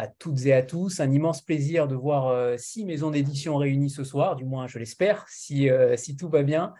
à, 0.00 0.06
toutes 0.06 0.46
et 0.46 0.52
à 0.52 0.62
tous. 0.62 1.00
Un 1.00 1.10
immense 1.10 1.42
plaisir 1.42 1.86
de 1.86 1.94
voir 1.94 2.28
euh, 2.28 2.56
six 2.56 2.84
maisons 2.84 3.10
d'édition 3.10 3.56
réunies 3.56 3.90
ce 3.90 4.04
soir, 4.04 4.36
du 4.36 4.44
moins 4.44 4.66
je 4.66 4.78
l'espère, 4.78 5.26
si, 5.28 5.68
euh, 5.68 5.94
tout 6.18 6.28
va 6.28 6.42
bien. 6.42 6.74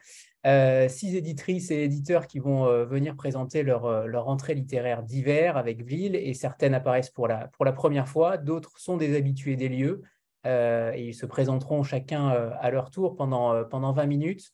Euh, 0.46 0.88
six 0.88 1.14
éditrices 1.16 1.70
et 1.70 1.82
éditeurs 1.82 2.26
qui 2.26 2.38
vont 2.38 2.64
venir 2.86 3.14
présenter 3.14 3.62
leur, 3.62 4.28
entrée 4.28 4.54
littéraire 4.54 5.02
d'hiver 5.02 5.58
avec 5.58 5.84
Ville 5.84 6.16
et 6.16 6.32
certaines 6.32 6.72
apparaissent 6.72 7.10
pour 7.10 7.28
la, 7.28 7.48
pour 7.48 7.66
la 7.66 7.72
première 7.72 8.08
fois, 8.08 8.38
d'autres 8.38 8.78
sont 8.78 8.96
des 8.96 9.16
habitués 9.16 9.56
des 9.56 9.68
lieux 9.68 10.02
et 10.46 11.04
ils 11.08 11.14
se 11.14 11.26
présenteront 11.26 11.82
chacun 11.82 12.28
à 12.28 12.70
leur 12.70 12.90
tour 12.90 13.16
pendant, 13.16 13.64
pendant 13.64 13.92
20 13.92 14.06
minutes 14.06 14.50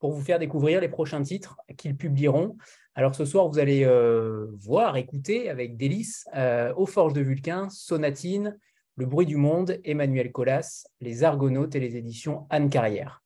pour 0.00 0.10
vous 0.10 0.22
faire 0.22 0.40
découvrir 0.40 0.80
les 0.80 0.88
prochains 0.88 1.22
titres 1.22 1.56
qu'ils 1.76 1.96
publieront. 1.96 2.56
Alors 2.98 3.14
ce 3.14 3.24
soir, 3.24 3.46
vous 3.46 3.60
allez 3.60 3.84
euh, 3.84 4.48
voir, 4.58 4.96
écouter 4.96 5.50
avec 5.50 5.76
délice 5.76 6.26
euh, 6.34 6.74
Aux 6.74 6.84
Forges 6.84 7.12
de 7.12 7.20
Vulcain, 7.20 7.68
Sonatine, 7.70 8.58
Le 8.96 9.06
bruit 9.06 9.24
du 9.24 9.36
monde, 9.36 9.78
Emmanuel 9.84 10.32
Colas, 10.32 10.84
Les 11.00 11.22
Argonautes 11.22 11.76
et 11.76 11.78
les 11.78 11.96
éditions 11.96 12.48
Anne 12.50 12.68
Carrière. 12.68 13.22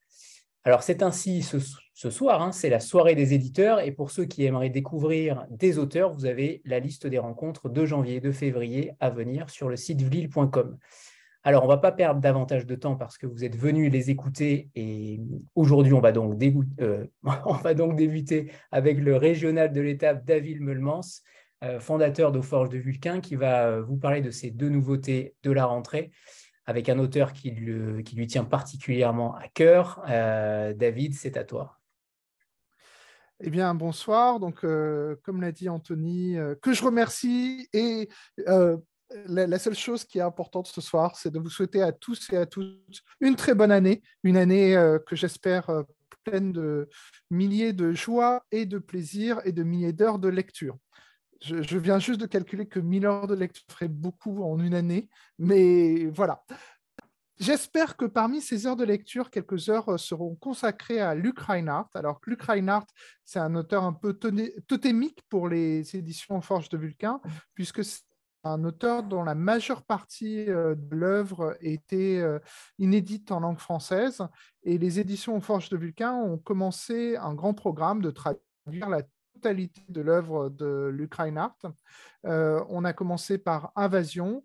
Alors 0.64 0.82
c'est 0.82 1.02
ainsi 1.02 1.40
ce, 1.40 2.10
soir, 2.10 2.42
hein, 2.42 2.52
c'est 2.52 2.68
la 2.68 2.80
soirée 2.80 3.14
des 3.14 3.32
éditeurs 3.32 3.80
et 3.80 3.92
pour 3.92 4.10
ceux 4.10 4.26
qui 4.26 4.44
aimeraient 4.44 4.68
découvrir 4.68 5.46
des 5.48 5.78
auteurs, 5.78 6.12
vous 6.12 6.26
avez 6.26 6.60
la 6.66 6.78
liste 6.78 7.06
des 7.06 7.18
rencontres 7.18 7.70
de 7.70 7.86
janvier 7.86 8.16
et 8.16 8.20
de 8.20 8.30
février 8.30 8.92
à 9.00 9.08
venir 9.08 9.48
sur 9.48 9.70
le 9.70 9.76
site 9.76 10.02
vlil.com. 10.02 10.76
Alors, 11.44 11.64
on 11.64 11.66
ne 11.66 11.72
va 11.72 11.78
pas 11.78 11.90
perdre 11.90 12.20
davantage 12.20 12.66
de 12.66 12.74
temps 12.76 12.94
parce 12.94 13.18
que 13.18 13.26
vous 13.26 13.44
êtes 13.44 13.56
venus 13.56 13.90
les 13.90 14.10
écouter 14.10 14.70
et 14.76 15.20
aujourd'hui, 15.56 15.92
on, 15.92 16.00
va 16.00 16.12
donc 16.12 16.40
euh, 16.80 17.06
débuter 17.94 18.52
avec 18.70 18.98
le 18.98 19.16
régional 19.16 19.72
de 19.72 19.80
l'étape 19.80 20.24
David 20.24 20.60
Meulmans, 20.60 21.00
euh, 21.64 21.80
fondateur 21.80 22.30
d'Aux 22.30 22.42
Forges 22.42 22.68
de 22.68 22.78
Vulcain, 22.78 23.20
qui 23.20 23.34
va 23.34 23.66
euh, 23.66 23.82
vous 23.82 23.96
parler 23.96 24.20
de 24.20 24.30
ces 24.30 24.52
deux 24.52 24.68
nouveautés 24.68 25.34
de 25.42 25.50
la 25.50 25.64
rentrée 25.66 26.12
avec 26.64 26.88
un 26.88 27.00
auteur 27.00 27.32
qui, 27.32 27.50
lui 27.50 28.26
tient 28.28 28.44
particulièrement 28.44 29.34
à 29.34 29.48
cœur. 29.48 30.00
David, 30.06 31.12
c'est 31.14 31.36
à 31.36 31.42
toi. 31.42 31.80
Eh 33.40 33.50
bien, 33.50 33.74
bonsoir. 33.74 34.38
Donc, 34.38 34.60
comme 34.60 35.40
l'a 35.40 35.50
dit 35.50 35.68
Anthony, 35.68 36.36
que 36.62 36.72
je 36.72 36.84
remercie 36.84 37.68
et 37.72 38.08
la, 39.26 39.58
seule 39.58 39.74
chose 39.74 40.04
qui 40.04 40.18
est 40.18 40.22
importante 40.22 40.66
ce 40.66 40.80
soir, 40.80 41.16
c'est 41.16 41.30
de 41.30 41.38
vous 41.38 41.50
souhaiter 41.50 41.82
à 41.82 41.92
tous 41.92 42.30
et 42.32 42.36
à 42.36 42.46
toutes 42.46 43.02
une 43.20 43.36
très 43.36 43.54
bonne 43.54 43.72
année, 43.72 44.02
une 44.22 44.36
année 44.36 44.76
euh, 44.76 44.98
que 44.98 45.16
j'espère 45.16 45.70
euh, 45.70 45.82
pleine 46.24 46.52
de 46.52 46.88
milliers 47.30 47.72
de 47.72 47.92
joie 47.92 48.44
et 48.50 48.66
de 48.66 48.78
plaisir 48.78 49.40
et 49.44 49.52
de 49.52 49.62
milliers 49.62 49.92
d'heures 49.92 50.18
de 50.18 50.28
lecture. 50.28 50.76
Je, 51.40 51.78
viens 51.78 51.98
juste 51.98 52.20
de 52.20 52.26
calculer 52.26 52.66
que 52.66 52.78
1000 52.78 53.04
heures 53.04 53.26
de 53.26 53.34
lecture 53.34 53.64
ferait 53.68 53.88
beaucoup 53.88 54.44
en 54.44 54.60
une 54.60 54.74
année, 54.74 55.08
mais 55.40 56.06
voilà. 56.06 56.44
J'espère 57.40 57.96
que 57.96 58.04
parmi 58.04 58.40
ces 58.40 58.68
heures 58.68 58.76
de 58.76 58.84
lecture, 58.84 59.28
quelques 59.28 59.68
heures 59.68 59.88
euh, 59.88 59.98
seront 59.98 60.36
consacrées 60.36 61.00
à 61.00 61.16
Luc 61.16 61.40
Reinhardt. 61.40 61.88
Alors, 61.94 62.20
Luc 62.26 62.42
Reinhardt, 62.42 62.86
c'est 63.24 63.40
un 63.40 63.56
auteur 63.56 63.82
un 63.82 63.92
peu 63.92 64.14
totémique 64.14 65.22
pour 65.28 65.48
les 65.48 65.96
éditions 65.96 66.40
Forge 66.40 66.68
de 66.68 66.78
Vulcain, 66.78 67.20
puisque 67.54 67.82
un 68.44 68.64
auteur 68.64 69.02
dont 69.02 69.22
la 69.22 69.34
majeure 69.34 69.82
partie 69.82 70.48
euh, 70.48 70.74
de 70.74 70.96
l'œuvre 70.96 71.56
était 71.60 72.18
euh, 72.18 72.38
inédite 72.78 73.30
en 73.30 73.40
langue 73.40 73.58
française. 73.58 74.26
Et 74.64 74.78
les 74.78 75.00
éditions 75.00 75.40
Forge 75.40 75.68
de 75.68 75.76
Vulcain 75.76 76.14
ont 76.14 76.38
commencé 76.38 77.16
un 77.16 77.34
grand 77.34 77.54
programme 77.54 78.02
de 78.02 78.10
traduire 78.10 78.88
la 78.88 79.02
totalité 79.34 79.82
de 79.88 80.00
l'œuvre 80.00 80.48
de 80.48 80.90
Luc 80.92 81.14
Reinhardt. 81.14 81.58
Euh, 82.26 82.64
on 82.68 82.84
a 82.84 82.92
commencé 82.92 83.38
par 83.38 83.72
Invasion. 83.76 84.44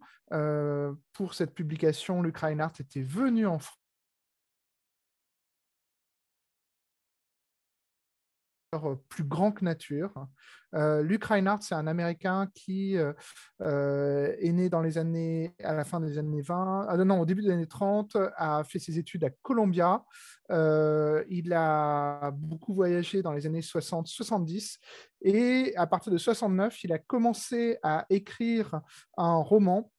pour 1.13 1.33
cette 1.33 1.53
publication, 1.53 2.21
Luc 2.21 2.37
Reinhardt 2.37 2.73
était 2.79 3.03
venu 3.03 3.47
en 3.47 3.59
France 3.59 3.86
plus 9.09 9.23
grand 9.23 9.51
que 9.51 9.63
nature. 9.63 10.13
Euh, 10.75 11.01
Luc 11.01 11.23
Reinhardt, 11.23 11.61
c'est 11.61 11.75
un 11.75 11.87
Américain 11.87 12.49
qui 12.53 12.97
euh, 12.97 14.35
est 14.39 14.51
né 14.51 14.69
dans 14.69 14.81
les 14.81 14.97
années, 14.97 15.53
à 15.63 15.73
la 15.73 15.85
fin 15.85 16.01
des 16.01 16.17
années 16.17 16.41
20, 16.41 16.87
ah, 16.89 16.97
non, 16.97 17.21
au 17.21 17.25
début 17.25 17.41
des 17.41 17.51
années 17.51 17.67
30, 17.67 18.17
a 18.35 18.63
fait 18.65 18.79
ses 18.79 18.99
études 18.99 19.23
à 19.23 19.29
Columbia. 19.41 20.03
il 20.49 21.53
a 21.53 22.31
beaucoup 22.33 22.73
voyagé 22.73 23.21
dans 23.21 23.31
les 23.31 23.45
années 23.45 23.61
60-70 23.61 24.77
et 25.21 25.73
à 25.77 25.87
partir 25.87 26.11
de 26.11 26.17
69, 26.17 26.83
il 26.83 26.91
a 26.91 26.99
commencé 26.99 27.77
à 27.81 28.05
écrire 28.09 28.81
un 29.15 29.37
roman 29.37 29.89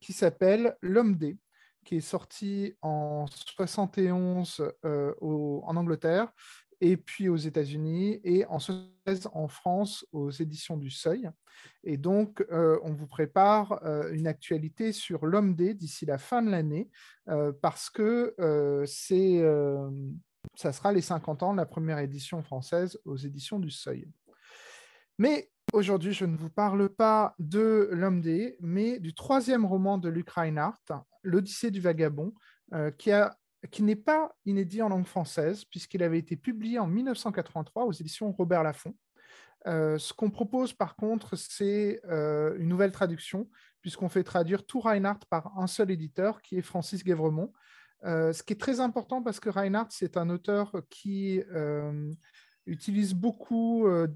qui 0.00 0.12
s'appelle 0.12 0.76
L'homme 0.82 1.16
D 1.16 1.38
qui 1.84 1.96
est 1.96 2.00
sorti 2.00 2.74
en 2.82 3.24
71 3.32 4.62
en 4.84 5.76
Angleterre 5.76 6.30
et 6.80 6.96
puis 6.96 7.28
aux 7.28 7.36
États-Unis, 7.36 8.20
et 8.24 8.44
en 8.46 8.58
16 8.58 9.28
en 9.32 9.48
France 9.48 10.06
aux 10.12 10.30
éditions 10.30 10.76
du 10.76 10.90
Seuil. 10.90 11.30
Et 11.84 11.96
donc, 11.96 12.44
euh, 12.52 12.78
on 12.82 12.92
vous 12.92 13.06
prépare 13.06 13.80
euh, 13.84 14.12
une 14.12 14.26
actualité 14.26 14.92
sur 14.92 15.26
l'homme 15.26 15.54
D 15.54 15.74
d'ici 15.74 16.06
la 16.06 16.18
fin 16.18 16.42
de 16.42 16.50
l'année, 16.50 16.88
euh, 17.28 17.52
parce 17.60 17.90
que 17.90 18.34
c'est, 18.86 19.42
ça 20.54 20.72
sera 20.72 20.92
les 20.92 21.00
50 21.00 21.42
ans 21.42 21.52
de 21.52 21.58
la 21.58 21.66
première 21.66 21.98
édition 21.98 22.42
française 22.42 22.98
aux 23.04 23.16
éditions 23.16 23.58
du 23.58 23.70
Seuil. 23.70 24.08
Mais 25.18 25.50
aujourd'hui, 25.72 26.12
je 26.12 26.24
ne 26.24 26.36
vous 26.36 26.50
parle 26.50 26.88
pas 26.88 27.34
de 27.38 27.88
l'homme 27.92 28.20
D, 28.20 28.56
mais 28.60 29.00
du 29.00 29.14
troisième 29.14 29.64
roman 29.64 29.98
de 29.98 30.08
Luc 30.08 30.30
Reinhardt, 30.30 30.92
L'Odyssée 31.24 31.70
du 31.70 31.80
vagabond, 31.80 32.32
qui 32.96 33.10
a 33.10 33.36
qui 33.70 33.82
n'est 33.82 33.96
pas 33.96 34.34
inédit 34.46 34.82
en 34.82 34.88
langue 34.88 35.06
française, 35.06 35.64
puisqu'il 35.64 36.02
avait 36.02 36.18
été 36.18 36.36
publié 36.36 36.78
en 36.78 36.86
1983 36.86 37.84
aux 37.84 37.92
éditions 37.92 38.30
Robert 38.32 38.62
Laffont. 38.62 38.94
Euh, 39.66 39.98
ce 39.98 40.12
qu'on 40.12 40.30
propose 40.30 40.72
par 40.72 40.94
contre, 40.94 41.36
c'est 41.36 42.00
euh, 42.08 42.56
une 42.58 42.68
nouvelle 42.68 42.92
traduction, 42.92 43.48
puisqu'on 43.80 44.08
fait 44.08 44.22
traduire 44.22 44.64
tout 44.64 44.80
Reinhardt 44.80 45.26
par 45.28 45.58
un 45.58 45.66
seul 45.66 45.90
éditeur, 45.90 46.40
qui 46.42 46.56
est 46.56 46.62
Francis 46.62 47.02
Guévremont. 47.02 47.52
Euh, 48.04 48.32
ce 48.32 48.44
qui 48.44 48.52
est 48.52 48.60
très 48.60 48.78
important 48.78 49.22
parce 49.22 49.40
que 49.40 49.50
Reinhardt, 49.50 49.88
c'est 49.90 50.16
un 50.16 50.30
auteur 50.30 50.72
qui 50.88 51.42
utilise 52.68 53.14
beaucoup 53.14 53.86
euh, 53.86 54.06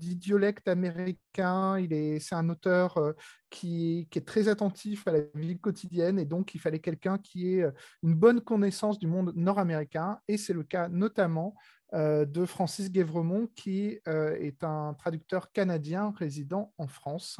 américains. 0.66 1.78
Il 1.78 1.92
est, 1.92 2.20
c'est 2.20 2.34
un 2.34 2.48
auteur 2.48 2.98
euh, 2.98 3.12
qui, 3.50 4.08
est 4.14 4.26
très 4.26 4.48
attentif 4.48 5.06
à 5.08 5.12
la 5.12 5.20
vie 5.34 5.58
quotidienne 5.58 6.18
et 6.18 6.24
donc 6.24 6.54
il 6.54 6.60
fallait 6.60 6.78
quelqu'un 6.78 7.18
qui 7.18 7.54
ait 7.54 7.62
euh, 7.62 7.72
une 8.02 8.14
bonne 8.14 8.40
connaissance 8.40 8.98
du 8.98 9.06
monde 9.06 9.32
nord-américain. 9.34 10.20
Et 10.28 10.36
c'est 10.36 10.52
le 10.52 10.62
cas 10.62 10.88
notamment 10.88 11.54
de 11.94 12.46
Francis 12.46 12.90
Guévremont, 12.90 13.48
qui 13.54 13.98
est 14.06 14.64
un 14.64 14.94
traducteur 14.94 15.52
canadien 15.52 16.14
résident 16.16 16.72
en 16.78 16.86
France 16.86 17.38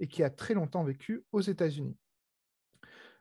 et 0.00 0.06
qui 0.06 0.22
a 0.22 0.28
très 0.28 0.52
longtemps 0.52 0.84
vécu 0.84 1.24
aux 1.32 1.40
États-Unis. 1.40 1.96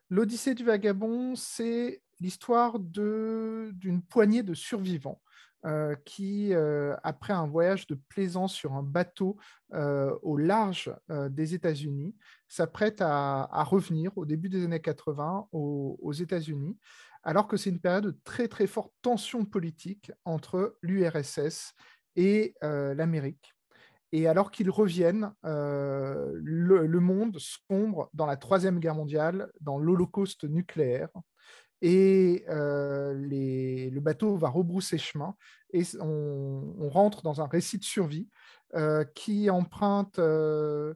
L'Odyssée 0.10 0.54
du 0.54 0.66
vagabond, 0.66 1.36
c'est 1.36 2.02
l'histoire 2.20 2.78
d'une 2.78 4.02
poignée 4.10 4.44
de 4.44 4.54
survivants 4.54 5.22
euh, 5.66 5.96
qui, 6.06 6.54
euh, 6.54 6.96
après 7.02 7.34
un 7.34 7.48
voyage 7.48 7.88
de 7.88 7.96
plaisance 8.08 8.54
sur 8.54 8.74
un 8.74 8.84
bateau 8.84 9.36
euh, 9.74 10.16
au 10.22 10.38
large 10.38 10.94
des 11.10 11.56
États-Unis, 11.56 12.16
s'apprête 12.48 13.02
à, 13.02 13.64
revenir 13.64 14.16
au 14.16 14.26
début 14.26 14.50
des 14.50 14.64
années 14.64 14.80
80 14.80 15.48
aux, 15.52 16.14
États-Unis, 16.14 16.78
alors 17.24 17.48
que 17.48 17.58
c'est 17.58 17.72
une 17.72 17.80
période 17.80 18.06
de 18.06 18.20
très 18.24 18.48
très 18.48 18.68
forte 18.68 18.94
tension 19.02 19.44
politique 19.44 20.12
entre 20.24 20.78
l'URSS 20.84 21.74
et 22.16 22.54
l'Amérique. 22.62 23.54
Et 24.12 24.28
alors 24.28 24.52
qu'ils 24.52 24.70
reviennent, 24.70 25.34
le, 25.44 27.00
monde 27.00 27.38
sombre 27.40 28.10
dans 28.14 28.28
la 28.28 28.38
Troisième 28.38 28.80
Guerre 28.80 28.96
mondiale, 28.96 29.52
dans 29.62 29.80
l'Holocauste 29.80 30.44
nucléaire 30.44 31.10
et 31.82 32.46
euh, 32.50 33.14
le 33.14 34.00
bateau 34.00 34.38
va 34.38 34.50
rebrousser 34.50 34.98
chemin 34.98 35.36
et 35.74 35.84
on, 36.00 36.90
rentre 36.90 37.22
dans 37.22 37.42
un 37.42 37.48
récit 37.48 37.78
de 37.78 37.84
survie 37.84 38.30
euh, 38.76 39.04
qui 39.16 39.50
emprunte. 39.50 40.20
Euh, 40.20 40.94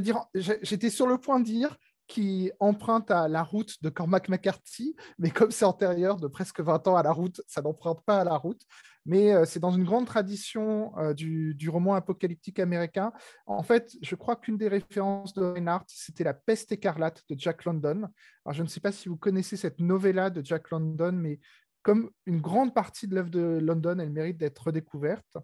dire, 0.00 0.24
j'étais 0.34 0.90
sur 0.90 1.06
le 1.06 1.18
point 1.18 1.40
de 1.40 1.44
dire 1.44 1.76
qui 2.06 2.52
emprunte 2.60 3.10
à 3.10 3.28
la 3.28 3.42
route 3.42 3.82
de 3.82 3.88
Cormac 3.88 4.28
McCarthy, 4.28 4.94
mais 5.18 5.30
comme 5.30 5.50
c'est 5.50 5.64
antérieur 5.64 6.16
de 6.16 6.26
presque 6.26 6.60
20 6.60 6.86
ans 6.88 6.96
à 6.96 7.02
la 7.02 7.12
route, 7.12 7.40
ça 7.46 7.62
n'emprunte 7.62 8.04
pas 8.04 8.20
à 8.20 8.24
la 8.24 8.36
route. 8.36 8.60
Mais 9.06 9.34
euh, 9.34 9.44
c'est 9.44 9.60
dans 9.60 9.70
une 9.70 9.84
grande 9.84 10.06
tradition 10.06 10.96
euh, 10.98 11.12
du, 11.12 11.68
roman 11.68 11.94
apocalyptique 11.94 12.58
américain. 12.58 13.12
En 13.46 13.62
fait, 13.62 13.92
je 14.02 14.14
crois 14.14 14.36
qu'une 14.36 14.56
des 14.56 14.68
références 14.68 15.34
de 15.34 15.42
Reinhardt, 15.42 15.84
c'était 15.88 16.24
La 16.24 16.34
peste 16.34 16.72
écarlate 16.72 17.22
de 17.28 17.38
Jack 17.38 17.64
London. 17.64 18.08
Alors, 18.44 18.54
je 18.54 18.62
ne 18.62 18.68
sais 18.68 18.80
pas 18.80 18.92
si 18.92 19.08
vous 19.08 19.16
connaissez 19.16 19.56
cette 19.56 19.80
novella 19.80 20.30
de 20.30 20.44
Jack 20.44 20.70
London, 20.70 21.12
mais 21.12 21.40
comme 21.82 22.10
une 22.24 22.40
grande 22.40 22.74
partie 22.74 23.06
de 23.06 23.14
l'œuvre 23.14 23.30
de 23.30 23.58
London, 23.60 23.98
elle 23.98 24.10
mérite 24.10 24.38
d'être 24.38 24.58
redécouverte. 24.58 25.36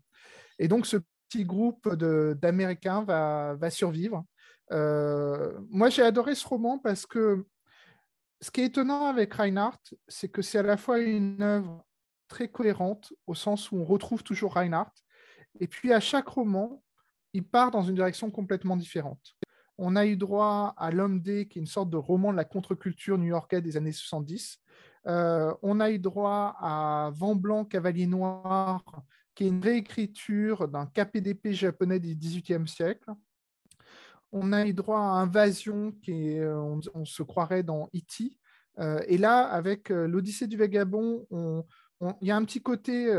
Et 0.59 0.69
donc, 0.69 0.87
ce 0.87 0.97
petit 1.29 1.45
groupe 1.45 1.95
d'Américains 1.95 3.05
va, 3.05 3.55
va, 3.55 3.71
survivre 3.71 4.25
moi, 4.73 5.91
j'ai 5.91 6.03
adoré 6.03 6.37
ce 6.37 6.47
roman 6.47 6.79
parce 6.79 7.05
que 7.05 7.45
ce 8.41 8.51
qui 8.51 8.63
est 8.63 8.67
étonnant 8.67 9.07
avec 9.07 9.35
Reinhardt, 9.35 9.81
c'est 10.09 10.29
que 10.29 10.43
c'est 10.43 10.59
à 10.59 10.63
la 10.63 10.77
fois 10.77 11.01
une 11.01 11.43
œuvre 11.43 11.85
très 12.31 12.49
cohérente, 12.49 13.13
au 13.27 13.35
sens 13.35 13.71
où 13.71 13.77
on 13.77 13.85
retrouve 13.85 14.23
toujours 14.23 14.55
Reinhardt, 14.55 14.93
et 15.59 15.67
puis 15.67 15.93
à 15.93 16.01
chaque 16.01 16.29
roman, 16.29 16.83
il 17.35 17.45
part 17.45 17.71
dans 17.71 17.83
une 17.83 17.97
direction 17.97 18.31
complètement 18.31 18.77
différente. 18.77 19.37
On 19.77 19.97
a 19.97 20.07
eu 20.07 20.17
droit 20.17 20.75
à 20.77 20.91
L'Homme 20.91 21.21
D, 21.21 21.49
qui 21.49 21.59
est 21.59 21.63
une 21.63 21.67
sorte 21.67 21.91
de 21.91 21.97
roman 21.97 22.33
de 22.33 22.37
la 22.37 22.45
contre-culture 22.45 23.19
new-yorkaise 23.19 23.63
des 23.63 23.77
années 23.77 23.93
70. 23.93 24.59
Euh, 25.07 25.55
on 25.63 25.81
a 25.81 25.91
eu 25.91 25.99
droit 25.99 26.55
à 26.61 27.11
Vent 27.15 27.35
Blanc, 27.35 27.65
Cavalier 27.65 28.07
Noir, 28.07 28.85
qui 29.35 29.45
est 29.45 29.49
une 29.49 29.63
réécriture 29.63 30.69
d'un 30.69 30.87
KPDP 30.87 31.53
japonais 31.53 31.99
du 31.99 32.15
XVIIIe 32.15 32.69
siècle. 32.69 33.11
On 34.33 34.53
a 34.53 34.67
eu 34.67 34.75
droit 34.75 35.01
à 35.01 35.23
Invasion, 35.23 35.93
qui 36.03 36.29
est, 36.29 36.47
on, 36.47 37.05
se 37.05 37.23
croirait 37.23 37.63
dans 37.63 37.89
E.T. 37.95 38.37
Euh, 38.79 39.01
et 39.09 39.19
là, 39.19 39.47
avec 39.47 39.91
euh, 39.91 40.07
l'Odyssée 40.07 40.47
du 40.47 40.57
Vagabond, 40.57 41.27
il 42.21 42.29
y 42.29 42.31
a 42.31 42.37
un 42.37 42.45
petit 42.45 42.63
côté 42.63 43.13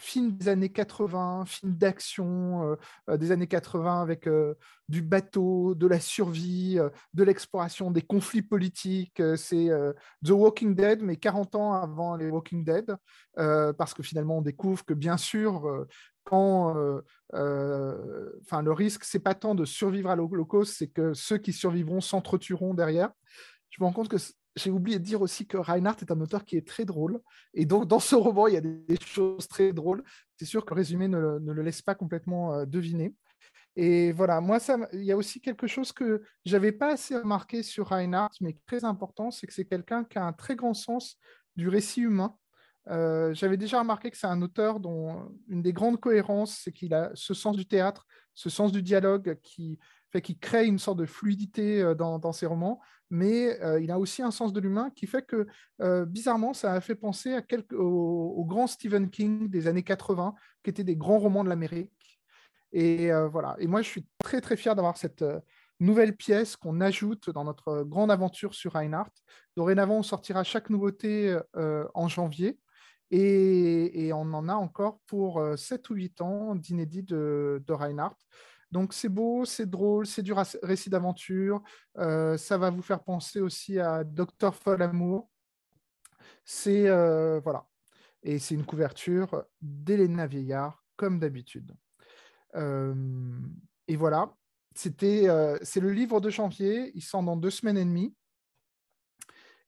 film 0.00 0.32
des 0.36 0.48
années 0.48 0.70
80, 0.70 1.44
film 1.46 1.74
d'action 1.76 2.64
euh, 2.64 2.76
euh, 3.10 3.16
des 3.16 3.30
années 3.32 3.46
80 3.46 4.00
avec 4.00 4.26
euh, 4.26 4.54
du 4.88 5.02
bateau, 5.02 5.74
de 5.74 5.86
la 5.86 6.00
survie, 6.00 6.78
de 7.14 7.22
l'exploration, 7.22 7.90
des 7.90 8.02
conflits 8.02 8.42
politiques. 8.42 9.22
c'est 9.36 9.70
The 10.24 10.30
Walking 10.30 10.74
Dead, 10.74 11.02
mais 11.02 11.16
40 11.16 11.54
ans 11.54 11.74
avant 11.74 12.16
les 12.16 12.28
Walking 12.28 12.64
Dead, 12.64 12.96
parce 13.36 13.94
que 13.94 14.02
finalement 14.02 14.38
on 14.38 14.42
découvre 14.42 14.84
que 14.84 14.94
bien 14.94 15.16
sûr, 15.16 15.86
quand, 16.24 16.74
enfin 17.32 18.62
le 18.62 18.72
risque, 18.72 19.04
c'est 19.04 19.20
pas 19.20 19.34
tant 19.34 19.54
de 19.54 19.64
survivre 19.64 20.10
à 20.10 20.16
l'Holocauste, 20.16 20.74
c'est 20.76 20.88
que 20.88 21.14
ceux 21.14 21.38
qui 21.38 21.52
survivront 21.52 22.00
s'entretueront 22.00 22.74
derrière. 22.74 23.10
Je 23.68 23.80
me 23.80 23.86
rends 23.86 23.92
compte 23.92 24.08
que 24.08 24.18
j'ai 24.56 24.70
oublié 24.70 24.98
de 24.98 25.04
dire 25.04 25.22
aussi 25.22 25.46
que 25.46 25.56
Reinhardt 25.56 26.02
est 26.02 26.10
un 26.10 26.20
auteur 26.20 26.44
qui 26.44 26.56
est 26.56 26.66
très 26.66 26.84
drôle. 26.84 27.20
Et 27.54 27.66
donc, 27.66 27.86
dans 27.86 28.00
ce 28.00 28.14
roman, 28.14 28.46
il 28.46 28.54
y 28.54 28.56
a 28.56 28.60
des 28.60 28.98
choses 29.04 29.46
très 29.48 29.72
drôles. 29.72 30.02
C'est 30.36 30.44
sûr 30.44 30.64
que 30.64 30.74
le 30.74 30.78
résumé 30.78 31.08
ne, 31.08 31.38
le 31.38 31.62
laisse 31.62 31.82
pas 31.82 31.94
complètement 31.94 32.54
euh, 32.54 32.66
deviner. 32.66 33.14
Et 33.76 34.12
voilà, 34.12 34.40
moi, 34.40 34.58
il 34.92 35.04
y 35.04 35.12
a 35.12 35.16
aussi 35.16 35.40
quelque 35.40 35.66
chose 35.66 35.92
que 35.92 36.22
j'avais 36.44 36.72
pas 36.72 36.92
assez 36.92 37.16
remarqué 37.16 37.62
sur 37.62 37.88
Reinhardt, 37.88 38.34
mais 38.40 38.56
très 38.66 38.84
important, 38.84 39.30
c'est 39.30 39.46
que 39.46 39.54
c'est 39.54 39.64
quelqu'un 39.64 40.04
qui 40.04 40.18
a 40.18 40.24
un 40.24 40.32
très 40.32 40.56
grand 40.56 40.74
sens 40.74 41.16
du 41.56 41.68
récit 41.68 42.00
humain. 42.00 42.36
Euh, 42.88 43.32
j'avais 43.34 43.56
déjà 43.56 43.78
remarqué 43.78 44.10
que 44.10 44.16
c'est 44.16 44.26
un 44.26 44.42
auteur 44.42 44.80
dont 44.80 45.32
une 45.48 45.62
des 45.62 45.72
grandes 45.72 46.00
cohérences, 46.00 46.60
c'est 46.64 46.72
qu'il 46.72 46.92
a 46.94 47.10
ce 47.14 47.34
sens 47.34 47.56
du 47.56 47.66
théâtre, 47.66 48.06
ce 48.34 48.50
sens 48.50 48.72
du 48.72 48.82
dialogue 48.82 49.38
qui 49.42 49.78
fait 50.10 50.22
qu'il 50.22 50.38
crée 50.38 50.66
une 50.66 50.78
sorte 50.78 50.98
de 50.98 51.06
fluidité 51.06 51.82
euh, 51.82 51.94
dans, 51.94 52.32
ses 52.32 52.46
romans, 52.46 52.80
mais 53.10 53.60
euh, 53.62 53.80
il 53.80 53.90
a 53.90 53.98
aussi 53.98 54.22
un 54.22 54.30
sens 54.30 54.52
de 54.52 54.60
l'humain 54.60 54.90
qui 54.94 55.06
fait 55.06 55.22
que, 55.22 55.46
euh, 55.80 56.04
bizarrement, 56.04 56.54
ça 56.54 56.72
a 56.72 56.80
fait 56.80 56.94
penser 56.94 57.36
au, 57.72 58.44
grand 58.46 58.66
Stephen 58.66 59.10
King 59.10 59.48
des 59.48 59.66
années 59.66 59.82
80, 59.82 60.34
qui 60.62 60.70
étaient 60.70 60.84
des 60.84 60.96
grands 60.96 61.18
romans 61.18 61.44
de 61.44 61.48
l'Amérique. 61.48 62.20
Et 62.72 63.10
voilà. 63.32 63.56
Et 63.58 63.66
moi, 63.66 63.82
je 63.82 63.88
suis 63.88 64.06
très, 64.22 64.40
très 64.40 64.56
fier 64.56 64.76
d'avoir 64.76 64.96
cette 64.96 65.24
nouvelle 65.80 66.14
pièce 66.14 66.54
qu'on 66.54 66.80
ajoute 66.80 67.28
dans 67.30 67.42
notre 67.42 67.82
grande 67.82 68.12
aventure 68.12 68.54
sur 68.54 68.74
Reinhardt. 68.74 69.10
Dorénavant, 69.56 69.98
on 69.98 70.02
sortira 70.04 70.44
chaque 70.44 70.70
nouveauté 70.70 71.36
en 71.94 72.06
janvier. 72.06 72.60
Et, 73.10 74.12
on 74.14 74.32
en 74.34 74.48
a 74.48 74.54
encore 74.54 75.00
pour 75.08 75.42
7 75.56 75.90
ou 75.90 75.94
8 75.94 76.20
ans 76.20 76.54
d'inédit 76.54 77.02
de, 77.02 77.60
de 77.66 77.72
Reinhardt. 77.72 78.16
Donc 78.70 78.92
c'est 78.92 79.08
beau, 79.08 79.44
c'est 79.44 79.68
drôle, 79.68 80.06
c'est 80.06 80.22
du 80.22 80.32
récit 80.32 80.90
d'aventure. 80.90 81.62
Euh, 81.98 82.36
ça 82.36 82.56
va 82.56 82.70
vous 82.70 82.82
faire 82.82 83.02
penser 83.02 83.40
aussi 83.40 83.78
à 83.78 84.04
Docteur 84.04 84.54
Folamour. 84.54 85.28
C'est 86.44 86.88
euh, 86.88 87.40
voilà, 87.40 87.66
et 88.22 88.38
c'est 88.38 88.54
une 88.54 88.64
couverture 88.64 89.44
d'Elena 89.60 90.26
Vieillard 90.26 90.84
comme 90.96 91.18
d'habitude. 91.18 91.74
Euh, 92.54 92.94
et 93.88 93.96
voilà, 93.96 94.32
c'était 94.74 95.26
c'est 95.62 95.80
le 95.80 95.90
livre 95.90 96.20
de 96.20 96.30
janvier. 96.30 96.92
Il 96.94 97.02
sort 97.02 97.22
dans 97.22 97.36
deux 97.36 97.50
semaines 97.50 97.78
et 97.78 97.84
demie. 97.84 98.14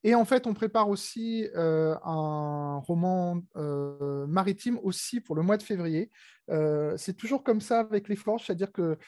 Et 0.04 0.14
en 0.14 0.24
fait, 0.24 0.46
on 0.46 0.54
prépare 0.54 0.88
aussi 0.88 1.48
euh, 1.54 1.94
un 2.04 2.78
roman 2.78 3.40
euh, 3.56 4.26
maritime 4.26 4.78
aussi 4.82 5.20
pour 5.20 5.36
le 5.36 5.42
mois 5.42 5.56
de 5.56 5.62
février. 5.62 6.10
Euh, 6.50 6.94
c'est 6.96 7.16
toujours 7.16 7.44
comme 7.44 7.60
ça 7.60 7.80
avec 7.80 8.08
les 8.08 8.16
forges, 8.16 8.44
c'est-à-dire 8.46 8.72
que 8.72 8.98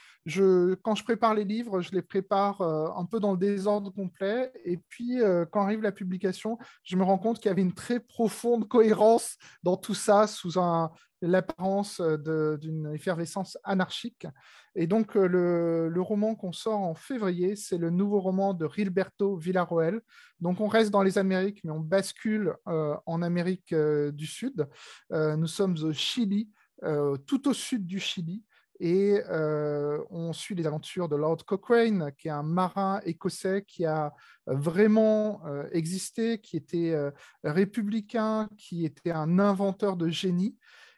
quand 0.82 0.94
je 0.94 1.02
prépare 1.02 1.34
les 1.34 1.44
livres, 1.44 1.80
je 1.80 1.90
les 1.92 2.02
prépare 2.02 2.62
un 2.62 3.04
peu 3.06 3.18
dans 3.18 3.32
le 3.32 3.38
désordre 3.38 3.90
complet. 3.90 4.52
Et 4.64 4.76
puis, 4.76 5.18
quand 5.50 5.62
arrive 5.62 5.82
la 5.82 5.92
publication, 5.92 6.58
je 6.84 6.96
me 6.96 7.02
rends 7.02 7.18
compte 7.18 7.40
qu'il 7.40 7.48
y 7.48 7.52
avait 7.52 7.62
une 7.62 7.74
très 7.74 7.98
profonde 7.98 8.68
cohérence 8.68 9.36
dans 9.64 9.76
tout 9.76 9.94
ça 9.94 10.28
sous 10.28 10.60
un, 10.60 10.92
l'apparence 11.26 12.00
d'une 12.00 12.92
effervescence 12.94 13.58
anarchique. 13.64 14.26
Et 14.74 14.86
donc, 14.86 15.14
le, 15.14 15.88
le 15.88 16.00
roman 16.00 16.34
qu'on 16.34 16.52
sort 16.52 16.80
en 16.80 16.94
février, 16.94 17.56
c'est 17.56 17.78
le 17.78 17.90
nouveau 17.90 18.20
roman 18.20 18.54
de 18.54 18.68
Gilberto 18.68 19.36
Villarroel. 19.36 20.00
Donc, 20.40 20.60
on 20.60 20.68
reste 20.68 20.90
dans 20.90 21.02
les 21.02 21.18
Amériques, 21.18 21.62
mais 21.64 21.70
on 21.70 21.80
bascule 21.80 22.54
en 22.66 23.22
Amérique 23.22 23.74
du 23.74 24.26
Sud. 24.26 24.68
nous 25.10 25.46
sommes 25.46 25.76
au 25.82 25.92
Chili, 25.92 26.50
tout 27.26 27.48
au 27.48 27.52
sud 27.52 27.86
du 27.86 28.00
Chili. 28.00 28.42
Et 28.80 29.20
on 30.10 30.32
suit 30.32 30.56
les 30.56 30.66
aventures 30.66 31.08
de 31.08 31.14
Lord 31.14 31.44
Cochrane, 31.46 32.10
qui 32.18 32.26
est 32.26 32.32
un 32.32 32.42
marin 32.42 33.00
écossais 33.04 33.64
qui 33.66 33.86
a 33.86 34.12
vraiment 34.46 35.40
existé, 35.70 36.40
qui 36.40 36.56
était 36.56 36.94
républicain, 37.44 38.48
qui 38.58 38.84
était 38.84 39.12
un 39.12 39.38
inventeur 39.38 39.96
de 39.96 40.08
génie 40.08 40.56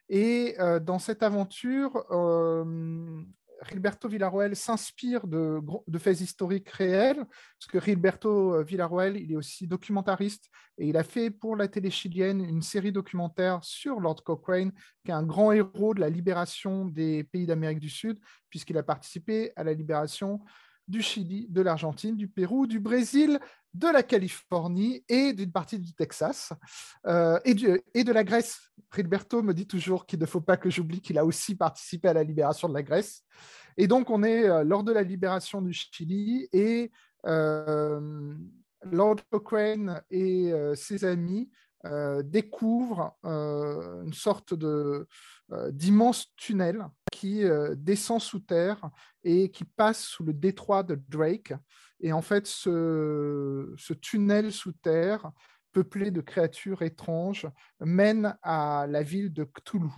et 0.08 0.54
euh, 0.60 0.78
dans 0.78 0.98
cette 0.98 1.22
aventure, 1.22 2.04
euh, 2.10 3.22
Gilberto 3.68 4.08
Villarroel 4.08 4.54
s'inspire 4.54 5.26
de, 5.26 5.60
faits 5.98 6.20
historiques 6.20 6.68
réels, 6.68 7.16
parce 7.16 7.66
que 7.70 7.80
Gilberto 7.80 8.54
euh, 8.54 8.62
Villarroel, 8.62 9.16
il 9.16 9.32
est 9.32 9.36
aussi 9.36 9.66
documentariste, 9.66 10.48
et 10.78 10.88
il 10.88 10.96
a 10.96 11.02
fait 11.02 11.30
pour 11.30 11.56
la 11.56 11.68
télé 11.68 11.90
chilienne 11.90 12.44
une 12.44 12.62
série 12.62 12.92
documentaire 12.92 13.60
sur 13.62 13.98
Lord 13.98 14.22
Cochrane, 14.22 14.72
qui 15.04 15.10
est 15.10 15.14
un 15.14 15.24
grand 15.24 15.52
héros 15.52 15.94
de 15.94 16.00
la 16.00 16.10
libération 16.10 16.84
des 16.84 17.24
pays 17.24 17.46
d'Amérique 17.46 17.80
du 17.80 17.90
Sud, 17.90 18.18
puisqu'il 18.48 18.78
a 18.78 18.82
participé 18.82 19.52
à 19.56 19.64
la 19.64 19.72
libération 19.72 20.40
du 20.86 21.02
Chili, 21.02 21.46
de 21.50 21.62
l'Argentine, 21.62 22.16
du 22.16 22.28
Pérou, 22.28 22.68
du 22.68 22.78
Brésil, 22.78 23.40
de 23.78 23.88
la 23.88 24.02
Californie 24.02 25.04
et 25.08 25.32
d'une 25.32 25.52
partie 25.52 25.78
du 25.78 25.92
Texas 25.92 26.52
euh, 27.06 27.38
et, 27.44 27.54
de 27.54 28.12
la 28.12 28.24
Grèce. 28.24 28.58
Gilberto 28.94 29.42
me 29.42 29.52
dit 29.52 29.66
toujours 29.66 30.06
qu'il 30.06 30.18
ne 30.18 30.26
faut 30.26 30.40
pas 30.40 30.56
que 30.56 30.70
j'oublie 30.70 31.00
qu'il 31.00 31.18
a 31.18 31.24
aussi 31.24 31.54
participé 31.54 32.08
à 32.08 32.14
la 32.14 32.22
libération 32.22 32.68
de 32.68 32.74
la 32.74 32.82
Grèce. 32.82 33.22
Et 33.76 33.86
donc, 33.86 34.10
on 34.10 34.22
est 34.22 34.48
euh, 34.48 34.64
lors 34.64 34.82
de 34.82 34.92
la 34.92 35.02
libération 35.02 35.60
du 35.60 35.72
Chili 35.72 36.48
et 36.52 36.90
euh, 37.26 38.34
Lord 38.82 39.16
Cochrane 39.30 40.02
et 40.10 40.52
ses 40.74 41.04
amis 41.04 41.50
découvrent 42.24 43.16
une 43.22 44.12
sorte 44.12 44.54
de, 44.54 45.06
d'immense 45.70 46.34
tunnel 46.36 46.86
qui 47.12 47.44
descend 47.76 48.20
sous 48.20 48.40
terre 48.40 48.90
et 49.22 49.50
qui 49.50 49.64
passe 49.64 50.00
sous 50.00 50.24
le 50.24 50.32
détroit 50.32 50.82
de 50.82 51.00
Drake. 51.08 51.52
Et 52.00 52.12
en 52.12 52.22
fait, 52.22 52.46
ce, 52.46 53.92
tunnel 54.00 54.52
sous 54.52 54.72
terre, 54.72 55.30
peuplé 55.72 56.10
de 56.10 56.20
créatures 56.20 56.82
étranges, 56.82 57.48
mène 57.80 58.36
à 58.42 58.86
la 58.88 59.02
ville 59.02 59.32
de 59.32 59.44
Cthulhu. 59.44 59.90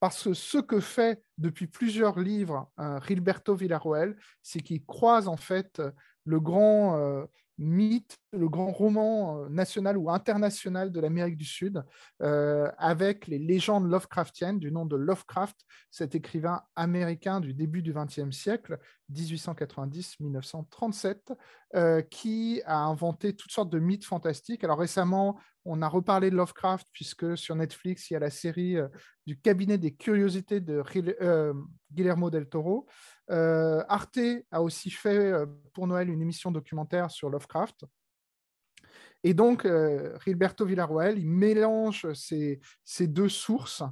Parce 0.00 0.24
que 0.24 0.34
ce 0.34 0.58
que 0.58 0.78
fait 0.78 1.22
depuis 1.38 1.66
plusieurs 1.66 2.20
livres 2.20 2.70
euh, 2.78 3.00
Gilberto 3.00 3.54
Villarroel, 3.54 4.16
c'est 4.42 4.60
qu'il 4.60 4.84
croise 4.84 5.26
en 5.26 5.36
fait 5.36 5.82
le 6.24 6.38
grand 6.38 6.96
euh, 6.96 7.24
mythe, 7.58 8.16
le 8.32 8.48
grand 8.48 8.70
roman 8.70 9.44
euh, 9.44 9.48
national 9.48 9.98
ou 9.98 10.10
international 10.10 10.92
de 10.92 11.00
l'Amérique 11.00 11.36
du 11.36 11.44
Sud, 11.44 11.82
euh, 12.22 12.70
avec 12.78 13.26
les 13.26 13.38
légendes 13.38 13.88
Lovecraftiennes 13.88 14.58
du 14.58 14.70
nom 14.70 14.86
de 14.86 14.96
Lovecraft, 14.96 15.56
cet 15.90 16.14
écrivain 16.14 16.62
américain 16.76 17.40
du 17.40 17.54
début 17.54 17.82
du 17.82 17.92
XXe 17.92 18.30
siècle, 18.30 18.78
1890-1937, 19.12 21.34
euh, 21.74 22.02
qui 22.02 22.62
a 22.66 22.78
inventé 22.78 23.34
toutes 23.34 23.52
sortes 23.52 23.70
de 23.70 23.78
mythes 23.78 24.04
fantastiques. 24.04 24.64
Alors 24.64 24.78
récemment, 24.78 25.38
on 25.64 25.80
a 25.82 25.88
reparlé 25.88 26.30
de 26.30 26.36
Lovecraft, 26.36 26.86
puisque 26.92 27.36
sur 27.36 27.56
Netflix, 27.56 28.10
il 28.10 28.14
y 28.14 28.16
a 28.16 28.20
la 28.20 28.30
série 28.30 28.76
du 29.26 29.38
cabinet 29.38 29.76
des 29.76 29.94
curiosités 29.94 30.60
de 30.60 30.82
Guillermo 31.92 32.30
del 32.30 32.48
Toro. 32.48 32.86
Euh, 33.30 33.84
Arte 33.88 34.18
a 34.50 34.62
aussi 34.62 34.90
fait 34.90 35.32
euh, 35.32 35.46
pour 35.74 35.86
Noël 35.86 36.08
une 36.08 36.22
émission 36.22 36.50
documentaire 36.50 37.10
sur 37.10 37.28
Lovecraft. 37.28 37.84
Et 39.24 39.34
donc, 39.34 39.64
euh, 39.64 40.16
Gilberto 40.24 40.64
Villarroel, 40.64 41.18
il 41.18 41.28
mélange 41.28 42.06
ces, 42.14 42.60
deux 43.00 43.28
sources, 43.28 43.82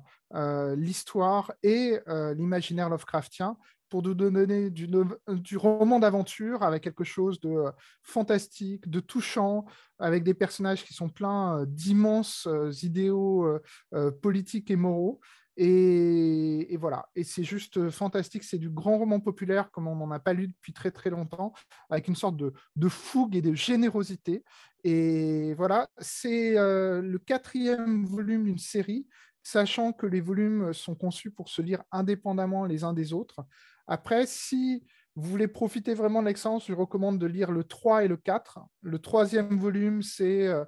l'histoire 0.77 1.53
et 1.63 1.99
l'imaginaire 2.37 2.89
Lovecraftien, 2.89 3.57
pour 3.89 4.03
nous 4.03 4.15
donner 4.15 4.71
du, 4.71 5.57
roman 5.57 5.99
d'aventure 5.99 6.63
avec 6.63 6.83
quelque 6.83 7.05
chose 7.05 7.41
de 7.41 7.65
fantastique, 8.03 8.89
de 8.89 9.01
touchant, 9.01 9.65
avec 9.99 10.25
des 10.25 10.35
personnages 10.35 10.85
qui 10.85 10.95
sont 10.95 11.09
pleins 11.09 11.65
d'immenses 11.67 12.49
idéaux 12.83 13.59
politiques 14.21 14.71
et 14.71 14.77
moraux. 14.77 15.21
Et, 15.59 16.77
voilà, 16.79 17.09
et 17.15 17.25
c'est 17.25 17.45
juste 17.45 17.89
fantastique, 17.89 18.45
c'est 18.45 18.59
du 18.59 18.69
grand 18.69 18.99
roman 18.99 19.21
populaire 19.21 19.71
comme 19.71 19.89
on 19.89 19.97
n'en 19.97 20.11
a 20.11 20.19
pas 20.19 20.35
lu 20.35 20.49
depuis 20.49 20.75
très 20.75 20.91
très 20.91 21.09
longtemps, 21.09 21.55
avec 21.89 22.09
une 22.09 22.17
sorte 22.17 22.37
de, 22.37 22.89
fougue 22.89 23.37
et 23.37 23.43
de 23.43 23.55
générosité. 23.55 24.45
Et 24.85 25.55
voilà, 25.55 25.89
c'est 25.99 26.55
le 26.57 27.19
quatrième 27.19 28.05
volume 28.05 28.45
d'une 28.45 28.59
série, 28.59 29.07
sachant 29.43 29.93
que 29.93 30.07
les 30.07 30.21
volumes 30.21 30.75
sont 30.75 30.95
conçus 30.95 31.31
pour 31.31 31.49
se 31.49 31.63
lire 31.63 31.83
indépendamment 31.91 32.67
les 32.67 32.85
uns 32.85 32.93
des 32.93 33.15
autres. 33.15 33.41
Après, 33.87 34.27
si 34.27 34.85
vous 35.17 35.31
voulez 35.31 35.49
profiter 35.49 35.95
vraiment 35.95 36.21
de 36.21 36.27
l'excellence, 36.27 36.67
je 36.67 36.75
recommande 36.75 37.19
de 37.19 37.27
lire 37.27 37.51
le 37.51 37.65
3 37.65 38.05
et 38.05 38.09
le 38.09 38.19
4. 38.19 38.61
Le 38.83 38.99
troisième 38.99 39.59
volume, 39.59 40.03
c'est 40.03 40.47
euh, 40.47 40.65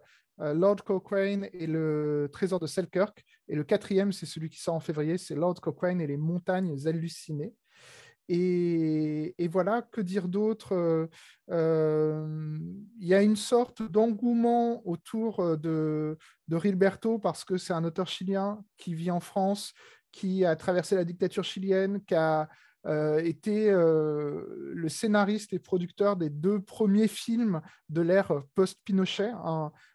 Lord 0.55 0.77
Cochrane 0.85 1.49
et 1.53 1.67
le 1.67 2.31
trésor 2.33 2.59
de 2.59 2.67
Selkirk. 2.67 3.25
Et 3.49 3.57
le 3.57 3.65
quatrième, 3.65 4.13
c'est 4.13 4.27
celui 4.27 4.49
qui 4.49 4.61
sort 4.61 4.75
en 4.75 4.81
février, 4.81 5.19
c'est 5.19 5.35
Lord 5.35 5.55
Cochrane 5.61 6.01
et 6.01 6.07
les 6.07 6.17
montagnes 6.17 6.75
hallucinées. 6.87 7.53
Et, 8.31 9.49
voilà, 9.51 9.81
que 9.81 10.03
dire 10.03 10.29
d'autre 10.29 10.75
euh, 10.75 11.07
euh, 11.51 12.59
Il 13.01 13.07
y 13.07 13.15
a 13.15 13.23
une 13.23 13.37
sorte 13.37 13.83
d'engouement 13.83 14.87
autour 14.87 15.57
de, 15.57 16.19
de 16.49 16.57
Rilberto 16.57 17.19
parce 17.19 17.45
que 17.45 17.57
c'est 17.57 17.73
un 17.73 17.85
auteur 17.85 18.07
chilien 18.07 18.63
qui 18.77 18.95
vit 18.95 19.11
en 19.11 19.21
France, 19.21 19.73
qui 20.13 20.45
a 20.45 20.57
traversé 20.57 20.95
la 20.95 21.05
dictature 21.05 21.45
chilienne, 21.45 22.03
qui 22.05 22.15
a 22.15 22.49
été 23.23 23.71
le 23.71 24.89
scénariste 24.89 25.53
et 25.53 25.59
producteur 25.59 26.17
des 26.17 26.31
deux 26.31 26.61
premiers 26.61 27.09
films 27.09 27.61
de 27.89 28.01
l'ère 28.01 28.33
post-Pinochet, 28.55 29.33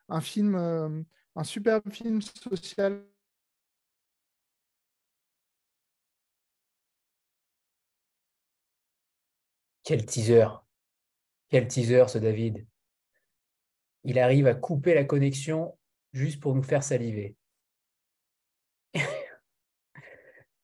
un 0.10 0.22
film, 0.22 0.56
euh, 0.56 1.02
un 1.36 1.44
superbe 1.44 1.92
film 1.92 2.22
social. 2.22 3.06
Quel 9.84 10.06
teaser 10.06 10.48
Quel 11.50 11.68
teaser 11.68 12.08
ce 12.08 12.18
David 12.18 12.66
Il 14.04 14.18
arrive 14.20 14.48
à 14.48 14.56
couper 14.56 14.94
la 14.94 15.04
connexion 15.04 15.78
juste 16.14 16.40
pour 16.42 16.56
nous 16.56 16.64
faire 16.64 16.84
saliver. 16.84 17.36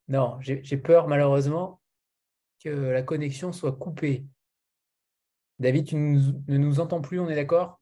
non, 0.07 0.39
j'ai 0.41 0.77
peur 0.77 1.07
malheureusement 1.07 1.78
que 2.63 2.69
la 2.69 3.03
connexion 3.03 3.51
soit 3.51 3.75
coupée. 3.75 4.25
David, 5.59 5.87
tu 5.87 5.95
ne 5.95 6.57
nous 6.57 6.79
entends 6.79 7.01
plus, 7.01 7.19
on 7.19 7.29
est 7.29 7.35
d'accord? 7.35 7.79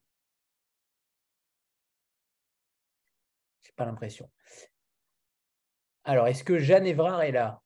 Pas 3.75 3.85
l'impression. 3.85 4.27
Alors, 6.03 6.27
est-ce 6.27 6.43
que 6.43 6.57
Jeanne 6.57 6.87
Évrard 6.87 7.21
est 7.21 7.31
là? 7.31 7.61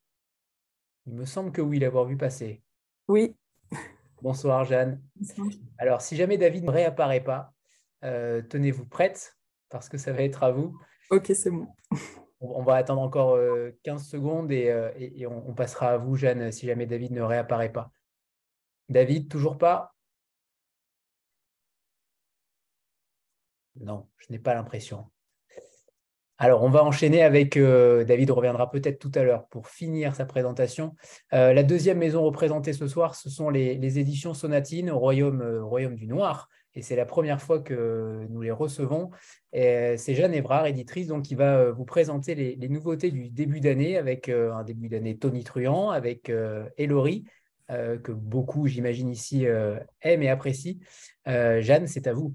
Il 1.06 1.14
me 1.14 1.24
semble 1.24 1.54
que 1.54 1.62
oui, 1.62 1.80
l'avoir 1.80 2.04
vu 2.04 2.18
passer. 2.18 2.62
Oui. 3.08 3.38
Bonsoir 4.22 4.66
Jeanne. 4.66 5.02
Alors, 5.78 6.02
si 6.02 6.18
jamais 6.18 6.38
David 6.38 6.66
ne 6.66 6.70
réapparaît 6.70 7.24
pas, 7.24 7.54
euh, 8.04 8.42
tenez-vous 8.42 8.86
prête 8.86 9.38
parce 9.70 9.88
que 9.88 9.98
ça 9.98 10.12
va 10.12 10.24
être 10.24 10.44
à 10.44 10.52
vous. 10.52 10.78
Ok, 11.12 11.32
c'est 11.34 11.50
bon. 11.50 11.70
On 12.42 12.64
va 12.64 12.76
attendre 12.76 13.02
encore 13.02 13.38
15 13.84 14.02
euh, 14.02 14.04
secondes 14.04 14.52
euh, 14.52 14.92
et, 14.98 15.26
on, 15.28 15.50
on, 15.50 15.54
passera 15.54 15.92
à 15.92 15.98
vous, 15.98 16.16
Jeanne, 16.16 16.52
si 16.52 16.66
jamais 16.66 16.88
David 16.88 17.12
ne 17.12 17.22
réapparaît 17.22 17.72
pas. 17.72 17.92
David, 18.90 19.30
toujours 19.30 19.58
pas? 19.58 19.94
Non, 23.76 24.08
je 24.18 24.28
n'ai 24.32 24.40
pas 24.40 24.54
l'impression. 24.54 25.10
Alors, 26.44 26.64
on 26.64 26.70
va 26.70 26.84
enchaîner 26.84 27.22
avec, 27.22 27.56
euh, 27.56 28.04
David 28.04 28.32
reviendra 28.32 28.72
peut-être 28.72 28.98
tout 28.98 29.12
à 29.14 29.22
l'heure 29.22 29.46
pour 29.50 29.68
finir 29.68 30.16
sa 30.16 30.26
présentation. 30.26 30.96
Euh, 31.34 31.54
la 31.54 31.62
deuxième 31.62 32.00
maison 32.00 32.24
représentée 32.24 32.74
ce 32.74 32.88
soir, 32.88 33.14
ce 33.14 33.30
sont 33.30 33.52
les, 33.52 34.00
éditions 34.00 34.34
Sonatine 34.34 34.90
au 34.90 34.96
euh, 34.96 35.64
Royaume 35.64 35.96
du 35.96 36.08
Noir. 36.08 36.50
Et 36.76 36.82
c'est 36.82 36.96
la 36.96 37.06
première 37.06 37.42
fois 37.42 37.60
que 37.60 38.26
nous 38.30 38.42
les 38.42 38.52
recevons. 38.52 39.12
C'est 39.54 40.16
Jeanne 40.16 40.34
Evrard, 40.34 40.66
éditrice, 40.68 41.08
donc, 41.08 41.24
qui 41.24 41.36
va 41.36 41.72
vous 41.72 41.86
présenter 41.86 42.34
les, 42.36 42.70
nouveautés 42.70 43.12
du 43.12 43.30
début 43.30 43.60
d'année 43.60 43.98
avec 43.98 44.30
un 44.30 44.64
début 44.64 44.88
d'année 44.88 45.18
tonitruant, 45.18 45.90
avec 45.90 46.32
Elori, 46.78 47.26
que 47.68 48.12
beaucoup, 48.12 48.68
j'imagine, 48.68 49.10
ici 49.10 49.46
aiment 50.02 50.24
et 50.24 50.30
apprécient. 50.30 50.78
Jeanne, 51.26 51.88
c'est 51.88 52.08
à 52.08 52.14
vous. 52.14 52.34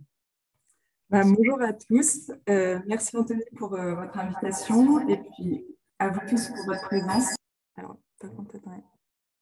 Bah, 1.09 1.23
bonjour 1.25 1.63
à 1.63 1.73
tous. 1.73 2.33
Euh, 2.49 2.81
merci 2.89 3.17
Anthony 3.17 3.45
pour 3.57 3.75
euh, 3.75 3.95
votre 3.95 4.19
invitation 4.19 5.09
et 5.09 5.19
puis 5.19 5.65
à 6.01 6.09
vous 6.09 6.21
tous 6.29 6.49
pour 6.49 6.67
votre 6.67 6.83
présence. 6.89 7.37
Alors, 7.77 7.97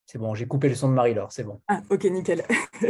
c'est 0.07 0.19
bon, 0.19 0.35
j'ai 0.35 0.47
coupé 0.47 0.69
le 0.69 0.75
son 0.75 0.89
de 0.89 0.95
Marie-Laure, 0.95 1.33
c'est 1.33 1.45
bon. 1.45 1.61
Ah, 1.69 1.83
ok, 1.91 2.05
nickel. 2.05 2.45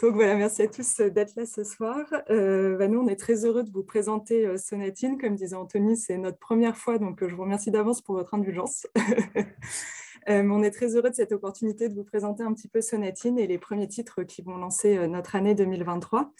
donc 0.00 0.14
voilà, 0.14 0.34
merci 0.34 0.62
à 0.62 0.68
tous 0.68 1.00
euh, 1.00 1.10
d'être 1.10 1.34
là 1.36 1.46
ce 1.46 1.64
soir. 1.64 2.06
Bah, 2.10 2.88
nous, 2.88 3.00
on 3.00 3.08
est 3.08 3.16
très 3.16 3.44
heureux 3.44 3.62
de 3.62 3.70
vous 3.70 3.82
présenter 3.82 4.56
Sonatine. 4.58 5.18
Comme 5.18 5.34
disait 5.34 5.56
Anthony, 5.56 5.96
c'est 5.96 6.18
notre 6.18 6.38
première 6.38 6.76
fois, 6.76 6.98
donc 6.98 7.26
je 7.26 7.34
vous 7.34 7.42
remercie 7.42 7.70
d'avance 7.70 8.00
pour 8.00 8.14
votre 8.14 8.34
indulgence. 8.34 8.86
on 10.26 10.62
est 10.62 10.70
très 10.70 10.96
heureux 10.96 11.10
de 11.10 11.14
cette 11.14 11.32
opportunité 11.32 11.88
de 11.88 11.94
vous 11.94 12.04
présenter 12.04 12.42
un 12.42 12.52
petit 12.52 12.68
peu 12.68 12.80
Sonatine 12.80 13.38
et 13.38 13.46
les 13.46 13.58
premiers 13.58 13.88
titres 13.88 14.22
qui 14.22 14.42
vont 14.42 14.56
lancer 14.56 15.08
notre 15.08 15.36
année 15.36 15.54
2023. 15.54 16.32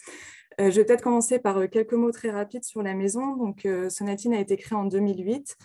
Euh, 0.59 0.69
je 0.69 0.77
vais 0.77 0.85
peut-être 0.85 1.03
commencer 1.03 1.39
par 1.39 1.57
euh, 1.57 1.67
quelques 1.67 1.93
mots 1.93 2.11
très 2.11 2.29
rapides 2.29 2.63
sur 2.65 2.83
la 2.83 2.93
maison. 2.93 3.35
Donc, 3.35 3.65
euh, 3.65 3.89
Sonatine 3.89 4.33
a 4.33 4.39
été 4.39 4.57
créée 4.57 4.77
en 4.77 4.85
2008. 4.85 5.57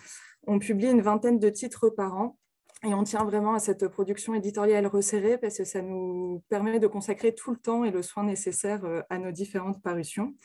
On 0.47 0.59
publie 0.59 0.87
une 0.87 1.01
vingtaine 1.01 1.39
de 1.39 1.49
titres 1.49 1.89
par 1.89 2.15
an. 2.15 2.37
Et 2.83 2.93
on 2.93 3.03
tient 3.03 3.23
vraiment 3.23 3.53
à 3.53 3.59
cette 3.59 3.87
production 3.87 4.35
éditoriale 4.35 4.85
resserrée 4.85 5.37
parce 5.37 5.57
que 5.57 5.65
ça 5.65 5.81
nous 5.81 6.43
permet 6.49 6.79
de 6.79 6.87
consacrer 6.87 7.33
tout 7.33 7.51
le 7.51 7.57
temps 7.57 7.83
et 7.83 7.91
le 7.91 8.03
soin 8.03 8.23
nécessaire 8.23 8.85
à 9.09 9.17
nos 9.17 9.31
différentes 9.31 9.81
parutions. 9.81 10.35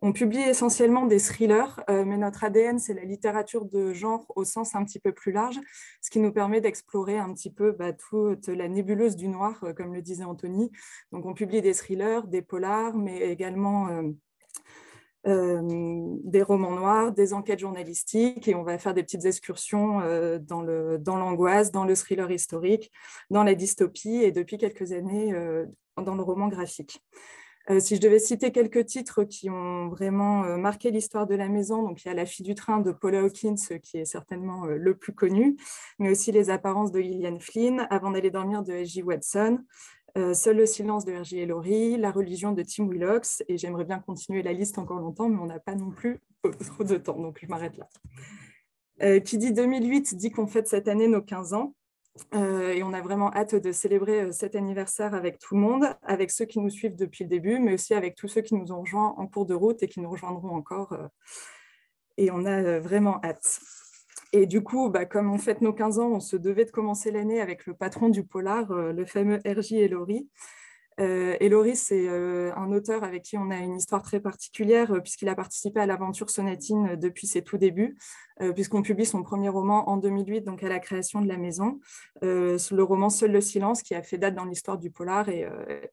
On 0.00 0.12
publie 0.12 0.38
essentiellement 0.38 1.06
des 1.06 1.18
thrillers, 1.18 1.80
euh, 1.90 2.04
mais 2.04 2.18
notre 2.18 2.44
ADN, 2.44 2.78
c'est 2.78 2.94
la 2.94 3.02
littérature 3.02 3.64
de 3.64 3.92
genre 3.92 4.24
au 4.36 4.44
sens 4.44 4.76
un 4.76 4.84
petit 4.84 5.00
peu 5.00 5.10
plus 5.10 5.32
large, 5.32 5.58
ce 6.00 6.10
qui 6.10 6.20
nous 6.20 6.32
permet 6.32 6.60
d'explorer 6.60 7.18
un 7.18 7.34
petit 7.34 7.52
peu 7.52 7.72
bah, 7.72 7.92
toute 7.92 8.46
la 8.46 8.68
nébuleuse 8.68 9.16
du 9.16 9.26
noir, 9.26 9.58
euh, 9.64 9.72
comme 9.72 9.92
le 9.92 10.00
disait 10.00 10.22
Anthony. 10.22 10.70
Donc, 11.10 11.26
on 11.26 11.34
publie 11.34 11.62
des 11.62 11.74
thrillers, 11.74 12.28
des 12.28 12.42
polars, 12.42 12.96
mais 12.96 13.18
également 13.22 13.88
euh, 13.88 14.02
des 15.24 16.42
romans 16.42 16.72
noirs, 16.72 17.12
des 17.12 17.34
enquêtes 17.34 17.58
journalistiques, 17.58 18.48
et 18.48 18.54
on 18.54 18.62
va 18.62 18.78
faire 18.78 18.94
des 18.94 19.02
petites 19.02 19.24
excursions 19.24 20.00
dans 20.40 20.62
l'angoisse, 20.62 21.70
dans, 21.70 21.80
dans, 21.80 21.86
le 21.86 21.94
thriller 21.94 22.30
historique, 22.30 22.90
dans 23.30 23.42
la 23.42 23.54
dystopie, 23.54 24.22
et 24.22 24.32
depuis 24.32 24.58
quelques 24.58 24.92
années, 24.92 25.34
dans 25.96 26.14
le 26.14 26.22
roman 26.22 26.48
graphique. 26.48 27.02
Euh, 27.70 27.80
si 27.80 27.96
je 27.96 28.00
devais 28.00 28.18
citer 28.18 28.50
quelques 28.50 28.86
titres 28.86 29.24
qui 29.24 29.50
ont 29.50 29.88
vraiment 29.88 30.44
euh, 30.44 30.56
marqué 30.56 30.90
l'histoire 30.90 31.26
de 31.26 31.34
la 31.34 31.48
maison, 31.48 31.82
donc 31.82 32.02
il 32.02 32.08
y 32.08 32.10
a 32.10 32.14
La 32.14 32.24
fille 32.24 32.44
du 32.44 32.54
train 32.54 32.80
de 32.80 32.92
Paula 32.92 33.20
Hawkins, 33.20 33.56
qui 33.82 33.98
est 33.98 34.06
certainement 34.06 34.64
euh, 34.64 34.76
le 34.78 34.96
plus 34.96 35.12
connu, 35.12 35.56
mais 35.98 36.10
aussi 36.10 36.32
Les 36.32 36.48
apparences 36.48 36.92
de 36.92 36.98
Lillian 36.98 37.38
Flynn, 37.38 37.86
Avant 37.90 38.10
d'aller 38.10 38.30
dormir 38.30 38.62
de 38.62 38.72
S.J. 38.72 39.02
Watson, 39.02 39.58
Seul 40.34 40.56
le 40.56 40.66
silence 40.66 41.04
de 41.04 41.12
R.J. 41.12 41.46
Laurie, 41.46 41.96
La 41.96 42.10
religion 42.10 42.52
de 42.52 42.62
Tim 42.62 42.88
Willocks, 42.88 43.42
et 43.48 43.56
j'aimerais 43.58 43.84
bien 43.84 43.98
continuer 43.98 44.42
la 44.42 44.52
liste 44.52 44.78
encore 44.78 44.98
longtemps, 44.98 45.28
mais 45.28 45.38
on 45.40 45.46
n'a 45.46 45.60
pas 45.60 45.74
non 45.74 45.90
plus 45.90 46.18
trop 46.66 46.84
de 46.84 46.96
temps, 46.96 47.18
donc 47.18 47.38
je 47.40 47.46
m'arrête 47.46 47.74
là. 47.76 49.20
qui 49.20 49.38
dit 49.38 49.52
2008 49.52 50.16
dit 50.16 50.30
qu'on 50.30 50.46
fête 50.46 50.68
cette 50.68 50.88
année 50.88 51.08
nos 51.08 51.22
15 51.22 51.54
ans. 51.54 51.74
Euh, 52.34 52.72
et 52.72 52.82
on 52.82 52.92
a 52.92 53.00
vraiment 53.00 53.32
hâte 53.32 53.54
de 53.54 53.72
célébrer 53.72 54.22
euh, 54.22 54.32
cet 54.32 54.56
anniversaire 54.56 55.14
avec 55.14 55.38
tout 55.38 55.54
le 55.54 55.60
monde, 55.60 55.86
avec 56.02 56.30
ceux 56.30 56.44
qui 56.44 56.58
nous 56.58 56.70
suivent 56.70 56.96
depuis 56.96 57.24
le 57.24 57.30
début, 57.30 57.58
mais 57.58 57.74
aussi 57.74 57.94
avec 57.94 58.14
tous 58.16 58.28
ceux 58.28 58.40
qui 58.40 58.54
nous 58.54 58.72
ont 58.72 58.80
rejoints 58.80 59.14
en 59.16 59.26
cours 59.26 59.46
de 59.46 59.54
route 59.54 59.82
et 59.82 59.88
qui 59.88 60.00
nous 60.00 60.10
rejoindront 60.10 60.50
encore. 60.50 60.92
Euh, 60.92 61.06
et 62.16 62.30
on 62.30 62.44
a 62.44 62.80
vraiment 62.80 63.20
hâte. 63.22 63.60
Et 64.32 64.46
du 64.46 64.62
coup, 64.62 64.90
bah, 64.90 65.06
comme 65.06 65.32
on 65.32 65.38
fête 65.38 65.62
nos 65.62 65.72
15 65.72 65.98
ans, 65.98 66.10
on 66.12 66.20
se 66.20 66.36
devait 66.36 66.64
de 66.64 66.70
commencer 66.70 67.10
l'année 67.10 67.40
avec 67.40 67.66
le 67.66 67.74
patron 67.74 68.08
du 68.08 68.24
polar, 68.24 68.72
le 68.72 69.06
fameux 69.06 69.40
R.J. 69.46 69.76
Ellory, 69.76 70.28
euh, 71.00 71.74
c'est 71.74 72.08
euh, 72.08 72.52
un 72.56 72.72
auteur 72.72 73.04
avec 73.04 73.22
qui 73.22 73.38
on 73.38 73.50
a 73.50 73.58
une 73.58 73.76
histoire 73.76 74.02
très 74.02 74.20
particulière, 74.20 74.92
euh, 74.92 75.00
puisqu'il 75.00 75.28
a 75.28 75.34
participé 75.34 75.80
à 75.80 75.86
l'aventure 75.86 76.30
sonatine 76.30 76.96
depuis 76.96 77.26
ses 77.26 77.42
tout 77.42 77.58
débuts, 77.58 77.96
puisqu'on 78.54 78.82
publie 78.82 79.06
son 79.06 79.22
premier 79.22 79.48
roman 79.48 79.88
en 79.88 79.96
2008, 79.96 80.42
donc 80.42 80.62
à 80.62 80.68
la 80.68 80.78
création 80.78 81.20
de 81.20 81.26
la 81.26 81.36
maison, 81.36 81.80
le 82.22 82.82
roman 82.82 83.10
Seul 83.10 83.32
le 83.32 83.40
silence, 83.40 83.82
qui 83.82 83.94
a 83.94 84.02
fait 84.02 84.18
date 84.18 84.34
dans 84.34 84.44
l'histoire 84.44 84.78
du 84.78 84.90
polar 84.90 85.28
et, 85.28 85.48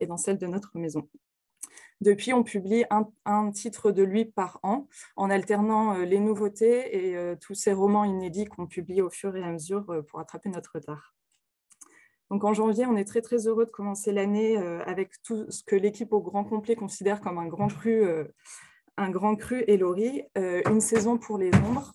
dans 0.06 0.16
celle 0.16 0.38
de 0.38 0.46
notre 0.46 0.70
maison. 0.78 1.08
Depuis, 2.02 2.32
on 2.34 2.42
publie 2.42 2.84
un, 3.24 3.50
titre 3.50 3.90
de 3.90 4.02
lui 4.02 4.26
par 4.26 4.60
an, 4.62 4.88
en 5.16 5.30
alternant 5.30 5.94
les 5.98 6.20
nouveautés 6.20 7.10
et 7.10 7.36
tous 7.38 7.54
ces 7.54 7.72
romans 7.72 8.04
inédits 8.04 8.44
qu'on 8.44 8.66
publie 8.66 9.00
au 9.00 9.10
fur 9.10 9.34
et 9.34 9.42
à 9.42 9.50
mesure 9.50 9.86
pour 10.08 10.20
attraper 10.20 10.50
notre 10.50 10.72
retard. 10.74 11.14
Donc 12.30 12.44
en 12.44 12.52
janvier, 12.52 12.86
on 12.86 12.96
est 12.96 13.04
très 13.04 13.22
très 13.22 13.46
heureux 13.46 13.64
de 13.64 13.70
commencer 13.70 14.12
l'année 14.12 14.58
avec 14.58 15.22
tout 15.22 15.50
ce 15.50 15.62
que 15.62 15.76
l'équipe 15.76 16.12
au 16.12 16.20
grand 16.20 16.44
complet 16.44 16.76
considère 16.76 17.20
comme 17.20 17.38
un 17.38 17.46
grand 17.46 17.68
cru, 17.68 18.04
un 18.98 19.10
grand 19.10 19.36
cru 19.36 19.64
Elori, 19.66 20.22
une 20.34 20.80
saison 20.80 21.16
pour 21.16 21.38
les 21.38 21.54
ombres 21.54 21.92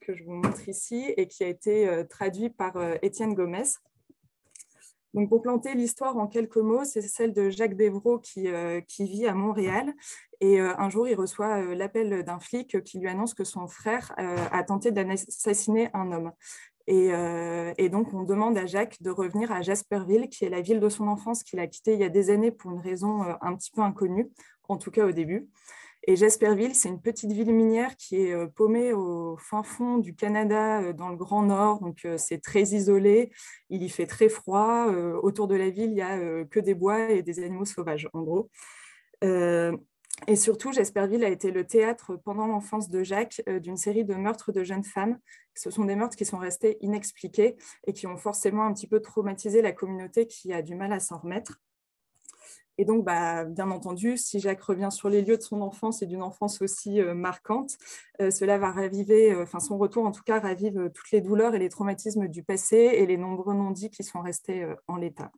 que 0.00 0.14
je 0.14 0.24
vous 0.24 0.34
montre 0.34 0.68
ici 0.68 1.12
et 1.16 1.28
qui 1.28 1.44
a 1.44 1.48
été 1.48 2.04
traduit 2.08 2.48
par 2.48 2.74
Étienne 3.02 3.34
Gomez. 3.34 3.64
Pour 5.28 5.40
planter 5.40 5.74
l'histoire 5.74 6.16
en 6.16 6.26
quelques 6.26 6.58
mots, 6.58 6.84
c'est 6.84 7.00
celle 7.00 7.32
de 7.32 7.48
Jacques 7.48 7.76
Devreau 7.76 8.18
qui, 8.18 8.48
euh, 8.48 8.80
qui 8.82 9.04
vit 9.04 9.26
à 9.26 9.34
Montréal. 9.34 9.94
Et 10.40 10.60
euh, 10.60 10.74
un 10.76 10.90
jour, 10.90 11.08
il 11.08 11.14
reçoit 11.14 11.62
euh, 11.62 11.74
l'appel 11.74 12.22
d'un 12.24 12.38
flic 12.38 12.82
qui 12.84 12.98
lui 12.98 13.08
annonce 13.08 13.32
que 13.32 13.44
son 13.44 13.66
frère 13.68 14.14
a 14.16 14.62
tenté 14.62 14.90
d'assassiner 14.90 15.88
un 15.94 16.12
homme. 16.12 16.32
Et, 16.86 17.88
donc, 17.90 18.14
on 18.14 18.22
demande 18.22 18.56
à 18.56 18.66
Jacques 18.66 19.02
de 19.02 19.10
revenir 19.10 19.52
à 19.52 19.60
Jasperville, 19.60 20.28
qui 20.28 20.44
est 20.44 20.50
la 20.50 20.62
ville 20.62 20.80
de 20.80 20.88
son 20.88 21.06
enfance 21.06 21.42
qu'il 21.42 21.60
a 21.60 21.66
quittée 21.66 21.92
il 21.94 22.00
y 22.00 22.04
a 22.04 22.08
des 22.08 22.30
années 22.30 22.50
pour 22.50 22.70
une 22.70 22.80
raison 22.80 23.22
un 23.42 23.54
petit 23.56 23.70
peu 23.70 23.82
inconnue, 23.82 24.30
en 24.68 24.78
tout 24.78 24.90
cas 24.90 25.06
au 25.06 25.12
début. 25.12 25.48
Et 26.10 26.16
Jasperville, 26.16 26.74
c'est 26.74 26.88
une 26.88 27.02
petite 27.02 27.32
ville 27.32 27.52
minière 27.52 27.94
qui 27.94 28.16
est 28.16 28.32
euh, 28.32 28.46
paumée 28.46 28.94
au 28.94 29.36
fin 29.36 29.62
fond 29.62 29.98
du 29.98 30.14
Canada, 30.14 30.80
euh, 30.80 30.94
dans 30.94 31.10
le 31.10 31.16
Grand 31.16 31.42
Nord. 31.42 31.80
Donc, 31.80 32.06
euh, 32.06 32.16
c'est 32.16 32.38
très 32.38 32.62
isolé. 32.62 33.30
Il 33.68 33.82
y 33.82 33.90
fait 33.90 34.06
très 34.06 34.30
froid. 34.30 34.86
Autour 35.22 35.48
de 35.48 35.54
la 35.54 35.68
ville, 35.68 35.90
il 35.90 35.96
n'y 35.96 36.00
a 36.00 36.44
que 36.46 36.60
des 36.60 36.72
bois 36.72 37.10
et 37.10 37.22
des 37.22 37.40
animaux 37.40 37.66
sauvages, 37.66 38.08
en 38.14 38.22
gros. 38.22 38.48
Et 39.22 40.36
surtout, 40.36 40.72
Jasperville 40.72 41.24
a 41.24 41.28
été 41.28 41.50
le 41.50 41.66
théâtre 41.66 42.16
pendant 42.24 42.46
l'enfance 42.46 42.88
de 42.88 43.02
Jacques 43.02 43.42
d'une 43.46 43.76
série 43.76 44.06
de 44.06 44.14
meurtres 44.14 44.50
de 44.50 44.64
jeunes 44.64 44.84
femmes. 44.84 45.18
Ce 45.54 45.70
sont 45.70 45.84
des 45.84 45.94
meurtres 45.94 46.16
qui 46.16 46.24
sont 46.24 46.38
restés 46.38 46.78
inexpliqués 46.80 47.56
et 47.86 47.92
qui 47.92 48.06
ont 48.06 48.16
forcément 48.16 48.64
un 48.64 48.72
petit 48.72 48.86
peu 48.86 49.00
traumatisé 49.00 49.60
la 49.60 49.72
communauté 49.72 50.26
qui 50.26 50.54
a 50.54 50.62
du 50.62 50.74
mal 50.74 50.94
à 50.94 51.00
s'en 51.00 51.18
remettre. 51.18 51.60
Et 52.78 52.84
donc, 52.84 53.04
bah, 53.04 53.44
bien 53.44 53.70
entendu, 53.72 54.16
si 54.16 54.38
Jacques 54.38 54.62
revient 54.62 54.90
sur 54.92 55.08
les 55.08 55.22
lieux 55.22 55.36
de 55.36 55.42
son 55.42 55.60
enfance 55.62 56.00
et 56.02 56.06
d'une 56.06 56.22
enfance 56.22 56.62
aussi 56.62 57.00
euh, 57.00 57.12
marquante, 57.12 57.76
euh, 58.20 58.30
cela 58.30 58.56
va 58.56 58.70
raviver, 58.70 59.32
euh, 59.32 59.42
enfin 59.42 59.58
son 59.58 59.78
retour 59.78 60.06
en 60.06 60.12
tout 60.12 60.22
cas 60.22 60.38
ravive 60.38 60.90
toutes 60.94 61.10
les 61.10 61.20
douleurs 61.20 61.56
et 61.56 61.58
les 61.58 61.68
traumatismes 61.68 62.28
du 62.28 62.44
passé 62.44 62.76
et 62.76 63.06
les 63.06 63.16
nombreux 63.16 63.54
non-dits 63.54 63.90
qui 63.90 64.04
sont 64.04 64.20
restés 64.20 64.64
en 64.86 64.96
l'état. 64.96 65.32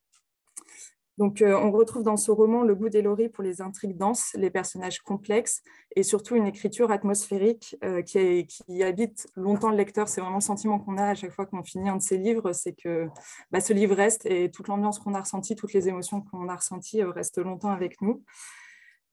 Donc, 1.21 1.43
euh, 1.43 1.55
on 1.55 1.71
retrouve 1.71 2.03
dans 2.03 2.17
ce 2.17 2.31
roman 2.31 2.63
le 2.63 2.75
goût 2.75 2.89
d'Elori 2.89 3.29
pour 3.29 3.45
les 3.45 3.61
intrigues 3.61 3.99
denses, 3.99 4.31
les 4.39 4.49
personnages 4.49 5.01
complexes 5.01 5.61
et 5.95 6.03
surtout 6.03 6.35
une 6.35 6.47
écriture 6.47 6.91
atmosphérique 6.91 7.77
euh, 7.85 8.01
qui, 8.01 8.83
habite 8.83 9.29
longtemps 9.37 9.69
le 9.69 9.77
lecteur. 9.77 10.09
C'est 10.09 10.23
vraiment 10.23 10.39
le 10.39 10.43
sentiment 10.43 10.79
qu'on 10.79 10.97
a 10.97 11.09
à 11.09 11.15
chaque 11.15 11.33
fois 11.33 11.45
qu'on 11.45 11.63
finit 11.63 11.91
un 11.91 11.97
de 11.97 12.03
ses 12.03 12.17
livres, 12.17 12.55
c'est 12.55 12.73
que 12.73 13.07
bah, 13.51 13.61
ce 13.61 13.75
livre 13.75 13.95
reste 13.95 14.25
et 14.25 14.51
toute 14.51 14.69
l'ambiance 14.69 14.99
qu'on 14.99 15.13
a 15.13 15.21
ressentie, 15.21 15.57
toutes 15.57 15.75
les 15.75 15.89
émotions 15.89 16.23
qu'on 16.23 16.49
a 16.49 16.57
ressenties 16.57 17.03
euh, 17.03 17.11
restent 17.11 17.45
longtemps 17.45 17.69
avec 17.69 18.01
nous. 18.01 18.25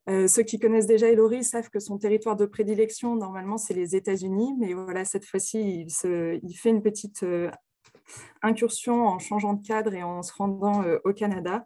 ceux 0.08 0.44
qui 0.44 0.60
connaissent 0.60 0.88
déjà 0.88 1.10
Elori 1.10 1.44
savent 1.44 1.70
que 1.70 1.82
son 1.82 1.98
territoire 1.98 2.38
de 2.38 2.46
prédilection, 2.46 3.18
normalement, 3.18 3.58
c'est 3.58 3.74
les 3.74 3.98
États-Unis, 3.98 4.56
mais 4.58 4.74
voilà, 4.74 5.04
cette 5.04 5.26
fois-ci, 5.26 5.86
il, 5.86 6.58
fait 6.58 6.70
une 6.70 6.82
petite 6.82 7.26
incursion 8.42 9.08
en 9.08 9.20
changeant 9.20 9.54
de 9.54 9.66
cadre 9.66 9.94
et 9.94 10.04
en 10.04 10.24
se 10.24 10.34
rendant 10.34 10.84
au 11.04 11.14
Canada. 11.14 11.66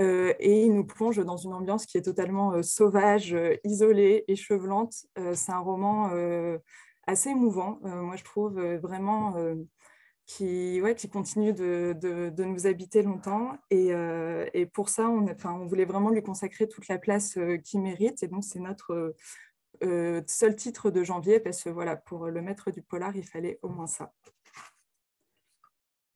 Euh, 0.00 0.32
et 0.38 0.64
il 0.64 0.74
nous 0.74 0.84
plonge 0.84 1.18
dans 1.24 1.36
une 1.36 1.52
ambiance 1.52 1.84
qui 1.84 1.98
est 1.98 2.02
totalement 2.02 2.52
euh, 2.52 2.62
sauvage, 2.62 3.34
euh, 3.34 3.56
isolée, 3.64 4.24
échevelante. 4.28 5.06
c'est 5.34 5.52
un 5.52 5.58
roman 5.58 6.10
assez 7.06 7.30
émouvant, 7.30 7.78
moi 7.82 8.16
je 8.16 8.24
trouve 8.24 8.60
vraiment 8.76 9.34
qui, 10.26 10.80
ouais, 10.82 10.94
qui 10.94 11.08
continue 11.08 11.54
de, 11.54 11.96
de, 11.98 12.44
nous 12.44 12.66
habiter 12.66 13.02
longtemps. 13.02 13.56
Et, 13.70 13.90
et 14.54 14.66
pour 14.66 14.88
ça, 14.90 15.08
on, 15.08 15.26
on, 15.44 15.66
voulait 15.66 15.86
vraiment 15.86 16.10
lui 16.10 16.22
consacrer 16.22 16.68
toute 16.68 16.88
la 16.88 16.98
place 16.98 17.38
qu'il 17.64 17.80
mérite. 17.80 18.22
Et 18.22 18.28
donc, 18.28 18.44
c'est 18.44 18.60
notre 18.60 19.14
seul 19.80 20.56
titre 20.56 20.90
de 20.90 21.02
janvier, 21.02 21.40
parce 21.40 21.64
que 21.64 21.70
voilà, 21.70 21.96
pour 21.96 22.26
le 22.26 22.42
maître 22.42 22.70
du 22.70 22.82
polar, 22.82 23.16
il 23.16 23.24
fallait 23.24 23.58
au 23.62 23.68
moins 23.68 23.86
ça. 23.86 24.12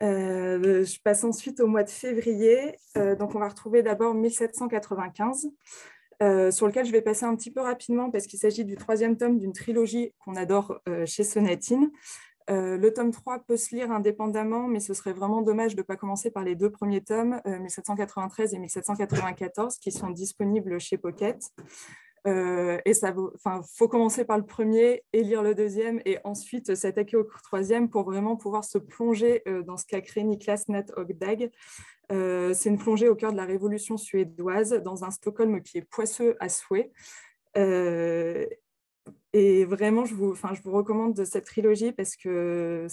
Euh, 0.03 0.85
je 0.85 1.01
passe 1.03 1.25
ensuite 1.25 1.61
au 1.61 1.67
mois 1.67 1.85
de 1.85 1.91
février. 1.91 2.77
Euh, 2.97 3.15
donc, 3.15 3.35
on 3.35 3.39
va 3.39 3.49
retrouver 3.49 3.83
d'abord 3.83 4.15
1795, 4.15 5.49
euh, 6.23 6.51
sur 6.51 6.67
lequel 6.67 6.87
je 6.87 6.93
vais 6.93 7.03
passer 7.03 7.25
un 7.25 7.37
petit 7.37 7.53
peu 7.53 7.61
rapidement 7.61 8.11
parce 8.11 8.27
qu'il 8.27 8.39
s'agit 8.39 8.65
du 8.65 8.77
troisième 8.77 9.17
tome 9.17 9.39
d'une 9.39 9.53
trilogie 9.53 10.13
qu'on 10.25 10.37
adore 10.37 10.81
chez 11.07 11.25
Sonatine. 11.25 11.91
le 12.49 12.89
tome 12.91 13.13
3 13.13 13.41
peut 13.41 13.57
se 13.57 13.75
lire 13.75 13.93
indépendamment, 13.93 14.67
mais 14.67 14.81
ce 14.81 14.95
serait 14.95 15.13
vraiment 15.13 15.43
dommage 15.43 15.75
de 15.75 15.81
ne 15.81 15.87
pas 15.87 15.97
commencer 15.97 16.31
par 16.31 16.43
les 16.43 16.57
deux 16.57 16.71
premiers 16.71 17.03
tomes, 17.03 17.41
1793 17.47 18.55
et 18.55 18.59
1794, 18.59 19.77
qui 19.79 19.93
sont 19.93 20.11
disponibles 20.11 20.81
chez 20.81 20.99
Pocket. 20.99 21.41
Euh, 22.27 22.79
et 22.85 22.95
ça 22.95 23.15
faut 23.75 23.89
commencer 23.89 24.25
par 24.25 24.39
le 24.39 24.45
premier 24.45 25.03
et 25.13 25.23
lire 25.23 25.43
le 25.43 25.55
deuxième 25.55 26.01
et 26.05 26.19
ensuite 26.23 26.75
s'attaquer 26.75 27.17
au 27.17 27.25
troisième 27.25 27.89
pour 27.89 28.05
vraiment 28.05 28.37
pouvoir 28.37 28.65
se 28.65 28.79
plonger 28.79 29.43
euh, 29.49 29.63
dans 29.63 29.77
ce 29.77 29.85
qu'a 29.87 30.01
créé 30.01 30.23
Niklas 30.23 30.65
Nat 30.69 30.87
Ogdag. 30.97 31.51
Euh, 32.13 32.55
c'est 32.55 32.69
une 32.69 32.79
plongée 32.79 33.09
au 33.09 33.17
cœur 33.17 33.33
de 33.33 33.37
la 33.37 33.45
révolution 33.45 33.97
suédoise 33.97 34.71
dans 34.85 35.05
un 35.05 35.11
Stockholm 35.11 35.63
qui 35.63 35.79
est 35.79 35.89
poisseux 35.89 36.37
à 36.39 36.49
souhait. 36.49 36.93
et 39.33 39.65
vraiment, 39.65 40.05
je 40.05 40.15
vous, 40.15 40.35
je 40.35 40.63
vous 40.63 40.73
recommande 40.73 41.15
de 41.15 41.25
cette 41.25 41.47
trilogie 41.47 41.93
parce 41.93 42.17
que 42.17 42.87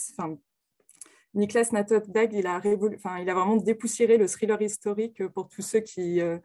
Niklas 1.36 1.70
Natot-Dag, 1.72 2.34
il, 2.34 2.48
a 2.48 2.60
vraiment 2.60 3.56
dépoussiéré 3.56 4.18
le 4.18 4.28
thriller 4.28 4.60
historique 4.62 5.28
pour 5.28 5.48
tous 5.48 5.62
ceux 5.62 5.80
qui, 5.80 6.22
euh, 6.22 6.40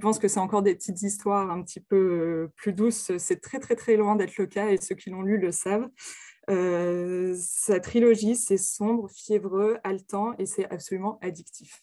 pensent 0.00 0.20
que 0.20 0.28
c'est 0.28 0.38
encore 0.38 0.62
des 0.62 0.74
petites 0.76 1.02
histoires 1.02 1.50
un 1.50 1.62
petit 1.62 1.80
peu 1.80 1.96
euh, 1.96 2.52
plus 2.54 2.72
douces. 2.72 3.16
C'est 3.18 3.40
très, 3.40 3.58
très, 3.58 3.74
très 3.74 3.96
loin 3.96 4.14
d'être 4.14 4.36
le 4.36 4.46
cas 4.46 4.68
et 4.68 4.76
ceux 4.76 4.94
qui 4.94 5.10
l'ont 5.10 5.22
lu 5.22 5.38
le 5.38 5.50
savent. 5.50 5.88
Euh, 6.50 7.34
sa 7.36 7.80
trilogie, 7.80 8.36
c'est 8.36 8.56
sombre, 8.56 9.10
fiévreux, 9.10 9.78
haletant 9.82 10.34
et 10.38 10.46
c'est 10.46 10.70
absolument 10.70 11.18
addictif. 11.20 11.82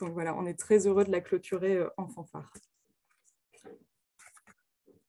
Donc 0.00 0.14
voilà, 0.14 0.34
on 0.34 0.46
est 0.46 0.58
très 0.58 0.86
heureux 0.86 1.04
de 1.04 1.12
la 1.12 1.20
clôturer 1.20 1.84
en 1.98 2.08
fanfare. 2.08 2.50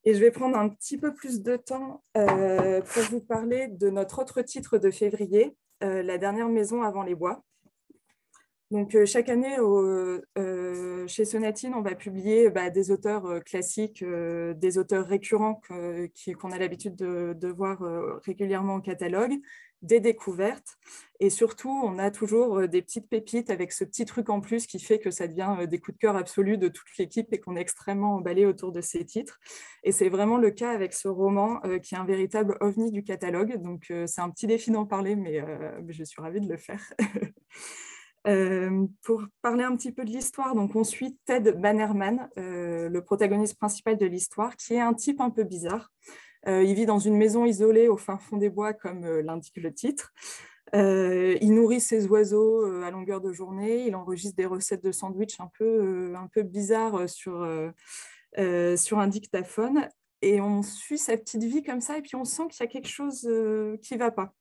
Et 0.04 0.14
je 0.14 0.20
vais 0.20 0.30
prendre 0.30 0.58
un 0.58 0.68
petit 0.68 0.98
peu 0.98 1.14
plus 1.14 1.42
de 1.42 1.56
temps 1.56 2.04
pour 2.12 3.02
vous 3.10 3.20
parler 3.20 3.68
de 3.68 3.88
notre 3.88 4.20
autre 4.20 4.42
titre 4.42 4.76
de 4.76 4.90
février, 4.90 5.56
la 5.82 6.18
dernière 6.18 6.48
maison 6.48 6.82
avant 6.82 7.02
les 7.02 7.14
bois. 7.14 7.42
Donc, 8.72 8.94
euh, 8.94 9.04
chaque 9.04 9.28
année, 9.28 9.58
euh, 9.58 11.06
chez 11.06 11.26
Sonatine, 11.26 11.74
on 11.74 11.82
va 11.82 11.94
publier 11.94 12.48
bah, 12.48 12.70
des 12.70 12.90
auteurs 12.90 13.44
classiques, 13.44 14.02
des 14.02 14.78
auteurs 14.78 15.06
récurrents 15.06 15.60
qu'on 15.66 16.50
a 16.50 16.58
l'habitude 16.58 16.96
de, 16.96 17.48
voir 17.48 17.82
régulièrement 18.24 18.76
au 18.76 18.80
catalogue, 18.80 19.34
des 19.82 20.00
découvertes. 20.00 20.78
Et 21.20 21.30
surtout, 21.30 21.70
on 21.70 21.98
a 21.98 22.10
toujours 22.10 22.66
des 22.66 22.82
petites 22.82 23.08
pépites 23.08 23.50
avec 23.50 23.72
ce 23.72 23.84
petit 23.84 24.04
truc 24.04 24.30
en 24.30 24.40
plus 24.40 24.66
qui 24.66 24.80
fait 24.80 24.98
que 24.98 25.10
ça 25.10 25.28
devient 25.28 25.68
des 25.68 25.78
coups 25.78 25.96
de 25.96 26.00
cœur 26.00 26.16
absolus 26.16 26.58
de 26.58 26.68
toute 26.68 26.96
l'équipe 26.98 27.32
et 27.32 27.38
qu'on 27.38 27.54
est 27.54 27.60
extrêmement 27.60 28.16
emballé 28.16 28.44
autour 28.44 28.72
de 28.72 28.80
ces 28.80 29.04
titres. 29.04 29.38
Et 29.84 29.92
c'est 29.92 30.08
vraiment 30.08 30.38
le 30.38 30.50
cas 30.50 30.70
avec 30.70 30.92
ce 30.94 31.06
roman 31.06 31.60
qui 31.82 31.94
est 31.94 31.98
un 31.98 32.04
véritable 32.04 32.56
ovni 32.60 32.90
du 32.90 33.04
catalogue. 33.04 33.62
Donc, 33.62 33.92
c'est 34.06 34.20
un 34.20 34.30
petit 34.30 34.48
défi 34.48 34.72
d'en 34.72 34.84
parler, 34.84 35.14
mais 35.14 35.44
je 35.88 36.02
suis 36.02 36.20
ravie 36.20 36.40
de 36.40 36.48
le 36.48 36.56
faire. 36.56 36.92
Euh, 38.28 38.86
pour 39.02 39.24
parler 39.40 39.64
un 39.64 39.74
petit 39.74 39.90
peu 39.90 40.04
de 40.04 40.10
l'histoire, 40.10 40.54
donc 40.54 40.76
on 40.76 40.84
suit 40.84 41.18
Ted 41.24 41.52
Bannerman, 41.52 42.28
euh, 42.38 42.88
le 42.88 43.02
protagoniste 43.02 43.58
principal 43.58 43.98
de 43.98 44.06
l'histoire, 44.06 44.56
qui 44.56 44.74
est 44.74 44.80
un 44.80 44.94
type 44.94 45.20
un 45.20 45.30
peu 45.30 45.42
bizarre. 45.42 45.90
Euh, 46.48 46.62
il 46.64 46.74
vit 46.74 46.86
dans 46.86 46.98
une 46.98 47.16
maison 47.16 47.44
isolée 47.44 47.88
au 47.88 47.96
fin 47.96 48.18
fond 48.18 48.36
des 48.36 48.50
bois, 48.50 48.72
comme 48.72 49.06
l'indique 49.20 49.56
le 49.56 49.72
titre. 49.72 50.12
il 50.74 51.54
nourrit 51.54 51.80
ses 51.80 52.06
oiseaux 52.06 52.64
à 52.82 52.90
longueur 52.90 53.20
de 53.20 53.32
journée. 53.32 53.86
Il 53.86 53.94
enregistre 53.94 54.36
des 54.36 54.46
recettes 54.46 54.84
de 54.84 54.92
sandwich 54.92 55.38
un 55.40 55.50
peu, 55.58 56.14
un 56.16 56.28
peu 56.28 56.42
bizarres 56.42 57.08
sur, 57.08 57.46
sur 58.76 58.98
un 58.98 59.06
dictaphone. 59.06 59.88
Et 60.22 60.40
on 60.40 60.62
suit 60.62 60.98
sa 60.98 61.16
petite 61.16 61.42
vie 61.42 61.62
comme 61.62 61.80
ça, 61.80 61.98
et 61.98 62.02
puis 62.02 62.14
on 62.14 62.24
sent 62.24 62.44
qu'il 62.50 62.60
y 62.60 62.68
a 62.68 62.70
quelque 62.70 62.88
chose 62.88 63.20
qui 63.82 63.94
ne 63.94 63.98
va 63.98 64.10
pas. 64.10 64.32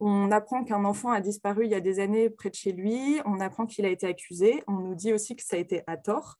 On 0.00 0.30
apprend 0.30 0.62
qu'un 0.64 0.84
enfant 0.84 1.10
a 1.10 1.20
disparu 1.20 1.64
il 1.64 1.70
y 1.72 1.74
a 1.74 1.80
des 1.80 1.98
années 1.98 2.30
près 2.30 2.50
de 2.50 2.54
chez 2.54 2.72
lui. 2.72 3.20
On 3.24 3.40
apprend 3.40 3.66
qu'il 3.66 3.84
a 3.84 3.88
été 3.88 4.06
accusé. 4.06 4.62
On 4.68 4.74
nous 4.74 4.94
dit 4.94 5.12
aussi 5.12 5.34
que 5.34 5.42
ça 5.42 5.56
a 5.56 5.58
été 5.58 5.82
à 5.86 5.96
tort. 5.96 6.38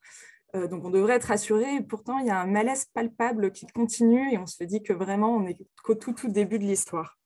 Euh, 0.55 0.67
donc 0.67 0.85
on 0.85 0.91
devrait 0.91 1.15
être 1.15 1.25
rassuré. 1.25 1.81
Pourtant, 1.83 2.19
il 2.19 2.27
y 2.27 2.31
a 2.31 2.41
un 2.41 2.47
malaise 2.47 2.87
palpable 2.87 3.53
qui 3.53 3.67
continue 3.67 4.33
et 4.33 4.39
on 4.39 4.47
se 4.47 4.65
dit 4.65 4.83
que 4.83 4.93
vraiment, 4.93 5.37
on 5.37 5.47
est 5.47 5.59
qu'au 5.83 5.95
tout, 5.95 6.13
tout 6.13 6.29
début 6.29 6.59
de 6.59 6.65
l'histoire. 6.65 7.19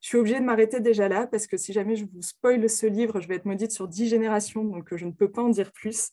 Je 0.00 0.08
suis 0.08 0.18
obligée 0.18 0.40
de 0.40 0.44
m'arrêter 0.44 0.80
déjà 0.80 1.08
là 1.08 1.26
parce 1.26 1.46
que 1.46 1.58
si 1.58 1.74
jamais 1.74 1.94
je 1.94 2.06
vous 2.06 2.22
spoil 2.22 2.68
ce 2.70 2.86
livre, 2.86 3.20
je 3.20 3.28
vais 3.28 3.34
être 3.34 3.44
maudite 3.44 3.70
sur 3.70 3.86
dix 3.86 4.08
générations, 4.08 4.64
donc 4.64 4.96
je 4.96 5.04
ne 5.04 5.10
peux 5.10 5.30
pas 5.30 5.42
en 5.42 5.50
dire 5.50 5.72
plus. 5.72 6.10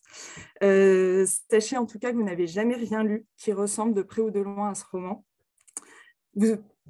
Euh, 0.62 1.24
sachez 1.50 1.78
en 1.78 1.86
tout 1.86 1.98
cas 1.98 2.10
que 2.10 2.16
vous 2.16 2.22
n'avez 2.22 2.46
jamais 2.46 2.76
rien 2.76 3.02
lu 3.02 3.24
qui 3.38 3.52
ressemble 3.52 3.94
de 3.94 4.02
près 4.02 4.20
ou 4.20 4.30
de 4.30 4.40
loin 4.40 4.70
à 4.70 4.74
ce 4.74 4.84
roman. 4.92 5.24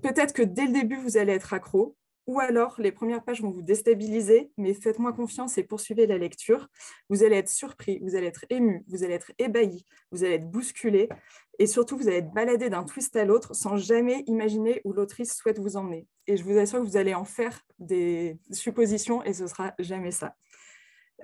Peut-être 0.02 0.32
que 0.32 0.42
dès 0.42 0.66
le 0.66 0.72
début, 0.72 0.96
vous 0.96 1.16
allez 1.16 1.32
être 1.32 1.54
accro, 1.54 1.96
ou 2.28 2.40
alors 2.40 2.76
les 2.78 2.92
premières 2.92 3.24
pages 3.24 3.40
vont 3.40 3.50
vous 3.50 3.62
déstabiliser, 3.62 4.52
mais 4.58 4.74
faites-moi 4.74 5.14
confiance 5.14 5.56
et 5.56 5.64
poursuivez 5.64 6.06
la 6.06 6.18
lecture. 6.18 6.68
Vous 7.08 7.24
allez 7.24 7.36
être 7.36 7.48
surpris, 7.48 7.98
vous 8.02 8.14
allez 8.14 8.26
être 8.26 8.44
ému, 8.50 8.84
vous 8.86 9.02
allez 9.02 9.14
être 9.14 9.32
ébahi, 9.38 9.86
vous 10.12 10.24
allez 10.24 10.34
être 10.34 10.50
bousculé, 10.50 11.08
et 11.58 11.66
surtout 11.66 11.96
vous 11.96 12.06
allez 12.06 12.18
être 12.18 12.32
baladé 12.32 12.68
d'un 12.68 12.84
twist 12.84 13.16
à 13.16 13.24
l'autre 13.24 13.54
sans 13.54 13.78
jamais 13.78 14.24
imaginer 14.26 14.82
où 14.84 14.92
l'autrice 14.92 15.34
souhaite 15.34 15.58
vous 15.58 15.78
emmener. 15.78 16.06
Et 16.26 16.36
je 16.36 16.44
vous 16.44 16.58
assure 16.58 16.80
que 16.80 16.84
vous 16.84 16.98
allez 16.98 17.14
en 17.14 17.24
faire 17.24 17.62
des 17.78 18.38
suppositions 18.52 19.24
et 19.24 19.32
ce 19.32 19.46
sera 19.46 19.72
jamais 19.78 20.10
ça. 20.10 20.36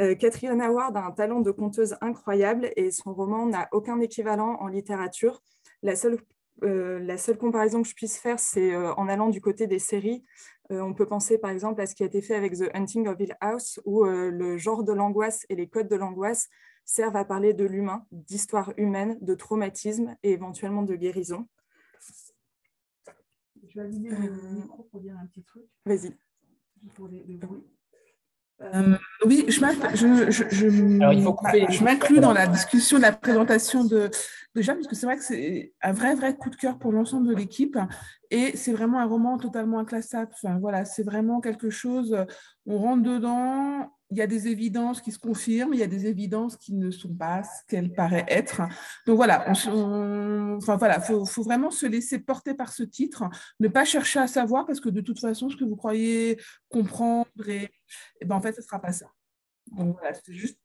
Euh, 0.01 0.15
Catherine 0.15 0.61
Howard 0.61 0.97
a 0.97 1.05
un 1.05 1.13
talent 1.13 1.41
de 1.41 1.51
conteuse 1.51 1.97
incroyable 2.01 2.71
et 2.77 2.91
son 2.91 3.13
roman 3.13 3.45
n'a 3.45 3.69
aucun 3.73 4.01
équivalent 4.01 4.57
en 4.59 4.69
littérature. 4.69 5.43
La 5.83 5.97
seule, 5.97 6.19
euh, 6.63 6.99
la 7.01 7.19
seule 7.19 7.37
comparaison 7.37 7.83
que 7.83 7.89
je 7.89 7.95
puisse 7.95 8.19
faire, 8.19 8.39
c'est 8.39 8.73
euh, 8.73 8.95
en 8.95 9.09
allant 9.09 9.29
du 9.29 9.41
côté 9.41 9.67
des 9.67 9.79
séries. 9.79 10.25
Euh, 10.71 10.81
on 10.81 10.95
peut 10.95 11.07
penser 11.07 11.37
par 11.39 11.51
exemple 11.51 11.81
à 11.81 11.87
ce 11.87 11.95
qui 11.95 12.03
a 12.03 12.07
été 12.07 12.23
fait 12.23 12.35
avec 12.35 12.55
The 12.55 12.71
Hunting 12.75 13.09
of 13.09 13.21
Hill 13.21 13.37
House, 13.41 13.81
où 13.85 14.05
le 14.05 14.57
genre 14.57 14.85
de 14.85 14.93
l'angoisse 14.93 15.45
et 15.49 15.57
les 15.57 15.69
codes 15.69 15.89
de 15.89 15.97
l'angoisse 15.97 16.49
servent 16.85 17.17
à 17.17 17.25
parler 17.25 17.55
de 17.55 17.65
l'humain, 17.65 18.07
d'histoire 18.13 18.73
humaine, 18.77 19.19
de 19.21 19.35
traumatisme 19.35 20.17
et 20.23 20.33
éventuellement 20.33 20.83
de 20.83 20.95
guérison. 20.95 21.49
Je 23.67 23.81
vais 23.81 23.87
allumer 23.87 24.11
le 24.11 24.55
micro 24.55 24.85
pour 24.85 25.01
dire 25.01 25.17
un 25.19 25.27
petit 25.27 25.43
truc. 25.43 25.65
Vas-y. 25.85 26.17
Oui, 29.25 29.45
je 29.49 29.61
m'inclus 31.85 32.21
dans 32.21 32.33
la 32.33 32.47
discussion 32.47 32.99
de 32.99 33.03
la 33.03 33.13
présentation 33.13 33.85
de, 33.85 34.11
déjà, 34.55 34.75
parce 34.75 34.87
que 34.87 34.95
c'est 34.95 35.07
vrai 35.07 35.17
que 35.17 35.25
c'est 35.25 35.73
un 35.83 35.93
vrai, 35.93 36.15
vrai 36.15 36.37
coup 36.37 36.51
de 36.51 36.57
cœur 36.57 36.79
pour 36.79 36.93
l'ensemble 36.93 37.27
de 37.29 37.35
l'équipe. 37.35 37.77
Et 38.31 38.57
c'est 38.57 38.73
vraiment 38.73 39.01
un 39.01 39.07
roman 39.07 39.39
totalement 39.39 39.79
inclassable. 39.79 40.31
Enfin, 40.35 40.59
voilà, 40.59 40.85
c'est 40.85 41.03
vraiment 41.03 41.41
quelque 41.41 41.71
chose, 41.71 42.17
on 42.67 42.79
rentre 42.79 43.03
dedans, 43.03 43.91
il 44.11 44.19
y 44.19 44.23
a 44.23 44.27
des 44.27 44.49
évidences 44.49 45.01
qui 45.01 45.11
se 45.11 45.19
confirment, 45.19 45.75
il 45.75 45.81
y 45.81 45.83
a 45.83 45.89
des 45.89 46.07
évidences 46.07 46.57
qui 46.57 46.75
ne 46.75 46.91
sont 46.91 47.13
pas 47.13 47.43
ce 47.43 47.67
qu'elles 47.67 47.93
paraissent 47.93 48.25
être. 48.29 48.63
Donc 49.07 49.17
voilà, 49.17 49.45
il 49.49 50.57
enfin, 50.57 50.77
voilà, 50.77 51.01
faut, 51.01 51.25
faut, 51.25 51.43
vraiment 51.43 51.71
se 51.71 51.87
laisser 51.87 52.21
porter 52.21 52.55
par 52.55 52.73
ce 52.73 52.85
titre, 52.85 53.25
ne 53.61 53.69
pas 53.69 53.85
chercher 53.85 54.21
à 54.21 54.27
savoir 54.27 54.67
parce 54.67 54.81
que 54.81 54.89
de 54.89 55.01
toute 55.01 55.19
façon, 55.21 55.49
ce 55.49 55.57
que 55.57 55.65
vous 55.65 55.77
croyez 55.77 56.39
comprendre, 56.69 57.49
et, 57.49 57.71
et 58.21 58.25
ben, 58.25 58.37
en 58.37 58.41
fait, 58.41 58.53
ce 58.53 58.61
ne 58.61 58.65
sera 58.65 58.81
pas 58.81 58.93
ça. 58.93 59.07
Donc 59.73 59.97
voilà, 59.99 60.15
c'est 60.15 60.33
juste 60.33 60.59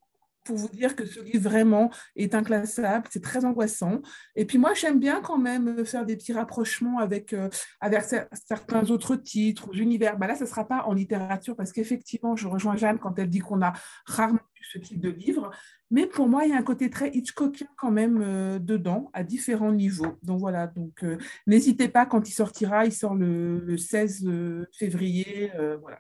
pour 0.49 0.57
vous 0.57 0.69
dire 0.69 0.95
que 0.95 1.05
ce 1.05 1.19
livre 1.19 1.49
vraiment 1.49 1.91
est 2.15 2.33
inclassable, 2.33 3.07
c'est 3.11 3.21
très 3.21 3.45
angoissant. 3.45 4.01
Et 4.35 4.45
puis 4.45 4.57
moi, 4.57 4.73
j'aime 4.73 4.99
bien 4.99 5.21
quand 5.21 5.37
même 5.37 5.85
faire 5.85 6.05
des 6.05 6.15
petits 6.15 6.33
rapprochements 6.33 6.97
avec, 6.99 7.33
euh, 7.33 7.49
avec 7.81 8.01
certains 8.33 8.89
autres 8.89 9.15
titres 9.15 9.69
ou 9.69 9.73
univers. 9.73 10.17
Bah 10.17 10.27
là, 10.27 10.35
ce 10.35 10.43
ne 10.43 10.49
sera 10.49 10.67
pas 10.67 10.83
en 10.85 10.93
littérature 10.93 11.55
parce 11.55 11.71
qu'effectivement, 11.71 12.35
je 12.35 12.47
rejoins 12.47 12.75
Jeanne 12.77 12.99
quand 12.99 13.17
elle 13.19 13.29
dit 13.29 13.39
qu'on 13.39 13.61
a 13.61 13.73
rarement 14.05 14.39
vu 14.55 14.63
ce 14.63 14.79
type 14.79 14.99
de 14.99 15.09
livre. 15.09 15.51
Mais 15.91 16.07
pour 16.07 16.27
moi, 16.27 16.45
il 16.45 16.51
y 16.51 16.53
a 16.53 16.57
un 16.57 16.63
côté 16.63 16.89
très 16.89 17.09
Hitchcockien 17.09 17.67
quand 17.77 17.91
même 17.91 18.21
euh, 18.21 18.59
dedans, 18.59 19.09
à 19.13 19.23
différents 19.23 19.71
niveaux. 19.71 20.17
Donc 20.23 20.39
voilà, 20.39 20.67
donc 20.67 21.03
euh, 21.03 21.17
n'hésitez 21.47 21.89
pas 21.89 22.05
quand 22.05 22.27
il 22.27 22.33
sortira, 22.33 22.85
il 22.85 22.93
sort 22.93 23.13
le, 23.15 23.59
le 23.59 23.77
16 23.77 24.27
février. 24.71 25.51
voilà. 25.81 25.99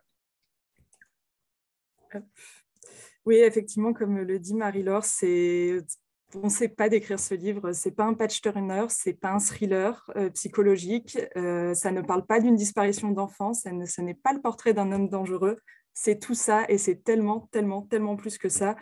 Oui, 3.25 3.37
effectivement, 3.37 3.93
comme 3.93 4.17
le 4.17 4.39
dit 4.39 4.55
Marie-Laure, 4.55 5.03
on 6.35 6.43
ne 6.43 6.49
sait 6.49 6.67
pas 6.69 6.89
d'écrire 6.89 7.19
ce 7.19 7.33
livre. 7.33 7.71
C'est 7.73 7.91
pas 7.91 8.05
un 8.05 8.13
patch 8.13 8.41
turner, 8.41 8.85
c'est 8.89 9.13
pas 9.13 9.31
un 9.31 9.39
thriller 9.39 10.09
euh, 10.15 10.29
psychologique. 10.29 11.17
Euh, 11.35 11.73
ça 11.73 11.91
ne 11.91 12.01
parle 12.01 12.25
pas 12.25 12.39
d'une 12.39 12.55
disparition 12.55 13.11
d'enfant. 13.11 13.53
Ça 13.53 13.71
ce 13.85 14.01
n'est 14.01 14.13
pas 14.13 14.33
le 14.33 14.41
portrait 14.41 14.73
d'un 14.73 14.91
homme 14.91 15.09
dangereux. 15.09 15.57
C'est 15.93 16.19
tout 16.19 16.35
ça 16.35 16.65
et 16.69 16.77
c'est 16.77 17.03
tellement, 17.03 17.49
tellement, 17.51 17.81
tellement 17.81 18.15
plus 18.15 18.37
que 18.37 18.49
ça. 18.49 18.75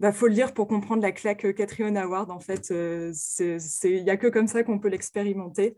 Il 0.00 0.02
bah, 0.02 0.12
faut 0.12 0.26
le 0.26 0.34
lire 0.34 0.52
pour 0.52 0.66
comprendre 0.66 1.02
la 1.02 1.12
claque 1.12 1.54
Catherine 1.54 1.96
Howard. 1.96 2.30
En 2.30 2.40
fait, 2.40 2.72
euh, 2.72 3.12
il 3.38 4.02
n'y 4.02 4.10
a 4.10 4.16
que 4.16 4.26
comme 4.26 4.48
ça 4.48 4.64
qu'on 4.64 4.80
peut 4.80 4.88
l'expérimenter. 4.88 5.76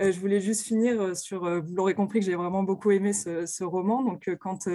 Euh, 0.00 0.12
je 0.12 0.20
voulais 0.20 0.40
juste 0.40 0.64
finir 0.64 1.00
euh, 1.00 1.14
sur, 1.14 1.44
euh, 1.44 1.60
vous 1.60 1.74
l'aurez 1.74 1.94
compris 1.94 2.20
que 2.20 2.26
j'ai 2.26 2.36
vraiment 2.36 2.62
beaucoup 2.62 2.90
aimé 2.92 3.12
ce, 3.12 3.64
roman. 3.64 4.02
Donc, 4.02 4.30
quand, 4.40 4.68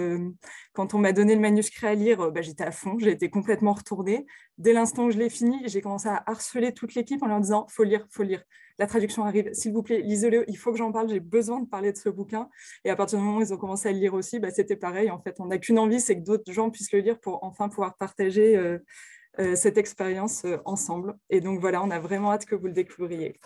quand 0.72 0.94
on 0.94 0.98
m'a 0.98 1.12
donné 1.12 1.34
le 1.34 1.40
manuscrit 1.40 1.86
à 1.86 1.94
lire, 1.94 2.30
bah, 2.30 2.42
j'étais 2.42 2.64
à 2.64 2.70
fond, 2.70 2.98
j'ai 2.98 3.10
été 3.10 3.30
complètement 3.30 3.72
retournée. 3.72 4.26
Dès 4.58 4.72
l'instant 4.72 5.06
où 5.06 5.10
je 5.10 5.18
l'ai 5.18 5.30
fini, 5.30 5.62
j'ai 5.66 5.80
commencé 5.80 6.08
à 6.08 6.22
harceler 6.26 6.72
toute 6.72 6.94
l'équipe 6.94 7.22
en 7.22 7.26
leur 7.26 7.40
disant 7.40 7.66
faut 7.70 7.84
lire, 7.84 8.06
faut 8.10 8.22
lire. 8.22 8.42
La 8.78 8.86
traduction 8.86 9.24
arrive, 9.24 9.50
s'il 9.52 9.72
vous 9.72 9.82
plaît, 9.82 10.00
lisez-le, 10.00 10.44
il 10.48 10.56
faut 10.56 10.72
que 10.72 10.78
j'en 10.78 10.92
parle, 10.92 11.08
j'ai 11.08 11.20
besoin 11.20 11.60
de 11.60 11.68
parler 11.68 11.92
de 11.92 11.96
ce 11.96 12.08
bouquin. 12.08 12.48
Et 12.84 12.90
à 12.90 12.96
partir 12.96 13.18
du 13.18 13.24
moment 13.24 13.38
où 13.38 13.42
ils 13.42 13.54
ont 13.54 13.56
commencé 13.56 13.88
à 13.88 13.92
le 13.92 13.98
lire 13.98 14.14
aussi, 14.14 14.38
bah, 14.38 14.50
c'était 14.50 14.76
pareil. 14.76 15.10
En 15.10 15.20
fait, 15.20 15.36
on 15.40 15.46
n'a 15.46 15.58
qu'une 15.58 15.78
envie, 15.78 16.00
c'est 16.00 16.16
que 16.16 16.24
d'autres 16.24 16.52
gens 16.52 16.70
puissent 16.70 16.92
le 16.92 17.00
lire 17.00 17.18
pour 17.20 17.42
enfin 17.42 17.68
pouvoir 17.68 17.96
partager 17.96 18.78
cette 19.54 19.78
expérience 19.78 20.46
ensemble. 20.64 21.16
Et 21.30 21.40
donc 21.40 21.60
voilà, 21.60 21.82
on 21.82 21.90
a 21.90 21.98
vraiment 21.98 22.32
hâte 22.32 22.46
que 22.46 22.54
vous 22.54 22.66
le 22.66 22.72
découvriez. 22.72 23.40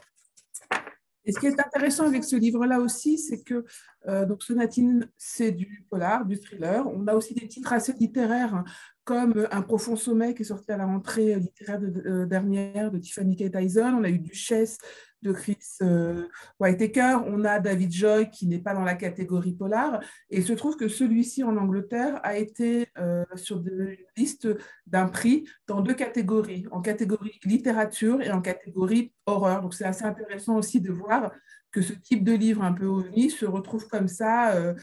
Et 1.29 1.33
ce 1.33 1.41
qui 1.41 1.47
est 1.47 1.61
intéressant 1.61 2.07
avec 2.07 2.25
ce 2.25 2.37
livre-là 2.37 2.81
aussi, 2.81 3.19
c'est 3.19 3.43
que 3.43 3.62
euh, 4.09 4.25
donc 4.25 4.43
Sonatine, 4.43 5.11
c'est 5.19 5.53
du 5.53 5.85
polar, 5.91 6.25
du 6.25 6.41
thriller. 6.41 6.87
On 6.87 7.07
a 7.07 7.12
aussi 7.12 7.35
des 7.35 7.47
titres 7.47 7.71
assez 7.75 7.93
littéraires, 7.93 8.55
hein, 8.55 8.64
comme 9.09 9.49
Un 9.51 9.62
profond 9.62 9.97
sommet 9.97 10.35
qui 10.35 10.42
est 10.42 10.44
sorti 10.44 10.71
à 10.71 10.77
la 10.77 10.85
rentrée 10.85 11.37
littéraire 11.37 11.81
euh, 11.83 12.27
dernière 12.27 12.90
de 12.90 12.99
Tiffany 12.99 13.37
K. 13.37 13.51
Tyson. 13.51 13.97
On 13.99 14.05
a 14.05 14.11
eu 14.11 14.18
Duchesse 14.18 14.77
de 15.23 15.33
Chris 15.33 15.57
euh. 15.81 16.29
On 16.61 17.44
a 17.47 17.59
David 17.59 17.90
Joy 17.90 18.29
qui 18.29 18.47
n'est 18.47 18.59
pas 18.59 18.75
dans 18.75 18.85
la 18.85 18.97
catégorie 18.97 19.55
polar. 19.55 20.01
Et 20.29 20.37
il 20.37 20.44
se 20.44 20.53
trouve 20.53 20.77
que 20.77 20.88
celui-ci 20.88 21.42
en 21.42 21.57
Angleterre 21.57 22.21
a 22.23 22.37
été 22.37 22.88
euh, 22.99 23.25
sur 23.35 23.66
une 23.66 23.97
liste 24.18 24.47
d'un 24.87 25.07
prix 25.07 25.49
dans 25.66 25.81
deux 25.81 25.94
catégories, 25.94 26.66
en 26.71 26.83
catégorie 26.83 27.40
littérature 27.44 28.21
et 28.21 28.31
en 28.31 28.42
catégorie 28.42 29.14
horreur. 29.25 29.62
Donc 29.62 29.73
c'est 29.73 29.87
assez 29.87 30.05
intéressant 30.05 30.57
aussi 30.57 30.83
de 30.83 30.92
voir 30.92 31.33
que 31.73 31.81
ce 31.81 31.94
type 31.94 32.25
de 32.25 32.33
livre 32.35 32.62
un 32.62 32.75
peu 32.75 32.85
ovni 32.85 33.31
se 33.31 33.47
retrouve 33.47 33.88
comme 33.88 34.09
ça 34.09 34.53
euh, 34.53 34.75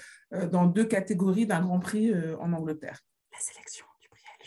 dans 0.51 0.65
deux 0.65 0.85
catégories 0.85 1.45
d'un 1.45 1.61
grand 1.61 1.79
prix 1.79 2.11
en 2.39 2.53
Angleterre. 2.53 3.05
La 3.31 3.39
sélection 3.39 3.85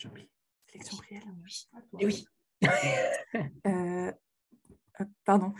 du 0.00 0.08
prix, 0.08 0.28
Sélection 0.66 0.96
Priel, 0.98 1.22
oui. 1.42 1.68
Et 1.98 2.06
oui. 2.06 2.26
Pardon. 5.24 5.52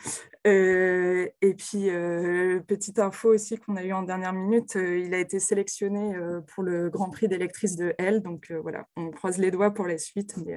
Euh, 0.47 1.29
et 1.41 1.55
puis, 1.55 1.91
euh, 1.91 2.61
petite 2.61 2.99
info 2.99 3.35
aussi 3.35 3.57
qu'on 3.57 3.77
a 3.77 3.85
eu 3.85 3.93
en 3.93 4.03
dernière 4.03 4.33
minute, 4.33 4.75
euh, 4.77 4.99
il 4.99 5.15
a 5.15 5.19
été 5.19 5.39
sélectionné 5.39 6.17
pour 6.49 6.65
le 6.65 6.91
Grand 6.91 7.11
Prix 7.11 7.29
d'électrice 7.29 7.77
de 7.77 7.95
L. 7.99 8.23
Donc 8.23 8.53
voilà, 8.63 8.87
on 8.97 9.11
croise 9.11 9.39
les 9.39 9.51
doigts 9.51 9.73
pour 9.73 9.87
la 9.87 9.99
suite, 9.99 10.37
mais 10.39 10.57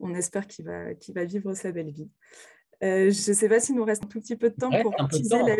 on 0.00 0.14
espère 0.14 0.46
qu'il 0.46 0.64
va, 0.66 0.86
va 1.14 1.24
vivre 1.24 1.54
sa 1.54 1.72
belle 1.72 1.90
vie. 1.90 2.10
je 2.82 3.06
ne 3.06 3.34
sais 3.34 3.48
pas 3.48 3.60
s'il 3.60 3.76
nous 3.76 3.84
reste 3.84 4.04
un 4.04 4.08
tout 4.08 4.20
petit 4.20 4.36
peu 4.36 4.50
de 4.50 4.56
temps 4.56 4.70
pour 4.82 4.94
utiliser 5.00 5.38
la... 5.38 5.56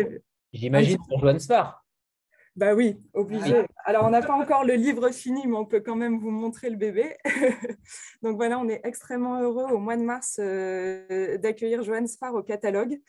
J'imagine 0.53 0.97
pour 1.09 1.19
Joan 1.19 1.39
Star. 1.39 1.84
Bah 2.55 2.73
oui, 2.73 2.97
obligé. 3.13 3.65
Alors, 3.83 4.05
on 4.05 4.11
n'a 4.11 4.21
pas 4.21 4.33
encore 4.33 4.63
le 4.63 4.75
livre 4.75 5.09
fini, 5.09 5.45
mais 5.45 5.57
on 5.57 5.65
peut 5.65 5.81
quand 5.81 5.97
même 5.97 6.19
vous 6.19 6.31
montrer 6.31 6.69
le 6.69 6.77
bébé. 6.77 7.17
Donc 8.23 8.37
voilà, 8.37 8.59
on 8.59 8.69
est 8.69 8.79
extrêmement 8.85 9.41
heureux 9.41 9.65
au 9.73 9.77
mois 9.77 9.97
de 9.97 10.03
mars 10.03 10.37
euh, 10.39 11.37
d'accueillir 11.37 11.83
Joanne 11.83 12.07
Spar 12.07 12.33
au 12.33 12.43
catalogue. 12.43 12.99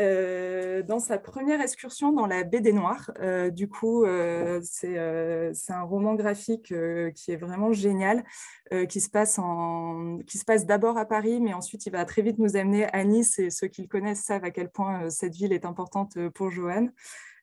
Euh, 0.00 0.82
dans 0.84 1.00
sa 1.00 1.18
première 1.18 1.60
excursion 1.60 2.12
dans 2.12 2.26
la 2.26 2.44
baie 2.44 2.60
des 2.60 2.72
Noirs. 2.72 3.10
Euh, 3.20 3.50
du 3.50 3.68
coup, 3.68 4.04
c'est 4.62 4.98
un 4.98 5.82
roman 5.82 6.14
graphique 6.14 6.74
qui 7.14 7.32
est 7.32 7.36
vraiment 7.36 7.72
génial, 7.72 8.24
qui 8.88 9.00
se 9.00 9.10
passe, 9.10 9.38
passe 10.46 10.66
d'abord 10.66 10.98
à 10.98 11.04
Paris, 11.04 11.40
mais 11.40 11.54
ensuite 11.54 11.86
il 11.86 11.92
va 11.92 12.04
très 12.04 12.22
vite 12.22 12.38
nous 12.38 12.56
amener 12.56 12.92
à 12.92 13.04
Nice, 13.04 13.38
et 13.38 13.50
ceux 13.50 13.68
qui 13.68 13.82
le 13.82 13.88
connaissent 13.88 14.24
savent 14.24 14.44
à 14.44 14.50
quel 14.50 14.70
point 14.70 15.08
cette 15.08 15.34
ville 15.34 15.52
est 15.52 15.64
importante 15.64 16.16
pour 16.30 16.50
Joanne. 16.50 16.92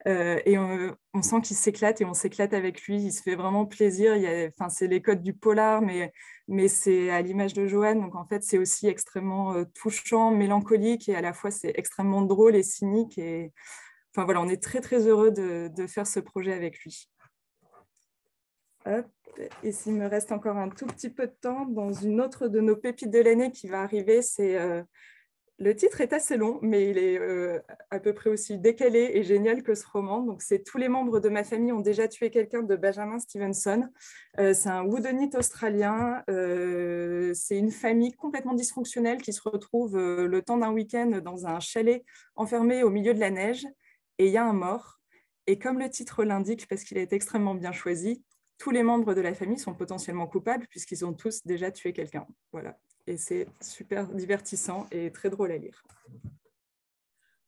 Euh, 0.07 0.39
et 0.45 0.57
on, 0.57 1.21
sent 1.21 1.41
qu'il 1.41 1.55
s'éclate 1.55 1.99
et 1.99 2.05
on 2.05 2.13
s'éclate 2.13 2.53
avec 2.53 2.83
lui. 2.83 3.01
Il 3.01 3.11
se 3.11 3.23
fait 3.23 3.35
vraiment 3.35 3.65
plaisir. 3.65 4.13
Enfin, 4.49 4.69
c'est 4.69 4.87
les 4.87 5.01
codes 5.01 5.23
du 5.23 5.33
polar, 5.33 5.81
mais, 5.81 6.13
mais 6.47 6.67
c'est 6.67 7.09
à 7.09 7.21
l'image 7.21 7.53
de 7.53 7.65
Joanne. 7.65 8.01
Donc 8.01 8.15
en 8.15 8.25
fait, 8.25 8.43
c'est 8.43 8.59
aussi 8.59 8.87
extrêmement 8.87 9.53
euh, 9.53 9.65
touchant, 9.73 10.31
mélancolique 10.31 11.09
et 11.09 11.15
à 11.15 11.21
la 11.21 11.33
fois 11.33 11.49
c'est 11.49 11.73
extrêmement 11.75 12.21
drôle 12.21 12.55
et 12.55 12.63
cynique. 12.63 13.17
Et 13.17 13.51
enfin 14.13 14.25
voilà, 14.25 14.41
on 14.41 14.47
est 14.47 14.61
très 14.61 14.81
très 14.81 15.07
heureux 15.07 15.31
de, 15.31 15.87
faire 15.87 16.05
ce 16.05 16.19
projet 16.19 16.53
avec 16.53 16.79
lui. 16.79 17.09
Et 19.63 19.71
s'il 19.71 19.95
me 19.95 20.05
reste 20.05 20.31
encore 20.31 20.57
un 20.57 20.69
tout 20.69 20.85
petit 20.85 21.09
peu 21.09 21.25
de 21.25 21.35
temps, 21.41 21.65
dans 21.65 21.91
une 21.91 22.21
autre 22.21 22.47
de 22.47 22.59
nos 22.59 22.75
pépites 22.75 23.09
de 23.09 23.19
l'année 23.19 23.51
qui 23.51 23.67
va 23.67 23.81
arriver, 23.81 24.21
c'est 24.21 24.55
euh, 24.57 24.83
le 25.57 25.73
titre 25.73 26.01
est 26.01 26.11
assez 26.11 26.35
long, 26.35 26.59
mais 26.61 26.89
il 26.89 26.97
est 26.97 27.17
euh, 27.17 27.61
à 27.89 27.99
peu 27.99 28.13
près 28.13 28.29
aussi 28.29 28.57
décalé 28.57 29.11
et 29.13 29.23
génial 29.23 29.63
que 29.63 29.73
ce 29.73 29.85
roman. 29.87 30.21
Donc, 30.21 30.41
c'est 30.41 30.63
Tous 30.63 30.77
les 30.77 30.89
membres 30.89 31.21
de 31.21 31.29
ma 31.29 31.45
famille 31.45 31.71
ont 31.71 31.79
déjà 31.79 32.09
tué 32.09 32.29
quelqu'un 32.29 32.61
de 32.61 32.75
Benjamin 32.75 33.19
Stevenson. 33.19 33.87
Euh, 34.37 34.53
c'est 34.53 34.67
un 34.67 34.83
woodenite 34.83 35.35
australien. 35.35 36.23
Euh, 36.29 37.33
c'est 37.33 37.57
une 37.57 37.71
famille 37.71 38.11
complètement 38.11 38.53
dysfonctionnelle 38.53 39.21
qui 39.21 39.31
se 39.31 39.41
retrouve 39.47 39.97
le 39.97 40.41
temps 40.41 40.57
d'un 40.57 40.71
week-end 40.71 41.21
dans 41.23 41.47
un 41.47 41.61
chalet 41.61 42.03
enfermé 42.35 42.83
au 42.83 42.89
milieu 42.89 43.13
de 43.13 43.19
la 43.21 43.29
neige. 43.29 43.65
Et 44.17 44.25
il 44.25 44.31
y 44.31 44.37
a 44.37 44.45
un 44.45 44.53
mort. 44.53 44.99
Et 45.47 45.57
comme 45.57 45.79
le 45.79 45.89
titre 45.89 46.25
l'indique, 46.25 46.67
parce 46.67 46.83
qu'il 46.83 46.97
été 46.97 47.15
extrêmement 47.15 47.55
bien 47.55 47.71
choisi, 47.71 48.23
tous 48.57 48.71
les 48.71 48.83
membres 48.83 49.13
de 49.13 49.21
la 49.21 49.33
famille 49.33 49.59
sont 49.59 49.73
potentiellement 49.73 50.27
coupables 50.27 50.67
puisqu'ils 50.67 51.05
ont 51.05 51.13
tous 51.13 51.45
déjà 51.45 51.71
tué 51.71 51.93
quelqu'un. 51.93 52.27
Voilà. 52.51 52.77
Et 53.07 53.17
c'est 53.17 53.47
super 53.61 54.07
divertissant 54.07 54.87
et 54.91 55.11
très 55.11 55.29
drôle 55.29 55.51
à 55.51 55.57
lire. 55.57 55.83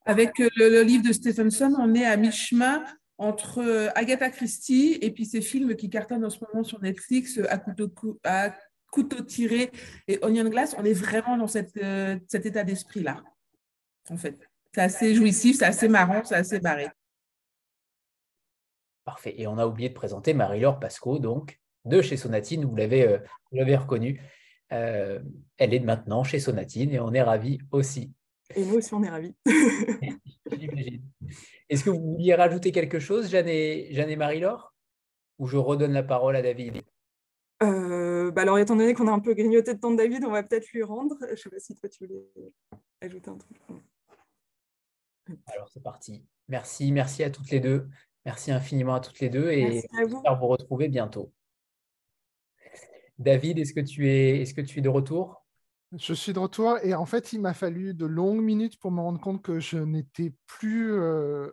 Avec 0.06 0.40
euh, 0.40 0.50
le, 0.56 0.84
livre 0.84 1.04
de 1.04 1.12
Stephenson, 1.12 1.74
on 1.78 1.94
est 1.94 2.06
à 2.06 2.16
mi-chemin 2.16 2.84
entre 3.18 3.60
euh, 3.60 3.90
Agatha 3.96 4.30
Christie 4.30 4.98
et 5.02 5.12
puis 5.12 5.26
ces 5.26 5.42
films 5.42 5.76
qui 5.76 5.90
cartonnent 5.90 6.24
en 6.24 6.30
ce 6.30 6.40
moment 6.46 6.64
sur 6.64 6.80
Netflix, 6.82 7.40
à 7.50 7.58
couteau, 7.58 7.92
à 8.24 8.54
couteau 8.92 9.22
tiré 9.24 9.72
et 10.08 10.20
Onion 10.24 10.50
Glass. 10.50 10.76
On 10.78 10.86
est 10.86 10.94
vraiment 10.94 11.38
dans 11.38 11.48
cette, 11.48 11.76
euh, 11.78 12.18
cet 12.28 12.46
état 12.46 12.64
d'esprit-là, 12.64 13.24
en 14.10 14.18
fait. 14.18 14.38
C'est 14.74 14.82
assez 14.82 15.16
jouissif, 15.16 15.58
c'est 15.58 15.66
assez 15.66 15.88
marrant, 15.88 16.24
c'est 16.24 16.36
assez 16.36 16.60
barré. 16.60 16.88
Parfait. 19.04 19.34
Et 19.38 19.48
on 19.48 19.58
a 19.58 19.66
oublié 19.66 19.90
de 19.90 19.94
présenter 19.94 20.34
Marie-Laure 20.34 20.80
Pasco, 20.80 21.18
donc, 21.20 21.60
de 21.86 22.02
chez 22.02 22.18
Sonatine. 22.18 22.66
Vous 22.66 22.76
l'avez 22.76 23.08
euh, 23.08 23.78
reconnue. 23.78 24.22
Euh, 24.72 25.20
elle 25.58 25.74
est 25.74 25.80
maintenant 25.80 26.24
chez 26.24 26.40
Sonatine 26.40 26.92
et 26.92 27.00
on 27.00 27.14
est 27.14 27.22
ravis 27.22 27.60
aussi. 27.72 28.14
Et 28.56 28.66
nous 28.66 28.76
aussi, 28.76 28.94
on 28.94 29.04
est 29.04 29.10
ravis. 29.10 29.36
Est-ce 31.70 31.84
que 31.84 31.90
vous 31.90 32.14
vouliez 32.14 32.36
rajouter 32.36 32.72
quelque 32.72 33.00
chose, 33.00 33.30
Jeanne 33.30 33.50
et, 33.50 34.16
Marie-Laure? 34.16 34.74
Ou 35.40 35.48
je 35.48 35.58
redonne 35.58 35.94
la 35.94 36.04
parole 36.04 36.36
à 36.36 36.42
David? 36.42 36.82
Euh, 37.64 38.32
bah 38.32 38.44
alors, 38.44 38.58
étant 38.58 38.76
donné 38.76 38.94
qu'on 38.94 39.08
a 39.08 39.12
un 39.12 39.20
peu 39.20 39.34
grignoté 39.34 39.74
de 39.74 39.80
temps 39.80 39.92
de 39.92 39.98
David, 39.98 40.24
on 40.26 40.32
va 40.32 40.44
peut-être 40.44 40.68
lui 40.72 40.84
rendre. 40.84 41.16
Je 41.22 41.32
ne 41.32 41.36
sais 41.36 41.50
pas 41.50 41.60
si 41.60 41.76
toi, 41.76 41.90
tu 41.90 42.06
voulais 42.06 42.24
ajouter 43.02 43.30
un 43.30 43.38
truc. 43.38 43.58
Alors, 45.48 45.70
c'est 45.70 45.84
parti. 45.84 46.26
Merci, 46.48 46.92
merci 46.92 47.24
à 47.24 47.30
toutes 47.30 47.52
les 47.52 47.60
deux. 47.60 47.88
Merci 48.26 48.52
infiniment 48.52 48.96
à 48.96 49.00
toutes 49.00 49.20
les 49.20 49.30
deux 49.30 49.50
et 49.52 49.72
j'espère 49.72 50.08
vous. 50.08 50.22
vous 50.22 50.48
retrouver 50.48 50.90
bientôt. 50.90 51.32
David, 53.20 53.60
est-ce 53.60 53.74
que 53.74 53.82
tu 53.82 54.10
es, 54.10 54.44
de 54.82 54.90
retour? 54.90 55.44
Je 55.98 56.14
suis 56.14 56.34
de 56.34 56.40
retour 56.40 56.78
et 56.84 56.94
en 56.94 57.06
fait, 57.06 57.32
il 57.32 57.40
m'a 57.40 57.54
fallu 57.54 57.94
de 57.94 58.06
longues 58.06 58.42
minutes 58.42 58.78
pour 58.78 58.92
me 58.92 59.00
rendre 59.00 59.22
compte 59.22 59.42
que 59.42 59.60
je 59.60 59.78
n'étais 59.78 60.34
plus, 60.46 60.92
euh, 60.94 61.50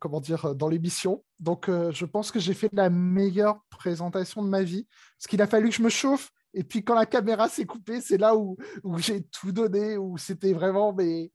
comment 0.00 0.20
dire, 0.20 0.56
dans 0.56 0.68
l'émission. 0.68 1.24
Donc, 1.38 1.68
euh, 1.68 1.92
je 1.92 2.04
pense 2.04 2.32
que 2.32 2.40
j'ai 2.40 2.54
fait 2.54 2.68
la 2.72 2.90
meilleure 2.90 3.60
présentation 3.70 4.42
de 4.42 4.48
ma 4.48 4.64
vie, 4.64 4.88
parce 5.18 5.28
qu'il 5.28 5.40
a 5.40 5.46
fallu 5.46 5.68
que 5.68 5.76
je 5.76 5.82
me 5.82 5.88
chauffe. 5.88 6.32
Et 6.52 6.64
puis, 6.64 6.84
quand 6.84 6.94
la 6.94 7.06
caméra 7.06 7.48
s'est 7.48 7.64
coupée, 7.64 8.00
c'est 8.00 8.18
là 8.18 8.36
où, 8.36 8.56
où 8.82 8.98
j'ai 8.98 9.22
tout 9.22 9.52
donné, 9.52 9.96
où 9.96 10.18
c'était 10.18 10.52
vraiment 10.52 10.92
mais 10.92 11.30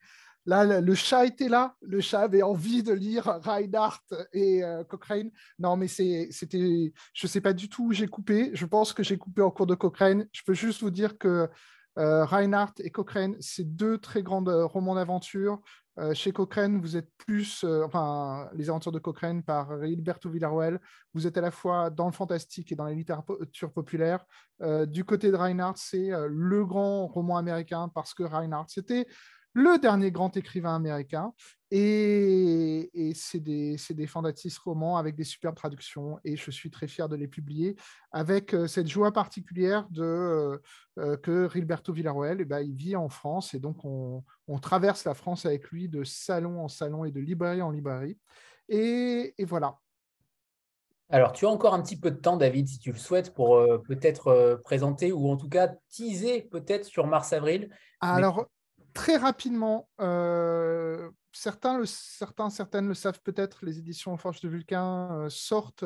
Là, 0.50 0.82
le 0.82 0.96
chat 0.96 1.28
était 1.28 1.48
là. 1.48 1.76
Le 1.80 2.02
chat 2.02 2.22
avait 2.22 2.42
envie 2.42 2.82
de 2.82 2.92
lire 2.92 3.26
Reinhardt 3.44 4.02
et 4.34 4.64
euh, 4.64 4.84
Cochrane. 4.84 5.30
Non, 5.60 5.78
mais 5.78 5.88
c'était. 5.88 6.92
Je 7.14 7.28
ne 7.28 7.30
sais 7.30 7.40
pas 7.40 7.54
du 7.54 7.70
tout 7.70 7.90
où 7.90 7.94
j'ai 7.94 8.08
coupé. 8.08 8.50
Je 8.56 8.66
pense 8.66 8.92
que 8.92 9.04
j'ai 9.04 9.20
coupé 9.20 9.44
en 9.44 9.52
cours 9.52 9.68
de 9.68 9.76
Cochrane. 9.76 10.26
Je 10.32 10.42
peux 10.44 10.56
juste 10.56 10.82
vous 10.82 10.90
dire 10.90 11.20
que 11.20 11.48
euh, 12.00 12.26
Reinhardt 12.26 12.74
et 12.80 12.90
Cochrane, 12.90 13.36
c'est 13.40 13.76
deux 13.76 14.00
très 14.00 14.24
grands 14.24 14.44
euh, 14.48 14.66
romans 14.66 14.96
d'aventure. 14.96 15.62
chez 16.14 16.32
Cochrane, 16.32 16.82
vous 16.82 16.96
êtes 16.98 17.12
plus, 17.18 17.66
enfin, 17.86 18.50
les 18.54 18.70
aventures 18.70 18.94
de 18.94 19.00
Cochrane 19.00 19.44
par 19.44 19.86
Gilberto 19.86 20.30
Villarroel, 20.30 20.80
vous 21.14 21.28
êtes 21.28 21.38
à 21.38 21.42
la 21.42 21.52
fois 21.52 21.90
dans 21.90 22.06
le 22.06 22.14
fantastique 22.14 22.72
et 22.72 22.76
dans 22.76 22.86
la 22.86 22.94
littérature 22.94 23.74
populaire. 23.74 24.26
du 24.88 25.04
côté 25.04 25.30
de 25.30 25.36
Reinhardt, 25.36 25.78
c'est 25.78 26.10
le 26.30 26.66
grand 26.66 27.06
roman 27.08 27.36
américain 27.36 27.92
parce 27.94 28.14
que 28.14 28.24
Reinhardt, 28.24 28.70
c'était 28.70 29.08
le 29.60 29.78
dernier 29.78 30.10
grand 30.10 30.36
écrivain 30.38 30.76
américain. 30.76 31.34
Et, 31.70 32.90
c'est 33.14 33.40
des, 33.40 33.76
des 33.90 34.08
fantastistes 34.08 34.58
romans 34.60 34.98
avec 34.98 35.16
des 35.16 35.26
superbes 35.26 35.56
traductions. 35.56 36.18
Et 36.24 36.38
je 36.38 36.50
suis 36.50 36.72
très 36.72 36.88
fier 36.88 37.10
de 37.10 37.16
les 37.16 37.28
publier 37.28 37.76
avec 38.12 38.54
euh, 38.54 38.68
cette 38.68 38.88
joie 38.88 39.12
particulière 39.12 39.86
de, 39.92 40.02
euh, 40.02 40.58
euh, 40.98 41.18
que 41.18 41.50
Gilberto 41.50 41.94
Villarroel, 41.94 42.38
eh 42.42 42.46
ben, 42.46 42.62
il 42.62 42.74
vit 42.74 42.96
en 42.96 43.10
France. 43.10 43.54
Et 43.54 43.60
donc, 43.60 43.84
on, 43.84 44.24
traverse 44.62 45.06
la 45.06 45.14
France 45.14 45.46
avec 45.46 45.70
lui 45.70 45.90
de 45.90 46.04
salon 46.04 46.64
en 46.64 46.68
salon 46.68 47.06
et 47.06 47.12
de 47.12 47.20
librairie 47.20 47.62
en 47.62 47.72
librairie. 47.72 48.18
Et, 48.68 49.34
voilà. 49.46 49.78
Alors, 51.10 51.34
tu 51.34 51.46
as 51.46 51.50
encore 51.50 51.74
un 51.74 51.82
petit 51.82 52.00
peu 52.00 52.12
de 52.12 52.18
temps, 52.18 52.38
David, 52.38 52.68
si 52.68 52.80
tu 52.80 52.92
le 52.92 52.98
souhaites, 52.98 53.34
pour 53.34 53.64
peut-être 53.84 54.60
présenter 54.64 55.12
ou 55.12 55.28
en 55.30 55.38
tout 55.38 55.50
cas 55.50 55.70
teaser 55.90 56.44
peut-être 56.44 56.86
sur 56.86 57.08
mars-avril. 57.08 57.70
Alors, 58.02 58.48
très 59.00 59.16
rapidement, 59.16 59.88
euh, 60.02 61.10
certains, 61.32 61.82
certains, 61.86 62.50
certaines 62.50 62.86
le 62.86 62.94
savent 62.94 63.22
peut-être, 63.24 63.66
les 63.66 63.80
éditions 63.80 64.18
Forge 64.18 64.42
de 64.42 64.50
Vulcain 64.50 65.10
euh, 65.14 65.30
sortent 65.30 65.86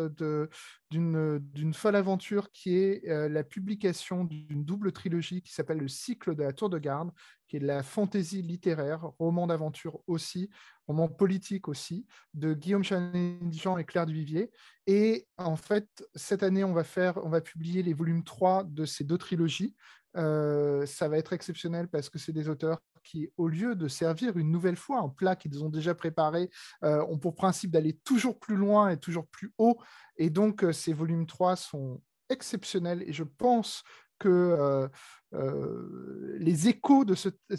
d'une 0.90 1.74
folle 1.76 1.96
aventure 1.96 2.52
qui 2.52 2.76
est 2.76 3.08
euh, 3.08 3.30
la 3.30 3.44
publication 3.44 4.24
d'une 4.24 4.66
double 4.66 4.92
trilogie 4.92 5.44
qui 5.44 5.54
s'appelle 5.54 5.78
Le 5.78 5.88
cycle 5.88 6.34
de 6.34 6.42
la 6.42 6.54
Tour 6.54 6.72
de 6.72 6.80
Garde, 6.80 7.12
qui 7.48 7.58
est 7.58 7.60
de 7.60 7.68
la 7.68 7.84
fantaisie 7.84 8.42
littéraire, 8.42 9.02
roman 9.20 9.46
d'aventure 9.46 10.00
aussi, 10.08 10.50
roman 10.88 11.08
politique 11.08 11.68
aussi, 11.68 12.08
de 12.34 12.56
Guillaume 12.56 12.84
Jean 12.84 13.78
et 13.78 13.86
Claire 13.86 14.08
Duvivier. 14.08 14.50
Et 14.88 15.28
en 15.38 15.56
fait, 15.56 15.88
cette 16.16 16.42
année, 16.42 16.64
on 16.64 16.74
va, 16.74 16.84
faire, 16.84 17.24
on 17.24 17.30
va 17.30 17.42
publier 17.42 17.84
les 17.84 17.94
volumes 17.94 18.24
3 18.24 18.64
de 18.64 18.86
ces 18.86 19.04
deux 19.04 19.20
trilogies. 19.20 19.76
ça 20.16 21.08
va 21.08 21.18
être 21.20 21.34
exceptionnel 21.34 21.88
parce 21.90 22.10
que 22.10 22.18
c'est 22.18 22.34
des 22.34 22.50
auteurs 22.50 22.80
qui, 23.04 23.30
au 23.38 23.48
lieu 23.48 23.76
de 23.76 23.88
servir 23.88 24.38
une 24.38 24.52
nouvelle 24.52 24.76
fois 24.76 25.00
un 25.00 25.10
plat 25.10 25.36
qu'ils 25.36 25.64
ont 25.64 25.70
déjà 25.70 25.94
préparé, 25.96 26.50
euh, 26.84 27.06
ont 27.10 27.20
pour 27.20 27.36
principe 27.36 27.72
d'aller 27.72 27.94
toujours 28.04 28.40
plus 28.40 28.56
loin 28.56 28.90
et 28.90 28.98
toujours 28.98 29.28
plus 29.28 29.54
haut. 29.58 29.78
Et 30.18 30.30
donc, 30.30 30.64
euh, 30.64 30.72
ces 30.72 30.94
volumes 30.94 31.28
3 31.28 31.56
sont 31.56 32.02
exceptionnels 32.30 33.04
et 33.04 33.14
je 33.14 33.24
pense 33.24 33.84
que 34.20 34.90
euh, 35.34 36.38
les 36.38 36.68
échos 36.68 37.06
de, 37.06 37.16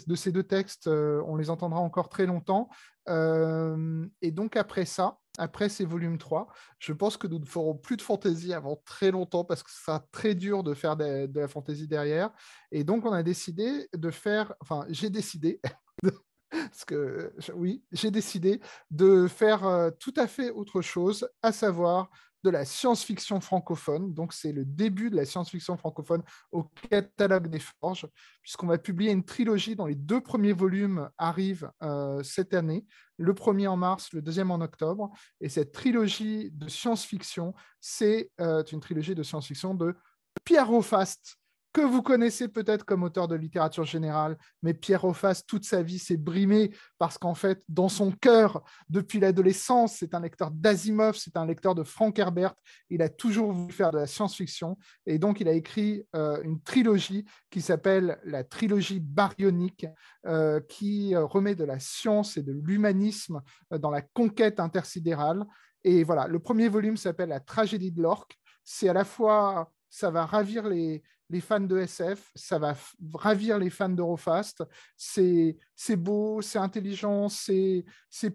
de, 0.07 0.15
ces 0.15 0.31
deux 0.31 0.43
textes, 0.43 0.87
on 0.87 1.35
les 1.35 1.49
entendra 1.49 1.79
encore 1.79 2.09
très 2.09 2.25
longtemps. 2.25 2.69
et 3.07 4.31
donc 4.31 4.55
après 4.55 4.85
ça, 4.85 5.17
après 5.37 5.69
ces 5.69 5.85
volumes 5.85 6.17
3, 6.17 6.47
je 6.79 6.93
pense 6.93 7.17
que 7.17 7.27
nous 7.27 7.39
ne 7.39 7.45
ferons 7.45 7.75
plus 7.75 7.97
de 7.97 8.01
fantaisie 8.01 8.53
avant 8.53 8.81
très 8.85 9.11
longtemps 9.11 9.43
parce 9.43 9.63
que 9.63 9.71
ce 9.71 9.83
sera 9.83 10.05
très 10.11 10.35
dur 10.35 10.63
de 10.63 10.73
faire 10.73 10.95
de, 10.95 11.29
la 11.33 11.47
fantaisie 11.47 11.87
derrière. 11.87 12.31
Et 12.71 12.83
donc 12.83 13.05
on 13.05 13.11
a 13.11 13.23
décidé 13.23 13.87
de 13.93 14.09
faire, 14.11 14.53
enfin 14.61 14.85
j'ai 14.89 15.09
décidé, 15.09 15.59
parce 16.49 16.85
que 16.85 17.33
oui, 17.53 17.83
j'ai 17.91 18.11
décidé 18.11 18.61
de 18.91 19.27
faire 19.27 19.91
tout 19.99 20.13
à 20.15 20.27
fait 20.27 20.51
autre 20.51 20.81
chose, 20.81 21.27
à 21.41 21.51
savoir 21.51 22.09
de 22.45 22.51
la 22.51 22.63
science-fiction 22.63 23.41
francophone. 23.41 24.13
Donc, 24.13 24.31
c'est 24.31 24.51
le 24.51 24.63
début 24.63 25.09
de 25.09 25.15
la 25.15 25.25
science-fiction 25.25 25.77
francophone 25.77 26.23
au 26.51 26.63
catalogue 26.89 27.47
des 27.47 27.59
Forges, 27.59 28.07
puisqu'on 28.41 28.67
va 28.67 28.77
publier 28.77 29.11
une 29.11 29.25
trilogie 29.25 29.75
dont 29.75 29.87
les 29.87 29.95
deux 29.95 30.21
premiers 30.21 30.53
volumes 30.53 31.09
arrivent 31.17 31.71
euh, 31.81 32.21
cette 32.21 32.53
année, 32.53 32.85
le 33.17 33.33
premier 33.33 33.67
en 33.67 33.77
mars, 33.77 34.13
le 34.13 34.21
deuxième 34.21 34.51
en 34.51 34.61
octobre. 34.61 35.11
Et 35.41 35.49
cette 35.49 35.71
trilogie 35.71 36.51
de 36.51 36.69
science-fiction, 36.69 37.55
c'est 37.81 38.29
euh, 38.39 38.63
une 38.63 38.79
trilogie 38.79 39.15
de 39.15 39.23
science-fiction 39.23 39.73
de 39.73 39.95
Pierre 40.43 40.69
Fast, 40.83 41.37
que 41.75 41.81
vous 41.81 42.01
connaissez 42.01 42.47
peut-être 42.47 42.85
comme 42.85 43.03
auteur 43.03 43.27
de 43.27 43.35
littérature 43.35 43.83
générale, 43.83 44.37
mais 44.63 44.73
Pierre 44.73 45.03
Auphas, 45.03 45.43
toute 45.45 45.65
sa 45.65 45.83
vie, 45.83 45.99
s'est 45.99 46.15
brimé 46.15 46.71
parce 46.97 47.17
qu'en 47.17 47.35
fait, 47.35 47.61
dans 47.67 47.89
son 47.89 48.13
cœur, 48.13 48.63
depuis 48.87 49.19
l'adolescence, 49.19 49.97
c'est 49.99 50.13
un 50.13 50.21
lecteur 50.21 50.51
d'Asimov, 50.51 51.17
c'est 51.17 51.35
un 51.35 51.45
lecteur 51.45 51.75
de 51.75 51.83
Frank 51.83 52.17
Herbert. 52.17 52.53
Il 52.89 53.01
a 53.01 53.09
toujours 53.09 53.51
voulu 53.51 53.73
faire 53.73 53.91
de 53.91 53.97
la 53.97 54.07
science-fiction 54.07 54.77
et 55.05 55.19
donc 55.19 55.41
il 55.41 55.49
a 55.49 55.51
écrit 55.51 56.07
euh, 56.15 56.41
une 56.43 56.61
trilogie 56.61 57.25
qui 57.49 57.59
s'appelle 57.59 58.19
la 58.23 58.45
trilogie 58.45 59.01
baryonique, 59.01 59.85
euh, 60.27 60.61
qui 60.61 61.13
euh, 61.13 61.25
remet 61.25 61.55
de 61.55 61.65
la 61.65 61.79
science 61.79 62.37
et 62.37 62.43
de 62.43 62.53
l'humanisme 62.53 63.41
dans 63.69 63.91
la 63.91 64.01
conquête 64.01 64.61
intersidérale. 64.61 65.45
Et 65.83 66.05
voilà, 66.05 66.27
le 66.27 66.39
premier 66.39 66.69
volume 66.69 66.95
s'appelle 66.95 67.29
La 67.29 67.41
tragédie 67.41 67.91
de 67.91 68.01
l'orque. 68.01 68.39
C'est 68.63 68.87
à 68.87 68.93
la 68.93 69.03
fois 69.03 69.69
ça 69.95 70.11
va 70.11 70.25
ravir 70.25 70.67
les, 70.67 71.03
les 71.29 71.41
fans 71.41 71.59
de 71.59 71.77
SF, 71.77 72.31
ça 72.35 72.59
va 72.59 72.75
ravir 73.13 73.57
les 73.57 73.69
fans 73.69 73.89
d'Eurofast. 73.89 74.63
C'est 74.95 75.95
beau, 75.95 76.41
c'est 76.41 76.59
intelligent, 76.59 77.29
c'est 77.29 77.83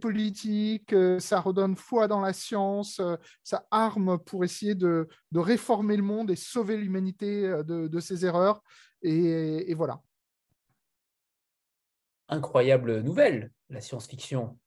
politique, 0.00 0.92
euh, 0.92 1.18
ça 1.20 1.40
redonne 1.40 1.76
foi 1.76 2.08
dans 2.08 2.20
la 2.20 2.32
science, 2.32 3.00
euh, 3.00 3.16
ça 3.42 3.66
arme 3.70 4.18
pour 4.18 4.44
essayer 4.44 4.74
de, 4.74 5.08
réformer 5.34 5.96
le 5.96 6.02
monde 6.02 6.30
et 6.30 6.36
sauver 6.36 6.76
l'humanité 6.76 7.46
euh, 7.46 7.62
de, 7.62 8.00
ses 8.00 8.26
erreurs. 8.26 8.62
Et, 9.02 9.72
voilà. 9.74 10.00
Incroyable 12.28 13.00
nouvelle, 13.00 13.50
la 13.68 13.80
science-fiction. 13.80 14.58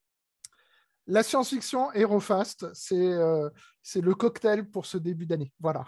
La 1.08 1.24
science-fiction, 1.24 1.92
Eurofast, 1.94 2.68
c'est 2.74 3.02
le 3.02 4.14
cocktail 4.14 4.70
pour 4.70 4.86
ce 4.86 4.98
début 4.98 5.26
d'année. 5.26 5.52
Voilà. 5.60 5.86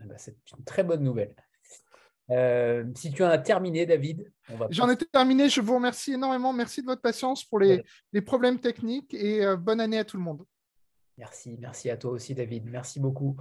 Ah 0.00 0.04
bah, 0.06 0.14
c'est 0.18 0.36
une 0.56 0.64
très 0.64 0.82
bonne 0.82 1.02
nouvelle. 1.02 1.34
Euh, 2.30 2.84
si 2.94 3.10
tu 3.10 3.24
en 3.24 3.28
as 3.28 3.38
terminé, 3.38 3.86
David. 3.86 4.30
J'en 4.70 4.88
ai 4.88 4.96
terminé. 4.96 5.48
Je 5.48 5.60
vous 5.60 5.74
remercie 5.74 6.12
énormément. 6.12 6.52
Merci 6.52 6.80
de 6.80 6.86
votre 6.86 7.02
patience 7.02 7.44
pour 7.44 7.58
les, 7.58 7.82
problèmes 8.24 8.60
techniques 8.60 9.14
et 9.14 9.44
euh, 9.44 9.56
bonne 9.56 9.80
année 9.80 9.98
à 9.98 10.04
tout 10.04 10.16
le 10.16 10.22
monde. 10.22 10.44
Merci, 11.18 11.58
merci 11.60 11.90
à 11.90 11.96
toi 11.96 12.12
aussi, 12.12 12.34
David. 12.34 12.64
Merci 12.66 12.98
beaucoup. 12.98 13.36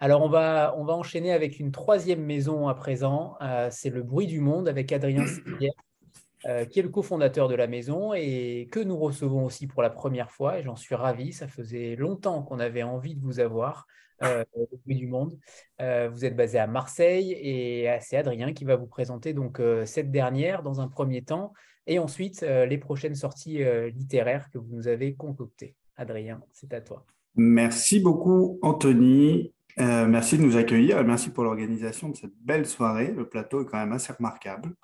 Alors, 0.00 0.22
on 0.22 0.28
va, 0.28 0.74
on 0.76 0.84
va 0.84 0.92
enchaîner 0.92 1.32
avec 1.32 1.58
une 1.58 1.72
troisième 1.72 2.22
maison 2.22 2.68
à 2.68 2.74
présent. 2.74 3.36
Euh, 3.40 3.68
c'est 3.70 3.88
Le 3.88 4.02
Bruit 4.02 4.26
du 4.26 4.40
Monde 4.40 4.68
avec 4.68 4.92
Adrien 4.92 5.24
euh, 6.46 6.66
qui 6.66 6.80
est 6.80 6.82
le 6.82 6.90
cofondateur 6.90 7.48
de 7.48 7.54
la 7.54 7.66
maison 7.66 8.12
et 8.12 8.68
que 8.70 8.80
nous 8.80 8.98
recevons 8.98 9.46
aussi 9.46 9.66
pour 9.66 9.82
la 9.82 9.88
première 9.88 10.30
fois. 10.30 10.58
Et 10.58 10.62
j'en 10.62 10.76
suis 10.76 10.94
ravi. 10.94 11.32
Ça 11.32 11.48
faisait 11.48 11.96
longtemps 11.96 12.42
qu'on 12.42 12.58
avait 12.58 12.82
envie 12.82 13.14
de 13.14 13.22
vous 13.22 13.40
avoir. 13.40 13.86
Euh, 14.22 14.44
le 14.56 14.78
Bruit 14.84 14.96
du 14.96 15.06
Monde. 15.06 15.38
vous 15.78 16.24
êtes 16.24 16.36
basé 16.36 16.58
à 16.58 16.66
Marseille 16.66 17.32
et 17.32 17.88
c'est 18.00 18.16
Adrien 18.16 18.52
qui 18.52 18.64
va 18.64 18.76
vous 18.76 18.86
présenter 18.86 19.34
donc 19.34 19.60
cette 19.84 20.10
dernière 20.10 20.62
dans 20.62 20.80
un 20.80 20.88
premier 20.88 21.22
temps 21.22 21.52
et 21.86 21.98
ensuite 21.98 22.40
les 22.40 22.78
prochaines 22.78 23.14
sorties 23.14 23.60
littéraires 23.94 24.48
que 24.50 24.58
vous 24.58 24.74
nous 24.74 24.88
avez 24.88 25.14
concoctées. 25.14 25.74
Adrien, 25.96 26.40
c'est 26.52 26.72
à 26.72 26.80
toi. 26.80 27.04
Merci 27.36 28.00
beaucoup, 28.00 28.58
Anthony. 28.62 29.52
Euh, 29.78 30.06
merci 30.06 30.38
de 30.38 30.42
nous 30.42 30.56
accueillir 30.56 31.04
merci 31.04 31.28
pour 31.30 31.44
l'organisation 31.44 32.08
de 32.08 32.16
cette 32.16 32.34
belle 32.42 32.66
soirée. 32.66 33.12
Le 33.14 33.28
plateau 33.28 33.62
est 33.62 33.66
quand 33.66 33.78
même 33.78 33.92
assez 33.92 34.12
remarquable. 34.12 34.74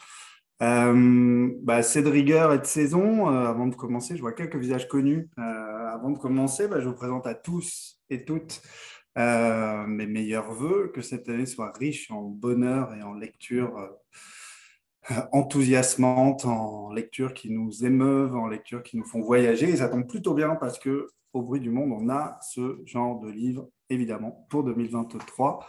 Euh, 0.63 1.51
bah, 1.63 1.83
c'est 1.83 2.03
de 2.03 2.09
rigueur 2.09 2.53
et 2.53 2.59
de 2.59 2.67
saison. 2.67 3.31
Euh, 3.31 3.47
avant 3.47 3.67
de 3.67 3.75
commencer, 3.75 4.17
je 4.17 4.21
vois 4.21 4.33
quelques 4.33 4.57
visages 4.57 4.89
connus. 4.89 5.29
avant 5.37 6.11
de 6.11 6.19
commencer, 6.19 6.69
bah, 6.69 6.81
je 6.81 6.89
vous 6.89 6.95
présente 6.95 7.27
à 7.27 7.35
tous 7.35 8.01
et 8.11 8.25
toutes 8.25 8.63
mes 9.17 10.07
meilleurs 10.07 10.53
voeux, 10.53 10.91
que 10.95 11.03
cette 11.03 11.29
année 11.29 11.47
soit 11.47 11.73
riche 11.73 12.11
en 12.11 12.23
bonheur 12.23 12.95
et 12.95 13.03
en 13.03 13.15
lecture 13.15 13.91
enthousiasmante, 15.33 16.45
en 16.45 16.93
lecture 16.93 17.35
qui 17.35 17.51
nous 17.51 17.85
émeuvent, 17.85 18.37
en 18.37 18.47
lecture 18.47 18.83
qui 18.83 18.97
nous 18.97 19.05
font 19.05 19.21
voyager. 19.21 19.69
Et 19.69 19.77
ça 19.77 19.89
tombe 19.89 20.07
plutôt 20.07 20.35
bien 20.35 20.55
parce 20.57 20.79
que 20.79 21.09
au 21.33 21.43
bruit 21.43 21.61
du 21.61 21.71
monde, 21.71 21.93
on 21.93 22.09
a 22.11 22.39
ce 22.43 22.81
genre 22.85 23.19
de 23.21 23.31
livre, 23.31 23.69
évidemment, 23.89 24.47
pour 24.51 24.65
2023. 24.65 25.67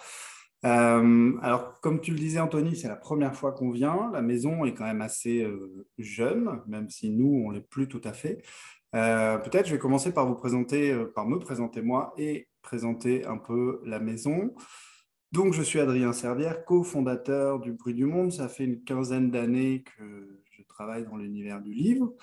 Euh, 0.66 1.34
alors, 1.42 1.80
comme 1.82 2.00
tu 2.00 2.12
le 2.12 2.20
disais, 2.20 2.40
Anthony, 2.40 2.76
c'est 2.76 2.88
la 2.88 2.96
première 2.96 3.36
fois 3.36 3.52
qu'on 3.52 3.72
vient. 3.72 4.10
La 4.14 4.22
maison 4.22 4.66
est 4.66 4.74
quand 4.74 4.86
même 4.86 5.02
assez 5.02 5.44
euh, 5.44 5.86
jeune, 5.98 6.62
même 6.68 6.90
si 6.90 7.10
nous, 7.10 7.44
on 7.46 7.50
ne 7.50 7.56
l'est 7.56 7.68
plus 7.68 7.88
tout 7.88 8.02
à 8.04 8.14
fait. 8.14 8.42
Euh, 8.96 9.38
peut-être 9.40 9.66
je 9.68 9.74
vais 9.74 9.80
commencer 9.80 10.14
par 10.14 10.28
vous 10.28 10.36
présenter, 10.36 10.96
par 11.16 11.28
me 11.28 11.40
présenter 11.40 11.82
moi 11.82 12.14
et 12.16 12.48
présenter 12.64 13.26
un 13.26 13.38
peu 13.38 13.82
la 13.86 14.00
maison. 14.00 14.56
Donc, 15.32 15.54
je 15.54 15.62
suis 15.62 15.80
Adrien 15.80 16.14
Servière, 16.14 16.66
cofondateur 16.66 17.60
du 17.60 17.74
Bruit 17.74 17.94
du 17.94 18.06
Monde. 18.06 18.32
Ça 18.32 18.48
fait 18.48 18.66
une 18.66 18.84
quinzaine 18.84 19.30
d'années 19.30 19.84
que 19.84 20.40
je 20.52 20.64
travaille 20.64 21.06
dans 21.06 21.18
l'univers 21.18 21.62
du 21.62 21.74
livre, 21.74 22.14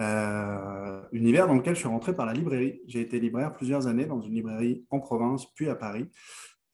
euh, 0.00 1.02
univers 1.12 1.46
dans 1.46 1.54
lequel 1.54 1.74
je 1.74 1.80
suis 1.80 1.88
rentré 1.88 2.14
par 2.14 2.26
la 2.26 2.32
librairie. 2.32 2.80
J'ai 2.86 3.00
été 3.00 3.20
libraire 3.20 3.52
plusieurs 3.52 3.86
années 3.86 4.06
dans 4.06 4.20
une 4.20 4.34
librairie 4.34 4.84
en 4.90 5.00
province, 5.00 5.46
puis 5.54 5.68
à 5.68 5.74
Paris. 5.74 6.08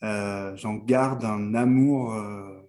Euh, 0.05 0.55
j'en 0.57 0.75
garde 0.75 1.25
un 1.25 1.55
amour 1.55 2.15
euh, 2.15 2.61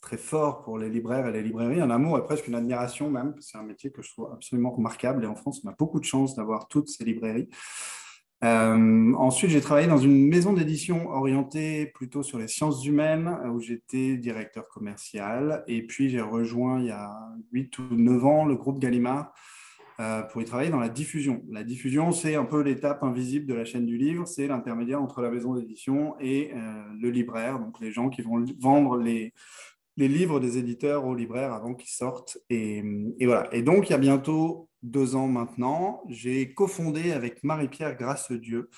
très 0.00 0.16
fort 0.16 0.62
pour 0.62 0.78
les 0.78 0.90
libraires 0.90 1.26
et 1.26 1.32
les 1.32 1.42
librairies, 1.42 1.80
un 1.80 1.90
amour 1.90 2.18
et 2.18 2.24
presque 2.24 2.48
une 2.48 2.54
admiration 2.54 3.10
même. 3.10 3.34
C'est 3.40 3.58
un 3.58 3.62
métier 3.62 3.90
que 3.90 4.02
je 4.02 4.10
trouve 4.10 4.30
absolument 4.32 4.70
remarquable 4.70 5.24
et 5.24 5.26
en 5.26 5.34
France, 5.34 5.62
on 5.64 5.68
a 5.68 5.74
beaucoup 5.78 6.00
de 6.00 6.04
chance 6.04 6.36
d'avoir 6.36 6.68
toutes 6.68 6.88
ces 6.88 7.04
librairies. 7.04 7.48
Euh, 8.44 9.12
ensuite, 9.14 9.50
j'ai 9.50 9.60
travaillé 9.60 9.86
dans 9.86 9.98
une 9.98 10.28
maison 10.28 10.52
d'édition 10.52 11.10
orientée 11.10 11.86
plutôt 11.86 12.22
sur 12.22 12.38
les 12.38 12.48
sciences 12.48 12.84
humaines, 12.84 13.38
où 13.52 13.60
j'étais 13.60 14.16
directeur 14.16 14.68
commercial. 14.68 15.62
Et 15.68 15.86
puis, 15.86 16.08
j'ai 16.08 16.20
rejoint 16.20 16.80
il 16.80 16.86
y 16.86 16.90
a 16.90 17.16
8 17.52 17.78
ou 17.78 17.82
9 17.92 18.24
ans 18.24 18.44
le 18.44 18.56
groupe 18.56 18.80
Gallimard 18.80 19.32
euh, 20.00 20.22
pour 20.22 20.42
y 20.42 20.44
travailler 20.44 20.70
dans 20.70 20.80
la 20.80 20.88
diffusion. 20.88 21.42
La 21.50 21.62
diffusion, 21.62 22.10
c'est 22.10 22.34
un 22.34 22.44
peu 22.44 22.62
l'étape 22.62 23.04
invisible 23.04 23.46
de 23.46 23.54
la 23.54 23.64
chaîne 23.64 23.86
du 23.86 23.96
livre, 23.96 24.26
c'est 24.26 24.48
l'intermédiaire 24.48 25.00
entre 25.00 25.20
la 25.22 25.30
maison 25.30 25.54
d'édition 25.54 26.16
et 26.18 26.50
euh, 26.54 26.82
le 27.00 27.10
libraire, 27.10 27.60
donc 27.60 27.78
les 27.80 27.92
gens 27.92 28.08
qui 28.08 28.22
vont 28.22 28.44
vendre 28.58 28.96
les, 28.96 29.32
les 30.02 30.08
livres 30.08 30.40
des 30.40 30.58
éditeurs 30.58 31.06
aux 31.06 31.14
libraires 31.14 31.52
avant 31.52 31.74
qu'ils 31.74 31.90
sortent. 31.90 32.36
Et, 32.50 32.82
voilà. 33.20 33.48
Et 33.54 33.62
donc, 33.62 33.88
il 33.88 33.92
y 33.92 33.94
a 33.94 33.98
bientôt 33.98 34.68
deux 34.82 35.14
ans 35.14 35.28
maintenant, 35.28 36.02
j'ai 36.08 36.52
cofondé 36.54 37.12
avec 37.12 37.44
Marie-Pierre 37.44 37.96
Grasse-Dieu, 37.96 38.68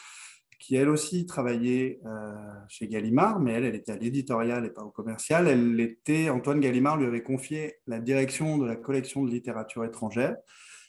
qui 0.59 0.77
elle 0.77 0.91
aussi 0.91 1.25
travaillait 1.25 2.01
euh, 2.05 2.35
chez 2.69 2.89
Gallimard, 2.89 3.41
mais 3.41 3.53
elle, 3.53 3.65
elle 3.65 3.75
était 3.75 3.93
à 3.93 3.97
l'éditorial 3.97 4.67
et 4.67 4.71
pas 4.71 4.83
au 4.83 4.91
commercial. 4.91 5.49
Elle 5.49 5.81
était, 5.81 6.29
Antoine 6.29 6.61
Gallimard 6.61 6.99
lui 6.99 7.07
avait 7.07 7.23
confié 7.23 7.77
la 7.87 8.01
direction 8.01 8.59
de 8.59 8.67
la 8.67 8.77
collection 8.77 9.25
de 9.25 9.31
littérature 9.31 9.83
étrangère 9.87 10.37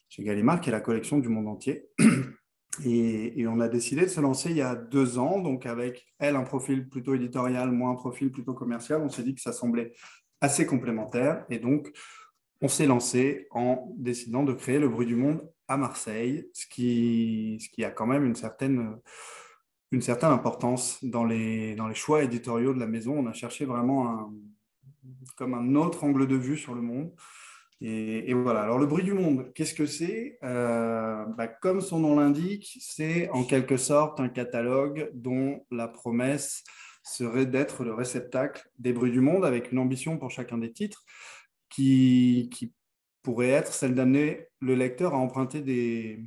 chez 0.10 0.24
Gallimard, 0.24 0.60
qui 0.60 0.68
est 0.68 0.74
la 0.74 0.82
collection 0.82 1.18
du 1.18 1.30
monde 1.30 1.48
entier. 1.48 1.86
Et, 2.84 3.40
et, 3.40 3.48
on 3.48 3.62
a 3.62 3.70
décidé 3.70 4.02
de 4.02 4.10
se 4.10 4.20
lancer 4.20 4.50
il 4.50 4.58
y 4.58 4.62
a 4.62 4.76
deux 4.76 5.18
ans, 5.18 5.40
donc 5.40 5.66
avec 5.66 6.08
elle 6.20 6.36
un 6.36 6.44
profil 6.44 6.90
plutôt 6.90 7.16
éditorial, 7.16 7.72
moi 7.72 7.90
un 7.92 7.96
profil 7.96 8.32
plutôt 8.32 8.54
commercial. 8.54 9.02
On 9.02 9.08
s'est 9.08 9.24
dit 9.24 9.34
que 9.34 9.40
ça 9.40 9.54
semblait 9.54 9.94
assez 10.46 10.66
complémentaire. 10.66 11.46
Et 11.50 11.60
donc, 11.60 11.92
on 12.62 12.68
s'est 12.68 12.86
lancé 12.86 13.48
en 13.52 13.94
décidant 13.98 14.44
de 14.44 14.54
créer 14.54 14.80
le 14.80 14.88
bruit 14.88 15.08
du 15.08 15.16
monde 15.16 15.42
à 15.68 15.78
Marseille, 15.78 16.48
ce 16.54 16.68
qui, 16.68 17.58
ce 17.60 17.70
qui 17.70 17.84
a 17.84 17.92
quand 17.92 18.06
même 18.06 18.26
une 18.26 18.36
certaine, 18.36 18.98
une 19.92 20.02
certaine 20.02 20.32
importance 20.32 21.04
dans 21.04 21.26
les, 21.26 21.76
dans 21.76 21.88
les 21.88 21.96
choix 21.96 22.24
éditoriaux 22.24 22.74
de 22.74 22.80
la 22.80 22.88
maison. 22.88 23.18
On 23.18 23.28
a 23.28 23.34
cherché 23.34 23.66
vraiment 23.66 24.08
un, 24.08 24.34
comme 25.36 25.56
un 25.56 25.76
autre 25.76 26.04
angle 26.04 26.28
de 26.28 26.36
vue 26.36 26.58
sur 26.58 26.76
le 26.76 26.82
monde. 26.82 27.12
Et, 27.82 28.34
voilà. 28.34 28.62
Alors, 28.62 28.80
le 28.80 28.86
bruit 28.86 29.04
du 29.04 29.14
monde, 29.14 29.52
qu'est-ce 29.54 29.74
que 29.74 29.86
c'est? 29.86 30.40
Euh, 30.44 31.26
bah, 31.38 31.48
Comme 31.48 31.82
son 31.82 32.00
nom 32.00 32.16
l'indique, 32.16 32.78
c'est 32.80 33.30
en 33.32 33.44
quelque 33.44 33.78
sorte 33.78 34.20
un 34.20 34.30
catalogue 34.30 35.12
dont 35.14 35.66
la 35.72 35.88
promesse 35.88 36.64
serait 37.06 37.46
d'être 37.46 37.84
le 37.84 37.94
réceptacle 37.94 38.70
des 38.80 38.92
bruits 38.92 39.12
du 39.12 39.22
monde 39.22 39.46
avec 39.46 39.72
une 39.72 39.80
ambition 39.80 40.18
pour 40.18 40.32
chacun 40.32 40.58
des 40.58 40.72
titres 40.72 41.06
qui, 41.70 42.50
qui 42.52 42.74
pourrait 43.22 43.50
être 43.50 43.74
celle 43.74 43.96
d'amener 43.96 44.48
le 44.60 44.76
lecteur 44.76 45.14
à 45.14 45.18
emprunter 45.18 45.62
des, 45.62 46.26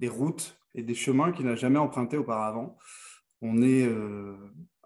des 0.00 0.08
routes 0.08 0.58
et 0.74 0.82
des 0.82 0.94
chemins 0.94 1.32
qu'il 1.32 1.46
n'a 1.46 1.56
jamais 1.56 1.78
empruntés 1.78 2.16
auparavant. 2.16 2.76
On 3.40 3.62
est 3.62 3.86
euh, 3.86 4.36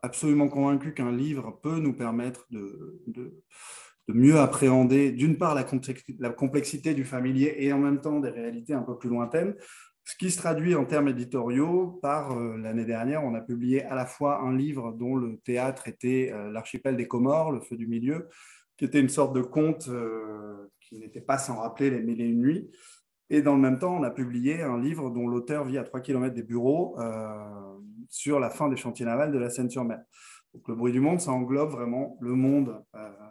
absolument 0.02 0.48
convaincu 0.48 0.94
qu'un 0.94 1.12
livre 1.12 1.58
peut 1.62 1.78
nous 1.78 1.92
permettre 1.92 2.46
de, 2.50 3.02
de, 3.06 3.42
mieux 4.08 4.38
appréhender, 4.38 5.10
d'une 5.10 5.36
part, 5.36 5.56
la 5.56 6.30
complexité 6.30 6.94
du 6.94 7.04
familier 7.04 7.56
et 7.58 7.72
en 7.72 7.78
même 7.78 8.00
temps 8.00 8.20
des 8.20 8.30
réalités 8.30 8.72
un 8.72 8.82
peu 8.82 8.96
plus 8.96 9.08
lointaines, 9.08 9.56
ce 10.06 10.16
qui 10.16 10.30
se 10.30 10.38
traduit 10.38 10.76
en 10.76 10.84
termes 10.84 11.08
éditoriaux 11.08 11.98
par 12.00 12.30
euh, 12.38 12.56
l'année 12.56 12.84
dernière, 12.84 13.24
on 13.24 13.34
a 13.34 13.40
publié 13.40 13.82
à 13.82 13.96
la 13.96 14.06
fois 14.06 14.40
un 14.40 14.56
livre 14.56 14.92
dont 14.92 15.16
le 15.16 15.38
théâtre 15.38 15.88
était 15.88 16.30
euh, 16.32 16.52
l'archipel 16.52 16.96
des 16.96 17.08
Comores, 17.08 17.50
le 17.50 17.60
feu 17.60 17.76
du 17.76 17.88
milieu, 17.88 18.28
qui 18.76 18.84
était 18.84 19.00
une 19.00 19.08
sorte 19.08 19.34
de 19.34 19.42
conte 19.42 19.88
euh, 19.88 20.70
qui 20.80 21.00
n'était 21.00 21.20
pas 21.20 21.38
sans 21.38 21.56
rappeler 21.56 21.90
les 21.90 22.02
mille 22.02 22.20
et 22.20 22.24
une 22.24 22.40
nuits. 22.40 22.70
Et 23.30 23.42
dans 23.42 23.56
le 23.56 23.60
même 23.60 23.80
temps, 23.80 23.96
on 23.96 24.04
a 24.04 24.10
publié 24.10 24.62
un 24.62 24.80
livre 24.80 25.10
dont 25.10 25.26
l'auteur 25.26 25.64
vit 25.64 25.76
à 25.76 25.82
3 25.82 26.00
km 26.00 26.32
des 26.32 26.44
bureaux 26.44 26.96
sur 28.08 28.38
la 28.38 28.50
fin 28.50 28.68
des 28.68 28.76
chantiers 28.76 29.04
navals 29.04 29.32
de 29.32 29.38
la 29.38 29.50
Seine-sur-Mer. 29.50 29.98
Donc, 30.54 30.68
le 30.68 30.76
bruit 30.76 30.92
du 30.92 31.00
monde, 31.00 31.18
ça 31.18 31.32
englobe 31.32 31.70
vraiment 31.70 32.16
le 32.20 32.34
monde 32.34 32.80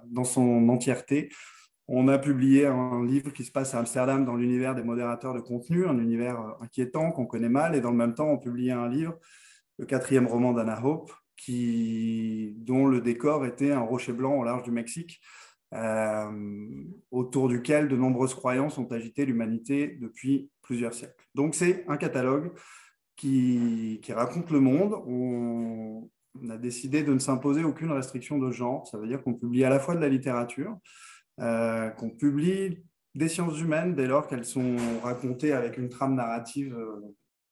dans 0.08 0.26
son 0.26 0.68
entièreté, 0.68 1.30
on 1.88 2.08
a 2.08 2.18
publié 2.18 2.66
un 2.66 3.06
livre 3.06 3.32
qui 3.32 3.44
se 3.44 3.52
passe 3.52 3.76
à 3.76 3.80
Amsterdam 3.80 4.26
dans 4.26 4.36
l'univers 4.36 4.74
des 4.74 4.84
modérateurs 4.84 5.34
de 5.34 5.40
contenu, 5.40 5.86
un 5.86 6.00
univers 6.00 6.40
euh, 6.40 6.52
inquiétant 6.62 7.12
qu'on 7.12 7.26
connaît 7.26 7.50
mal, 7.50 7.76
et 7.76 7.82
dans 7.82 7.92
le 7.92 7.98
même 7.98 8.16
temps, 8.16 8.30
on 8.30 8.38
publiait 8.38 8.72
un 8.72 8.90
livre, 8.90 9.18
le 9.78 9.86
quatrième 9.86 10.28
roman 10.28 10.54
d'Anna 10.54 10.84
Hope, 10.84 11.12
qui, 11.38 12.56
dont 12.58 12.88
le 12.88 13.02
décor 13.02 13.46
était 13.46 13.72
un 13.72 13.82
rocher 13.82 14.14
blanc 14.14 14.36
au 14.36 14.44
large 14.44 14.64
du 14.64 14.72
Mexique, 14.72 15.22
euh, 15.74 16.32
autour 17.12 17.50
duquel 17.50 17.88
de 17.88 17.96
nombreuses 17.96 18.34
croyances 18.34 18.78
ont 18.78 18.92
agité 18.92 19.26
l'humanité 19.26 19.98
depuis 20.00 20.50
plusieurs 20.62 20.94
siècles. 20.94 21.28
Donc 21.36 21.54
c'est 21.54 21.86
un 21.88 21.98
catalogue 21.98 22.54
qui, 23.16 24.00
raconte 24.10 24.52
le 24.52 24.60
monde. 24.60 24.94
On, 25.06 26.10
on 26.42 26.50
a 26.50 26.58
décidé 26.58 27.04
de 27.04 27.14
ne 27.14 27.20
s'imposer 27.20 27.64
aucune 27.64 27.92
restriction 27.92 28.38
de 28.40 28.52
genre, 28.52 28.88
ça 28.88 28.98
veut 28.98 29.08
dire 29.08 29.22
qu'on 29.24 29.34
publie 29.34 29.64
à 29.66 29.70
la 29.70 29.80
fois 29.80 29.96
de 29.96 30.02
la 30.02 30.10
littérature, 30.10 30.78
euh, 31.40 31.90
qu'on 31.90 32.10
publie 32.10 32.84
des 33.14 33.30
sciences 33.30 33.60
humaines 33.60 33.96
dès 33.96 34.08
lors 34.08 34.28
qu'elles 34.28 34.46
sont 34.46 34.76
racontées 35.04 35.54
avec 35.54 35.78
une 35.78 35.90
trame 35.90 36.16
narrative 36.16 36.76
euh, 36.76 37.02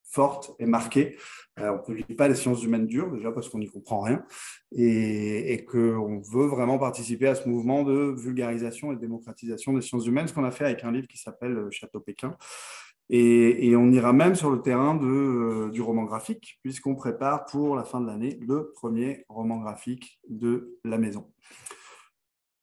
forte 0.03 0.51
et 0.59 0.65
marquée. 0.65 1.17
Euh, 1.59 1.71
on 1.71 1.77
ne 1.77 1.81
publie 1.81 2.15
pas 2.15 2.27
les 2.27 2.35
sciences 2.35 2.63
humaines 2.63 2.85
dures, 2.85 3.11
déjà 3.11 3.31
parce 3.31 3.49
qu'on 3.49 3.59
n'y 3.59 3.69
comprend 3.69 4.01
rien, 4.01 4.25
et, 4.71 5.53
et 5.53 5.65
qu'on 5.65 6.19
veut 6.19 6.47
vraiment 6.47 6.77
participer 6.77 7.27
à 7.27 7.35
ce 7.35 7.47
mouvement 7.47 7.83
de 7.83 8.13
vulgarisation 8.17 8.91
et 8.91 8.95
de 8.95 9.01
démocratisation 9.01 9.73
des 9.73 9.81
sciences 9.81 10.05
humaines, 10.05 10.27
ce 10.27 10.33
qu'on 10.33 10.43
a 10.43 10.51
fait 10.51 10.65
avec 10.65 10.83
un 10.83 10.91
livre 10.91 11.07
qui 11.07 11.17
s'appelle 11.17 11.67
Château 11.71 11.99
Pékin. 11.99 12.35
Et, 13.09 13.75
on 13.75 13.91
ira 13.91 14.13
même 14.13 14.35
sur 14.35 14.49
le 14.49 14.61
terrain 14.61 14.95
du 14.95 15.81
roman 15.81 16.03
graphique, 16.03 16.59
puisqu'on 16.63 16.95
prépare 16.95 17.45
pour 17.45 17.75
la 17.75 17.83
fin 17.83 18.01
de 18.01 18.07
l'année 18.07 18.39
le 18.41 18.71
premier 18.73 19.25
roman 19.29 19.57
graphique 19.57 20.19
de 20.29 20.79
la 20.83 20.97
maison. 20.97 21.31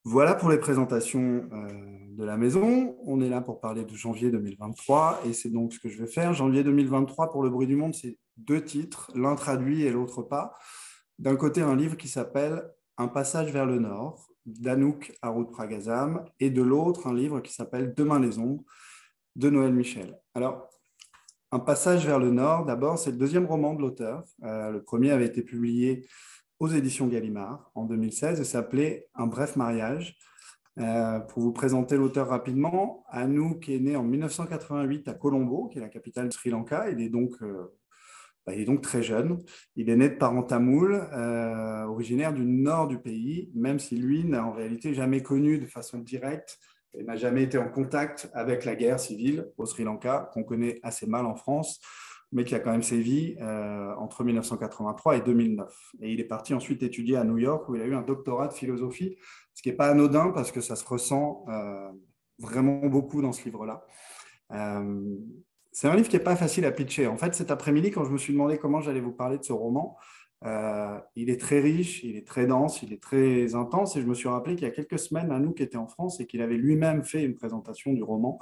Voilà 0.05 0.35
pour 0.35 0.49
les 0.49 0.57
présentations 0.57 1.47
euh, 1.53 1.69
de 2.17 2.25
la 2.25 2.39
maison. 2.39 2.97
On 3.05 3.21
est 3.21 3.29
là 3.29 3.43
pour 3.43 3.61
parler 3.61 3.85
de 3.85 3.95
janvier 3.95 4.31
2023 4.31 5.21
et 5.27 5.35
c'est 5.35 5.51
donc 5.51 5.75
ce 5.75 5.79
que 5.79 5.91
je 5.91 5.99
vais 5.99 6.11
faire. 6.11 6.33
Janvier 6.33 6.65
2023 6.65 7.31
pour 7.31 7.43
le 7.43 7.51
bruit 7.51 7.67
du 7.67 7.77
monde, 7.77 7.95
c'est 7.95 8.17
deux 8.39 8.65
titres, 8.65 9.13
l'un 9.15 9.35
traduit 9.35 9.83
et 9.83 9.91
l'autre 9.91 10.23
pas. 10.23 10.55
D'un 11.19 11.37
côté, 11.37 11.61
un 11.61 11.77
livre 11.77 11.99
qui 11.99 12.09
s'appelle 12.09 12.63
Un 12.97 13.09
passage 13.09 13.53
vers 13.53 13.67
le 13.67 13.79
nord 13.79 14.31
d'Anouk 14.47 15.13
Haroud 15.21 15.51
Pragazam 15.51 16.25
et 16.41 16.49
de 16.49 16.63
l'autre, 16.63 17.07
un 17.07 17.15
livre 17.15 17.41
qui 17.41 17.53
s'appelle 17.53 17.93
Demain 17.95 18.21
les 18.21 18.39
ombres 18.39 18.65
de 19.37 19.51
Noël 19.51 19.75
Michel. 19.75 20.19
Alors, 20.35 20.67
Un 21.53 21.59
passage 21.59 22.07
vers 22.07 22.19
le 22.19 22.31
nord, 22.31 22.65
d'abord, 22.65 22.99
c'est 22.99 23.11
le 23.11 23.19
deuxième 23.19 23.45
roman 23.45 23.75
de 23.75 23.83
l'auteur. 23.83 24.25
Euh, 24.45 24.71
le 24.71 24.83
premier 24.83 25.11
avait 25.11 25.27
été 25.27 25.43
publié 25.43 26.07
aux 26.61 26.69
éditions 26.69 27.09
Gallimard 27.09 27.71
en 27.75 27.87
2016 27.87 28.41
et 28.41 28.45
s'appelait 28.45 29.09
Un 29.15 29.27
bref 29.27 29.57
mariage. 29.57 30.17
Euh, 30.79 31.19
pour 31.19 31.43
vous 31.43 31.53
présenter 31.53 31.97
l'auteur 31.97 32.29
rapidement, 32.29 33.03
Anouk 33.09 33.69
est 33.69 33.81
né 33.81 33.97
en 33.97 34.05
1988 34.05 35.09
à 35.09 35.15
Colombo, 35.15 35.69
qui 35.69 35.79
est 35.79 35.81
la 35.81 35.89
capitale 35.89 36.29
du 36.29 36.37
Sri 36.37 36.51
Lanka. 36.51 36.91
Il 36.91 37.01
est 37.01 37.09
donc 37.09 37.33
euh, 37.43 37.75
bah, 38.47 38.55
il 38.55 38.61
est 38.61 38.67
donc 38.67 38.83
très 38.83 39.03
jeune. 39.03 39.39
Il 39.75 39.91
est 39.91 39.97
né 39.97 40.11
de 40.11 40.15
parents 40.15 40.43
tamouls, 40.43 40.95
euh, 40.95 41.85
originaire 41.85 42.33
du 42.33 42.45
nord 42.45 42.89
du 42.89 42.99
pays, 42.99 43.51
même 43.55 43.79
si 43.79 43.97
lui 43.97 44.25
n'a 44.25 44.45
en 44.45 44.53
réalité 44.53 44.95
jamais 44.95 45.23
connu 45.23 45.59
de 45.59 45.67
façon 45.67 45.99
directe 45.99 46.59
et 46.95 47.03
n'a 47.03 47.17
jamais 47.17 47.45
été 47.45 47.57
en 47.57 47.69
contact 47.69 48.31
avec 48.35 48.65
la 48.65 48.77
guerre 48.77 49.01
civile 49.01 49.49
au 49.57 49.65
Sri 49.65 49.85
Lanka, 49.85 50.31
qu'on 50.35 50.45
connaît 50.45 50.79
assez 50.83 51.07
mal 51.07 51.25
en 51.25 51.37
France, 51.37 51.81
mais 52.33 52.45
qui 52.45 52.55
a 52.55 52.61
quand 52.61 52.71
même 52.71 52.83
sévi 52.83 53.37
euh, 53.41 53.95
entre 53.97 54.25
1983 54.25 55.17
et 55.17 55.21
2009. 55.21 55.73
Et 56.01 56.13
il 56.13 56.21
est 56.21 56.25
parti 56.25 56.55
ensuite 56.55 56.83
étudier 56.83 57.17
à 57.17 57.25
New 57.25 57.39
York, 57.39 57.69
où 57.69 57.75
il 57.75 57.83
a 57.83 57.87
eu 57.87 57.95
un 57.95 58.03
doctorat 58.03 58.49
de 58.49 58.53
philosophie, 58.53 59.17
ce 59.55 59.63
qui 59.63 59.69
n'est 59.69 59.77
pas 59.77 59.89
anodin 59.89 60.31
parce 60.31 60.53
que 60.53 60.61
ça 60.61 60.77
se 60.77 60.85
ressent 60.85 61.45
euh, 61.49 61.91
vraiment 62.39 62.87
beaucoup 62.87 63.21
dans 63.23 63.33
ce 63.33 63.45
livre-là. 63.45 63.85
C'est 65.73 65.87
un 65.87 65.95
livre 65.95 66.09
qui 66.09 66.17
n'est 66.17 66.23
pas 66.23 66.37
facile 66.37 66.65
à 66.65 66.73
pitcher. 66.73 67.07
En 67.07 67.17
fait, 67.17 67.35
cet 67.35 67.51
après-midi, 67.51 67.91
quand 67.93 68.05
je 68.05 68.11
me 68.11 68.19
suis 68.19 68.33
demandé 68.33 68.59
comment 68.59 68.81
j'allais 68.81 69.01
vous 69.01 69.13
parler 69.13 69.39
de 69.39 69.45
ce 69.45 69.53
roman, 69.53 69.97
euh, 70.45 70.99
il 71.17 71.29
est 71.31 71.41
très 71.41 71.61
riche, 71.61 72.03
il 72.03 72.17
est 72.17 72.27
très 72.27 72.47
dense, 72.47 72.83
il 72.83 72.93
est 72.93 73.03
très 73.03 73.55
intense. 73.55 73.97
Et 73.97 74.01
je 74.03 74.07
me 74.07 74.15
suis 74.15 74.29
rappelé 74.29 74.57
qu'il 74.57 74.65
y 74.65 74.71
a 74.71 74.73
quelques 74.73 74.99
semaines, 74.99 75.31
Anouk 75.31 75.61
était 75.61 75.77
en 75.77 75.87
France 75.87 76.21
et 76.21 76.27
qu'il 76.27 76.43
avait 76.43 76.57
lui-même 76.57 77.05
fait 77.05 77.23
une 77.23 77.35
présentation 77.35 77.93
du 77.93 78.03
roman. 78.03 78.39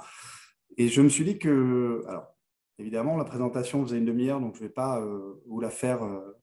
Et 0.77 0.87
je 0.87 1.01
me 1.01 1.09
suis 1.09 1.25
dit 1.25 1.37
que, 1.37 2.03
évidemment, 2.79 3.17
la 3.17 3.25
présentation 3.25 3.83
faisait 3.85 3.97
une 3.97 4.05
demi-heure, 4.05 4.39
donc 4.39 4.55
je 4.55 4.63
ne 4.63 4.67
vais 4.67 4.73
pas 4.73 5.01
euh, 5.01 5.41
vous 5.47 5.59
la 5.59 5.69
faire 5.69 6.03
euh, 6.03 6.37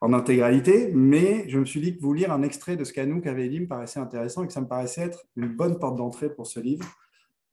en 0.00 0.12
intégralité, 0.12 0.92
mais 0.94 1.48
je 1.48 1.58
me 1.58 1.64
suis 1.64 1.80
dit 1.80 1.96
que 1.96 2.02
vous 2.02 2.12
lire 2.12 2.32
un 2.32 2.42
extrait 2.42 2.76
de 2.76 2.84
ce 2.84 2.92
qu'Anouk 2.92 3.26
avait 3.26 3.48
dit 3.48 3.60
me 3.60 3.66
paraissait 3.66 4.00
intéressant 4.00 4.44
et 4.44 4.46
que 4.46 4.52
ça 4.52 4.60
me 4.60 4.68
paraissait 4.68 5.02
être 5.02 5.24
une 5.36 5.48
bonne 5.48 5.78
porte 5.78 5.96
d'entrée 5.96 6.32
pour 6.32 6.46
ce 6.46 6.60
livre. 6.60 6.86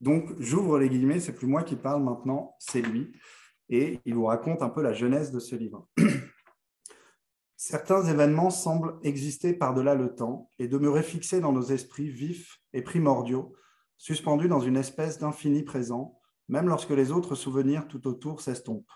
Donc, 0.01 0.29
j'ouvre 0.39 0.77
les 0.77 0.89
guillemets, 0.89 1.19
c'est 1.19 1.33
plus 1.33 1.47
moi 1.47 1.63
qui 1.63 1.75
parle 1.75 2.03
maintenant, 2.03 2.55
c'est 2.59 2.81
lui. 2.81 3.11
Et 3.69 3.99
il 4.05 4.13
vous 4.13 4.25
raconte 4.25 4.61
un 4.61 4.69
peu 4.69 4.81
la 4.81 4.93
jeunesse 4.93 5.31
de 5.31 5.39
ce 5.39 5.55
livre. 5.55 5.87
Certains 7.57 8.03
événements 8.05 8.51
semblent 8.51 8.99
exister 9.03 9.53
par-delà 9.53 9.95
le 9.95 10.13
temps 10.13 10.51
et 10.59 10.67
demeurer 10.67 11.01
fixés 11.01 11.41
dans 11.41 11.51
nos 11.51 11.63
esprits 11.63 12.07
vifs 12.07 12.61
et 12.71 12.83
primordiaux, 12.83 13.55
suspendus 13.97 14.47
dans 14.47 14.59
une 14.59 14.77
espèce 14.77 15.17
d'infini 15.17 15.63
présent, 15.63 16.16
même 16.47 16.67
lorsque 16.67 16.91
les 16.91 17.11
autres 17.11 17.35
souvenirs 17.35 17.87
tout 17.87 18.07
autour 18.07 18.41
s'estompent. 18.41 18.91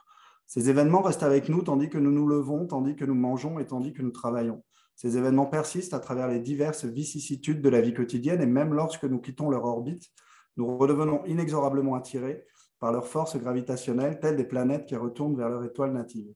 Ces 0.45 0.69
événements 0.69 1.01
restent 1.01 1.23
avec 1.23 1.47
nous 1.49 1.61
tandis 1.61 1.89
que 1.89 1.97
nous 1.97 2.11
nous 2.11 2.27
levons, 2.27 2.67
tandis 2.67 2.95
que 2.95 3.05
nous 3.05 3.15
mangeons 3.15 3.59
et 3.59 3.67
tandis 3.67 3.93
que 3.93 4.01
nous 4.01 4.11
travaillons. 4.11 4.63
Ces 4.95 5.17
événements 5.17 5.45
persistent 5.45 5.93
à 5.93 5.99
travers 5.99 6.27
les 6.27 6.39
diverses 6.39 6.85
vicissitudes 6.85 7.61
de 7.61 7.69
la 7.69 7.81
vie 7.81 7.93
quotidienne 7.93 8.41
et 8.41 8.45
même 8.45 8.73
lorsque 8.73 9.05
nous 9.05 9.19
quittons 9.19 9.49
leur 9.49 9.65
orbite, 9.65 10.09
nous 10.57 10.77
redevenons 10.77 11.25
inexorablement 11.25 11.95
attirés 11.95 12.45
par 12.79 12.91
leur 12.91 13.07
force 13.07 13.37
gravitationnelle, 13.37 14.19
telles 14.19 14.35
des 14.35 14.43
planètes 14.43 14.85
qui 14.85 14.95
retournent 14.95 15.37
vers 15.37 15.49
leur 15.49 15.63
étoile 15.63 15.93
native. 15.93 16.33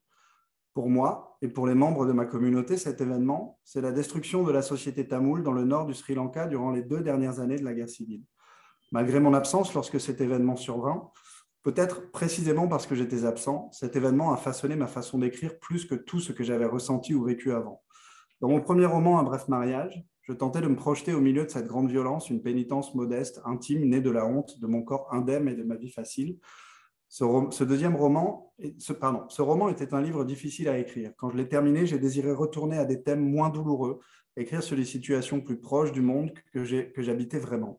Pour 0.74 0.90
moi 0.90 1.38
et 1.42 1.48
pour 1.48 1.68
les 1.68 1.74
membres 1.74 2.06
de 2.06 2.12
ma 2.12 2.26
communauté, 2.26 2.78
cet 2.78 3.02
événement, 3.02 3.60
c'est 3.64 3.82
la 3.82 3.92
destruction 3.92 4.44
de 4.44 4.52
la 4.52 4.62
société 4.62 5.08
tamoule 5.08 5.44
dans 5.44 5.54
le 5.54 5.64
nord 5.64 5.86
du 5.86 5.94
Sri 5.94 6.16
Lanka 6.16 6.48
durant 6.48 6.72
les 6.72 6.84
deux 6.84 7.02
dernières 7.02 7.40
années 7.40 7.58
de 7.58 7.64
la 7.64 7.74
guerre 7.74 7.90
civile. 7.90 8.24
Malgré 8.96 9.20
mon 9.20 9.34
absence 9.34 9.74
lorsque 9.74 10.00
cet 10.00 10.22
événement 10.22 10.56
survint, 10.56 11.12
peut-être 11.64 12.12
précisément 12.12 12.70
parce 12.70 12.88
que 12.88 12.96
j'étais 12.96 13.26
absent, 13.26 13.70
cet 13.74 13.98
événement 13.98 14.32
a 14.32 14.38
façonné 14.38 14.78
ma 14.78 14.88
façon 14.88 15.20
d'écrire 15.20 15.60
plus 15.60 15.84
que 15.84 15.96
tout 15.96 16.22
ce 16.22 16.32
que 16.32 16.46
j'avais 16.46 16.64
ressenti 16.64 17.14
ou 17.14 17.26
vécu 17.26 17.52
avant. 17.52 17.84
Dans 18.40 18.48
mon 18.48 18.62
premier 18.62 18.86
roman, 18.86 19.20
Un 19.20 19.24
bref 19.24 19.50
mariage, 19.50 20.02
je 20.22 20.32
tentais 20.32 20.62
de 20.62 20.68
me 20.68 20.78
projeter 20.78 21.14
au 21.14 21.20
milieu 21.20 21.44
de 21.44 21.50
cette 21.50 21.68
grande 21.68 21.90
violence, 21.90 22.30
une 22.30 22.42
pénitence 22.42 22.96
modeste, 22.96 23.42
intime, 23.44 23.84
née 23.84 24.00
de 24.00 24.10
la 24.10 24.26
honte, 24.26 24.62
de 24.62 24.66
mon 24.66 24.82
corps 24.82 25.10
indemne 25.12 25.50
et 25.50 25.56
de 25.56 25.64
ma 25.64 25.76
vie 25.76 25.92
facile. 25.92 26.38
Ce, 27.10 27.66
deuxième 27.66 27.98
roman, 27.98 28.54
ce, 28.78 28.94
pardon, 28.94 29.28
ce 29.28 29.42
roman 29.42 29.68
était 29.68 29.94
un 29.94 30.02
livre 30.02 30.24
difficile 30.24 30.70
à 30.70 30.78
écrire. 30.78 31.12
Quand 31.18 31.30
je 31.30 31.36
l'ai 31.36 31.50
terminé, 31.50 31.86
j'ai 31.86 32.00
désiré 32.00 32.32
retourner 32.32 32.78
à 32.78 32.86
des 32.86 33.04
thèmes 33.04 33.30
moins 33.30 33.50
douloureux, 33.50 34.00
écrire 34.38 34.64
sur 34.64 34.78
les 34.78 34.86
situations 34.86 35.42
plus 35.42 35.60
proches 35.60 35.92
du 35.92 36.02
monde 36.02 36.32
que 36.54 36.64
j'habitais 36.64 37.40
vraiment. 37.40 37.78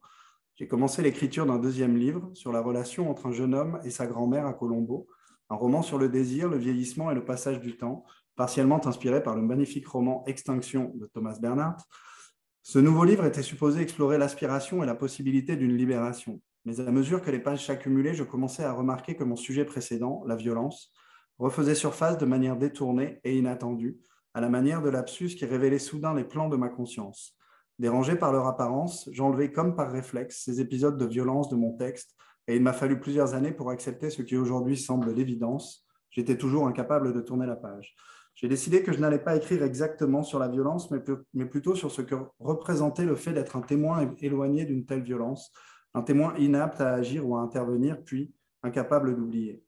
J'ai 0.57 0.67
commencé 0.67 1.03
l'écriture 1.03 1.45
d'un 1.45 1.59
deuxième 1.59 1.99
livre 1.99 2.31
sur 2.33 2.51
la 2.51 2.63
relation 2.63 3.11
entre 3.11 3.27
un 3.27 3.33
jeune 3.33 3.55
homme 3.55 3.79
et 3.85 3.91
sa 3.91 4.07
grand-mère 4.07 4.47
à 4.47 4.55
Colombo, 4.55 5.07
un 5.51 5.55
roman 5.55 5.83
sur 5.83 5.99
le 5.99 6.09
désir, 6.09 6.49
le 6.49 6.57
vieillissement 6.57 7.11
et 7.11 7.15
le 7.15 7.27
passage 7.27 7.61
du 7.61 7.77
temps, 7.77 8.05
partiellement 8.37 8.87
inspiré 8.87 9.23
par 9.23 9.37
le 9.37 9.43
magnifique 9.43 9.87
roman 9.87 10.25
Extinction 10.27 10.93
de 10.95 11.07
Thomas 11.07 11.39
Bernhardt, 11.39 11.85
ce 12.63 12.79
nouveau 12.79 13.05
livre 13.05 13.27
était 13.27 13.43
supposé 13.43 13.83
explorer 13.83 14.17
l'aspiration 14.17 14.83
et 14.83 14.87
la 14.87 14.95
possibilité 14.95 15.57
d'une 15.57 15.77
libération. 15.77 16.41
Mais 16.65 16.81
à 16.81 16.91
mesure 16.91 17.21
que 17.21 17.31
les 17.31 17.39
pages 17.39 17.67
s'accumulaient, 17.67 18.15
je 18.15 18.25
commençais 18.25 18.65
à 18.65 18.73
remarquer 18.73 19.15
que 19.15 19.25
mon 19.25 19.37
sujet 19.37 19.67
précédent, 19.67 20.25
la 20.27 20.37
violence, 20.37 20.91
refaisait 21.39 21.75
surface 21.75 22.17
de 22.17 22.25
manière 22.25 22.57
détournée 22.57 23.21
et 23.25 23.37
inattendue, 23.37 23.99
à 24.33 24.41
la 24.41 24.49
manière 24.49 24.81
de 24.81 24.89
l'absus 24.89 25.37
qui 25.37 25.45
révélait 25.45 25.79
soudain 25.79 26.15
les 26.15 26.25
plans 26.25 26.49
de 26.49 26.57
ma 26.57 26.71
conscience. 26.71 27.36
Dérangé 27.79 28.17
par 28.17 28.33
leur 28.33 28.47
apparence, 28.47 29.09
j'enlevais 29.13 29.53
comme 29.53 29.75
par 29.75 29.91
réflexe 29.93 30.43
ces 30.45 30.61
épisodes 30.61 30.97
de 30.97 31.07
violence 31.07 31.49
de 31.49 31.57
mon 31.57 31.77
texte, 31.77 32.15
et 32.49 32.57
il 32.57 32.63
m'a 32.63 32.73
fallu 32.73 33.01
plusieurs 33.01 33.35
années 33.35 33.53
pour 33.53 33.71
accepter 33.71 34.11
ce 34.11 34.23
qui 34.23 34.37
aujourd'hui 34.37 34.77
semble 34.77 35.13
l'évidence. 35.13 35.87
J'étais 36.11 36.39
toujours 36.39 36.67
incapable 36.67 37.13
de 37.13 37.21
tourner 37.21 37.47
la 37.47 37.57
page 37.57 37.95
j'ai 38.37 38.49
décidé 38.49 38.83
que 38.83 38.93
je 38.93 39.01
n'allais 39.01 39.19
pas 39.19 39.35
écrire 39.35 39.63
exactement 39.63 40.23
sur 40.23 40.39
la 40.39 40.49
violence, 40.49 40.91
mais, 40.91 41.47
plutôt 41.47 41.75
sur 41.75 41.91
ce 41.91 42.03
que 42.03 42.15
représentait 42.39 43.07
le 43.07 43.17
fait 43.17 43.33
d'être 43.33 43.57
un 43.57 43.63
témoin 43.63 44.15
éloigné 44.21 44.67
d'une 44.67 44.85
telle 44.85 45.03
violence, 45.03 45.53
un 45.95 46.03
témoin 46.03 46.35
inapte 46.37 46.81
à 46.83 46.93
agir 46.93 47.27
ou 47.27 47.37
à 47.37 47.41
intervenir, 47.41 48.03
puis 48.05 48.35
incapable 48.63 49.17
d'oublier. 49.17 49.65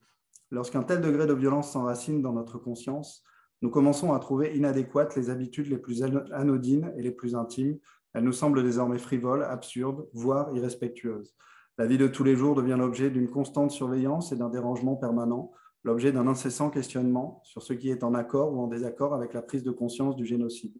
Lorsqu'un 0.50 0.82
tel 0.82 1.00
degré 1.00 1.26
de 1.26 1.32
violence 1.32 1.72
s'enracine 1.72 2.20
dans 2.20 2.34
notre 2.34 2.58
conscience, 2.58 3.24
nous 3.62 3.70
commençons 3.70 4.12
à 4.12 4.18
trouver 4.18 4.54
inadéquates 4.54 5.16
les 5.16 5.30
habitudes 5.30 5.68
les 5.68 5.78
plus 5.78 6.02
anodines 6.02 6.92
et 6.96 7.02
les 7.02 7.10
plus 7.10 7.34
intimes. 7.34 7.78
Elles 8.14 8.24
nous 8.24 8.32
semblent 8.32 8.62
désormais 8.62 8.98
frivoles, 8.98 9.44
absurdes, 9.44 10.08
voire 10.12 10.54
irrespectueuses. 10.54 11.34
La 11.76 11.86
vie 11.86 11.98
de 11.98 12.08
tous 12.08 12.24
les 12.24 12.34
jours 12.34 12.54
devient 12.54 12.76
l'objet 12.78 13.10
d'une 13.10 13.30
constante 13.30 13.70
surveillance 13.70 14.32
et 14.32 14.36
d'un 14.36 14.48
dérangement 14.48 14.96
permanent, 14.96 15.52
l'objet 15.84 16.10
d'un 16.10 16.26
incessant 16.26 16.70
questionnement 16.70 17.40
sur 17.44 17.62
ce 17.62 17.72
qui 17.72 17.90
est 17.90 18.02
en 18.02 18.14
accord 18.14 18.52
ou 18.52 18.60
en 18.60 18.66
désaccord 18.66 19.14
avec 19.14 19.32
la 19.32 19.42
prise 19.42 19.62
de 19.62 19.70
conscience 19.70 20.16
du 20.16 20.26
génocide. 20.26 20.76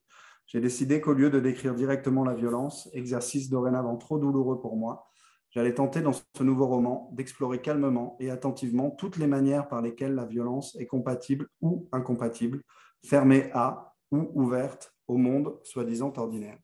J'ai 0.46 0.60
décidé 0.60 1.00
qu'au 1.00 1.12
lieu 1.12 1.30
de 1.30 1.40
décrire 1.40 1.74
directement 1.74 2.24
la 2.24 2.34
violence, 2.34 2.88
exercice 2.94 3.50
dorénavant 3.50 3.96
trop 3.96 4.18
douloureux 4.18 4.60
pour 4.60 4.76
moi, 4.76 5.06
j'allais 5.50 5.74
tenter 5.74 6.00
dans 6.00 6.12
ce 6.12 6.42
nouveau 6.42 6.66
roman 6.66 7.10
d'explorer 7.12 7.60
calmement 7.60 8.16
et 8.18 8.30
attentivement 8.30 8.90
toutes 8.90 9.18
les 9.18 9.26
manières 9.26 9.68
par 9.68 9.82
lesquelles 9.82 10.14
la 10.14 10.24
violence 10.24 10.74
est 10.80 10.86
compatible 10.86 11.48
ou 11.60 11.88
incompatible, 11.92 12.62
fermée 13.04 13.50
à 13.52 13.94
ou 14.10 14.30
ouverte 14.34 14.94
au 15.06 15.16
monde 15.16 15.58
soi-disant 15.64 16.12
ordinaire. 16.16 16.58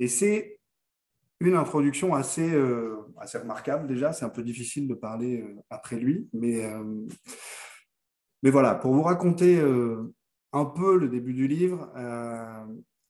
Et 0.00 0.08
c'est 0.08 0.58
une 1.40 1.54
introduction 1.54 2.14
assez, 2.14 2.52
euh, 2.52 2.96
assez 3.18 3.38
remarquable 3.38 3.86
déjà. 3.86 4.12
C'est 4.12 4.24
un 4.24 4.30
peu 4.30 4.42
difficile 4.42 4.88
de 4.88 4.94
parler 4.94 5.42
euh, 5.42 5.54
après 5.68 5.96
lui, 5.96 6.28
mais, 6.32 6.64
euh, 6.64 7.06
mais 8.42 8.50
voilà, 8.50 8.74
pour 8.74 8.92
vous 8.94 9.02
raconter 9.02 9.60
un 10.52 10.64
peu 10.64 10.96
le 10.96 11.08
début 11.08 11.34
du 11.34 11.46
livre, 11.46 11.92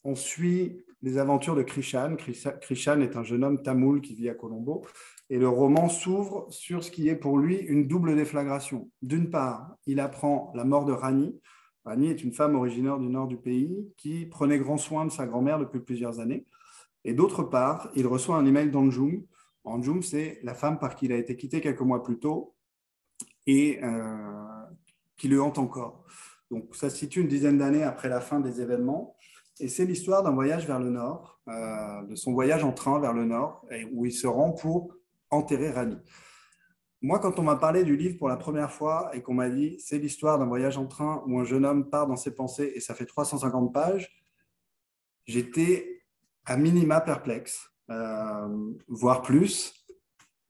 on 0.03 0.17
suit 0.17 0.85
les 1.03 1.19
aventures 1.19 1.55
de 1.55 1.63
Krishan. 1.63 2.17
Krishan 2.61 3.01
est 3.01 3.17
un 3.17 3.23
jeune 3.23 3.45
homme 3.45 3.63
tamoul 3.63 4.01
qui 4.01 4.17
vit 4.17 4.29
à 4.29 4.35
Colombo, 4.35 4.85
et 5.29 5.39
le 5.39 5.49
roman 5.49 5.89
s'ouvre 5.89 6.49
sur 6.51 6.83
ce 6.83 6.91
qui 6.91 7.09
est 7.09 7.15
pour 7.15 7.39
lui 7.39 7.59
une 7.59 7.87
double 7.87 8.17
déflagration. 8.17 8.91
D'une 9.03 9.31
part, 9.31 9.77
il 9.87 10.01
apprend 10.01 10.53
la 10.57 10.65
mort 10.65 10.85
de 10.85 10.93
Rani. 10.93 11.41
Rani 11.85 12.09
est 12.09 12.25
une 12.25 12.33
femme 12.33 12.57
originaire 12.57 12.99
du 12.99 13.07
nord 13.09 13.29
du 13.29 13.37
pays 13.37 13.89
qui 13.97 14.27
prenait 14.27 14.59
grand 14.59 14.79
soin 14.79 15.07
de 15.07 15.13
sa 15.13 15.27
grand-mère 15.27 15.61
depuis 15.61 15.79
plusieurs 15.79 16.19
années. 16.19 16.45
Et 17.05 17.15
d'autre 17.15 17.43
part, 17.43 17.91
il 17.95 18.07
reçoit 18.07 18.37
un 18.37 18.47
email 18.47 18.71
d'Anjum. 18.71 19.23
Anjum, 19.65 20.03
c'est 20.03 20.41
la 20.43 20.55
femme 20.55 20.79
par 20.79 20.97
qui 20.97 21.07
il 21.07 21.13
a 21.13 21.17
été 21.17 21.37
quitté 21.37 21.61
quelques 21.61 21.81
mois 21.81 22.03
plus 22.03 22.19
tôt 22.19 22.55
et 23.47 23.83
euh, 23.83 24.65
qui 25.17 25.29
le 25.29 25.43
hante 25.43 25.59
encore. 25.59 26.05
Donc, 26.51 26.75
ça 26.75 26.91
se 26.91 26.97
situe 26.97 27.21
une 27.21 27.29
dizaine 27.29 27.59
d'années 27.59 27.85
après 27.85 28.09
la 28.09 28.21
fin 28.21 28.41
des 28.41 28.61
événements. 28.61 29.17
Et 29.61 29.69
c'est 29.69 29.85
l'histoire 29.85 30.23
d'un 30.23 30.31
voyage 30.31 30.67
vers 30.67 30.81
le 30.81 30.91
nord, 30.91 31.41
euh, 31.49 32.03
de 32.07 32.15
son 32.15 32.33
voyage 32.33 32.65
en 32.65 32.73
train 32.73 32.99
vers 32.99 33.13
le 33.13 33.25
nord, 33.25 33.65
où 33.93 34.07
il 34.07 34.13
se 34.13 34.27
rend 34.27 34.53
pour 34.53 34.95
enterrer 35.31 35.71
Rani. 35.71 35.97
moi, 37.03 37.19
quand 37.19 37.39
on 37.39 37.43
m'a 37.43 37.57
parlé 37.57 37.85
du 37.85 37.97
livre 37.97 38.19
pour 38.19 38.29
la 38.29 38.37
première 38.37 38.73
fois 38.73 39.11
et 39.15 39.23
qu'on 39.23 39.35
m'a 39.35 39.49
dit 39.49 39.79
c'est 39.79 39.99
l'histoire 39.99 40.39
d'un 40.39 40.47
voyage 40.47 40.77
en 40.77 40.87
train 40.87 41.23
où 41.27 41.39
un 41.39 41.45
jeune 41.45 41.65
homme 41.65 41.89
part 41.89 42.07
dans 42.07 42.17
ses 42.17 42.35
pensées 42.35 42.73
et 42.75 42.81
ça 42.81 42.95
fait 42.95 43.07
350 43.07 43.73
pages, 43.73 44.25
j'étais 45.27 45.90
à 46.51 46.57
minima 46.57 47.01
perplexe, 47.01 47.71
euh, 47.91 48.73
voire 48.89 49.23
plus. 49.23 49.87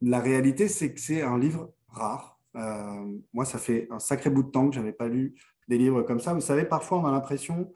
La 0.00 0.18
réalité, 0.18 0.66
c'est 0.66 0.94
que 0.94 1.00
c'est 1.00 1.20
un 1.20 1.38
livre 1.38 1.74
rare. 1.88 2.40
Euh, 2.56 3.18
moi, 3.34 3.44
ça 3.44 3.58
fait 3.58 3.86
un 3.90 3.98
sacré 3.98 4.30
bout 4.30 4.42
de 4.42 4.50
temps 4.50 4.70
que 4.70 4.76
je 4.76 4.80
n'avais 4.80 4.94
pas 4.94 5.08
lu 5.08 5.34
des 5.68 5.76
livres 5.76 6.00
comme 6.00 6.18
ça. 6.18 6.32
Vous 6.32 6.40
savez, 6.40 6.64
parfois, 6.64 7.00
on 7.00 7.04
a 7.04 7.10
l'impression, 7.10 7.70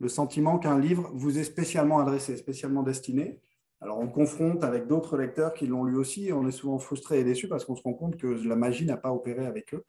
le 0.00 0.08
sentiment 0.08 0.58
qu'un 0.58 0.78
livre 0.78 1.10
vous 1.12 1.38
est 1.38 1.44
spécialement 1.44 1.98
adressé, 1.98 2.38
spécialement 2.38 2.82
destiné. 2.82 3.42
Alors, 3.82 3.98
on 3.98 4.08
confronte 4.08 4.64
avec 4.64 4.86
d'autres 4.86 5.18
lecteurs 5.18 5.52
qui 5.52 5.66
l'ont 5.66 5.84
lu 5.84 5.98
aussi 5.98 6.28
et 6.28 6.32
on 6.32 6.48
est 6.48 6.52
souvent 6.52 6.78
frustré 6.78 7.20
et 7.20 7.24
déçu 7.24 7.46
parce 7.46 7.66
qu'on 7.66 7.76
se 7.76 7.82
rend 7.82 7.92
compte 7.92 8.16
que 8.16 8.26
la 8.26 8.56
magie 8.56 8.86
n'a 8.86 8.96
pas 8.96 9.12
opéré 9.12 9.44
avec 9.44 9.74
eux. 9.74 9.84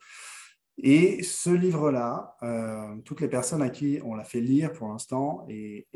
Et 0.80 1.24
ce 1.24 1.50
livre-là, 1.50 2.36
euh, 2.44 2.96
toutes 3.04 3.20
les 3.20 3.28
personnes 3.28 3.62
à 3.62 3.68
qui 3.68 3.98
on 4.04 4.14
l'a 4.14 4.22
fait 4.22 4.40
lire 4.40 4.72
pour 4.72 4.88
l'instant, 4.88 5.44
et, 5.48 5.88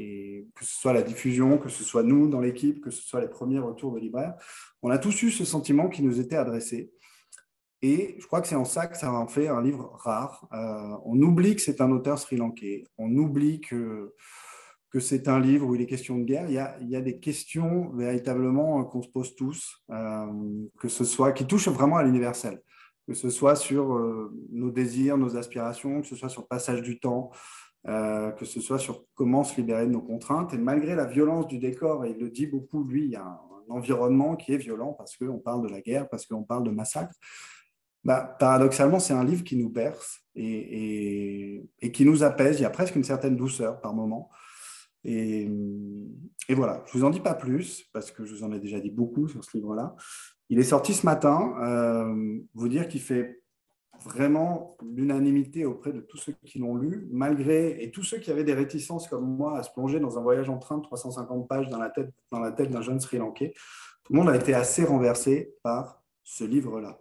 que 0.57 0.65
ce 0.65 0.81
soit 0.81 0.93
la 0.93 1.03
diffusion, 1.03 1.57
que 1.57 1.69
ce 1.69 1.85
soit 1.85 2.03
nous 2.03 2.29
dans 2.29 2.41
l'équipe, 2.41 2.81
que 2.81 2.91
ce 2.91 3.03
soit 3.03 3.21
les 3.21 3.29
premiers 3.29 3.61
retours 3.61 3.93
de 3.93 4.01
libraires, 4.01 4.35
on 4.83 4.91
a 4.91 4.99
tous 4.99 5.23
eu 5.23 5.31
ce 5.31 5.45
sentiment 5.45 5.89
qui 5.89 6.03
nous 6.03 6.21
était 6.21 6.37
adressé. 6.37 6.91
Et 7.81 8.17
je 8.19 8.27
crois 8.27 8.41
que 8.41 8.49
c'est 8.49 8.57
en 8.57 8.65
ça 8.65 8.87
que 8.89 8.97
ça 8.97 9.13
en 9.13 9.29
fait 9.29 9.49
un 9.49 9.63
livre 9.63 9.93
rare. 9.95 10.49
Euh, 10.53 10.97
on 11.05 11.21
oublie 11.23 11.55
que 11.55 11.63
c'est 11.63 11.81
un 11.81 11.91
auteur 11.93 12.19
sri-lankais, 12.19 12.85
on 12.99 13.17
oublie 13.17 13.61
que 13.61 14.13
c'est 15.01 15.29
un 15.29 15.41
livre 15.41 15.67
où 15.67 15.75
il 15.77 15.81
est 15.81 15.87
question 15.87 16.19
de 16.19 16.25
guerre. 16.25 16.49
Il 16.49 16.89
y 16.89 16.97
a, 16.97 17.01
des 17.01 17.19
questions 17.19 17.91
véritablement 17.95 18.85
qu'on 18.85 19.03
se 19.03 19.09
pose 19.09 19.35
tous, 19.37 19.85
euh, 19.91 20.27
que 20.79 20.89
ce 20.89 21.05
soit 21.05 21.33
qui 21.33 21.47
touchent 21.47 21.69
vraiment 21.69 21.97
à 21.97 22.03
l'universel, 22.03 22.61
que 23.07 23.15
ce 23.15 23.31
soit 23.31 23.57
sur 23.57 23.95
euh, 23.95 24.33
nos 24.51 24.71
désirs, 24.71 25.17
nos 25.17 25.37
aspirations, 25.37 26.01
que 26.01 26.07
ce 26.07 26.17
soit 26.17 26.29
sur 26.29 26.43
le 26.43 26.47
passage 26.47 26.83
du 26.83 26.99
temps, 27.01 27.31
que 27.85 28.45
ce 28.45 28.61
soit 28.61 28.79
sur 28.79 29.07
comment 29.15 29.43
se 29.43 29.57
libérer 29.57 29.87
de 29.87 29.91
nos 29.91 30.03
contraintes. 30.03 30.55
Et 30.55 30.59
malgré 30.59 30.95
la 30.95 31.05
violence 31.05 31.49
du 31.49 31.59
décor, 31.59 32.05
et 32.05 32.11
il 32.11 32.19
le 32.19 32.31
dit 32.31 32.47
beaucoup, 32.47 32.85
lui, 32.85 33.07
il 33.07 33.11
y 33.11 33.17
a 33.17 33.25
un, 33.25 33.41
environnement 33.69 34.37
qui 34.37 34.53
est 34.53 34.57
violent 34.57 34.93
parce 34.93 35.17
qu'on 35.17 35.39
parle 35.39 35.63
de 35.63 35.69
la 35.69 35.81
guerre, 35.81 36.09
parce 36.09 36.27
qu'on 36.27 36.45
parle 36.45 36.65
de 36.65 36.71
massacre. 36.71 37.15
Bah, 38.05 38.37
paradoxalement, 38.39 38.99
c'est 38.99 39.15
un 39.15 39.25
livre 39.25 39.45
qui 39.45 39.57
nous 39.57 39.69
berce 39.69 40.21
et, 40.35 41.57
et, 41.57 41.65
et, 41.81 41.93
qui 41.93 42.05
nous 42.05 42.23
apaise. 42.23 42.59
Il 42.59 42.63
y 42.63 42.67
a 42.67 42.71
presque 42.71 42.97
une 42.97 43.05
certaine 43.05 43.37
douceur 43.37 43.81
par 43.81 43.95
moment. 43.95 44.31
Et, 45.05 45.49
voilà, 46.51 46.83
je 46.87 46.97
ne 46.97 47.01
vous 47.01 47.07
en 47.07 47.11
dis 47.11 47.21
pas 47.21 47.35
plus, 47.35 47.85
parce 47.93 48.11
que 48.11 48.25
je 48.25 48.35
vous 48.35 48.45
en 48.45 48.53
ai 48.53 48.61
déjà 48.61 48.79
dit 48.81 48.91
beaucoup 48.91 49.29
sur 49.29 49.45
ce 49.45 49.57
livre-là. 49.57 49.95
Il 50.49 50.59
est 50.59 50.65
sorti 50.65 50.95
ce 50.95 51.07
matin. 51.07 51.55
Euh, 51.63 52.39
vous 52.55 52.69
dire 52.69 52.89
qu'il 52.89 53.01
fait 53.01 53.43
vraiment 54.05 54.77
l'unanimité 54.83 55.65
auprès 55.65 55.93
de 55.93 56.01
tous 56.01 56.17
ceux 56.17 56.35
qui 56.45 56.59
l'ont 56.59 56.75
lu, 56.75 57.09
malgré, 57.13 57.83
et 57.83 57.91
tous 57.91 58.03
ceux 58.03 58.19
qui 58.19 58.31
avaient 58.31 58.45
des 58.45 58.55
réticences 58.55 59.07
comme 59.07 59.37
moi 59.37 59.59
à 59.59 59.63
se 59.63 59.71
plonger 59.71 60.01
dans 60.01 60.19
un 60.19 60.23
voyage 60.23 60.51
en 60.51 60.59
train 60.59 60.79
de 60.79 60.83
350 60.83 61.49
pages 61.49 61.69
dans 61.69 61.79
la 61.79 61.89
tête, 61.89 62.11
dans 62.31 62.41
la 62.41 62.51
tête 62.51 62.71
d'un 62.71 62.83
jeune 62.83 63.01
Sri 63.01 63.19
Lankais. 63.19 63.55
Tout 64.05 64.13
le 64.13 64.19
monde 64.19 64.29
a 64.29 64.37
été 64.37 64.55
assez 64.55 64.85
renversé 64.85 65.55
par 65.63 66.03
ce 66.25 66.45
livre-là. 66.45 66.99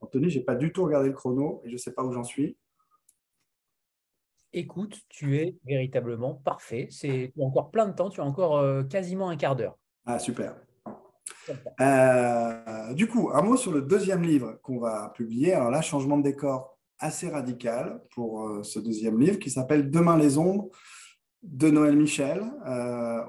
Anthony, 0.00 0.30
je 0.30 0.38
n'ai 0.38 0.44
pas 0.44 0.54
du 0.54 0.72
tout 0.72 0.84
regardé 0.84 1.08
le 1.08 1.14
chrono 1.14 1.60
et 1.64 1.68
je 1.68 1.74
ne 1.74 1.78
sais 1.78 1.92
pas 1.92 2.04
où 2.04 2.12
j'en 2.12 2.24
suis 2.24 2.56
écoute, 4.52 5.00
tu 5.08 5.38
es 5.38 5.56
véritablement 5.64 6.34
parfait. 6.34 6.88
C'est 6.90 7.32
tu 7.34 7.42
as 7.42 7.44
encore 7.44 7.70
plein 7.70 7.86
de 7.86 7.94
temps, 7.94 8.10
tu 8.10 8.20
as 8.20 8.24
encore 8.24 8.58
euh, 8.58 8.82
quasiment 8.82 9.28
un 9.28 9.36
quart 9.36 9.56
d'heure. 9.56 9.78
Ah, 10.06 10.18
super. 10.18 10.56
Euh, 11.80 12.92
du 12.94 13.06
coup, 13.06 13.30
un 13.32 13.42
mot 13.42 13.56
sur 13.56 13.72
le 13.72 13.82
deuxième 13.82 14.22
livre 14.22 14.58
qu'on 14.62 14.78
va 14.78 15.12
publier. 15.14 15.54
Alors 15.54 15.70
là, 15.70 15.80
changement 15.80 16.18
de 16.18 16.22
décor 16.22 16.78
assez 16.98 17.28
radical 17.28 18.02
pour 18.10 18.46
euh, 18.46 18.62
ce 18.62 18.78
deuxième 18.78 19.18
livre 19.18 19.38
qui 19.38 19.50
s'appelle 19.50 19.90
Demain 19.90 20.16
les 20.16 20.38
ombres 20.38 20.68
de 21.42 21.70
Noël 21.70 21.96
Michel, 21.96 22.42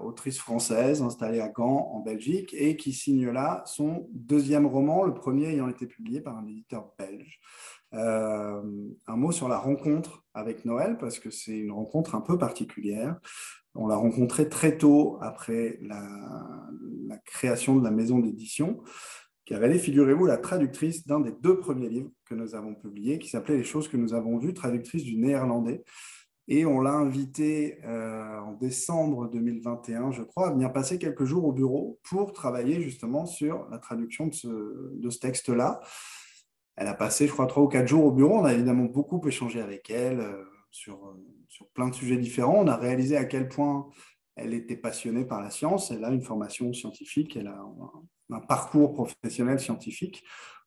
autrice 0.02 0.40
française 0.40 1.04
installée 1.04 1.40
à 1.42 1.48
Gand 1.48 1.92
en 1.94 2.00
Belgique 2.00 2.56
et 2.58 2.76
qui 2.76 2.92
signe 2.92 3.30
là 3.30 3.62
son 3.68 4.08
deuxième 4.12 4.66
roman, 4.66 5.04
le 5.04 5.14
premier 5.14 5.50
ayant 5.50 5.70
été 5.70 5.86
publié 5.86 6.20
par 6.20 6.36
un 6.36 6.48
éditeur 6.48 6.92
belge. 6.98 7.40
Euh, 7.94 8.62
un 9.08 9.16
mot 9.16 9.32
sur 9.32 9.48
la 9.48 9.58
rencontre 9.58 10.24
avec 10.34 10.64
Noël, 10.66 10.98
parce 10.98 11.20
que 11.20 11.30
c'est 11.30 11.58
une 11.58 11.72
rencontre 11.72 12.16
un 12.16 12.22
peu 12.22 12.38
particulière. 12.38 13.20
On 13.76 13.88
l'a 13.88 13.96
rencontré 13.96 14.50
très 14.50 14.78
tôt 14.78 15.18
après 15.22 15.80
la, 15.82 16.04
création 17.26 17.76
de 17.76 17.84
la 17.84 17.92
maison 17.92 18.20
d'édition, 18.20 18.82
qui 19.46 19.54
avait, 19.54 19.78
figurez-vous, 19.78 20.26
la 20.26 20.38
traductrice 20.38 21.08
d'un 21.08 21.20
des 21.20 21.32
deux 21.42 21.58
premiers 21.58 21.90
livres 21.90 22.12
que 22.26 22.36
nous 22.36 22.56
avons 22.56 22.76
publiés, 22.76 23.20
qui 23.20 23.30
s'appelait 23.30 23.58
Les 23.58 23.64
choses 23.64 23.88
que 23.88 23.98
nous 23.98 24.14
avons 24.14 24.38
vues, 24.38 24.54
traductrice 24.54 25.04
du 25.04 25.18
néerlandais. 25.18 25.84
Et 26.48 26.66
on 26.66 26.82
l'a 26.82 26.94
invité 26.94 27.80
euh, 27.86 28.40
en 28.40 28.54
décembre 28.54 29.30
2021, 29.30 30.12
je 30.12 30.24
crois, 30.24 30.48
à 30.48 30.52
venir 30.52 30.74
passer 30.74 30.98
quelques 30.98 31.26
jours 31.26 31.46
au 31.46 31.52
bureau 31.52 32.00
pour 32.04 32.34
travailler 32.34 32.82
justement 32.82 33.28
sur 33.28 33.68
la 33.70 33.78
traduction 33.78 34.28
de 34.28 34.34
ce, 34.34 34.48
de 34.48 35.10
ce 35.12 35.20
texte-là. 35.20 35.80
Elle 36.76 36.88
a 36.88 36.96
passé, 36.96 37.28
je 37.28 37.34
crois, 37.34 37.46
trois 37.46 37.64
ou 37.64 37.68
quatre 37.68 37.88
jours 37.88 38.06
au 38.06 38.12
bureau. 38.12 38.40
On 38.40 38.46
a 38.46 38.54
évidemment 38.54 38.86
beaucoup 38.86 39.22
échangé 39.28 39.62
avec 39.62 39.92
elle 39.92 40.22
euh, 40.22 40.44
sur, 40.72 41.06
euh, 41.08 41.26
sur 41.48 41.68
plein 41.70 41.90
de 41.90 41.96
sujets 41.96 42.18
différents. 42.18 42.64
On 42.64 42.68
a 42.68 42.76
réalisé 42.76 43.18
à 43.18 43.26
quel 43.26 43.48
point 43.48 43.90
elle 44.36 44.54
était 44.54 44.78
passionnée 44.78 45.26
par 45.26 45.42
la 45.42 45.50
science. 45.50 45.92
Elle 45.92 46.04
a 46.04 46.10
une 46.10 46.22
formation 46.22 46.72
scientifique, 46.74 47.36
elle 47.36 47.48
a 47.48 47.62
un, 48.32 48.40
parcours 48.42 48.94
professionnel 48.94 49.60
scientifique 49.60 50.24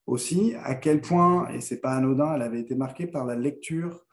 aussi. 0.07 0.55
À 0.63 0.75
quel 0.75 1.01
point, 1.01 1.49
et 1.51 1.61
c'est 1.61 1.81
pas 1.81 1.93
anodin, 1.93 2.35
elle 2.35 2.43
avait 2.43 2.61
été 2.61 2.75
marquée 2.75 3.07
par 3.07 3.25
la 3.25 3.37
lecture 3.37 4.05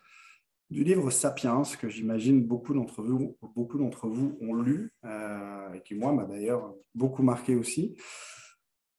du 0.69 0.83
livre 0.83 1.09
Sapiens, 1.09 1.63
que 1.79 1.89
j'imagine 1.89 2.43
beaucoup 2.43 2.75
d'entre 2.75 3.01
vous, 3.01 3.37
beaucoup 3.55 3.79
d'entre 3.79 4.07
vous 4.07 4.37
ont 4.39 4.53
lu, 4.53 4.93
euh, 5.03 5.73
et 5.73 5.81
qui, 5.81 5.95
moi, 5.95 6.13
m'a 6.13 6.25
d'ailleurs 6.25 6.75
beaucoup 6.93 7.23
marqué 7.23 7.55
aussi. 7.55 7.95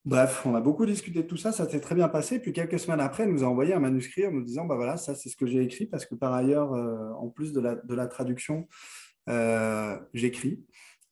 Bref, 0.07 0.47
on 0.47 0.55
a 0.55 0.63
beaucoup 0.63 0.87
discuté 0.87 1.23
de 1.23 1.29
tout 1.29 1.37
ça, 1.37 1.53
ça 1.53 1.69
s'est 1.69 1.81
très 1.81 1.95
bien 1.95 2.09
passé. 2.09 2.41
Puis 2.41 2.55
quelques 2.55 2.79
semaines 2.79 3.01
après, 3.01 3.25
elle 3.25 3.33
nous 3.33 3.45
a 3.45 3.47
envoyé 3.47 3.75
un 3.75 3.81
manuscrit 3.81 4.27
en 4.27 4.31
nous 4.31 4.43
disant 4.43 4.65
bah 4.65 4.77
voilà, 4.77 4.97
ça 4.97 5.15
c'est 5.15 5.29
ce 5.29 5.37
que 5.37 5.47
j'ai 5.47 5.63
écrit 5.63 5.87
parce 5.87 6.07
que 6.07 6.15
par 6.15 6.33
ailleurs, 6.33 6.73
euh, 6.73 7.11
en 7.19 7.29
plus 7.29 7.53
de 7.53 7.61
la, 7.61 8.07
traduction, 8.07 8.67
euh, 9.29 9.99
j'écris. 10.15 10.65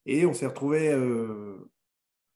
Et 0.07 0.25
on 0.25 0.33
s'est 0.33 0.47
retrouvé 0.47 0.89
euh, 0.91 1.71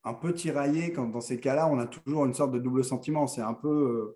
un 0.05 0.13
peu 0.13 0.35
tiraillé 0.35 0.93
quand 0.93 1.07
dans 1.09 1.23
ces 1.23 1.41
cas-là, 1.41 1.69
on 1.69 1.79
a 1.79 1.87
toujours 1.87 2.27
une 2.27 2.35
sorte 2.35 2.53
de 2.53 2.59
double 2.59 2.85
sentiment. 2.85 3.27
C'est 3.27 3.41
un 3.41 3.55
peu 3.55 4.15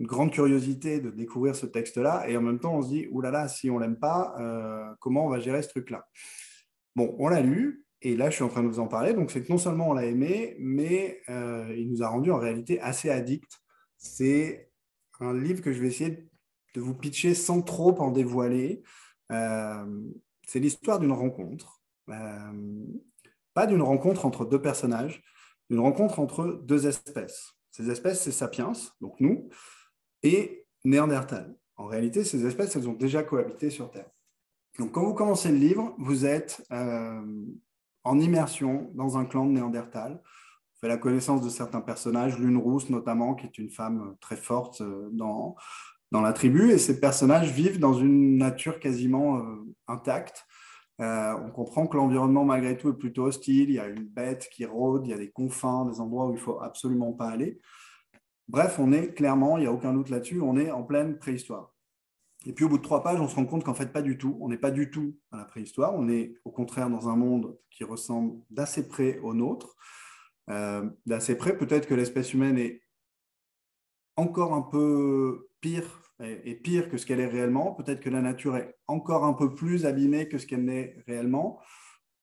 une 0.00 0.06
grande 0.06 0.32
curiosité 0.32 1.00
de 1.00 1.10
découvrir 1.10 1.54
ce 1.54 1.66
texte-là 1.66 2.28
et 2.28 2.36
en 2.36 2.42
même 2.42 2.58
temps, 2.58 2.74
on 2.74 2.82
se 2.82 2.88
dit 2.88 3.06
oulala, 3.12 3.46
si 3.46 3.70
on 3.70 3.78
l'aime 3.78 3.98
pas, 3.98 4.34
comment 4.98 5.26
on 5.26 5.30
va 5.30 5.38
gérer 5.38 5.62
ce 5.62 5.68
truc-là? 5.68 6.08
Bon, 6.96 7.14
on 7.20 7.28
l'a 7.28 7.42
lu, 7.42 7.84
et 8.02 8.16
là, 8.16 8.30
je 8.30 8.36
suis 8.36 8.44
en 8.44 8.48
train 8.48 8.62
de 8.62 8.68
vous 8.68 8.80
en 8.80 8.86
parler. 8.86 9.12
Donc, 9.12 9.30
c'est 9.30 9.42
que 9.42 9.52
non 9.52 9.58
seulement 9.58 9.90
on 9.90 9.92
l'a 9.92 10.06
aimé, 10.06 10.56
mais 10.58 11.20
euh, 11.28 11.74
il 11.76 11.90
nous 11.90 12.02
a 12.02 12.08
rendu 12.08 12.30
en 12.30 12.38
réalité 12.38 12.80
assez 12.80 13.10
addict. 13.10 13.60
C'est 13.98 14.70
un 15.20 15.34
livre 15.34 15.60
que 15.60 15.72
je 15.72 15.80
vais 15.80 15.88
essayer 15.88 16.26
de 16.74 16.80
vous 16.80 16.94
pitcher 16.94 17.34
sans 17.34 17.60
trop 17.60 18.00
en 18.00 18.10
dévoiler. 18.10 18.82
Euh, 19.30 19.84
c'est 20.46 20.60
l'histoire 20.60 20.98
d'une 20.98 21.12
rencontre. 21.12 21.82
Euh, 22.08 22.86
pas 23.52 23.66
d'une 23.66 23.82
rencontre 23.82 24.24
entre 24.24 24.46
deux 24.46 24.62
personnages, 24.62 25.22
d'une 25.68 25.80
rencontre 25.80 26.20
entre 26.20 26.62
deux 26.64 26.86
espèces. 26.86 27.52
Ces 27.70 27.90
espèces, 27.90 28.22
c'est 28.22 28.32
Sapiens, 28.32 28.72
donc 29.00 29.20
nous, 29.20 29.48
et 30.22 30.66
Néandertal. 30.84 31.54
En 31.76 31.86
réalité, 31.86 32.24
ces 32.24 32.46
espèces, 32.46 32.74
elles 32.76 32.88
ont 32.88 32.94
déjà 32.94 33.22
cohabité 33.22 33.68
sur 33.68 33.90
Terre. 33.90 34.08
Donc, 34.78 34.92
quand 34.92 35.04
vous 35.04 35.14
commencez 35.14 35.50
le 35.50 35.58
livre, 35.58 35.94
vous 35.98 36.24
êtes 36.24 36.62
en 38.04 38.18
immersion 38.18 38.90
dans 38.94 39.18
un 39.18 39.24
clan 39.24 39.46
de 39.46 39.52
Néandertal. 39.52 40.20
On 40.22 40.80
fait 40.80 40.88
la 40.88 40.96
connaissance 40.96 41.42
de 41.42 41.50
certains 41.50 41.80
personnages, 41.80 42.38
Lune 42.38 42.56
Rousse 42.56 42.90
notamment, 42.90 43.34
qui 43.34 43.46
est 43.46 43.58
une 43.58 43.70
femme 43.70 44.16
très 44.20 44.36
forte 44.36 44.80
euh, 44.80 45.08
dans, 45.12 45.56
dans 46.10 46.22
la 46.22 46.32
tribu. 46.32 46.70
Et 46.70 46.78
ces 46.78 47.00
personnages 47.00 47.52
vivent 47.52 47.78
dans 47.78 47.94
une 47.94 48.38
nature 48.38 48.80
quasiment 48.80 49.38
euh, 49.38 49.66
intacte. 49.88 50.46
Euh, 51.00 51.34
on 51.44 51.50
comprend 51.50 51.86
que 51.86 51.96
l'environnement, 51.96 52.44
malgré 52.44 52.76
tout, 52.76 52.90
est 52.90 52.98
plutôt 52.98 53.24
hostile. 53.24 53.70
Il 53.70 53.74
y 53.74 53.78
a 53.78 53.86
une 53.86 54.04
bête 54.04 54.48
qui 54.52 54.64
rôde, 54.64 55.06
il 55.06 55.10
y 55.10 55.14
a 55.14 55.18
des 55.18 55.30
confins, 55.30 55.86
des 55.86 56.00
endroits 56.00 56.26
où 56.26 56.30
il 56.30 56.34
ne 56.34 56.40
faut 56.40 56.60
absolument 56.60 57.12
pas 57.12 57.28
aller. 57.28 57.58
Bref, 58.48 58.78
on 58.78 58.92
est 58.92 59.14
clairement, 59.14 59.58
il 59.58 59.60
n'y 59.60 59.66
a 59.66 59.72
aucun 59.72 59.92
doute 59.92 60.10
là-dessus, 60.10 60.40
on 60.40 60.56
est 60.56 60.72
en 60.72 60.82
pleine 60.82 61.18
préhistoire. 61.18 61.69
Et 62.46 62.52
puis 62.52 62.64
au 62.64 62.68
bout 62.68 62.78
de 62.78 62.82
trois 62.82 63.02
pages, 63.02 63.20
on 63.20 63.28
se 63.28 63.36
rend 63.36 63.44
compte 63.44 63.64
qu'en 63.64 63.74
fait, 63.74 63.92
pas 63.92 64.02
du 64.02 64.16
tout. 64.16 64.38
On 64.40 64.48
n'est 64.48 64.58
pas 64.58 64.70
du 64.70 64.90
tout 64.90 65.16
à 65.30 65.36
la 65.36 65.44
préhistoire. 65.44 65.94
On 65.94 66.08
est 66.08 66.34
au 66.44 66.50
contraire 66.50 66.88
dans 66.88 67.08
un 67.08 67.16
monde 67.16 67.58
qui 67.70 67.84
ressemble 67.84 68.40
d'assez 68.50 68.88
près 68.88 69.18
au 69.18 69.34
nôtre. 69.34 69.76
Euh, 70.48 70.88
d'assez 71.06 71.36
près, 71.36 71.56
peut-être 71.56 71.86
que 71.86 71.94
l'espèce 71.94 72.32
humaine 72.32 72.58
est 72.58 72.82
encore 74.16 74.54
un 74.54 74.62
peu 74.62 75.48
pire 75.60 76.02
et, 76.22 76.54
pire 76.54 76.90
que 76.90 76.96
ce 76.96 77.06
qu'elle 77.06 77.20
est 77.20 77.26
réellement. 77.26 77.72
Peut-être 77.74 78.00
que 78.00 78.10
la 78.10 78.20
nature 78.20 78.56
est 78.56 78.74
encore 78.86 79.24
un 79.24 79.32
peu 79.34 79.54
plus 79.54 79.86
abîmée 79.86 80.28
que 80.28 80.38
ce 80.38 80.46
qu'elle 80.46 80.64
n'est 80.64 80.96
réellement. 81.06 81.60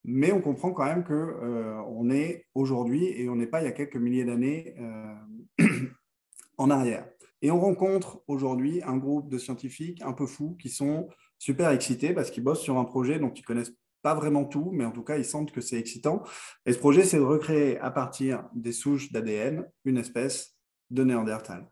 Mais 0.04 0.32
on 0.32 0.42
comprend 0.42 0.72
quand 0.72 0.86
même 0.86 1.04
qu'on 1.04 1.14
euh, 1.14 2.10
est 2.12 2.46
aujourd'hui 2.56 3.06
et 3.06 3.30
on 3.30 3.36
n'est 3.36 3.48
pas 3.48 3.62
il 3.62 3.66
y 3.66 3.68
a 3.68 3.72
quelques 3.72 3.98
milliers 3.98 4.26
d'années 4.26 4.76
euh, 4.80 5.66
en 6.58 6.70
arrière. 6.70 7.08
Et 7.42 7.52
on 7.52 7.60
rencontre 7.60 8.22
aujourd'hui 8.28 8.82
un 8.84 8.98
groupe 8.98 9.30
de 9.30 9.38
scientifiques 9.38 10.02
un 10.02 10.14
peu 10.14 10.26
fous 10.26 10.56
qui 10.60 10.70
sont 10.70 11.08
super 11.38 11.70
excités 11.70 12.14
parce 12.14 12.32
qu'ils 12.32 12.44
bossent 12.44 12.62
sur 12.62 12.78
un 12.78 12.86
projet 12.86 13.20
dont 13.20 13.32
ils 13.32 13.44
connaissent 13.44 13.74
pas 14.02 14.16
vraiment 14.16 14.46
tout, 14.46 14.72
mais 14.74 14.86
en 14.86 14.92
tout 14.92 15.04
cas, 15.04 15.18
ils 15.18 15.26
sentent 15.26 15.52
que 15.52 15.62
c'est 15.62 15.78
excitant. 15.78 16.24
Et 16.66 16.74
ce 16.74 16.80
projet, 16.80 17.04
c'est 17.04 17.18
de 17.18 17.24
recréer 17.24 17.78
à 17.80 17.92
partir 17.92 18.46
des 18.56 18.72
souches 18.72 19.12
d'ADN 19.12 19.68
une 19.86 19.98
espèce 19.98 20.56
de 20.90 21.04
Néandertal. 21.04 21.70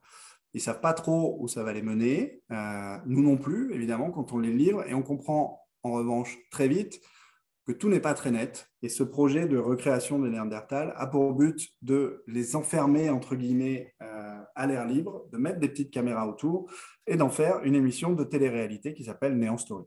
Ils 0.54 0.62
savent 0.62 0.82
pas 0.82 0.94
trop 0.94 1.38
où 1.40 1.48
ça 1.48 1.64
va 1.64 1.74
les 1.74 1.82
mener, 1.82 2.42
euh, 2.52 2.98
nous 3.06 3.22
non 3.22 3.38
plus, 3.38 3.74
évidemment, 3.74 4.12
quand 4.12 4.34
on 4.34 4.40
les 4.40 4.54
livre, 4.54 4.88
et 4.88 4.94
on 4.94 5.02
comprend 5.02 5.66
en 5.84 5.92
revanche 5.92 6.38
très 6.50 6.68
vite 6.68 7.00
que 7.66 7.72
tout 7.72 7.90
n'est 7.90 8.00
pas 8.00 8.14
très 8.14 8.32
net. 8.32 8.70
Et 8.82 8.90
ce 8.90 9.04
projet 9.04 9.48
de 9.48 9.58
recréation 9.58 10.20
des 10.20 10.30
Néandertal 10.30 10.94
a 10.96 11.08
pour 11.08 11.34
but 11.34 11.70
de 11.82 12.24
les 12.28 12.56
enfermer, 12.56 13.10
entre 13.10 13.36
guillemets, 13.36 13.94
euh, 14.02 14.40
à 14.56 14.68
l'air 14.68 14.86
libre, 14.86 15.26
de 15.32 15.38
mettre 15.38 15.60
des 15.60 15.70
petites 15.70 15.92
caméras 15.92 16.28
autour 16.28 16.72
et 17.08 17.18
d'en 17.18 17.30
faire 17.30 17.64
une 17.64 17.76
émission 17.76 18.14
de 18.14 18.24
télé-réalité 18.24 18.94
qui 18.94 19.04
s'appelle 19.04 19.38
Néant 19.38 19.58
Story. 19.58 19.86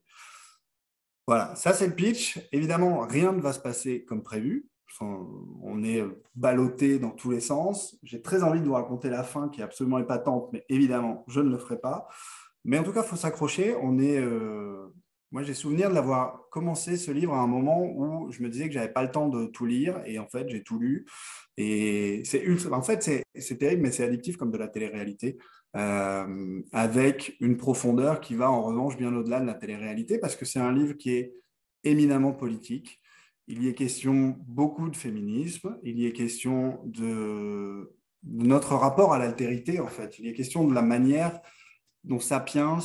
Voilà, 1.27 1.55
ça 1.55 1.73
c'est 1.73 1.87
le 1.87 1.95
pitch. 1.95 2.41
Évidemment, 2.53 3.01
rien 3.01 3.33
ne 3.33 3.41
va 3.41 3.53
se 3.53 3.61
passer 3.61 4.05
comme 4.05 4.23
prévu. 4.23 4.67
On 5.01 5.85
est 5.85 6.03
ballotté 6.35 6.99
dans 6.99 7.11
tous 7.11 7.31
les 7.31 7.41
sens. 7.41 7.97
J'ai 8.03 8.23
très 8.23 8.43
envie 8.43 8.61
de 8.61 8.67
vous 8.67 8.73
raconter 8.73 9.11
la 9.11 9.23
fin 9.23 9.49
qui 9.49 9.61
est 9.61 9.65
absolument 9.65 9.99
épatante, 9.99 10.49
mais 10.53 10.65
évidemment, 10.69 11.25
je 11.29 11.41
ne 11.41 11.51
le 11.51 11.59
ferai 11.59 11.79
pas. 11.79 12.09
Mais 12.65 12.79
en 12.79 12.83
tout 12.83 12.93
cas, 12.93 13.03
il 13.03 13.09
faut 13.09 13.17
s'accrocher. 13.17 13.77
On 13.81 13.99
est, 13.99 14.19
euh, 14.19 14.89
moi, 15.31 15.43
j'ai 15.43 15.55
souvenir 15.55 15.91
de 15.91 15.95
l'avoir 15.95 16.49
commencé 16.51 16.97
ce 16.97 17.11
livre 17.11 17.35
à 17.35 17.41
un 17.41 17.47
moment 17.47 17.85
où 17.85 18.31
je 18.33 18.43
me 18.43 18.49
disais 18.49 18.67
que 18.69 18.73
j'avais 18.73 18.93
pas 18.93 19.03
le 19.03 19.11
temps 19.11 19.29
de 19.29 19.47
tout 19.47 19.67
lire, 19.67 20.01
et 20.07 20.19
en 20.19 20.27
fait, 20.27 20.49
j'ai 20.49 20.63
tout 20.63 20.79
lu. 20.79 21.07
Et 21.59 22.23
c'est 22.25 22.45
en 22.73 22.83
fait, 22.83 23.25
c'est 23.35 23.59
terrible, 23.59 23.83
mais 23.83 23.93
c'est 23.93 24.05
addictif 24.05 24.37
comme 24.37 24.51
de 24.51 24.57
la 24.59 24.69
télé-réalité, 24.69 25.39
euh, 25.77 26.63
avec 26.73 27.37
une 27.41 27.57
profondeur 27.59 28.21
qui 28.21 28.35
va 28.37 28.51
en 28.51 28.63
revanche 28.63 28.97
bien 28.97 29.15
au-delà 29.15 29.41
de 29.41 29.47
la 29.47 29.55
télé-réalité, 29.55 30.19
parce 30.19 30.35
que 30.35 30.47
c'est 30.47 30.61
un 30.61 30.73
livre 30.73 30.95
qui 30.95 31.11
est 31.11 31.35
éminemment 31.85 32.33
politique. 32.33 33.01
Il 33.49 33.63
y 33.63 33.69
est 33.69 33.75
question 33.75 34.37
beaucoup 34.47 34.89
de 34.89 34.97
féminisme, 34.97 35.79
il 35.83 35.99
y 35.99 36.07
est 36.07 36.13
question 36.13 36.81
de, 36.85 37.95
de 38.23 38.47
notre 38.47 38.75
rapport 38.77 39.13
à 39.13 39.19
l'altérité, 39.19 39.81
en 39.81 39.89
fait. 39.89 40.19
Il 40.19 40.27
y 40.27 40.29
est 40.29 40.35
question 40.35 40.67
de 40.67 40.75
la 40.75 40.83
manière 40.83 41.41
dont 42.05 42.21
Sapiens 42.21 42.79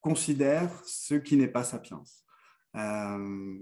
considère 0.00 0.70
ce 0.84 1.14
qui 1.14 1.36
n'est 1.36 1.48
pas 1.48 1.64
sapiens. 1.64 2.02
Euh, 2.76 3.58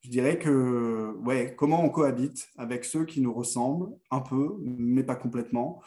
je 0.00 0.10
dirais 0.10 0.38
que, 0.38 1.14
ouais, 1.24 1.54
comment 1.56 1.84
on 1.84 1.88
cohabite 1.88 2.48
avec 2.56 2.84
ceux 2.84 3.04
qui 3.04 3.20
nous 3.20 3.32
ressemblent 3.32 3.90
un 4.10 4.20
peu, 4.20 4.56
mais 4.60 5.04
pas 5.04 5.16
complètement, 5.16 5.80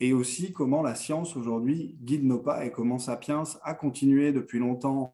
et 0.00 0.14
aussi 0.14 0.52
comment 0.52 0.82
la 0.82 0.94
science 0.94 1.36
aujourd'hui 1.36 1.96
guide 2.00 2.24
nos 2.24 2.38
pas 2.38 2.64
et 2.64 2.72
comment 2.72 2.98
Sapiens 2.98 3.42
a 3.62 3.74
continué 3.74 4.32
depuis 4.32 4.58
longtemps 4.58 5.12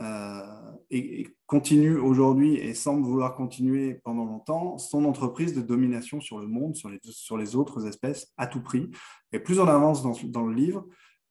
euh, 0.00 0.42
et, 0.90 1.26
continue 1.46 1.96
aujourd'hui 1.96 2.54
et 2.54 2.72
semble 2.72 3.04
vouloir 3.04 3.34
continuer 3.34 3.94
pendant 4.04 4.24
longtemps 4.24 4.78
son 4.78 5.04
entreprise 5.06 5.54
de 5.54 5.60
domination 5.60 6.20
sur 6.20 6.38
le 6.38 6.46
monde, 6.46 6.76
sur 6.76 6.88
les, 7.36 7.56
autres 7.56 7.86
espèces 7.86 8.32
à 8.36 8.46
tout 8.46 8.62
prix. 8.62 8.90
Et 9.32 9.40
plus 9.40 9.58
on 9.58 9.66
avance 9.66 10.02
dans 10.02 10.46
le 10.46 10.54
livre, 10.54 10.86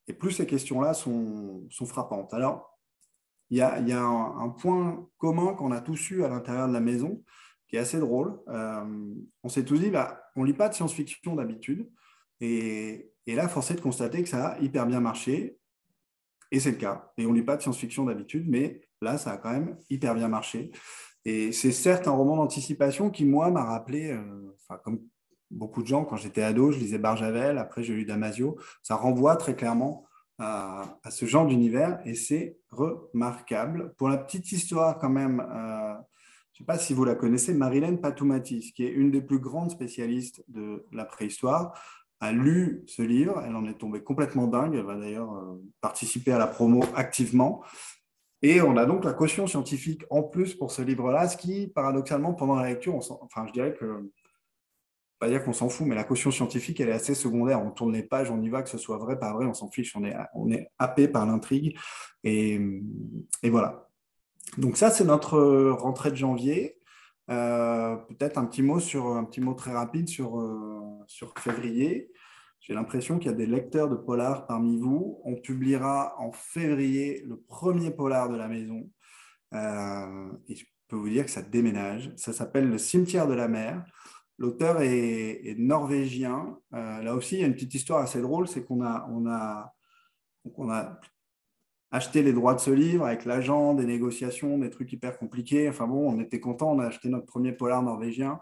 et 0.08 0.14
plus 0.14 0.32
ces 0.32 0.46
questions-là 0.46 0.94
sont, 0.94 1.68
frappantes. 1.86 2.34
Alors, 2.34 2.78
il 3.50 3.58
y 3.58 3.62
a, 3.62 4.02
un, 4.02 4.50
point 4.50 5.08
commun 5.18 5.54
qu'on 5.54 5.72
a 5.72 5.82
tous 5.82 6.12
eu 6.12 6.24
à 6.24 6.30
l'intérieur 6.30 6.68
de 6.68 6.74
la 6.74 6.80
maison, 6.80 7.24
qui 7.68 7.76
est 7.76 7.80
assez 7.80 8.00
drôle. 8.00 8.40
Euh, 8.48 9.14
on 9.44 9.50
s'est 9.50 9.66
tous 9.66 9.78
dit, 9.78 9.90
bah, 9.90 10.22
on 10.36 10.42
ne 10.42 10.48
lit 10.48 10.54
pas 10.54 10.70
de 10.70 10.74
science-fiction 10.74 11.36
d'habitude. 11.36 11.90
Et, 12.40 13.12
et, 13.26 13.36
là, 13.36 13.48
force 13.48 13.72
est 13.72 13.76
de 13.76 13.82
constater 13.82 14.24
que 14.24 14.30
ça 14.30 14.50
a 14.50 14.60
hyper 14.60 14.86
bien 14.86 15.00
marché. 15.00 15.58
Et 16.52 16.60
c'est 16.60 16.72
le 16.72 16.78
cas. 16.78 17.12
Et 17.18 17.26
on 17.26 17.32
ne 17.32 17.36
lit 17.36 17.44
pas 17.44 17.58
de 17.58 17.62
science-fiction 17.62 18.06
d'habitude, 18.06 18.46
mais 18.48 18.82
là, 19.02 19.18
ça 19.18 19.32
a 19.32 19.38
quand 19.38 19.52
même 19.52 19.78
hyper 19.90 20.16
bien 20.16 20.30
marché. 20.30 20.72
Et 21.26 21.52
c'est 21.52 21.74
certes 21.74 22.08
un 22.08 22.12
roman 22.12 22.38
d'anticipation 22.38 23.10
qui, 23.10 23.26
moi, 23.26 23.52
m'a 23.52 23.66
rappelé, 23.66 24.12
euh, 24.12 24.78
comme 24.84 25.02
beaucoup 25.52 25.82
de 25.82 25.88
gens, 25.88 26.06
quand 26.06 26.18
j'étais 26.18 26.44
ado, 26.44 26.72
je 26.72 26.80
lisais 26.80 26.98
Barjavel, 26.98 27.58
après 27.58 27.84
j'ai 27.84 27.94
lu 27.94 28.06
Damasio, 28.06 28.58
ça 28.84 28.96
renvoie 28.96 29.36
très 29.36 29.56
clairement 29.56 30.06
à, 30.40 31.00
ce 31.10 31.26
genre 31.26 31.48
d'univers 31.48 32.00
et 32.06 32.14
c'est 32.14 32.58
remarquable. 32.70 33.94
Pour 33.98 34.10
la 34.10 34.18
petite 34.18 34.52
histoire 34.52 34.98
quand 35.00 35.10
même, 35.10 35.40
euh, 35.40 35.94
je 36.54 36.64
ne 36.64 36.66
sais 36.66 36.66
pas 36.66 36.78
si 36.78 36.94
vous 36.94 37.06
la 37.06 37.16
connaissez, 37.16 37.54
Marilène 37.54 38.00
Patoumatis, 38.00 38.72
qui 38.72 38.86
est 38.86 38.92
une 38.92 39.12
des 39.12 39.22
plus 39.22 39.40
grandes 39.40 39.72
spécialistes 39.72 40.44
de 40.48 40.86
la 40.92 41.06
préhistoire, 41.06 41.74
a 42.20 42.32
lu 42.32 42.84
ce 42.88 43.02
livre, 43.02 43.44
elle 43.46 43.56
en 43.56 43.66
est 43.66 43.78
tombée 43.78 44.02
complètement 44.02 44.48
dingue, 44.48 44.76
elle 44.76 44.86
va 44.86 44.96
d'ailleurs 44.96 45.34
euh, 45.36 45.62
participer 45.82 46.32
à 46.32 46.40
la 46.40 46.48
promo 46.48 46.84
activement. 46.96 47.64
Et 48.44 48.62
on 48.62 48.78
a 48.78 48.86
donc 48.86 49.04
la 49.04 49.14
caution 49.14 49.48
scientifique 49.48 50.04
en 50.10 50.24
plus 50.24 50.54
pour 50.54 50.72
ce 50.72 50.82
livre-là, 50.82 51.28
ce 51.28 51.38
qui, 51.38 51.68
paradoxalement, 51.68 52.34
pendant 52.34 52.56
la 52.56 52.70
lecture, 52.70 52.96
enfin, 52.96 53.46
je 53.48 53.54
dirais 53.54 53.74
que 53.74 54.12
pas 55.20 55.30
dire 55.30 55.44
qu'on 55.44 55.54
s'en 55.54 55.70
fout, 55.70 55.88
mais 55.88 55.96
la 55.96 56.04
caution 56.04 56.32
scientifique, 56.32 56.80
elle 56.80 56.90
est 56.90 56.94
assez 56.94 57.16
secondaire. 57.16 57.62
On 57.62 57.72
tourne 57.72 57.94
les 57.94 58.04
pages, 58.04 58.30
on 58.30 58.42
y 58.42 58.50
va, 58.50 58.62
que 58.62 58.70
ce 58.70 58.78
soit 58.78 58.98
vrai, 58.98 59.20
pas 59.20 59.34
vrai, 59.34 59.46
on 59.46 59.54
s'en 59.54 59.70
fiche. 59.70 59.96
On 59.96 60.04
est, 60.04 60.16
on 60.34 60.52
est 60.52 60.68
happé 60.78 61.08
par 61.08 61.26
l'intrigue. 61.26 61.78
Et, 62.24 62.60
voilà. 63.44 63.90
Donc 64.58 64.78
ça, 64.78 64.90
c'est 64.92 65.06
notre 65.06 65.40
rentrée 65.72 66.12
de 66.12 66.16
janvier. 66.16 66.78
Euh, 67.30 67.96
peut-être 67.96 68.38
un 68.38 68.46
petit 68.46 68.62
mot 68.62 68.80
sur 68.80 69.08
un 69.08 69.26
petit 69.26 69.42
mot 69.42 69.54
très 69.54 69.74
rapide 69.74 70.08
sur, 70.08 70.40
euh, 70.40 70.80
sur 71.08 71.34
février. 71.38 72.12
J'ai 72.60 72.74
l'impression 72.74 73.18
qu'il 73.18 73.32
y 73.32 73.34
a 73.34 73.38
des 73.38 73.46
lecteurs 73.46 73.90
de 73.90 73.96
polar 73.96 74.46
parmi 74.46 74.78
vous. 74.78 75.22
On 75.24 75.36
publiera 75.36 76.16
en 76.20 76.32
février 76.32 77.24
le 77.28 77.38
premier 77.38 77.92
polar 77.92 78.30
de 78.30 78.36
la 78.36 78.48
maison. 78.48 78.90
Euh, 79.54 80.32
et 80.48 80.56
je 80.56 80.66
peux 80.88 80.96
vous 80.96 81.10
dire 81.10 81.26
que 81.26 81.32
ça 81.32 81.42
déménage. 81.42 82.12
Ça 82.18 82.34
s'appelle 82.34 82.70
Le 82.70 82.78
cimetière 82.78 83.28
de 83.28 83.34
la 83.34 83.48
mer. 83.48 83.84
L'auteur 84.38 84.82
est, 84.82 85.56
norvégien. 85.58 86.58
Euh, 86.74 87.02
là 87.02 87.16
aussi, 87.16 87.36
il 87.36 87.42
y 87.42 87.44
a 87.44 87.48
une 87.48 87.54
petite 87.54 87.74
histoire 87.74 88.02
assez 88.02 88.22
drôle, 88.22 88.48
c'est 88.48 88.64
qu'on 88.64 88.84
a, 88.84 89.74
acheté 91.90 92.22
les 92.22 92.34
droits 92.34 92.54
de 92.54 92.60
ce 92.60 92.70
livre 92.70 93.06
avec 93.06 93.26
l'agent, 93.26 93.74
des 93.74 93.86
négociations, 93.86 94.58
des 94.58 94.70
trucs 94.70 94.92
hyper 94.92 95.18
compliqués. 95.18 95.70
Enfin 95.70 95.88
bon, 95.88 96.14
on 96.14 96.20
était 96.20 96.40
content, 96.40 96.72
on 96.74 96.80
a 96.80 96.86
acheté 96.88 97.10
notre 97.10 97.26
premier 97.26 97.54
polar 97.54 97.82
norvégien. 97.82 98.40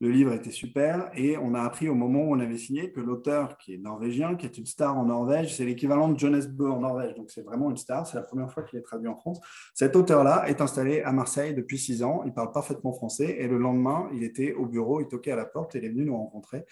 Le 0.00 0.10
livre 0.10 0.32
était 0.32 0.52
super 0.52 1.10
et 1.14 1.36
on 1.36 1.54
a 1.54 1.62
appris 1.62 1.88
au 1.88 1.94
moment 1.94 2.20
où 2.20 2.32
on 2.32 2.38
avait 2.38 2.56
signé 2.56 2.92
que 2.92 3.00
l'auteur, 3.00 3.58
qui 3.58 3.74
est 3.74 3.78
norvégien, 3.78 4.36
qui 4.36 4.46
est 4.46 4.56
une 4.56 4.66
star 4.66 4.96
en 4.96 5.06
Norvège, 5.06 5.56
c'est 5.56 5.64
l'équivalent 5.64 6.08
de 6.08 6.16
Jonas 6.16 6.46
Bö 6.48 6.70
en 6.70 6.80
Norvège. 6.80 7.16
Donc 7.16 7.32
c'est 7.32 7.42
vraiment 7.42 7.68
une 7.68 7.76
star. 7.76 8.06
C'est 8.06 8.16
la 8.16 8.22
première 8.22 8.52
fois 8.52 8.62
qu'il 8.62 8.78
est 8.78 8.82
traduit 8.82 9.08
en 9.08 9.16
France. 9.16 9.40
Cet 9.74 9.96
auteur-là 9.96 10.48
est 10.48 10.60
installé 10.60 11.02
à 11.02 11.10
Marseille 11.10 11.52
depuis 11.52 11.78
six 11.78 12.04
ans. 12.04 12.22
Il 12.24 12.32
parle 12.32 12.52
parfaitement 12.52 12.92
français 12.92 13.38
et 13.40 13.48
le 13.48 13.58
lendemain, 13.58 14.08
il 14.14 14.22
était 14.22 14.52
au 14.52 14.66
bureau, 14.66 15.00
il 15.00 15.08
toquait 15.08 15.32
à 15.32 15.36
la 15.36 15.46
porte 15.46 15.74
et 15.74 15.78
il 15.78 15.84
est 15.84 15.88
venu 15.88 16.04
nous 16.04 16.16
rencontrer. 16.16 16.64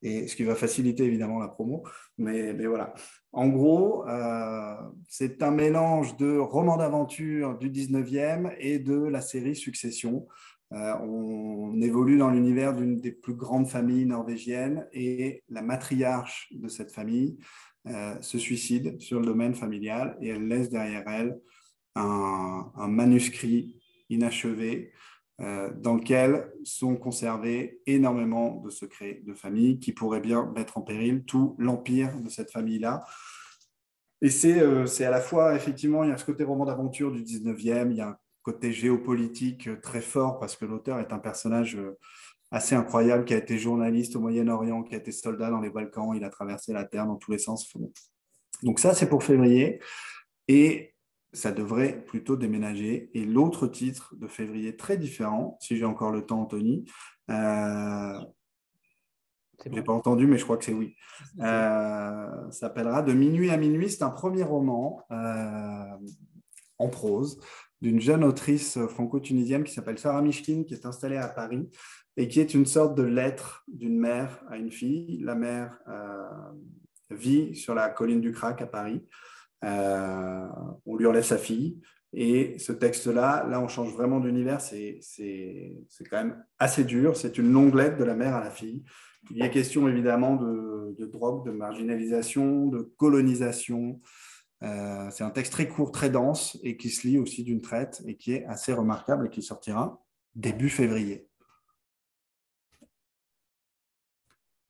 Et 0.00 0.26
ce 0.26 0.34
qui 0.34 0.44
va 0.44 0.54
faciliter 0.54 1.04
évidemment 1.04 1.38
la 1.38 1.48
promo. 1.48 1.82
Mais, 2.16 2.52
voilà. 2.66 2.94
En 3.32 3.48
gros, 3.48 4.08
euh, 4.08 4.74
c'est 5.06 5.42
un 5.42 5.50
mélange 5.50 6.16
de 6.16 6.38
roman 6.38 6.78
d'aventure 6.78 7.58
du 7.58 7.70
19e 7.70 8.54
et 8.58 8.78
de 8.78 8.94
la 8.94 9.20
série 9.20 9.54
Succession. 9.54 10.26
Euh, 10.72 10.94
on 11.00 11.80
évolue 11.80 12.16
dans 12.16 12.30
l'univers 12.30 12.74
d'une 12.74 13.00
des 13.00 13.10
plus 13.10 13.34
grandes 13.34 13.68
familles 13.68 14.06
norvégiennes 14.06 14.86
et 14.92 15.42
la 15.48 15.62
matriarche 15.62 16.48
de 16.52 16.68
cette 16.68 16.92
famille 16.92 17.38
euh, 17.88 18.20
se 18.20 18.38
suicide 18.38 19.00
sur 19.00 19.18
le 19.18 19.26
domaine 19.26 19.54
familial 19.54 20.16
et 20.20 20.28
elle 20.28 20.46
laisse 20.46 20.70
derrière 20.70 21.08
elle 21.08 21.40
un, 21.96 22.70
manuscrit 22.88 23.80
inachevé 24.10 24.92
euh, 25.40 25.72
dans 25.74 25.94
lequel 25.94 26.52
sont 26.62 26.96
conservés 26.96 27.80
énormément 27.86 28.60
de 28.60 28.70
secrets 28.70 29.22
de 29.24 29.34
famille 29.34 29.80
qui 29.80 29.92
pourraient 29.92 30.20
bien 30.20 30.52
mettre 30.54 30.78
en 30.78 30.82
péril 30.82 31.24
tout 31.24 31.56
l'empire 31.58 32.16
de 32.20 32.28
cette 32.28 32.52
famille-là. 32.52 33.04
Et 34.22 34.28
c'est 34.28 35.04
à 35.04 35.10
la 35.10 35.20
fois, 35.20 35.56
effectivement, 35.56 36.04
il 36.04 36.10
y 36.10 36.12
a 36.12 36.18
ce 36.18 36.26
côté 36.26 36.44
roman 36.44 36.66
d'aventure 36.66 37.10
du 37.10 37.22
19e, 37.22 37.90
il 37.90 37.96
y 37.96 38.00
a 38.02 38.20
côté 38.42 38.72
géopolitique 38.72 39.68
euh, 39.68 39.80
très 39.80 40.00
fort 40.00 40.38
parce 40.38 40.56
que 40.56 40.64
l'auteur 40.64 40.98
est 40.98 41.12
un 41.12 41.18
personnage 41.18 41.76
euh, 41.76 41.98
assez 42.50 42.74
incroyable 42.74 43.24
qui 43.24 43.34
a 43.34 43.36
été 43.36 43.58
journaliste 43.58 44.16
au 44.16 44.20
Moyen-Orient, 44.20 44.82
qui 44.82 44.94
a 44.94 44.98
été 44.98 45.12
soldat 45.12 45.50
dans 45.50 45.60
les 45.60 45.70
Balkans, 45.70 46.14
il 46.14 46.24
a 46.24 46.30
traversé 46.30 46.72
la 46.72 46.84
Terre 46.84 47.06
dans 47.06 47.16
tous 47.16 47.30
les 47.30 47.38
sens. 47.38 47.72
Donc 48.62 48.80
ça, 48.80 48.92
c'est 48.92 49.08
pour 49.08 49.22
février. 49.22 49.80
Et 50.48 50.94
ça 51.32 51.52
devrait 51.52 52.04
plutôt 52.04 52.36
déménager. 52.36 53.10
Et 53.14 53.24
l'autre 53.24 53.68
titre 53.68 54.16
de 54.16 54.26
février, 54.26 54.76
très 54.76 54.96
différent, 54.96 55.56
si 55.60 55.76
j'ai 55.76 55.84
encore 55.84 56.10
le 56.10 56.26
temps, 56.26 56.40
Anthony, 56.40 56.84
euh, 57.30 58.18
je 59.64 59.70
n'ai 59.70 59.82
pas 59.82 59.92
entendu, 59.92 60.26
mais 60.26 60.36
je 60.36 60.42
crois 60.42 60.56
que 60.56 60.64
c'est 60.64 60.72
oui. 60.72 60.96
Euh, 61.38 62.50
s'appellera 62.50 63.02
De 63.02 63.12
minuit 63.12 63.50
à 63.50 63.58
minuit. 63.58 63.90
C'est 63.90 64.02
un 64.02 64.10
premier 64.10 64.42
roman 64.42 65.06
en 66.78 66.88
prose 66.88 67.38
d'une 67.80 68.00
jeune 68.00 68.24
autrice 68.24 68.78
franco-tunisienne 68.88 69.64
qui 69.64 69.72
s'appelle 69.72 69.98
Sarah 69.98 70.22
Mishkin, 70.22 70.64
qui 70.64 70.74
est 70.74 70.86
installée 70.86 71.16
à 71.16 71.28
Paris 71.28 71.68
et 72.16 72.28
qui 72.28 72.40
est 72.40 72.54
une 72.54 72.66
sorte 72.66 72.96
de 72.96 73.02
lettre 73.02 73.64
d'une 73.68 73.98
mère 73.98 74.42
à 74.48 74.56
une 74.56 74.70
fille. 74.70 75.20
La 75.22 75.34
mère 75.34 75.78
euh, 75.88 76.28
vit 77.10 77.54
sur 77.54 77.74
la 77.74 77.88
colline 77.88 78.20
du 78.20 78.32
Crac 78.32 78.60
à 78.60 78.66
Paris. 78.66 79.06
on 79.62 80.96
lui 80.96 81.06
enlève 81.06 81.24
sa 81.24 81.38
fille. 81.38 81.80
Et 82.12 82.58
ce 82.58 82.72
texte-là, 82.72 83.46
là, 83.48 83.60
on 83.60 83.68
change 83.68 83.92
vraiment 83.92 84.18
d'univers. 84.20 84.60
C'est 84.60 85.00
quand 86.10 86.18
même 86.18 86.44
assez 86.58 86.84
dur. 86.84 87.16
C'est 87.16 87.38
une 87.38 87.52
longue 87.52 87.74
lettre 87.74 87.96
de 87.96 88.04
la 88.04 88.14
mère 88.14 88.34
à 88.34 88.40
la 88.42 88.50
fille. 88.50 88.82
Il 89.30 89.36
y 89.36 89.42
a 89.42 89.48
question 89.48 89.86
évidemment 89.86 90.36
de, 90.36 90.94
de 90.98 91.06
drogue, 91.06 91.46
de 91.46 91.52
marginalisation, 91.52 92.66
de 92.66 92.80
colonisation. 92.96 94.00
Euh, 94.62 95.10
c'est 95.10 95.24
un 95.24 95.30
texte 95.30 95.52
très 95.52 95.68
court, 95.68 95.90
très 95.90 96.10
dense 96.10 96.58
et 96.62 96.76
qui 96.76 96.90
se 96.90 97.06
lit 97.06 97.18
aussi 97.18 97.44
d'une 97.44 97.62
traite 97.62 98.02
et 98.06 98.16
qui 98.16 98.34
est 98.34 98.44
assez 98.44 98.72
remarquable 98.72 99.26
et 99.26 99.30
qui 99.30 99.42
sortira 99.42 100.02
début 100.34 100.68
février. 100.68 101.28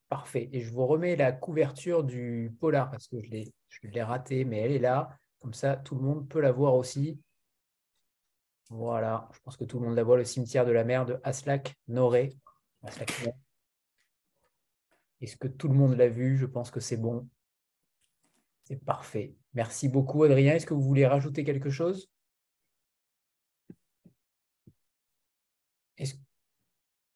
Parfait. 0.09 0.49
Et 0.53 0.61
je 0.61 0.73
vous 0.73 0.87
remets 0.87 1.17
la 1.17 1.33
couverture 1.33 2.05
du 2.05 2.55
polar 2.61 2.91
parce 2.91 3.07
que 3.09 3.21
je 3.21 3.89
l'ai 3.89 4.03
raté, 4.03 4.45
mais 4.45 4.59
elle 4.59 4.73
est 4.73 4.79
là. 4.81 5.17
Comme 5.41 5.55
ça, 5.55 5.77
tout 5.77 5.95
le 5.95 6.03
monde 6.03 6.29
peut 6.29 6.41
la 6.41 6.53
voir 6.53 6.75
aussi. 6.75 7.21
Voilà, 8.69 9.29
je 9.33 9.41
pense 9.41 9.57
que 9.57 9.65
tout 9.65 9.81
le 9.81 9.87
monde 9.87 9.97
la 9.97 10.05
voit, 10.05 10.17
le 10.17 10.25
cimetière 10.25 10.65
de 10.65 10.71
la 10.71 10.85
mer 10.85 11.05
de 11.05 11.19
Aslak 11.25 11.75
Noré. 11.89 12.37
Est-ce 15.21 15.37
que 15.37 15.49
tout 15.49 15.69
le 15.69 15.75
monde 15.75 15.97
l'a 15.97 16.09
vu? 16.09 16.37
Je 16.37 16.47
pense 16.47 16.71
que 16.71 16.79
c'est 16.81 16.97
bon. 16.97 17.29
C'est 18.65 18.85
parfait. 18.85 19.35
Merci 19.55 19.89
beaucoup, 19.89 20.23
Adrien. 20.25 20.55
Est-ce 20.55 20.67
que 20.67 20.75
vous 20.75 20.83
voulez 20.83 21.07
rajouter 21.07 21.45
quelque 21.45 21.71
chose? 21.71 22.09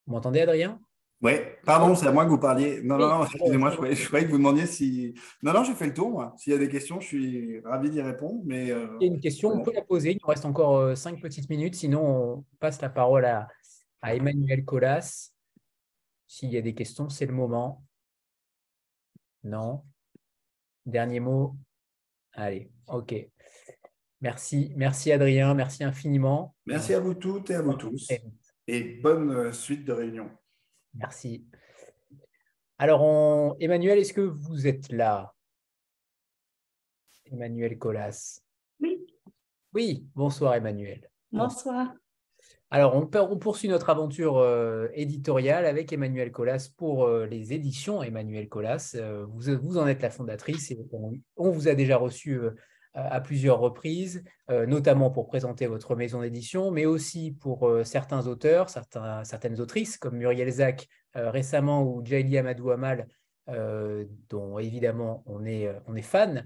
Vous 0.06 0.12
m'entendez, 0.12 0.40
Adrien? 0.40 0.80
Oui, 1.22 1.32
pardon, 1.64 1.94
c'est 1.94 2.06
à 2.06 2.12
moi 2.12 2.24
que 2.24 2.30
vous 2.30 2.38
parliez. 2.38 2.82
Non, 2.82 2.98
non, 2.98 3.08
non, 3.08 3.24
excusez-moi, 3.24 3.70
je, 3.70 4.06
croyais, 4.06 4.26
que 4.26 4.30
vous 4.30 4.36
demandiez 4.36 4.66
si. 4.66 5.14
Non, 5.42 5.54
non, 5.54 5.64
j'ai 5.64 5.72
fait 5.72 5.86
le 5.86 5.94
tour, 5.94 6.10
moi. 6.10 6.34
S'il 6.36 6.52
y 6.52 6.56
a 6.56 6.58
des 6.58 6.68
questions, 6.68 7.00
je 7.00 7.06
suis 7.06 7.60
ravi 7.60 7.88
d'y 7.88 8.02
répondre. 8.02 8.42
Mais, 8.44 8.70
euh, 8.70 8.98
Il 9.00 9.06
y 9.06 9.10
a 9.10 9.14
une 9.14 9.20
question, 9.20 9.48
on 9.50 9.62
peut 9.62 9.72
la 9.72 9.80
poser. 9.80 10.10
Il 10.12 10.18
nous 10.20 10.28
reste 10.28 10.44
encore 10.44 10.76
euh, 10.76 10.94
cinq 10.94 11.20
petites 11.22 11.48
minutes. 11.48 11.76
Sinon, 11.76 12.04
on 12.04 12.44
passe 12.60 12.82
la 12.82 12.90
parole 12.90 13.24
à, 13.24 13.48
à 14.02 14.14
Emmanuel 14.14 14.66
Colas. 14.66 15.30
S'il 16.26 16.50
y 16.50 16.58
a 16.58 16.62
des 16.62 16.74
questions, 16.74 17.08
c'est 17.08 17.26
le 17.26 17.32
moment. 17.32 17.82
Non. 19.44 19.82
Dernier 20.84 21.20
mot. 21.20 21.56
Allez, 22.34 22.70
OK. 22.88 23.14
Merci, 24.20 24.72
merci 24.76 25.12
Adrien, 25.12 25.54
merci 25.54 25.84
infiniment. 25.84 26.54
Merci 26.66 26.94
à 26.94 27.00
vous 27.00 27.14
toutes 27.14 27.50
et 27.50 27.54
à 27.54 27.62
vous 27.62 27.74
tous. 27.74 28.10
Et 28.66 29.00
bonne 29.02 29.30
euh, 29.30 29.52
suite 29.52 29.84
de 29.84 29.92
réunion. 29.92 30.30
Merci. 30.94 31.46
Alors, 32.78 33.56
Emmanuel, 33.60 33.98
est-ce 33.98 34.12
que 34.12 34.20
vous 34.20 34.66
êtes 34.66 34.90
là? 34.90 35.34
Emmanuel 37.26 37.78
Colas. 37.78 38.40
Oui. 38.80 39.06
Oui, 39.72 40.06
bonsoir 40.14 40.54
Emmanuel. 40.54 41.08
Bonsoir. 41.30 41.94
Alors, 42.74 42.96
on, 42.96 43.38
poursuit 43.38 43.68
notre 43.68 43.88
aventure 43.88 44.38
euh, 44.38 44.88
éditoriale 44.94 45.64
avec 45.64 45.92
Emmanuel 45.92 46.32
Colas 46.32 46.70
pour 46.76 47.04
euh, 47.04 47.24
les 47.24 47.52
éditions 47.52 48.02
Emmanuel 48.02 48.48
Colas. 48.48 48.96
Euh, 48.96 49.24
vous, 49.28 49.78
en 49.78 49.86
êtes 49.86 50.02
la 50.02 50.10
fondatrice 50.10 50.72
et 50.72 50.78
on 51.36 51.50
vous 51.52 51.68
a 51.68 51.76
déjà 51.76 51.96
reçu 51.96 52.40
à 52.94 53.20
plusieurs 53.20 53.60
reprises, 53.60 54.24
notamment 54.48 55.10
pour 55.10 55.28
présenter 55.28 55.68
votre 55.68 55.94
maison 55.94 56.20
d'édition, 56.20 56.72
mais 56.72 56.84
aussi 56.84 57.30
pour 57.30 57.68
certains 57.84 58.26
auteurs, 58.26 58.68
certaines 58.70 59.60
autrices, 59.60 59.96
comme 59.96 60.16
Muriel 60.16 60.50
Zach 60.50 60.88
récemment 61.14 61.84
ou 61.84 62.04
Jaili 62.04 62.38
Amadou 62.38 62.70
Amal, 62.70 63.08
dont 64.28 64.58
évidemment 64.60 65.24
on 65.26 65.44
est 65.44 66.02
fan, 66.02 66.44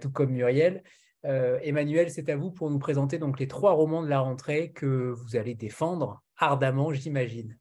tout 0.00 0.10
comme 0.10 0.32
Muriel. 0.32 0.82
Emmanuel, 1.24 2.10
c'est 2.10 2.28
à 2.28 2.36
vous 2.36 2.52
pour 2.52 2.70
nous 2.70 2.78
présenter 2.78 3.18
donc 3.18 3.40
les 3.40 3.48
trois 3.48 3.72
romans 3.72 4.02
de 4.02 4.08
la 4.08 4.20
rentrée 4.20 4.70
que 4.70 5.10
vous 5.10 5.34
allez 5.34 5.54
défendre 5.54 6.22
ardemment, 6.36 6.92
j'imagine. 6.92 7.58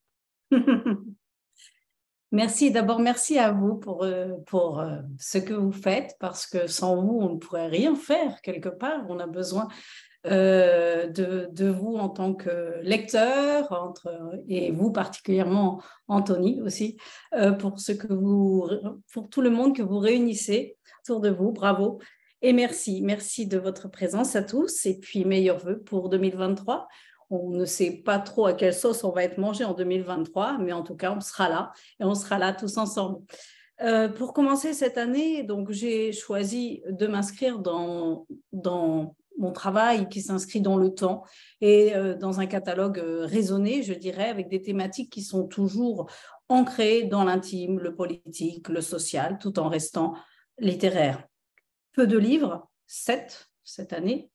Merci, 2.35 2.69
d'abord 2.69 2.99
merci 2.99 3.39
à 3.39 3.53
vous 3.53 3.75
pour, 3.75 4.03
euh, 4.03 4.33
euh, 4.53 5.01
ce 5.17 5.37
que 5.37 5.53
vous 5.53 5.71
faites, 5.71 6.17
parce 6.19 6.45
que 6.45 6.67
sans 6.67 7.01
vous, 7.01 7.17
on 7.21 7.35
ne 7.35 7.37
pourrait 7.37 7.67
rien 7.67 7.95
faire 7.95 8.41
quelque 8.41 8.67
part. 8.67 9.05
On 9.07 9.19
a 9.19 9.25
besoin 9.25 9.69
euh, 10.25 11.07
de, 11.07 11.69
vous 11.69 11.95
en 11.95 12.09
tant 12.09 12.33
que 12.33 12.81
lecteur, 12.81 13.95
et 14.49 14.71
vous 14.71 14.91
particulièrement, 14.91 15.81
Anthony 16.09 16.61
aussi, 16.61 16.97
pour, 17.59 17.79
ce 17.79 17.93
que 17.93 18.11
vous, 18.11 18.67
pour 19.13 19.29
tout 19.29 19.41
le 19.41 19.49
monde 19.49 19.73
que 19.73 19.83
vous 19.83 19.99
réunissez 19.99 20.75
autour 21.03 21.21
de 21.21 21.29
vous. 21.29 21.53
Bravo. 21.53 22.01
Et 22.41 22.53
merci, 22.53 23.01
merci 23.01 23.47
de 23.47 23.57
votre 23.57 23.89
présence 23.89 24.35
à 24.35 24.43
tous 24.43 24.85
et 24.85 24.99
puis 24.99 25.25
meilleurs 25.25 25.59
voeux 25.59 25.79
pour 25.79 26.09
2023. 26.09 26.87
On 27.29 27.49
ne 27.49 27.65
sait 27.65 27.91
pas 27.91 28.19
trop 28.19 28.45
à 28.45 28.53
quelle 28.53 28.73
sauce 28.73 29.03
on 29.03 29.11
va 29.11 29.23
être 29.23 29.37
mangé 29.37 29.63
en 29.63 29.73
2023, 29.73 30.59
mais 30.59 30.73
en 30.73 30.83
tout 30.83 30.95
cas, 30.95 31.13
on 31.15 31.21
sera 31.21 31.49
là 31.49 31.71
et 31.99 32.03
on 32.03 32.13
sera 32.13 32.37
là 32.37 32.53
tous 32.53 32.77
ensemble. 32.77 33.19
Euh, 33.81 34.07
pour 34.07 34.33
commencer 34.33 34.73
cette 34.73 34.97
année, 34.97 35.43
donc 35.43 35.71
j'ai 35.71 36.11
choisi 36.13 36.81
de 36.89 37.07
m'inscrire 37.07 37.59
dans, 37.59 38.25
dans 38.53 39.15
mon 39.37 39.51
travail 39.51 40.07
qui 40.07 40.21
s'inscrit 40.21 40.61
dans 40.61 40.77
le 40.77 40.93
temps 40.93 41.23
et 41.59 41.95
euh, 41.95 42.15
dans 42.15 42.39
un 42.39 42.45
catalogue 42.45 42.99
euh, 42.99 43.25
raisonné, 43.25 43.83
je 43.83 43.93
dirais, 43.93 44.29
avec 44.29 44.47
des 44.47 44.61
thématiques 44.61 45.11
qui 45.11 45.23
sont 45.23 45.45
toujours 45.45 46.09
ancrées 46.47 47.03
dans 47.03 47.23
l'intime, 47.23 47.79
le 47.79 47.95
politique, 47.95 48.69
le 48.69 48.81
social, 48.81 49.37
tout 49.39 49.59
en 49.59 49.67
restant 49.67 50.13
littéraire. 50.57 51.27
Peu 51.95 52.07
de 52.07 52.17
livres, 52.17 52.69
sept 52.87 53.49
cette 53.63 53.93
année, 53.93 54.29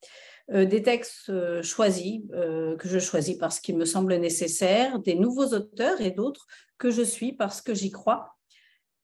euh, 0.51 0.65
des 0.65 0.83
textes 0.83 1.29
euh, 1.29 1.63
choisis, 1.63 2.23
euh, 2.33 2.75
que 2.77 2.89
je 2.89 2.99
choisis 2.99 3.37
parce 3.37 3.61
qu'ils 3.61 3.77
me 3.77 3.85
semblent 3.85 4.15
nécessaires, 4.15 4.99
des 4.99 5.15
nouveaux 5.15 5.55
auteurs 5.55 6.01
et 6.01 6.11
d'autres 6.11 6.47
que 6.79 6.91
je 6.91 7.03
suis 7.03 7.33
parce 7.35 7.61
que 7.61 7.75
j'y 7.75 7.91
crois, 7.91 8.35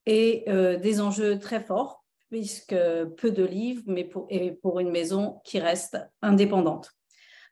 et 0.07 0.45
des 0.47 1.01
enjeux 1.01 1.37
très 1.39 1.61
forts, 1.61 2.05
puisque 2.31 2.77
peu 3.17 3.33
de 3.33 3.45
livres, 3.45 3.83
mais 3.87 4.05
pour, 4.05 4.29
et 4.31 4.53
pour 4.53 4.79
une 4.79 4.91
maison 4.91 5.41
qui 5.45 5.59
reste 5.59 5.99
indépendante. 6.23 6.93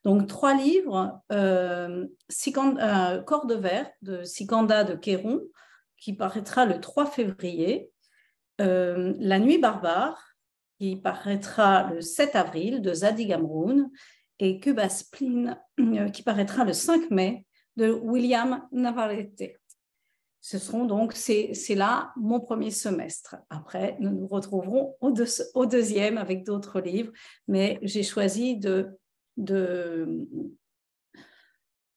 Donc, 0.05 0.29
trois 0.29 0.55
livres, 0.55 1.21
euh, 1.33 2.07
Corps 3.27 3.47
de 3.47 3.55
verre 3.55 3.91
de 4.03 4.23
Sikanda 4.23 4.85
de 4.85 4.95
Kéron, 4.95 5.43
qui 5.99 6.13
paraîtra 6.15 6.65
le 6.65 6.81
3 6.81 7.07
février, 7.07 7.91
La 8.59 9.39
nuit 9.41 9.59
barbare 9.59 10.34
qui 10.79 10.97
paraîtra 10.97 11.91
le 11.93 12.01
7 12.01 12.37
avril 12.37 12.83
de 12.83 12.93
Zadig 12.93 13.33
Amroun 13.33 13.91
et 14.39 14.61
Cuba 14.61 14.89
Spleen 14.89 15.59
euh, 15.81 16.09
qui 16.09 16.23
paraîtra 16.23 16.65
le 16.65 16.73
5 16.73 17.11
mai 17.11 17.47
de 17.77 17.91
William 17.91 18.67
Navarrete. 18.73 19.61
Ce 20.41 20.59
seront 20.59 20.85
donc, 20.85 21.15
c'est 21.15 21.55
là 21.75 22.13
mon 22.17 22.39
premier 22.39 22.71
semestre. 22.71 23.37
Après, 23.49 23.97
nous 23.99 24.11
nous 24.11 24.27
retrouverons 24.27 24.95
au, 25.01 25.15
au 25.55 25.67
deuxième 25.67 26.19
avec 26.19 26.45
d'autres 26.45 26.81
livres, 26.81 27.13
mais 27.49 27.79
j'ai 27.81 28.03
choisi 28.03 28.59
de, 28.59 28.91
de, 29.39 30.29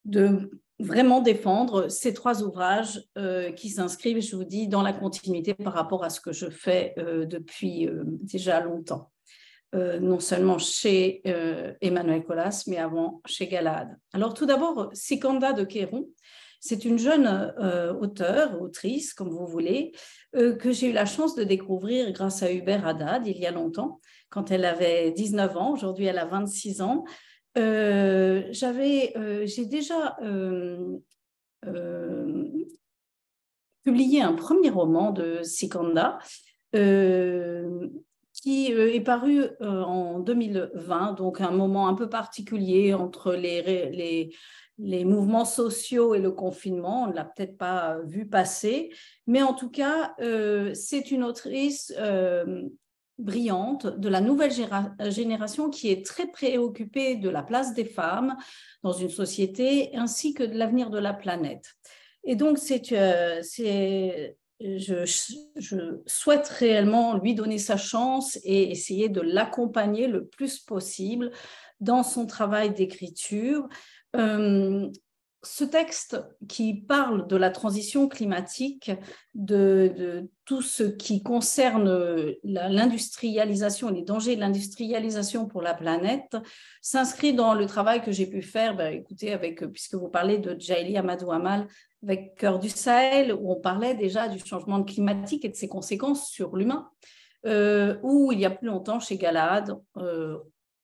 de 0.05 0.49
vraiment 0.79 1.21
défendre 1.21 1.89
ces 1.89 2.13
trois 2.13 2.43
ouvrages 2.43 3.03
euh, 3.17 3.51
qui 3.51 3.69
s'inscrivent, 3.69 4.21
je 4.21 4.35
vous 4.35 4.43
dis, 4.43 4.67
dans 4.67 4.83
la 4.83 4.93
continuité 4.93 5.53
par 5.53 5.73
rapport 5.73 6.03
à 6.03 6.09
ce 6.09 6.21
que 6.21 6.31
je 6.31 6.49
fais 6.49 6.93
euh, 6.99 7.25
depuis 7.25 7.87
euh, 7.87 8.03
déjà 8.05 8.61
longtemps. 8.61 9.11
non 9.73 10.19
seulement 10.19 10.57
chez 10.57 11.21
Emmanuel 11.81 12.23
Colas, 12.23 12.63
mais 12.67 12.77
avant 12.77 13.21
chez 13.25 13.47
Galade. 13.47 13.97
Alors 14.13 14.33
tout 14.33 14.45
d'abord, 14.45 14.89
Sikanda 14.93 15.51
de 15.51 15.65
Kéron, 15.65 16.07
c'est 16.59 16.85
une 16.85 16.97
jeune 16.97 17.27
auteure, 18.01 18.59
autrice, 18.61 19.13
comme 19.13 19.29
vous 19.29 19.45
voulez, 19.45 19.91
que 20.33 20.71
j'ai 20.71 20.89
eu 20.89 20.93
la 20.93 21.05
chance 21.05 21.35
de 21.35 21.43
découvrir 21.43 22.11
grâce 22.13 22.41
à 22.43 22.51
Hubert 22.51 22.87
Haddad 22.87 23.27
il 23.27 23.37
y 23.37 23.45
a 23.45 23.51
longtemps, 23.51 23.99
quand 24.29 24.51
elle 24.51 24.65
avait 24.65 25.11
19 25.11 25.57
ans. 25.57 25.73
Aujourd'hui, 25.73 26.05
elle 26.05 26.19
a 26.19 26.25
26 26.25 26.81
ans. 26.81 27.03
Euh, 27.57 28.43
j'avais, 28.51 29.13
euh, 29.17 29.45
j'ai 29.45 29.65
déjà 29.65 30.17
euh, 30.21 30.97
publié 33.83 34.21
un 34.21 34.33
premier 34.33 34.69
roman 34.69 35.11
de 35.11 35.41
Sikanda 35.43 36.19
qui 38.33 38.71
est 38.71 39.01
paru 39.01 39.45
en 39.61 40.19
2020, 40.19 41.13
donc 41.13 41.41
un 41.41 41.49
moment 41.51 41.87
un 41.87 41.95
peu 41.95 42.07
particulier 42.07 42.93
entre 42.93 43.33
les, 43.33 43.63
les, 43.63 44.35
les 44.77 45.05
mouvements 45.05 45.45
sociaux 45.45 46.13
et 46.13 46.19
le 46.19 46.31
confinement. 46.31 47.05
On 47.05 47.07
ne 47.07 47.13
l'a 47.13 47.25
peut-être 47.25 47.57
pas 47.57 47.97
vu 48.05 48.27
passer, 48.27 48.91
mais 49.25 49.41
en 49.41 49.53
tout 49.53 49.71
cas, 49.71 50.15
c'est 50.75 51.09
une 51.09 51.23
autrice 51.23 51.91
brillante 53.17 53.87
de 53.87 54.09
la 54.09 54.21
nouvelle 54.21 54.51
génération 55.09 55.69
qui 55.69 55.89
est 55.89 56.05
très 56.05 56.27
préoccupée 56.27 57.15
de 57.15 57.29
la 57.29 57.43
place 57.43 57.73
des 57.73 57.85
femmes 57.85 58.35
dans 58.83 58.93
une 58.93 59.09
société 59.09 59.95
ainsi 59.95 60.33
que 60.33 60.43
de 60.43 60.57
l'avenir 60.57 60.89
de 60.89 60.99
la 60.99 61.13
planète. 61.13 61.75
Et 62.23 62.35
donc, 62.35 62.57
c'est 62.57 62.91
euh, 62.91 63.41
je, 64.59 65.99
souhaite 66.05 66.47
réellement 66.47 67.17
lui 67.17 67.35
donner 67.35 67.57
sa 67.57 67.77
chance 67.77 68.39
et 68.43 68.71
essayer 68.71 69.09
de 69.09 69.21
l'accompagner 69.21 70.07
le 70.07 70.25
plus 70.25 70.59
possible 70.59 71.31
dans 71.79 72.03
son 72.03 72.25
travail 72.25 72.73
d'écriture. 72.73 73.67
Euh, 74.15 74.89
ce 75.43 75.63
texte 75.63 76.19
qui 76.47 76.73
parle 76.73 77.27
de 77.27 77.35
la 77.35 77.51
transition 77.51 78.07
climatique, 78.07 78.91
de, 79.35 80.29
tout 80.45 80.61
ce 80.61 80.83
qui 80.83 81.21
concerne 81.21 82.35
l'industrialisation, 82.43 83.89
les 83.89 84.01
dangers 84.01 84.35
de 84.35 84.41
l'industrialisation 84.41 85.47
pour 85.47 85.61
la 85.61 85.73
planète, 85.73 86.37
s'inscrit 86.81 87.33
dans 87.33 87.53
le 87.53 87.65
travail 87.65 88.01
que 88.01 88.11
j'ai 88.11 88.27
pu 88.27 88.41
faire, 88.41 88.75
ben, 88.75 88.93
écoutez, 88.93 89.37
puisque 89.71 89.95
vous 89.95 90.09
parlez 90.09 90.39
de 90.39 90.55
Jaili 90.59 90.97
Amadou 90.97 91.31
Amal 91.31 91.67
avec 92.03 92.35
Cœur 92.35 92.59
du 92.59 92.69
Sahel, 92.69 93.33
où 93.33 93.51
on 93.51 93.59
parlait 93.59 93.95
déjà 93.95 94.27
du 94.27 94.39
changement 94.39 94.83
climatique 94.83 95.45
et 95.45 95.49
de 95.49 95.55
ses 95.55 95.67
conséquences 95.67 96.29
sur 96.29 96.55
l'humain, 96.55 96.89
euh, 97.45 97.97
ou 98.01 98.31
il 98.31 98.39
y 98.39 98.45
a 98.45 98.49
plus 98.49 98.67
longtemps 98.67 98.99
chez 98.99 99.17
Galahad, 99.17 99.75
euh, 99.97 100.37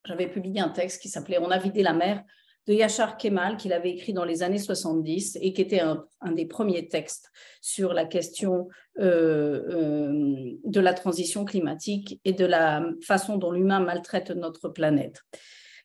j'avais 0.05 0.27
publié 0.27 0.59
un 0.59 0.69
texte 0.69 1.01
qui 1.01 1.09
s'appelait 1.09 1.39
On 1.39 1.49
a 1.49 1.57
vidé 1.57 1.81
la 1.81 1.93
mer 1.93 2.23
de 2.67 2.73
Yachar 2.73 3.17
Kemal 3.17 3.57
qu'il 3.57 3.73
avait 3.73 3.91
écrit 3.91 4.13
dans 4.13 4.25
les 4.25 4.43
années 4.43 4.59
70 4.59 5.37
et 5.41 5.53
qui 5.53 5.61
était 5.61 5.81
un, 5.81 6.05
des 6.31 6.45
premiers 6.45 6.87
textes 6.87 7.31
sur 7.61 7.93
la 7.93 8.05
question 8.05 8.67
euh, 8.99 9.63
euh, 9.69 10.51
de 10.63 10.79
la 10.79 10.93
transition 10.93 11.45
climatique 11.45 12.21
et 12.23 12.33
de 12.33 12.45
la 12.45 12.85
façon 13.01 13.37
dont 13.37 13.51
l'humain 13.51 13.79
maltraite 13.79 14.31
notre 14.31 14.69
planète. 14.69 15.21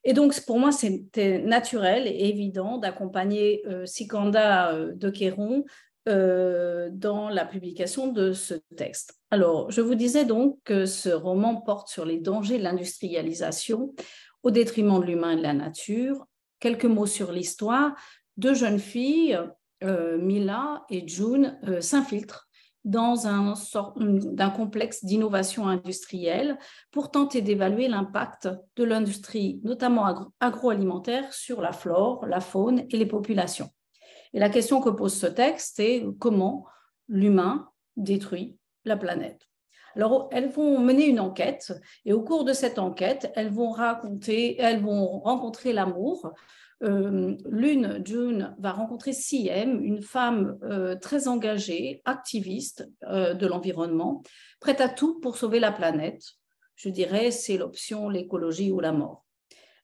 Et 0.04 0.12
donc, 0.12 0.40
pour 0.46 0.60
moi, 0.60 0.70
c'était 0.70 1.40
naturel 1.40 2.06
et 2.06 2.28
évident 2.28 2.78
d'accompagner 2.78 3.62
euh, 3.66 3.84
Sikanda 3.84 4.72
de 4.94 5.10
Kéron 5.10 5.64
dans 6.06 7.28
la 7.28 7.44
publication 7.44 8.10
de 8.10 8.32
ce 8.32 8.54
texte. 8.76 9.18
Alors, 9.30 9.70
je 9.70 9.82
vous 9.82 9.94
disais 9.94 10.24
donc 10.24 10.58
que 10.64 10.86
ce 10.86 11.10
roman 11.10 11.56
porte 11.56 11.88
sur 11.88 12.06
les 12.06 12.16
dangers 12.16 12.56
de 12.56 12.62
l'industrialisation 12.62 13.94
au 14.42 14.50
détriment 14.50 15.00
de 15.00 15.04
l'humain 15.04 15.32
et 15.32 15.36
de 15.36 15.42
la 15.42 15.52
nature, 15.52 16.26
quelques 16.60 16.84
mots 16.84 17.06
sur 17.06 17.32
l'histoire. 17.32 17.94
Deux 18.36 18.54
jeunes 18.54 18.78
filles, 18.78 19.38
euh, 19.82 20.18
Mila 20.18 20.84
et 20.90 21.06
June, 21.06 21.58
euh, 21.66 21.80
s'infiltrent 21.80 22.48
dans 22.84 23.26
un 23.26 24.50
complexe 24.50 25.04
d'innovation 25.04 25.68
industrielle 25.68 26.58
pour 26.90 27.10
tenter 27.10 27.42
d'évaluer 27.42 27.86
l'impact 27.86 28.48
de 28.76 28.84
l'industrie, 28.84 29.60
notamment 29.62 30.32
agroalimentaire, 30.40 31.32
sur 31.34 31.60
la 31.60 31.72
flore, 31.72 32.24
la 32.26 32.40
faune 32.40 32.86
et 32.88 32.96
les 32.96 33.04
populations. 33.04 33.68
Et 34.32 34.38
la 34.38 34.48
question 34.48 34.80
que 34.80 34.90
pose 34.90 35.14
ce 35.14 35.26
texte 35.26 35.80
est 35.80 36.06
comment 36.18 36.66
l'humain 37.08 37.68
détruit 37.96 38.56
la 38.84 38.96
planète. 38.96 39.47
Alors, 39.98 40.28
elles 40.30 40.48
vont 40.48 40.78
mener 40.78 41.06
une 41.06 41.18
enquête 41.18 41.72
et 42.04 42.12
au 42.12 42.22
cours 42.22 42.44
de 42.44 42.52
cette 42.52 42.78
enquête, 42.78 43.32
elles 43.34 43.50
vont 43.50 43.70
raconter, 43.70 44.54
elles 44.60 44.80
vont 44.80 45.18
rencontrer 45.18 45.72
l'amour. 45.72 46.32
Euh, 46.84 47.34
l'une, 47.50 48.00
June, 48.04 48.54
va 48.60 48.70
rencontrer 48.70 49.12
Siem, 49.12 49.82
une 49.82 50.00
femme 50.00 50.56
euh, 50.62 50.94
très 50.94 51.26
engagée, 51.26 52.00
activiste 52.04 52.88
euh, 53.08 53.34
de 53.34 53.48
l'environnement, 53.48 54.22
prête 54.60 54.80
à 54.80 54.88
tout 54.88 55.18
pour 55.18 55.36
sauver 55.36 55.58
la 55.58 55.72
planète. 55.72 56.22
Je 56.76 56.90
dirais, 56.90 57.32
c'est 57.32 57.56
l'option 57.56 58.08
l'écologie 58.08 58.70
ou 58.70 58.78
la 58.78 58.92
mort. 58.92 59.26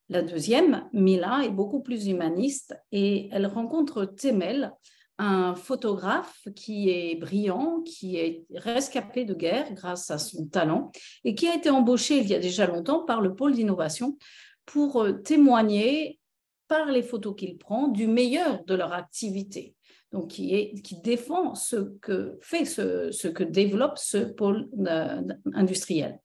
La 0.07 0.21
deuxième, 0.21 0.87
Mila, 0.93 1.41
est 1.43 1.49
beaucoup 1.49 1.81
plus 1.81 2.07
humaniste 2.07 2.73
et 2.93 3.27
elle 3.33 3.47
rencontre 3.47 4.05
Temel, 4.05 4.71
un 5.17 5.55
photographe 5.55 6.47
qui 6.55 6.89
est 6.89 7.15
brillant, 7.15 7.81
qui 7.85 8.17
est 8.17 8.45
rescapé 8.53 9.23
de 9.23 9.33
guerre 9.33 9.73
grâce 9.73 10.11
à 10.11 10.17
son 10.17 10.45
talent 10.47 10.91
et 11.23 11.35
qui 11.35 11.47
a 11.47 11.55
été 11.55 11.69
embauché 11.69 12.17
il 12.17 12.27
y 12.27 12.35
a 12.35 12.39
déjà 12.39 12.67
longtemps 12.67 13.05
par 13.05 13.21
le 13.21 13.33
pôle 13.33 13.53
d'innovation 13.53 14.17
pour 14.65 15.01
euh, 15.01 15.13
témoigner 15.13 16.19
par 16.67 16.87
les 16.87 17.03
photos 17.03 17.35
qu'il 17.37 17.57
prend 17.57 17.87
du 17.87 18.07
meilleur 18.07 18.63
de 18.65 18.75
leur 18.75 18.93
activité. 18.93 19.75
Donc, 20.11 20.29
qui, 20.29 20.81
défend 21.03 21.55
ce 21.55 21.75
que 21.99 22.37
fait, 22.41 22.63
ce, 22.63 23.11
ce 23.11 23.27
que 23.27 23.43
développe 23.43 23.97
ce 23.97 24.17
pôle 24.17 24.69
euh, 24.87 25.21
industriel. 25.53 26.19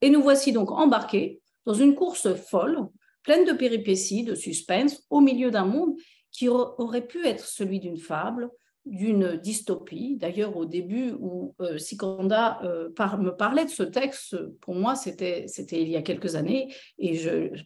Et 0.00 0.10
nous 0.10 0.20
voici 0.20 0.52
donc 0.52 0.70
embarqués 0.72 1.40
dans 1.64 1.74
une 1.74 1.94
course 1.94 2.34
folle, 2.34 2.88
pleine 3.22 3.44
de 3.44 3.52
péripéties, 3.52 4.24
de 4.24 4.34
suspense, 4.34 5.02
au 5.10 5.20
milieu 5.20 5.50
d'un 5.50 5.64
monde 5.64 5.94
qui 6.34 6.48
aurait 6.48 7.06
pu 7.06 7.26
être 7.26 7.46
celui 7.46 7.80
d'une 7.80 7.96
fable, 7.96 8.50
d'une 8.84 9.36
dystopie. 9.36 10.16
D'ailleurs, 10.20 10.56
au 10.56 10.66
début 10.66 11.12
où 11.18 11.54
euh, 11.60 11.78
Sikanda 11.78 12.60
euh, 12.64 12.90
me 13.18 13.30
parlait 13.30 13.64
de 13.64 13.70
ce 13.70 13.84
texte, 13.84 14.36
pour 14.60 14.74
moi, 14.74 14.94
c'était 14.96 15.46
il 15.70 15.88
y 15.88 15.96
a 15.96 16.02
quelques 16.02 16.34
années, 16.34 16.74
et 16.98 17.18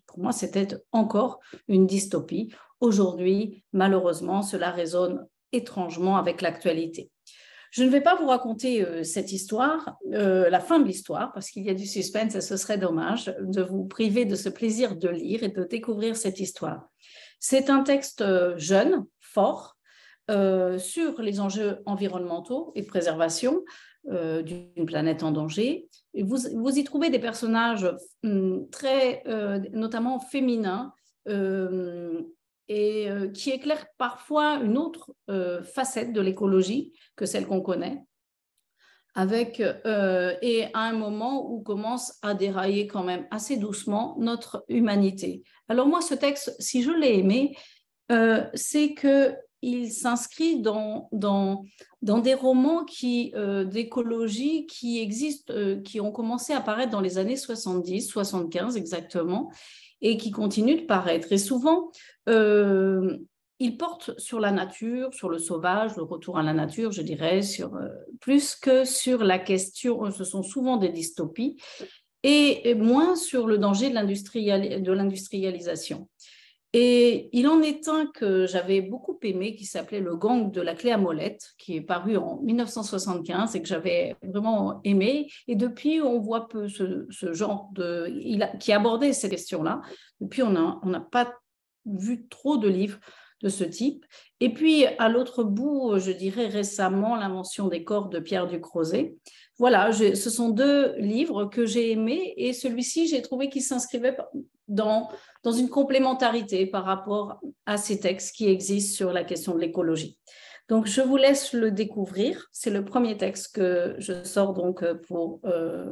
pour 0.07 0.21
moi, 0.21 0.33
c'était 0.33 0.69
encore 0.93 1.41
une 1.67 1.87
dystopie. 1.87 2.53
Aujourd'hui, 2.81 3.65
malheureusement, 3.73 4.43
cela 4.43 4.71
résonne 4.71 5.27
étrangement 5.51 6.19
avec 6.19 6.43
l'actualité. 6.43 7.11
Je 7.71 7.85
ne 7.85 7.91
vais 7.91 8.01
pas 8.01 8.15
vous 8.17 8.29
raconter 8.29 8.85
euh, 8.85 9.03
cette 9.03 9.33
histoire, 9.33 9.99
la 10.05 10.61
fin 10.61 10.79
de 10.79 10.87
l'histoire, 10.87 11.33
parce 11.33 11.51
qu'il 11.51 11.65
y 11.65 11.71
a 11.71 11.75
du 11.75 11.87
suspense 11.87 12.35
et 12.35 12.43
ce 12.43 12.59
serait 12.59 12.79
dommage 12.79 13.35
de 13.41 13.63
vous 13.63 13.87
priver 13.87 14.27
de 14.27 14.37
ce 14.37 14.51
plaisir 14.51 14.95
de 14.95 15.09
lire 15.09 15.43
et 15.43 15.49
de 15.49 15.65
découvrir 15.65 16.17
cette 16.17 16.39
histoire. 16.39 16.89
C'est 17.41 17.71
un 17.71 17.83
texte 17.83 18.21
euh, 18.21 18.57
jeune, 18.59 19.07
fort, 19.21 19.77
euh, 20.31 20.79
sur 20.79 21.23
les 21.23 21.41
enjeux 21.41 21.79
environnementaux 21.87 22.73
et 22.75 22.83
préservation 22.83 23.65
euh, 24.11 24.43
d'une 24.43 24.87
planète 24.87 25.23
en 25.23 25.31
danger. 25.31 25.89
vous, 26.15 26.79
y 26.79 26.85
trouvez 26.85 27.11
des 27.11 27.19
personnages 27.19 27.91
hum, 28.25 28.69
très, 28.71 29.23
notamment 29.73 30.19
féminins, 30.19 30.93
et 32.71 33.09
qui 33.35 33.51
éclairent 33.51 33.87
parfois 33.99 34.61
une 34.63 34.79
autre 34.79 35.13
facette 35.63 36.15
de 36.15 36.23
l'écologie 36.23 36.93
que 37.17 37.27
celle 37.27 37.47
qu'on 37.47 37.61
connaît 37.61 38.03
euh, 39.17 40.35
et 40.43 40.67
à 40.75 40.81
un 40.81 40.93
moment 40.93 41.51
où 41.51 41.61
commence 41.61 42.19
à 42.23 42.35
dérailler 42.35 42.87
quand 42.87 43.03
même 43.03 43.27
assez 43.31 43.57
doucement 43.57 44.17
notre 44.19 44.65
humanité. 44.69 45.43
Alors 45.69 45.87
moi, 45.87 46.01
ce 46.01 46.15
texte, 46.15 46.55
si 46.59 46.83
je 46.83 46.91
l'ai 46.91 47.19
aimé, 47.19 47.57
euh, 48.13 48.45
c'est 48.55 48.95
que 48.95 49.35
il 49.61 49.91
s'inscrit 49.91 50.61
dans, 50.61 51.09
des 52.01 52.35
romans 52.35 52.87
euh, 53.35 53.65
d'écologie 53.65 54.67
qui 54.67 55.01
existent, 55.01 55.53
qui 55.85 56.01
ont 56.01 56.13
commencé 56.13 56.53
à 56.53 56.59
apparaître 56.59 56.93
dans 56.93 57.01
les 57.01 57.19
années 57.19 57.37
70, 57.37 58.03
75 58.03 58.77
exactement, 58.77 59.51
et 60.01 60.17
qui 60.17 60.31
continuent 60.31 60.83
de 60.83 60.87
paraître. 60.87 61.33
Et 61.33 61.39
souvent, 61.39 61.91
il 63.61 63.77
porte 63.77 64.19
sur 64.19 64.41
la 64.41 64.53
nature, 64.53 65.13
sur 65.13 65.29
le 65.29 65.39
sauvage, 65.39 65.97
le 65.97 66.03
retour 66.03 66.39
à 66.39 66.43
la 66.43 66.53
nature, 66.53 66.93
je 66.93 67.03
dirais, 67.03 67.41
euh, 67.61 67.89
plus 68.21 68.55
que 68.55 68.85
sur 68.85 69.25
la 69.25 69.39
question, 69.39 70.07
euh, 70.07 70.11
ce 70.11 70.25
sont 70.25 70.43
souvent 70.43 70.77
des 70.77 70.91
dystopies, 70.91 71.57
et, 72.23 72.75
moins 72.75 73.17
sur 73.17 73.47
le 73.47 73.59
danger 73.59 73.91
de 73.91 74.93
l'industrialisation. 74.93 76.09
Et 76.75 77.31
il 77.33 77.49
en 77.49 77.63
est 77.63 77.89
un 77.89 78.07
que 78.07 78.47
j'avais 78.47 78.83
beaucoup 78.83 79.19
aimé, 79.23 79.57
qui 79.57 79.65
s'appelait 79.65 80.01
Le 80.01 80.17
gang 80.17 80.51
de 80.51 80.61
la 80.61 80.75
clé 80.75 80.91
à 80.91 80.99
molette, 80.99 81.55
qui 81.59 81.77
est 81.77 81.81
paru 81.81 82.17
en 82.17 82.41
1975 82.43 83.57
et 83.57 83.63
que 83.63 83.69
j'avais 83.69 84.17
vraiment 84.23 84.81
aimé. 84.85 85.31
Et 85.47 85.57
depuis, 85.57 86.03
on 86.03 86.19
voit 86.19 86.47
peu 86.47 86.69
ce, 86.69 87.33
genre 87.33 87.71
de... 87.73 88.13
Il 88.21 88.51
qui 88.61 88.73
abordait 88.73 89.15
ces 89.15 89.31
questions-là. 89.31 89.81
Depuis, 90.21 90.43
on 90.43 90.51
n'a 90.51 91.01
pas 91.11 91.33
vu 91.87 92.27
trop 92.29 92.59
de 92.59 92.69
livres 92.69 92.99
de 93.43 93.49
ce 93.49 93.65
type. 93.65 94.05
Et 94.41 94.53
puis, 94.53 94.87
à 94.99 95.09
l'autre 95.09 95.45
bout, 95.45 95.99
je 95.99 96.11
dirais 96.11 96.47
récemment, 96.47 97.17
l'invention 97.17 97.69
des 97.69 97.85
corps 97.85 98.09
de 98.09 98.19
Pierre 98.19 98.47
Ducrozet. 98.47 99.15
Voilà, 99.59 99.93
ce 99.93 100.31
sont 100.31 100.51
deux 100.51 100.95
livres 100.99 101.47
que 101.47 101.67
j'ai 101.67 101.93
aimés 101.93 102.35
et 102.37 102.53
celui-ci, 102.53 103.09
j'ai 103.09 103.23
trouvé 103.23 103.49
qu'il 103.49 103.63
s'inscrivait 103.63 104.17
dans, 104.69 105.09
dans 105.43 105.53
une 105.53 105.69
complémentarité 105.69 106.67
par 106.67 106.85
rapport 106.85 107.41
à 107.67 107.77
ces 107.77 107.99
textes 107.99 108.37
qui 108.37 108.49
existent 108.49 108.97
sur 108.97 109.13
la 109.13 109.25
question 109.25 109.55
de 109.55 109.61
l'écologie. 109.61 110.19
Donc, 110.69 110.87
je 110.87 111.01
vous 111.01 111.17
laisse 111.17 111.55
le 111.55 111.71
découvrir. 111.71 112.47
C'est 112.53 112.71
le 112.71 112.85
premier 112.85 113.17
texte 113.17 113.55
que 113.55 113.97
je 113.99 114.23
sors 114.23 114.53
donc 114.53 114.85
pour 115.09 115.41
euh, 115.45 115.87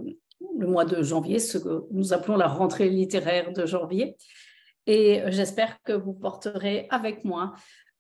le 0.59 0.67
mois 0.67 0.85
de 0.85 1.03
janvier, 1.03 1.39
ce 1.39 1.59
que 1.59 1.85
nous 1.91 2.13
appelons 2.13 2.37
la 2.37 2.47
rentrée 2.47 2.89
littéraire 2.89 3.53
de 3.53 3.67
janvier. 3.67 4.17
Et 4.87 5.23
j'espère 5.29 5.83
que 5.83 5.93
vous 5.93 6.13
porterez 6.13 6.87
avec 6.91 7.25
moi 7.25 7.55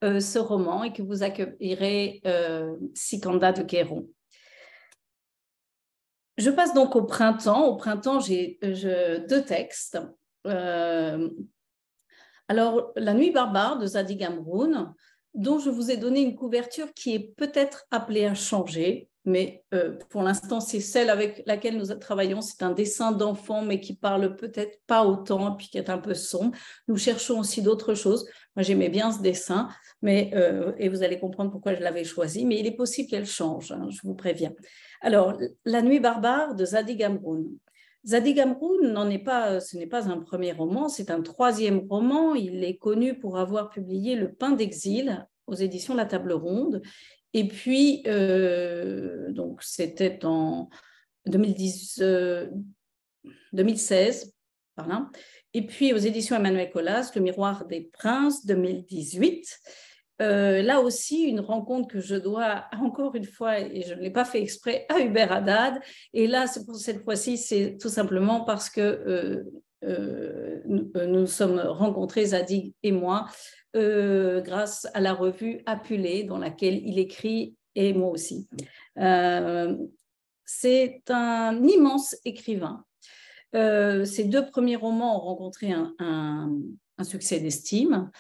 euh, 0.05 0.21
ce 0.21 0.39
roman 0.39 0.85
et 0.85 0.93
que 0.93 1.03
vous 1.03 1.23
accueillerez 1.23 2.21
euh, 2.27 2.77
Sikanda 2.95 3.53
de 3.53 3.63
Kéron. 3.63 4.09
Je 6.37 6.51
passe 6.51 6.75
donc 6.75 6.95
au 6.97 7.05
printemps. 7.05 7.65
Au 7.67 7.77
printemps, 7.77 8.21
j'ai 8.21 8.59
deux 8.63 9.43
textes. 9.43 9.99
Euh, 10.47 11.31
alors, 12.49 12.93
La 12.95 13.15
nuit 13.15 13.31
barbare 13.31 13.79
de 13.79 13.87
Zadig 13.87 14.23
Amroun, 14.23 14.95
dont 15.33 15.59
je 15.59 15.71
vous 15.71 15.91
ai 15.91 15.97
donné 15.97 16.21
une 16.21 16.37
couverture 16.37 16.93
qui 16.93 17.15
est 17.15 17.35
peut-être 17.37 17.87
appelée 17.91 18.27
à 18.27 18.35
changer. 18.35 19.09
Mais 19.27 19.65
euh, 19.75 19.99
pour 20.09 20.23
l'instant, 20.23 20.61
c'est 20.61 20.81
celle 20.81 21.11
avec 21.11 21.43
laquelle 21.47 21.77
nous 21.77 21.93
travaillons. 21.97 22.41
C'est 22.41 22.63
un 22.63 22.71
dessin 22.71 23.11
d'enfant, 23.11 23.61
mais 23.61 23.81
qui 23.81 23.97
parle 23.97 24.37
peut-être 24.37 24.79
pas 24.87 25.05
autant, 25.05 25.57
puis 25.57 25.67
qui 25.69 25.79
est 25.79 25.91
un 25.91 25.99
peu 25.99 26.15
sombre. 26.15 26.57
Nous 26.87 26.97
cherchons 26.97 27.41
aussi 27.41 27.61
d'autres 27.61 27.95
choses. 27.95 28.29
Moi, 28.55 28.63
j'aimais 28.63 28.89
bien 28.89 29.11
ce 29.11 29.21
dessin, 29.21 29.69
mais, 30.01 30.31
euh, 30.35 30.73
et 30.79 30.89
vous 30.89 31.03
allez 31.03 31.19
comprendre 31.19 31.51
pourquoi 31.51 31.75
je 31.75 31.81
l'avais 31.83 32.05
choisi, 32.05 32.47
mais 32.47 32.61
il 32.61 32.67
est 32.67 32.77
possible 32.77 33.11
qu'elle 33.11 33.27
change, 33.27 33.73
hein, 33.73 33.89
je 33.91 33.99
vous 34.05 34.15
préviens. 34.15 34.55
Alors, 35.01 35.37
La 35.65 35.83
nuit 35.83 36.01
barbare 36.01 36.55
de 36.55 36.65
Zadig 36.65 37.03
Amroun. 37.03 37.49
Zadig 38.07 38.39
Amroun 38.39 38.93
n'en 38.93 39.11
est 39.11 39.19
pas, 39.19 39.59
ce 39.59 39.77
n'est 39.77 39.89
pas 39.89 40.09
un 40.09 40.21
premier 40.21 40.53
roman, 40.53 40.89
c'est 40.89 41.11
un 41.11 41.21
troisième 41.21 41.85
roman. 41.91 42.37
Il 42.37 42.63
est 42.63 42.77
connu 42.77 43.19
pour 43.19 43.39
avoir 43.39 43.71
publié 43.71 44.15
Le 44.15 44.33
pain 44.33 44.53
d'exil 44.53 45.27
aux 45.49 45.55
éditions 45.55 45.95
La 45.95 46.07
Table 46.07 46.33
Ronde. 46.33 46.83
Et 47.37 47.47
puis, 47.47 48.03
euh, 48.07 49.31
donc 49.31 49.63
c'était 49.63 50.25
en 50.25 50.71
2010, 51.27 52.03
2016, 53.53 54.33
par 54.75 54.89
là. 54.89 55.11
Et 55.53 55.67
puis 55.67 55.93
aux 55.93 55.99
éditions 55.99 56.35
Emmanuel 56.35 56.71
Colas, 56.71 57.11
Le 57.15 57.21
Miroir 57.21 57.67
des 57.67 57.91
Princes, 57.93 58.47
2018. 58.47 59.61
Euh, 60.23 60.63
là 60.63 60.81
aussi, 60.81 61.25
une 61.25 61.41
rencontre 61.41 61.89
que 61.89 62.01
je 62.01 62.17
dois, 62.17 62.65
encore 62.81 63.15
une 63.15 63.27
fois, 63.27 63.61
et 63.61 63.83
je 63.83 63.93
ne 63.93 64.01
l'ai 64.01 64.11
pas 64.11 64.25
fait 64.25 64.41
exprès, 64.41 64.87
à 64.89 65.01
Hubert 65.01 65.31
Haddad. 65.31 65.75
Et 66.15 66.27
là, 66.27 66.47
pour 66.65 66.77
cette 66.77 67.05
fois-ci, 67.05 67.37
c'est 67.37 67.77
tout 67.79 67.91
simplement 67.91 68.45
parce 68.45 68.71
que 68.71 68.81
euh, 68.81 69.45
euh, 69.85 70.61
nous, 70.65 70.91
nous, 70.95 71.27
sommes 71.27 71.59
rencontrés, 71.59 72.27
Zadig 72.27 72.75
et 72.83 72.93
moi, 72.93 73.27
grâce 73.75 74.87
à 74.95 75.01
la 75.01 75.13
revue 75.13 75.61
Apulé, 75.67 76.25
dans 76.25 76.39
laquelle 76.39 76.81
il 76.87 76.99
écrit, 76.99 77.57
et 77.75 77.93
moi 77.93 78.09
aussi. 78.09 78.49
c'est 80.47 81.03
un 81.11 81.63
immense 81.63 82.17
écrivain. 82.25 82.85
ses 83.53 84.25
deux 84.25 84.47
premiers 84.47 84.77
romans 84.77 85.17
ont 85.17 85.27
rencontré 85.27 85.73
un, 85.73 86.51
succès 87.03 87.39
d'estime. 87.39 88.11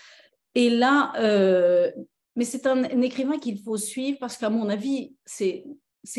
Et 0.57 0.71
là, 0.71 1.13
euh, 1.19 1.93
mais 2.35 2.47
c'est 2.47 2.67
un, 2.67 2.83
écrivain 3.03 3.39
qu'il 3.39 3.61
faut 3.63 3.77
suivre 3.77 4.19
parce 4.19 4.39
qu'à 4.39 4.49
mon 4.49 4.71
avis, 4.71 5.15
c'est 5.27 5.65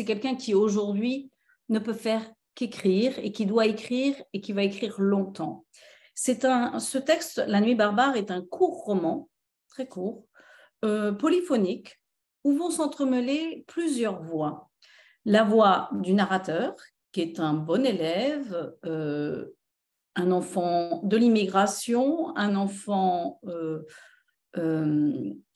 quelqu'un 0.06 0.36
qui 0.36 0.54
aujourd'hui 0.54 1.30
ne 1.68 1.80
peut 1.80 1.92
faire 1.92 2.24
qu'écrire 2.58 3.16
et 3.20 3.30
qui 3.30 3.46
doit 3.46 3.66
écrire 3.66 4.16
et 4.32 4.40
qui 4.40 4.52
va 4.52 4.64
écrire 4.64 5.00
longtemps. 5.00 5.64
C'est 6.14 6.44
un, 6.44 6.80
ce 6.80 6.98
texte, 6.98 7.40
La 7.46 7.60
Nuit 7.60 7.76
barbare, 7.76 8.16
est 8.16 8.32
un 8.32 8.42
court 8.42 8.82
roman, 8.84 9.28
très 9.68 9.86
court, 9.86 10.26
euh, 10.84 11.12
polyphonique, 11.12 12.00
où 12.42 12.58
vont 12.58 12.70
s'entremêler 12.70 13.64
plusieurs 13.68 14.20
voix. 14.20 14.70
La 15.24 15.44
voix 15.44 15.88
du 15.92 16.14
narrateur, 16.14 16.74
qui 17.12 17.20
est 17.20 17.38
un 17.38 17.54
bon 17.54 17.86
élève, 17.86 18.74
euh, 18.84 19.54
un 20.16 20.32
enfant 20.32 21.00
de 21.04 21.16
l'immigration, 21.16 22.36
un 22.36 22.56
enfant 22.56 23.40
euh, 23.46 23.84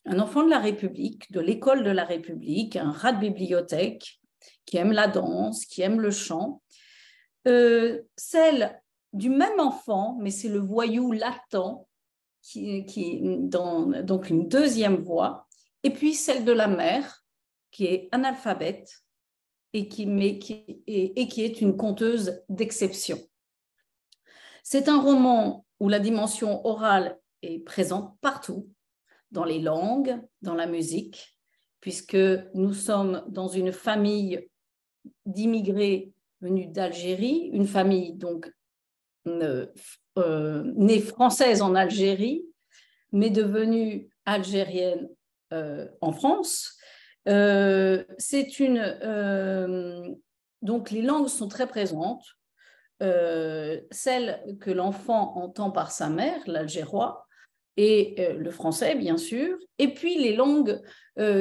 un 0.04 0.18
enfant 0.20 0.44
de 0.44 0.50
la 0.50 0.60
République, 0.60 1.32
de 1.32 1.40
l'école 1.40 1.82
de 1.82 1.90
la 1.90 2.04
République, 2.04 2.76
un 2.76 2.92
rat 2.92 3.12
de 3.12 3.20
bibliothèque, 3.20 4.20
qui 4.66 4.76
aime 4.76 4.92
la 4.92 5.08
danse, 5.08 5.64
qui 5.64 5.82
aime 5.82 6.00
le 6.00 6.12
chant. 6.12 6.62
Euh, 7.48 8.02
celle 8.16 8.80
du 9.12 9.28
même 9.28 9.60
enfant, 9.60 10.16
mais 10.20 10.30
c'est 10.30 10.48
le 10.48 10.58
voyou 10.58 11.12
latent, 11.12 11.86
qui, 12.40 12.84
qui 12.86 13.20
donc 13.22 14.30
une 14.30 14.48
deuxième 14.48 14.96
voix, 14.96 15.46
et 15.82 15.90
puis 15.90 16.14
celle 16.14 16.44
de 16.44 16.52
la 16.52 16.68
mère, 16.68 17.24
qui 17.70 17.86
est 17.86 18.08
analphabète 18.12 19.04
et 19.72 19.88
et 19.88 21.28
qui 21.28 21.42
est 21.42 21.60
une 21.60 21.76
conteuse 21.76 22.42
d'exception. 22.48 23.18
C'est 24.62 24.88
un 24.88 25.00
roman 25.00 25.64
où 25.80 25.88
la 25.88 25.98
dimension 25.98 26.64
orale 26.66 27.18
est 27.42 27.58
présente 27.60 28.16
partout, 28.20 28.68
dans 29.30 29.44
les 29.44 29.58
langues, 29.58 30.20
dans 30.42 30.54
la 30.54 30.66
musique, 30.66 31.38
puisque 31.80 32.16
nous 32.54 32.72
sommes 32.72 33.24
dans 33.28 33.48
une 33.48 33.72
famille 33.72 34.48
d'immigrés 35.26 36.11
venus 36.42 36.68
d'Algérie, 36.68 37.48
une 37.52 37.66
famille 37.66 38.12
donc 38.14 38.52
euh, 39.26 40.62
née 40.76 41.00
française 41.00 41.62
en 41.62 41.74
Algérie, 41.74 42.44
mais 43.12 43.30
devenue 43.30 44.10
algérienne 44.26 45.08
euh, 45.52 45.88
en 46.00 46.12
France. 46.12 46.76
Euh, 47.28 48.04
c'est 48.18 48.58
une 48.58 50.18
donc 50.60 50.90
les 50.90 51.02
langues 51.02 51.28
sont 51.28 51.48
très 51.48 51.66
présentes. 51.66 52.24
celle 53.00 54.44
que 54.60 54.70
l'enfant 54.70 55.36
entend 55.36 55.70
par 55.70 55.90
sa 55.90 56.08
mère, 56.08 56.40
l'algérois, 56.46 57.26
et 57.76 58.14
le 58.36 58.50
français, 58.50 58.94
bien 58.94 59.16
sûr, 59.16 59.56
et 59.78 59.94
puis 59.94 60.18
les 60.18 60.36
langues 60.36 60.80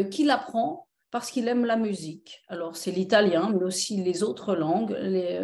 qu'il 0.10 0.30
apprend 0.30 0.88
parce 1.12 1.30
qu'il 1.30 1.48
aime 1.48 1.66
la 1.66 1.76
musique. 1.76 2.42
Alors, 2.48 2.76
c'est 2.76 2.92
l'italien, 2.92 3.52
mais 3.54 3.64
aussi 3.64 4.02
les 4.02 4.24
autres 4.24 4.56
langues, 4.56 4.98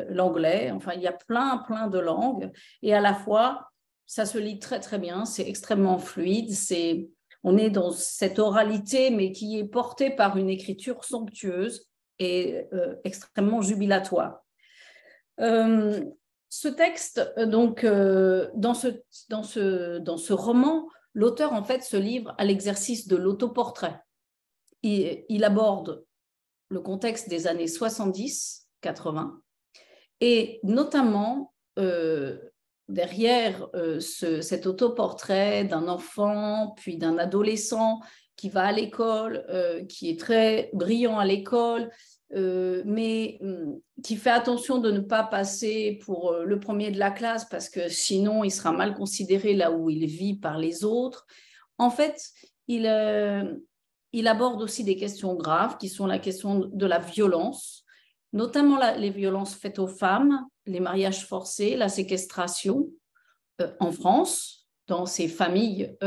l'anglais, 0.10 0.72
enfin, 0.74 0.94
il 0.96 1.02
y 1.02 1.08
a 1.08 1.14
plein, 1.14 1.58
plein 1.68 1.88
de 1.88 2.00
langues, 2.00 2.52
et 2.82 2.94
à 2.94 3.02
la 3.02 3.14
fois, 3.14 3.68
ça 4.06 4.26
se 4.26 4.38
lit 4.38 4.60
très, 4.60 4.80
très 4.80 4.98
bien, 4.98 5.26
c'est 5.26 5.48
extrêmement 5.48 6.00
fluide, 6.00 6.52
c'est, 6.52 7.10
on 7.44 7.58
est 7.58 7.70
dans 7.70 7.92
cette 7.92 8.40
oralité, 8.40 9.10
mais 9.12 9.32
qui 9.32 9.60
est 9.60 9.68
portée 9.68 10.10
par 10.10 10.38
une 10.38 10.50
écriture 10.50 11.04
somptueuse 11.04 11.88
et 12.18 12.66
euh, 12.74 12.96
extrêmement 13.04 13.62
jubilatoire. 13.62 14.44
Ce 16.50 16.68
texte, 16.68 17.22
euh, 17.38 17.46
donc, 17.46 17.84
euh, 17.84 18.50
dans, 18.56 18.74
ce, 18.74 18.88
dans, 19.30 19.44
ce, 19.44 19.98
dans 20.00 20.18
ce 20.18 20.34
roman, 20.34 20.88
l'auteur, 21.14 21.54
en 21.54 21.64
fait, 21.64 21.84
se 21.84 21.98
livre 21.98 22.34
à 22.38 22.46
l'exercice 22.46 23.08
de 23.08 23.16
l'autoportrait. 23.16 24.00
Il, 25.30 25.44
aborde 25.44 26.06
le 26.70 26.80
contexte 26.80 27.30
des 27.30 27.48
années 27.48 27.66
70-80 27.66 29.32
et 30.22 30.60
notamment 30.64 31.54
euh, 31.78 32.38
derrière 32.88 33.70
cet 34.00 34.66
autoportrait 34.66 35.66
d'un 35.66 35.88
enfant 35.88 36.74
puis 36.78 36.98
d'un 36.98 37.18
adolescent 37.18 38.00
qui 38.36 38.50
va 38.50 38.66
à 38.66 38.72
l'école, 38.72 39.46
qui 39.90 40.10
est 40.10 40.20
très 40.20 40.70
brillant 40.74 41.18
à 41.18 41.26
l'école, 41.26 41.90
euh, 42.34 42.84
mais 42.86 43.38
hum, 43.42 43.80
qui 44.04 44.18
fait 44.18 44.30
attention 44.30 44.80
de 44.80 44.92
ne 44.92 45.00
pas 45.00 45.24
passer 45.24 45.98
pour 46.04 46.32
euh, 46.32 46.44
le 46.44 46.60
premier 46.60 46.92
de 46.92 47.00
la 47.00 47.10
classe 47.10 47.46
parce 47.46 47.70
que 47.70 47.88
sinon 47.88 48.44
il 48.44 48.52
sera 48.52 48.74
mal 48.74 48.96
considéré 48.96 49.54
là 49.54 49.72
où 49.72 49.90
il 49.90 50.06
vit 50.08 50.36
par 50.36 50.58
les 50.58 50.84
autres. 50.84 51.26
En 51.78 51.90
fait, 51.90 52.22
il, 52.68 52.86
euh, 52.86 53.56
il 54.14 54.28
aborde 54.28 54.62
aussi 54.62 54.84
des 54.84 54.96
questions 54.96 55.36
graves 55.36 55.78
qui 55.78 55.90
sont 55.90 56.06
la 56.06 56.20
question 56.20 56.70
de 56.72 56.86
la 56.86 57.00
violence, 57.00 57.84
notamment 58.34 58.80
les 58.98 59.10
violences 59.10 59.56
faites 59.56 59.80
aux 59.80 59.88
femmes, 59.88 60.46
les 60.66 60.80
mariages 60.80 61.26
forcés, 61.26 61.76
la 61.76 61.90
séquestration 61.90 62.90
en 63.80 63.92
France, 63.92 64.68
dans 64.88 65.06
ces 65.06 65.28
familles 65.28 65.98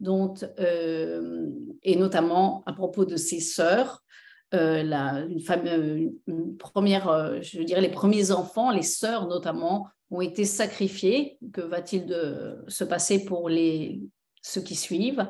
dont, 0.00 0.34
et 0.58 1.96
notamment 1.96 2.62
à 2.66 2.72
propos 2.72 3.04
de 3.04 3.16
ses 3.16 3.40
sœurs 3.40 4.04
euh, 4.54 4.82
la, 4.84 5.16
euh, 5.16 6.10
euh, 6.28 7.40
les 7.80 7.88
premiers 7.88 8.30
enfants, 8.30 8.70
les 8.70 8.82
sœurs 8.82 9.26
notamment, 9.26 9.88
ont 10.10 10.20
été 10.20 10.44
sacrifiés. 10.44 11.38
Que 11.52 11.60
va-t-il 11.60 12.06
se 12.68 12.84
passer 12.84 13.24
pour 13.24 13.48
les, 13.48 14.00
ceux 14.42 14.60
qui 14.60 14.76
suivent? 14.76 15.26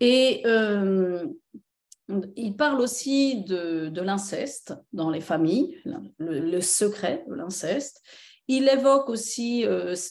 Et 0.00 0.42
il 2.36 2.56
parle 2.56 2.80
aussi 2.80 3.42
de, 3.44 3.88
de 3.88 4.00
l'inceste 4.00 4.74
dans 4.92 5.10
les 5.10 5.20
familles, 5.20 5.80
le, 6.18 6.60
secret 6.60 7.24
de 7.28 7.34
l'inceste. 7.34 8.02
Il 8.48 8.68
évoque 8.68 9.08
aussi 9.08 9.64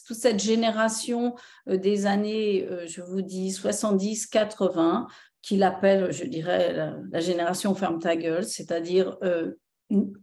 toute 0.06 0.16
cette 0.16 0.42
génération 0.42 1.34
des 1.66 2.06
années, 2.06 2.68
je 2.86 3.00
vous 3.00 3.22
dis, 3.22 3.50
70-80, 3.50 5.06
qu'il 5.46 5.62
appelle, 5.62 6.12
je 6.12 6.24
dirais, 6.24 6.74
la, 6.74 7.20
génération 7.20 7.72
ferme 7.76 8.00
ta 8.00 8.16
gueule, 8.16 8.44
c'est-à-dire 8.44 9.16
euh, 9.22 9.52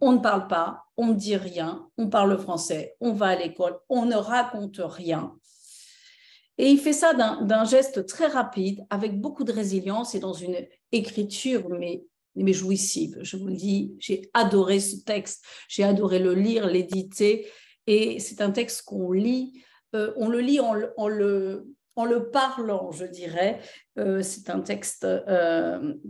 on 0.01 0.11
ne 0.11 0.17
parle 0.17 0.47
pas, 0.47 0.83
on 0.97 1.07
ne 1.07 1.13
dit 1.13 1.37
rien, 1.37 1.87
on 1.97 2.09
parle 2.09 2.37
français, 2.37 2.97
on 2.99 3.13
va 3.13 3.27
à 3.27 3.35
l'école, 3.37 3.79
on 3.87 4.05
ne 4.05 4.17
raconte 4.17 4.81
rien. 4.83 5.33
Et 6.57 6.69
il 6.69 6.79
fait 6.79 6.93
ça 6.93 7.13
d'un 7.13 7.65
geste 7.65 8.05
très 8.05 8.27
rapide, 8.27 8.85
avec 8.89 9.19
beaucoup 9.19 9.43
de 9.43 9.51
résilience 9.51 10.13
et 10.13 10.19
dans 10.19 10.33
une 10.33 10.57
écriture, 10.91 11.67
mais, 11.69 12.03
mais 12.35 12.53
jouissive. 12.53 13.17
Je 13.21 13.37
vous 13.37 13.47
le 13.47 13.55
dis, 13.55 13.95
j'ai 13.99 14.29
adoré 14.33 14.79
ce 14.79 15.03
texte, 15.03 15.43
j'ai 15.67 15.83
adoré 15.83 16.19
le 16.19 16.33
lire, 16.35 16.67
l'éditer, 16.67 17.47
et 17.87 18.19
c'est 18.19 18.41
un 18.41 18.51
texte 18.51 18.83
qu'on 18.83 19.11
lit, 19.11 19.63
euh, 19.95 20.13
on 20.15 20.29
le 20.29 20.39
lit 20.39 20.59
en, 20.59 20.73
le 20.73 21.67
en 21.95 22.05
le 22.05 22.31
parlant, 22.31 22.91
je 22.91 23.05
dirais. 23.05 23.59
c'est 23.95 24.49
un 24.49 24.61
texte 24.61 25.05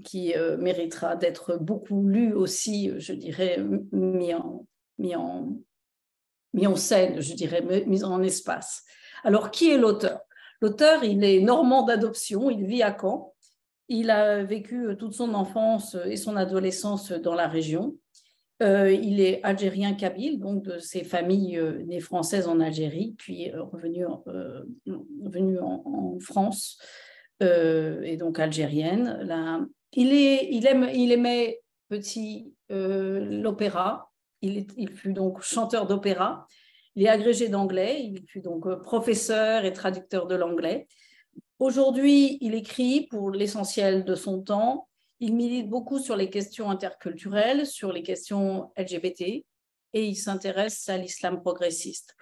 qui 0.06 0.34
méritera 0.58 1.18
d'être 1.18 1.58
beaucoup 1.58 2.08
lu 2.08 2.34
aussi, 2.34 2.92
je 2.98 3.12
dirais, 3.12 3.58
mis 3.92 4.34
en, 4.34 4.66
mis 4.98 5.16
en, 5.16 5.58
mis 6.54 6.68
en 6.68 6.76
scène, 6.76 7.22
je 7.22 7.34
dirais, 7.34 7.62
mis 7.86 8.04
en 8.04 8.22
espace. 8.24 8.84
Alors, 9.24 9.52
qui 9.52 9.72
est 9.72 9.78
l'auteur? 9.78 10.20
L'auteur, 10.64 11.04
il 11.04 11.26
est 11.26 11.42
normand 11.42 11.84
d'adoption, 11.84 12.50
il 12.50 12.66
vit 12.66 12.84
à 12.84 12.98
Caen. 12.98 13.34
Il 13.90 14.10
a 14.10 14.44
vécu 14.44 14.88
toute 14.98 15.14
son 15.14 15.34
enfance 15.34 15.98
et 16.06 16.16
son 16.16 16.38
adolescence 16.38 17.12
dans 17.12 17.36
la 17.36 17.50
région. 17.50 17.98
Euh, 18.62 18.90
il 18.90 19.20
est 19.20 19.44
algérien 19.44 19.94
kabyle, 19.94 20.40
donc 20.40 20.64
de 20.64 20.80
ses 20.80 21.04
familles 21.04 21.58
euh, 21.58 21.84
nées 21.84 22.00
françaises 22.00 22.48
en 22.48 22.62
Algérie, 22.62 23.14
puis 23.18 23.52
euh, 23.52 23.62
revenu, 23.62 24.06
en, 25.60 26.18
France, 26.22 26.80
et 27.42 28.16
donc 28.16 28.40
algérienne. 28.40 29.20
Il, 29.92 30.66
aime, 30.66 30.86
aimait 30.86 31.60
l'opéra. 32.70 34.14
Il, 34.42 34.90
fut 34.96 35.12
donc 35.12 35.42
chanteur 35.42 35.88
d'opéra. 35.88 36.48
Il 36.96 37.06
est 37.06 37.10
agrégé 37.10 37.50
d'anglais. 37.50 38.02
Il 38.04 38.24
fut 38.28 38.42
donc 38.42 38.68
professeur 38.84 39.66
et 39.66 39.74
traducteur 39.74 40.28
de 40.28 40.36
l'anglais. 40.36 40.88
Aujourd'hui, 41.60 42.38
il 42.42 42.56
écrit 42.56 43.08
pour 43.08 43.32
l'essentiel 43.32 44.04
de 44.06 44.16
son 44.16 44.42
temps 44.42 44.88
il 45.24 45.36
milite 45.36 45.70
beaucoup 45.70 46.00
sur 46.00 46.18
les 46.18 46.30
questions 46.30 46.70
interculturelles, 46.70 47.66
sur 47.66 47.94
les 47.94 48.04
questions 48.04 48.72
LGBT, 48.78 49.22
et 49.22 50.06
il 50.06 50.16
s'intéresse 50.16 50.90
à 50.90 50.98
l'islam 50.98 51.42
progressiste. 51.42 52.14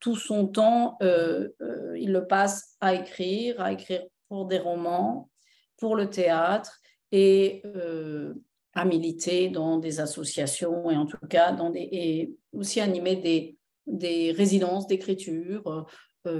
tout 0.00 0.16
son 0.16 0.48
temps, 0.48 0.96
euh, 1.02 1.50
euh, 1.60 1.98
il 1.98 2.12
le 2.12 2.26
passe 2.26 2.76
à 2.80 2.94
écrire, 2.94 3.60
à 3.60 3.72
écrire 3.72 4.02
pour 4.28 4.46
des 4.46 4.58
romans, 4.58 5.28
pour 5.76 5.96
le 5.96 6.08
théâtre 6.08 6.80
et 7.12 7.60
euh, 7.66 8.32
à 8.72 8.86
militer 8.86 9.50
dans 9.50 9.76
des 9.76 10.00
associations 10.00 10.90
et 10.90 10.96
en 10.96 11.04
tout 11.04 11.18
cas 11.28 11.52
dans 11.52 11.68
des, 11.68 11.88
et 11.92 12.34
aussi 12.52 12.80
animer 12.80 13.16
des, 13.16 13.57
des 13.88 14.32
résidences 14.32 14.86
d'écriture 14.86 15.86
un 16.24 16.34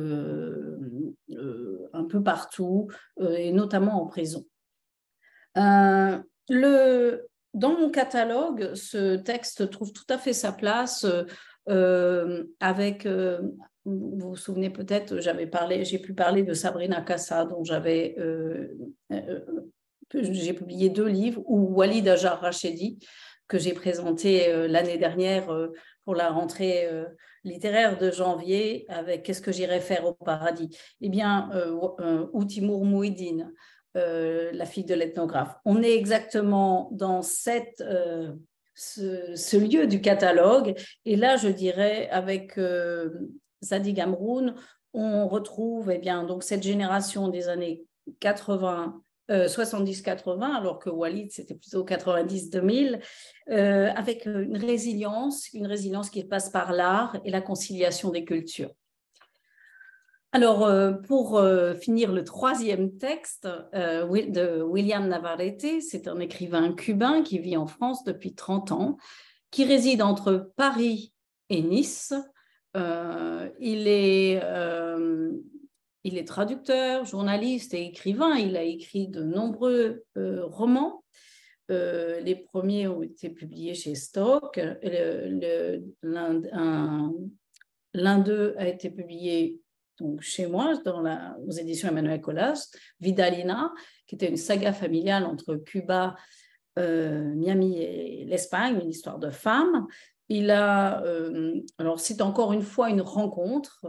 peu 2.04 2.22
partout 2.22 2.88
et 3.20 3.52
notamment 3.52 4.02
en 4.02 4.06
prison. 4.06 4.44
Euh, 6.50 7.18
dans 7.54 7.78
mon 7.78 7.90
catalogue, 7.90 8.74
ce 8.74 9.16
texte 9.16 9.70
trouve 9.70 9.92
tout 9.92 10.06
à 10.08 10.18
fait 10.18 10.32
sa 10.32 10.52
place 10.52 11.06
euh, 11.68 12.44
avec, 12.60 13.06
euh, 13.06 13.40
vous 13.84 14.30
vous 14.30 14.36
souvenez 14.36 14.70
peut-être, 14.70 15.20
j'avais 15.20 15.46
parlé, 15.46 15.84
j'ai 15.84 15.98
pu 15.98 16.14
parler 16.14 16.42
de 16.42 16.54
Sabrina 16.54 17.00
Kassa, 17.00 17.44
dont 17.44 17.64
j'avais, 17.64 18.16
j'ai 20.14 20.52
publié 20.52 20.90
deux 20.90 21.08
livres, 21.08 21.42
ou 21.46 21.74
Walid 21.74 22.06
Ajar 22.08 22.40
Rachedi, 22.40 22.98
que 23.48 23.58
j'ai 23.58 23.72
présenté 23.72 24.68
l'année 24.68 24.98
dernière 24.98 25.48
la 26.14 26.30
rentrée 26.30 26.88
littéraire 27.44 27.98
de 27.98 28.10
janvier 28.10 28.86
avec 28.88 29.22
Qu'est-ce 29.22 29.40
que 29.40 29.52
j'irai 29.52 29.80
faire 29.80 30.06
au 30.06 30.12
paradis? 30.12 30.76
Eh 31.00 31.08
bien, 31.08 31.50
Outimour 32.32 32.84
Mouidine, 32.84 33.52
euh, 33.96 34.50
la 34.52 34.66
fille 34.66 34.84
de 34.84 34.94
l'ethnographe. 34.94 35.56
On 35.64 35.82
est 35.82 35.94
exactement 35.94 36.90
dans 36.92 37.22
cette, 37.22 37.80
euh, 37.80 38.32
ce, 38.74 39.56
lieu 39.56 39.86
du 39.86 40.02
catalogue. 40.02 40.74
Et 41.06 41.16
là, 41.16 41.36
je 41.36 41.48
dirais, 41.48 42.08
avec 42.10 42.58
euh, 42.58 43.08
Zadi 43.64 43.94
Gamroun, 43.94 44.54
on 44.92 45.26
retrouve 45.26 45.90
eh 45.90 45.98
bien, 45.98 46.24
donc 46.24 46.42
cette 46.42 46.62
génération 46.62 47.28
des 47.28 47.48
années 47.48 47.86
80, 48.20 49.02
70-80, 49.28 50.56
alors 50.56 50.78
que 50.78 50.90
Walid, 50.90 51.30
c'était 51.30 51.54
plutôt 51.54 51.84
90-2000, 51.84 53.00
avec 53.48 54.26
une 54.26 54.56
résilience, 54.56 55.52
une 55.52 55.66
résilience 55.66 56.10
qui 56.10 56.24
passe 56.24 56.50
par 56.50 56.72
l'art 56.72 57.18
et 57.24 57.30
la 57.30 57.40
conciliation 57.40 58.10
des 58.10 58.24
cultures. 58.24 58.70
Alors, 60.32 60.66
euh, 60.66 60.92
pour 60.92 61.38
euh, 61.38 61.74
finir 61.74 62.12
le 62.12 62.22
troisième 62.22 62.98
texte 62.98 63.48
euh, 63.74 64.06
de 64.28 64.60
William 64.60 65.08
Navarrete, 65.08 65.80
c'est 65.80 66.06
un 66.06 66.20
écrivain 66.20 66.74
cubain 66.74 67.22
qui 67.22 67.38
vit 67.38 67.56
en 67.56 67.66
France 67.66 68.04
depuis 68.04 68.34
30 68.34 68.72
ans, 68.72 68.98
qui 69.50 69.64
réside 69.64 70.02
entre 70.02 70.52
Paris 70.56 71.14
et 71.48 71.62
Nice. 71.62 72.12
il, 72.74 73.88
est, 73.88 74.42
il 76.04 76.16
est 76.18 76.26
traducteur, 76.26 77.04
journaliste 77.04 77.74
et 77.74 77.86
écrivain. 77.86 78.36
Il 78.36 78.56
a 78.56 78.62
écrit 78.62 79.08
de 79.08 79.22
nombreux 79.22 80.04
romans. 80.16 81.04
les 81.68 82.46
premiers 82.50 82.88
ont 82.88 83.02
été 83.02 83.30
publiés 83.30 83.74
chez 83.74 83.94
Stock. 83.94 84.60
L'un 87.94 88.18
d'eux 88.18 88.54
a 88.58 88.68
été 88.68 88.90
publié 88.90 89.60
donc 89.98 90.20
chez 90.20 90.46
moi, 90.46 90.74
aux 91.46 91.50
éditions 91.50 91.88
Emmanuel 91.88 92.20
Colas, 92.20 92.70
Vidalina, 93.00 93.72
qui 94.06 94.14
était 94.14 94.28
une 94.28 94.36
saga 94.36 94.72
familiale 94.72 95.24
entre 95.24 95.56
Cuba, 95.56 96.16
euh, 96.78 97.34
Miami 97.34 97.78
et 97.78 98.24
l'Espagne, 98.24 98.78
une 98.80 98.90
histoire 98.90 99.18
de 99.18 99.30
femmes. 99.30 99.86
Il 100.28 100.50
a, 100.50 101.02
euh, 101.04 101.60
alors 101.78 101.98
c'est 101.98 102.20
encore 102.20 102.52
une 102.52 102.62
fois 102.62 102.90
une 102.90 103.00
rencontre, 103.00 103.86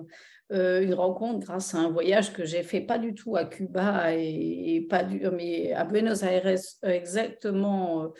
euh, 0.52 0.82
une 0.82 0.94
rencontre 0.94 1.40
grâce 1.40 1.76
à 1.76 1.80
un 1.80 1.90
voyage 1.90 2.34
que 2.34 2.46
j'ai 2.46 2.64
fait 2.64 2.82
pas 2.82 2.98
du 2.98 3.14
tout 3.14 3.36
à 3.36 3.46
Cuba 3.46 4.14
et, 4.16 4.86
pas 4.90 5.04
du, 5.04 5.22
mais 5.32 5.74
à 5.74 5.84
Buenos 5.84 6.24
Aires 6.24 6.56
exactement 6.84 8.12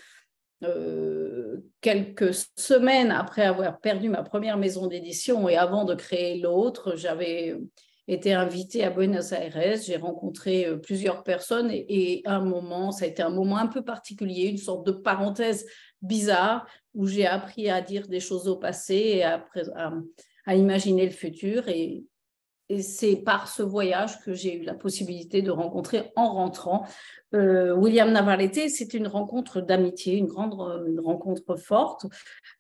quelques 1.80 2.34
semaines 2.58 3.12
après 3.12 3.44
avoir 3.44 3.80
perdu 3.80 4.10
ma 4.10 4.24
première 4.24 4.58
maison 4.58 4.88
d'édition 4.88 5.48
et 5.48 5.56
avant 5.56 5.86
de 5.86 5.96
créer 5.96 6.38
l'autre, 6.38 6.98
j'avais 6.98 7.56
été 8.10 8.34
invitée 8.34 8.84
à 8.84 8.90
Buenos 8.90 9.32
Aires. 9.32 9.78
J'ai 9.82 9.98
rencontré 9.98 10.66
euh, 10.66 10.78
plusieurs 10.78 11.24
personnes 11.24 11.70
et, 11.72 12.22
un 12.26 12.44
moment, 12.44 12.92
ça 12.92 13.06
a 13.06 13.08
été 13.08 13.22
un 13.22 13.30
moment 13.30 13.58
un 13.58 13.68
peu 13.68 13.84
particulier, 13.84 14.48
une 14.48 14.58
sorte 14.58 14.86
de 14.86 14.92
parenthèse 14.92 15.66
bizarre 16.02 16.68
où 16.96 17.06
j'ai 17.06 17.28
appris 17.28 17.70
à 17.70 17.82
dire 17.82 18.08
des 18.08 18.20
choses 18.20 18.48
au 18.48 18.58
passé 18.58 18.96
et 18.96 19.24
à, 19.24 19.46
à 20.46 20.56
imaginer 20.56 21.06
le 21.06 21.12
futur. 21.12 21.68
Et 21.68 22.04
et 22.70 22.84
c'est 22.84 23.16
par 23.16 23.48
ce 23.48 23.64
voyage 23.64 24.22
que 24.22 24.34
j'ai 24.34 24.56
eu 24.56 24.64
la 24.64 24.76
possibilité 24.76 25.42
de 25.42 25.50
rencontrer 25.50 26.12
en 26.16 26.34
rentrant 26.34 26.86
euh, 27.34 27.74
William 27.76 28.12
Navarrete. 28.12 28.70
C'est 28.70 28.94
une 28.94 29.08
rencontre 29.08 29.60
d'amitié, 29.60 30.18
une 30.18 30.28
grande 30.28 30.54
rencontre 31.04 31.56
forte 31.56 32.06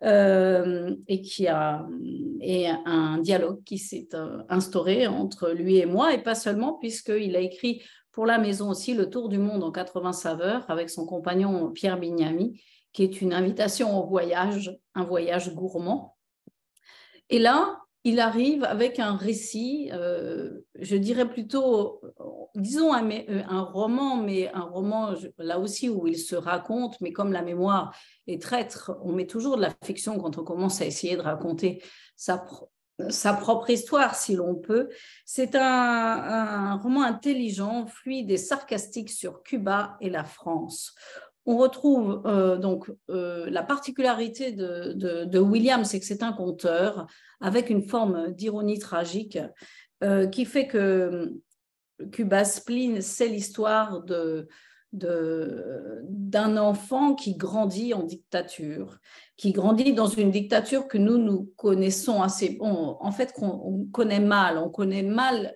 euh, 0.03 0.95
et 1.07 1.21
qui 1.21 1.47
a 1.47 1.85
et 2.41 2.67
un 2.67 3.19
dialogue 3.19 3.63
qui 3.63 3.77
s'est 3.77 4.09
euh, 4.15 4.41
instauré 4.49 5.05
entre 5.05 5.51
lui 5.51 5.77
et 5.77 5.85
moi 5.85 6.13
et 6.13 6.23
pas 6.23 6.35
seulement 6.35 6.73
puisqu'il 6.73 7.35
a 7.35 7.39
écrit 7.39 7.83
pour 8.11 8.25
la 8.25 8.39
maison 8.39 8.69
aussi 8.69 8.95
le 8.95 9.09
tour 9.09 9.29
du 9.29 9.37
monde 9.37 9.63
en 9.63 9.71
80 9.71 10.13
saveurs 10.13 10.65
avec 10.69 10.89
son 10.89 11.05
compagnon 11.05 11.69
Pierre 11.71 11.99
Bignami 11.99 12.59
qui 12.93 13.03
est 13.03 13.21
une 13.21 13.33
invitation 13.33 13.99
au 13.99 14.07
voyage, 14.07 14.75
un 14.95 15.03
voyage 15.03 15.53
gourmand. 15.53 16.17
Et 17.29 17.37
là, 17.37 17.79
il 18.03 18.19
arrive 18.19 18.63
avec 18.63 18.99
un 18.99 19.15
récit, 19.15 19.89
euh, 19.91 20.61
je 20.75 20.95
dirais 20.95 21.27
plutôt, 21.27 22.01
disons 22.55 22.93
un, 22.93 23.09
euh, 23.11 23.43
roman, 23.61 24.17
mais 24.17 24.49
un 24.53 24.61
roman 24.61 25.13
là 25.37 25.59
aussi 25.59 25.89
où 25.89 26.07
il 26.07 26.17
se 26.17 26.35
raconte, 26.35 26.99
mais 27.01 27.11
comme 27.11 27.33
la 27.33 27.41
mémoire 27.41 27.93
est 28.27 28.41
traître, 28.41 28.97
on 29.03 29.11
met 29.11 29.27
toujours 29.27 29.57
de 29.57 29.61
la 29.61 29.73
fiction 29.83 30.17
quand 30.17 30.37
on 30.37 30.43
commence 30.43 30.81
à 30.81 30.85
essayer 30.85 31.17
de 31.17 31.21
raconter 31.21 31.83
sa, 32.15 32.45
sa 33.09 33.33
propre 33.33 33.69
histoire, 33.69 34.15
si 34.15 34.33
l'on 34.33 34.55
peut. 34.55 34.87
C'est 35.25 35.55
un, 35.55 35.61
un 35.61 36.75
roman 36.75 37.03
intelligent, 37.03 37.85
fluide 37.85 38.31
et 38.31 38.37
sarcastique 38.37 39.09
sur 39.09 39.43
Cuba 39.43 39.97
et 39.99 40.09
la 40.09 40.23
France 40.23 40.95
on 41.49 41.57
retrouve 41.57 42.21
euh, 42.25 42.57
donc 42.57 42.91
euh, 43.09 43.49
la 43.49 43.63
particularité 43.63 44.51
de, 44.51 45.39
William, 45.39 45.83
c'est 45.83 45.99
que 45.99 46.05
c'est 46.05 46.21
un 46.21 46.31
conteur 46.31 47.07
avec 47.41 47.71
une 47.71 47.81
forme 47.81 48.31
d'ironie 48.33 48.77
tragique 48.77 49.39
euh, 50.03 50.27
qui 50.27 50.45
fait 50.45 50.67
que 50.67 51.33
Cuba 52.11 52.45
Spleen, 52.45 53.01
c'est 53.01 53.29
l'histoire 53.29 54.03
de, 54.03 54.47
d'un 54.93 56.55
enfant 56.57 57.15
qui 57.15 57.35
grandit 57.35 57.95
en 57.95 58.03
dictature, 58.03 58.99
qui 59.35 59.51
grandit 59.51 59.93
dans 59.93 60.05
une 60.05 60.29
dictature 60.29 60.87
que 60.87 60.99
nous, 60.99 61.17
nous 61.17 61.51
connaissons 61.57 62.21
assez, 62.21 62.57
bon, 62.59 62.95
en 62.99 63.11
fait, 63.11 63.33
qu'on 63.33 63.87
connaît 63.91 64.19
mal, 64.19 64.59
on 64.59 64.69
connaît 64.69 65.01
mal 65.01 65.55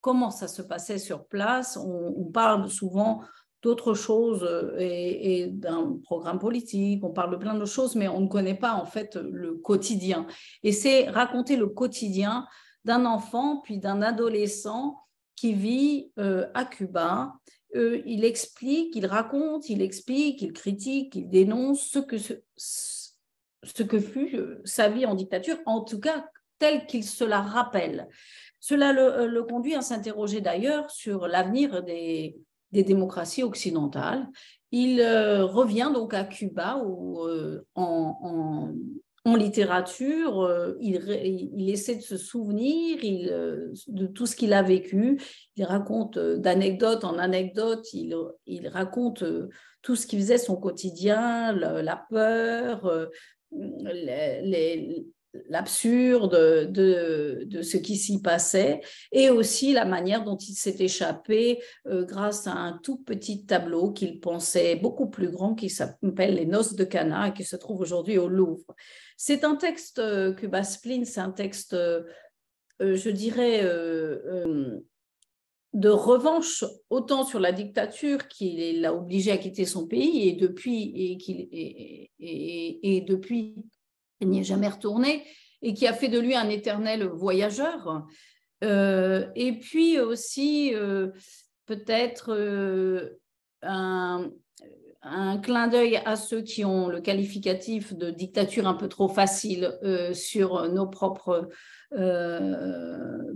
comment 0.00 0.30
ça 0.30 0.48
se 0.48 0.62
passait 0.62 0.98
sur 0.98 1.26
place, 1.26 1.76
on 1.76 2.24
parle 2.32 2.70
souvent 2.70 3.20
d'autres 3.62 3.94
choses 3.94 4.42
euh, 4.42 4.76
et, 4.78 5.46
d'un 5.48 5.98
programme 6.04 6.38
politique, 6.38 7.04
on 7.04 7.10
parle 7.10 7.32
de 7.32 7.36
plein 7.36 7.54
de 7.54 7.64
choses, 7.64 7.94
mais 7.94 8.08
on 8.08 8.20
ne 8.20 8.28
connaît 8.28 8.54
pas 8.54 8.74
en 8.74 8.86
fait 8.86 9.16
le 9.16 9.54
quotidien. 9.54 10.26
Et 10.62 10.72
c'est 10.72 11.08
raconter 11.08 11.56
le 11.56 11.66
quotidien 11.66 12.46
d'un 12.84 13.04
enfant 13.04 13.60
puis 13.62 13.78
d'un 13.78 14.02
adolescent 14.02 14.96
qui 15.36 15.54
vit 15.54 16.12
à 16.16 16.64
Cuba. 16.66 17.32
il 17.74 18.24
explique, 18.24 18.94
il 18.94 19.06
raconte, 19.06 19.70
il 19.70 19.80
explique, 19.80 20.42
il 20.42 20.52
critique, 20.52 21.14
il 21.14 21.28
dénonce 21.28 21.82
ce 21.82 21.98
que, 21.98 22.16
ce 22.18 23.82
que 23.82 24.00
fut 24.00 24.38
sa 24.64 24.88
vie 24.88 25.06
en 25.06 25.14
dictature, 25.14 25.58
en 25.64 25.82
tout 25.82 26.00
cas 26.00 26.26
tel 26.60 26.86
qu'il 26.86 27.02
se 27.02 27.24
la 27.24 27.40
rappelle. 27.40 28.06
Cela 28.60 28.92
le, 28.92 29.42
conduit 29.42 29.74
à 29.74 29.80
s'interroger 29.80 30.40
d'ailleurs 30.40 30.90
sur 30.90 31.26
l'avenir 31.26 31.82
des, 31.82 32.36
des 32.72 32.82
démocraties 32.82 33.42
occidentales. 33.42 34.28
Il 34.72 35.00
euh, 35.00 35.44
revient 35.46 35.90
donc 35.92 36.14
à 36.14 36.24
Cuba 36.24 36.82
où, 36.84 37.24
euh, 37.24 37.64
en, 37.74 38.72
littérature, 39.36 40.40
euh, 40.42 40.76
il, 40.80 41.70
essaie 41.70 41.96
de 41.96 42.02
se 42.02 42.16
souvenir 42.16 42.98
de 42.98 44.06
tout 44.06 44.26
ce 44.26 44.36
qu'il 44.36 44.52
a 44.52 44.62
vécu. 44.62 45.20
Il 45.56 45.64
raconte 45.64 46.18
d'anecdote 46.18 47.04
en 47.04 47.18
anecdote, 47.18 47.86
il, 47.92 48.16
il 48.46 48.68
raconte 48.68 49.24
tout 49.82 49.96
ce 49.96 50.06
qui 50.06 50.16
faisait 50.16 50.38
son 50.38 50.56
quotidien, 50.56 51.52
la, 51.52 52.06
peur, 52.10 53.08
les, 53.52 55.06
l'absurde 55.48 56.70
de, 56.70 57.44
de, 57.44 57.62
ce 57.62 57.76
qui 57.76 57.96
s'y 57.96 58.20
passait 58.20 58.80
et 59.12 59.30
aussi 59.30 59.72
la 59.72 59.84
manière 59.84 60.24
dont 60.24 60.36
il 60.36 60.54
s'est 60.54 60.76
échappé 60.80 61.62
euh, 61.86 62.04
grâce 62.04 62.46
à 62.46 62.52
un 62.52 62.78
tout 62.82 62.98
petit 62.98 63.46
tableau 63.46 63.92
qu'il 63.92 64.20
pensait 64.20 64.76
beaucoup 64.76 65.08
plus 65.08 65.30
grand 65.30 65.54
qui 65.54 65.70
s'appelle 65.70 66.34
Les 66.34 66.46
Noces 66.46 66.74
de 66.74 66.84
Cana 66.84 67.28
et 67.28 67.32
qui 67.32 67.44
se 67.44 67.56
trouve 67.56 67.80
aujourd'hui 67.80 68.18
au 68.18 68.28
Louvre. 68.28 68.74
C'est 69.16 69.44
un 69.44 69.56
texte 69.56 69.98
euh, 69.98 70.32
que 70.32 70.46
c'est 71.04 71.20
un 71.20 71.30
texte, 71.30 71.74
euh, 71.74 72.02
je 72.80 73.10
dirais, 73.10 73.62
de 75.72 75.88
revanche 75.88 76.64
autant 76.88 77.24
sur 77.24 77.38
la 77.38 77.52
dictature 77.52 78.26
qu'il 78.26 78.80
l'a 78.80 78.92
obligé 78.92 79.30
à 79.30 79.38
quitter 79.38 79.64
son 79.64 79.86
pays 79.86 80.28
et 80.28 80.32
depuis 80.32 80.82
et, 80.96 82.10
et, 82.18 82.96
et 82.96 83.00
depuis 83.02 83.54
n'y 84.28 84.40
est 84.40 84.44
jamais 84.44 84.68
retourné 84.68 85.24
et 85.62 85.74
qui 85.74 85.86
a 85.86 85.92
fait 85.92 86.08
de 86.08 86.18
lui 86.18 86.34
un 86.34 86.48
éternel 86.48 87.04
voyageur. 87.04 88.04
Euh, 88.62 89.26
et 89.34 89.58
puis 89.58 89.98
aussi, 89.98 90.74
euh, 90.74 91.08
peut-être 91.66 92.32
euh, 92.34 93.18
un, 93.62 94.30
clin 95.42 95.68
d'œil 95.68 95.96
à 96.04 96.16
ceux 96.16 96.42
qui 96.42 96.64
ont 96.64 96.88
le 96.88 97.00
qualificatif 97.00 97.94
de 97.94 98.10
dictature 98.10 98.66
un 98.66 98.74
peu 98.74 98.88
trop 98.88 99.08
facile 99.08 99.78
sur 100.12 100.68
nos 100.68 100.86
propres 100.86 101.48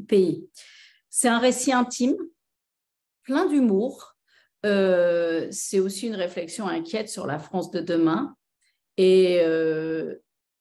pays. 0.06 0.46
C'est 1.08 1.28
un 1.28 1.38
récit 1.38 1.72
intime, 1.72 2.16
plein 3.22 3.46
d'humour. 3.46 4.14
c'est 4.62 5.80
aussi 5.80 6.08
une 6.08 6.16
réflexion 6.16 6.68
inquiète 6.68 7.08
sur 7.08 7.26
la 7.26 7.38
France 7.38 7.70
de 7.70 7.80
demain. 7.80 8.36
Et, 8.98 9.40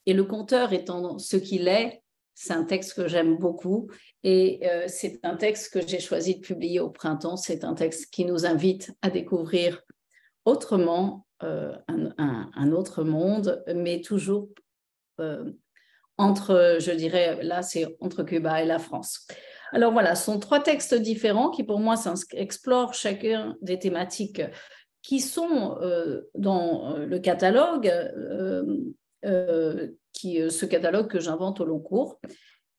et 0.05 0.13
le 0.13 0.23
conteur 0.23 0.73
étant 0.73 1.17
ce 1.17 1.37
qu'il 1.37 1.67
est, 1.67 2.03
c'est 2.35 2.53
un 2.53 2.63
texte 2.63 2.95
que 2.95 3.07
j'aime 3.07 3.37
beaucoup 3.37 3.89
et 4.23 4.61
euh, 4.67 4.85
c'est 4.87 5.19
un 5.23 5.35
texte 5.35 5.73
que 5.73 5.85
j'ai 5.85 5.99
choisi 5.99 6.35
de 6.35 6.41
publier 6.41 6.79
au 6.79 6.89
printemps. 6.89 7.37
C'est 7.37 7.63
un 7.63 7.75
texte 7.75 8.11
qui 8.11 8.25
nous 8.25 8.45
invite 8.45 8.91
à 9.01 9.09
découvrir 9.09 9.81
autrement 10.45 11.27
euh, 11.43 11.75
un, 11.87 12.71
autre 12.71 13.03
monde, 13.03 13.63
mais 13.75 14.01
toujours 14.01 14.49
euh, 15.19 15.51
entre, 16.17 16.77
je 16.79 16.91
dirais, 16.91 17.43
là, 17.43 17.61
c'est 17.61 17.95
entre 17.99 18.23
Cuba 18.23 18.61
et 18.61 18.65
la 18.65 18.79
France. 18.79 19.27
Alors 19.71 19.91
voilà, 19.91 20.15
ce 20.15 20.25
sont 20.25 20.39
trois 20.39 20.59
textes 20.59 20.95
différents 20.95 21.49
qui, 21.49 21.63
pour 21.63 21.79
moi, 21.79 21.95
explorent 22.31 22.93
chacun 22.93 23.55
des 23.61 23.79
thématiques 23.79 24.41
qui 25.01 25.19
sont 25.19 25.77
dans 26.35 26.95
le 26.97 27.19
catalogue 27.19 27.91
qui, 30.11 30.41
euh, 30.41 30.49
ce 30.49 30.65
catalogue 30.65 31.07
que 31.07 31.19
j'invente 31.19 31.61
au 31.61 31.65
long 31.65 31.79
cours. 31.79 32.19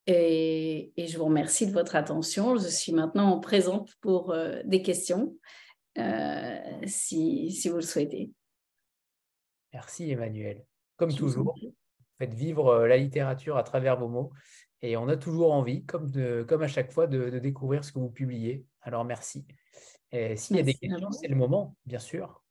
Et, 0.07 0.93
je 0.99 1.16
vous 1.16 1.25
remercie 1.25 1.66
de 1.66 1.73
votre 1.73 1.97
attention. 1.97 2.57
Je 2.57 2.69
suis 2.69 2.93
maintenant 2.93 3.39
présente 3.41 3.95
pour 4.01 4.33
euh, 4.33 4.61
des 4.65 4.83
questions, 4.83 5.37
si, 6.87 7.51
si, 7.51 7.69
vous 7.69 7.77
le 7.77 7.83
souhaitez. 7.83 8.31
Merci 9.73 10.11
Emmanuel. 10.11 10.65
Comme 10.97 11.12
toujours, 11.12 11.55
faites 12.19 12.35
vivre 12.35 12.87
la 12.87 12.97
littérature 12.97 13.57
à 13.57 13.62
travers 13.62 13.99
vos 13.99 14.09
mots. 14.09 14.33
Et 14.83 14.97
on 14.97 15.09
a 15.09 15.16
toujours 15.16 15.53
envie, 15.53 15.85
comme, 15.85 16.11
de, 16.11 16.45
comme 16.47 16.62
à 16.62 16.69
chaque 16.69 16.93
fois, 16.93 17.07
de, 17.07 17.31
de 17.31 17.39
découvrir 17.39 17.85
ce 17.85 17.93
que 17.93 17.99
vous 17.99 18.11
publiez. 18.11 18.66
Alors 18.83 19.05
merci. 19.05 19.47
S'il 20.12 20.57
y 20.57 20.61
a 20.61 20.62
des 20.62 20.75
questions, 20.75 21.11
c'est 21.11 21.27
le 21.27 21.35
moment, 21.35 21.75
bien 21.87 21.99
sûr 21.99 22.44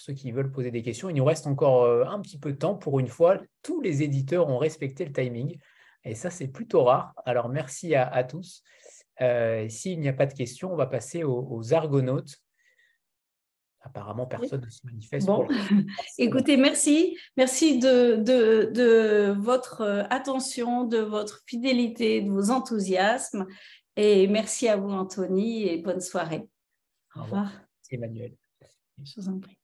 ceux 0.00 0.14
qui 0.14 0.32
veulent 0.32 0.50
poser 0.50 0.70
des 0.70 0.82
questions. 0.82 1.10
Il 1.10 1.16
nous 1.16 1.24
reste 1.24 1.46
encore 1.46 1.84
euh, 1.84 2.04
un 2.06 2.20
petit 2.20 2.38
peu 2.38 2.52
de 2.52 2.56
temps. 2.56 2.74
Pour 2.74 3.00
une 3.00 3.08
fois, 3.08 3.38
tous 3.62 3.80
les 3.82 4.02
éditeurs 4.02 4.48
ont 4.48 4.58
respecté 4.58 5.04
le 5.04 5.12
timing. 5.12 5.58
Et 6.04 6.14
ça, 6.14 6.30
c'est 6.30 6.48
plutôt 6.48 6.84
rare. 6.84 7.12
Alors, 7.26 7.50
merci 7.50 7.94
à, 7.94 8.24
tous. 8.24 8.62
Euh, 9.20 9.68
s'il 9.68 10.00
n'y 10.00 10.08
a 10.08 10.14
pas 10.14 10.24
de 10.24 10.32
questions, 10.32 10.72
on 10.72 10.76
va 10.76 10.86
passer 10.86 11.22
aux, 11.24 11.74
argonautes. 11.74 12.38
Apparemment, 13.82 14.26
personne 14.26 14.62
ne 14.62 14.70
se 14.70 14.86
manifeste. 14.86 15.26
Bon. 15.26 15.46
Écoutez, 16.18 16.56
merci. 16.56 17.18
Merci 17.36 17.78
de, 17.78 18.16
de, 18.16 19.34
votre 19.38 19.82
euh, 19.82 20.02
attention, 20.08 20.84
de 20.84 20.98
votre 20.98 21.42
fidélité, 21.46 22.22
de 22.22 22.30
vos 22.30 22.50
enthousiasmes. 22.50 23.46
Et 23.96 24.26
merci 24.28 24.68
à 24.68 24.76
vous, 24.76 24.90
Anthony, 24.90 25.68
et 25.68 25.82
bonne 25.82 26.00
soirée. 26.00 26.48
Au 27.14 27.24
revoir. 27.24 27.50
Emmanuel. 27.90 28.34
Je 29.02 29.20
vous 29.20 29.28
en 29.28 29.38
prie. 29.38 29.59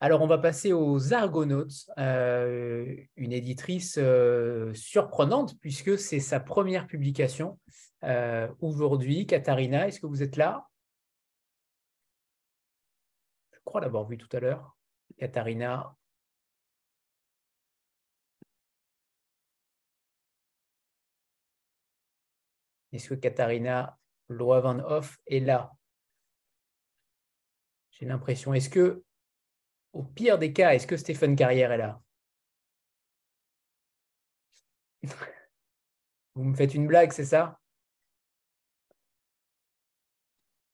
Alors, 0.00 0.22
on 0.22 0.28
va 0.28 0.38
passer 0.38 0.72
aux 0.72 1.12
Argonautes, 1.12 1.90
euh, 1.98 2.96
une 3.16 3.32
éditrice 3.32 3.98
euh, 3.98 4.72
surprenante 4.74 5.58
puisque 5.60 5.98
c'est 5.98 6.20
sa 6.20 6.38
première 6.38 6.86
publication 6.86 7.58
euh, 8.04 8.48
aujourd'hui. 8.60 9.26
Katharina, 9.26 9.88
est-ce 9.88 9.98
que 10.00 10.06
vous 10.06 10.22
êtes 10.22 10.36
là? 10.36 10.68
Je 13.52 13.58
crois 13.64 13.80
l'avoir 13.80 14.06
vu 14.06 14.16
tout 14.18 14.28
à 14.36 14.40
l'heure. 14.40 14.76
Katharina. 15.18 15.96
Est-ce 22.92 23.08
que 23.08 23.14
Katharina 23.14 23.98
Loavenhoff 24.28 25.18
est 25.26 25.40
là? 25.40 25.72
J'ai 27.90 28.06
l'impression. 28.06 28.54
Est-ce 28.54 28.70
que 28.70 29.02
au 29.92 30.02
pire 30.02 30.38
des 30.38 30.52
cas, 30.52 30.74
est-ce 30.74 30.86
que 30.86 30.96
Stéphane 30.96 31.36
Carrière 31.36 31.72
est 31.72 31.78
là? 31.78 32.00
Vous 36.34 36.44
me 36.44 36.54
faites 36.54 36.74
une 36.74 36.86
blague, 36.86 37.12
c'est 37.12 37.24
ça? 37.24 37.58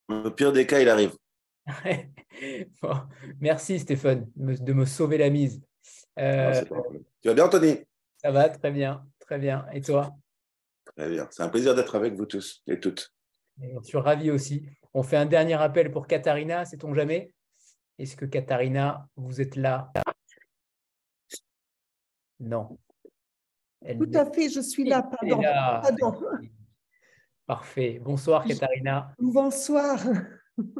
Au 0.09 0.31
pire 0.31 0.53
des 0.53 0.67
cas, 0.67 0.81
il 0.81 0.89
arrive. 0.89 1.17
merci 3.41 3.79
Stéphane 3.79 4.31
de 4.37 4.73
me 4.73 4.85
sauver 4.85 5.17
la 5.17 5.31
mise. 5.31 5.63
Euh, 6.19 6.63
tu 7.23 7.29
vas 7.29 7.35
bien, 7.35 7.47
Anthony 7.47 7.79
Ça 8.19 8.31
va, 8.31 8.49
très 8.51 8.71
bien, 8.71 9.07
très 9.21 9.39
bien. 9.39 9.67
Et 9.73 9.81
toi? 9.81 10.15
Très 10.97 11.09
bien. 11.09 11.27
C'est 11.31 11.43
un 11.43 11.49
plaisir 11.49 11.75
d'être 11.75 11.95
avec 11.95 12.15
vous 12.15 12.27
tous 12.27 12.63
et 12.67 12.79
toutes. 12.79 13.13
je 13.59 13.81
suis 13.83 13.99
ravi 13.99 14.31
aussi. 14.31 14.67
On 14.93 15.03
fait 15.03 15.17
un 15.17 15.27
dernier 15.27 15.55
appel 15.55 15.91
pour 15.91 16.07
Katharina, 16.07 16.65
sait-on 16.65 16.95
jamais? 16.95 17.33
Est-ce 17.99 18.17
que 18.17 18.25
Katharina, 18.25 19.09
vous 19.17 19.41
êtes 19.41 19.57
là? 19.57 19.93
Non. 22.41 22.79
Tout 23.87 24.11
à 24.15 24.25
fait, 24.27 24.49
je 24.49 24.61
suis 24.61 24.85
là. 24.85 25.03
Pardon. 25.03 25.41
Parfait. 27.47 28.01
Bonsoir, 28.03 28.45
Katharina. 28.45 29.15
Bonsoir. 29.19 30.03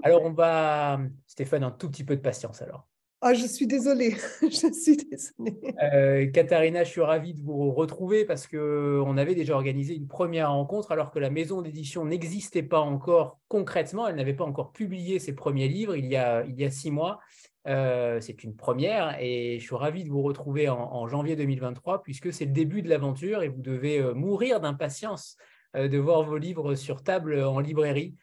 Alors, 0.03 0.23
on 0.23 0.33
va. 0.33 1.01
Stéphane, 1.27 1.65
un 1.65 1.71
tout 1.71 1.91
petit 1.91 2.05
peu 2.05 2.17
de 2.17 2.23
patience 2.23 2.63
alors. 2.63 2.89
Ah, 3.27 3.33
je 3.33 3.47
suis 3.47 3.67
désolée, 3.67 4.17
je 4.43 4.71
suis 4.71 4.99
désolée. 4.99 5.75
Euh, 5.83 6.31
Katharina, 6.31 6.85
je 6.85 6.91
suis 6.91 7.01
ravie 7.01 7.33
de 7.33 7.41
vous 7.41 7.73
retrouver 7.73 8.27
parce 8.27 8.47
qu'on 8.47 9.17
avait 9.17 9.35
déjà 9.35 9.55
organisé 9.55 9.95
une 9.95 10.07
première 10.07 10.51
rencontre 10.51 10.93
alors 10.93 11.11
que 11.11 11.19
la 11.19 11.31
maison 11.31 11.63
d'édition 11.63 12.05
n'existait 12.05 12.63
pas 12.63 12.81
encore 12.81 13.41
concrètement. 13.49 14.07
Elle 14.07 14.17
n'avait 14.17 14.35
pas 14.35 14.45
encore 14.45 14.73
publié 14.73 15.19
ses 15.19 15.35
premiers 15.35 15.69
livres 15.69 15.97
il 15.97 16.05
y 16.05 16.17
a, 16.17 16.45
il 16.45 16.55
y 16.61 16.67
a 16.67 16.71
six 16.71 16.91
mois. 16.91 17.19
Euh, 17.67 18.21
c'est 18.21 18.45
une 18.45 18.57
première 18.57 19.17
et 19.19 19.59
je 19.59 19.65
suis 19.65 19.75
ravi 19.75 20.05
de 20.05 20.11
vous 20.11 20.21
retrouver 20.21 20.69
en, 20.69 21.09
janvier 21.09 21.35
2023 21.35 22.03
puisque 22.03 22.31
c'est 22.31 22.45
le 22.45 22.53
début 22.53 22.83
de 22.83 22.91
l'aventure 22.91 23.43
et 23.43 23.49
vous 23.49 23.63
devez 23.63 24.01
euh, 24.01 24.13
mourir 24.13 24.61
d'impatience 24.61 25.39
de 25.75 25.99
voir 25.99 26.23
vos 26.25 26.37
livres 26.37 26.75
sur 26.75 27.03
table 27.03 27.43
en 27.43 27.59
librairie. 27.59 28.15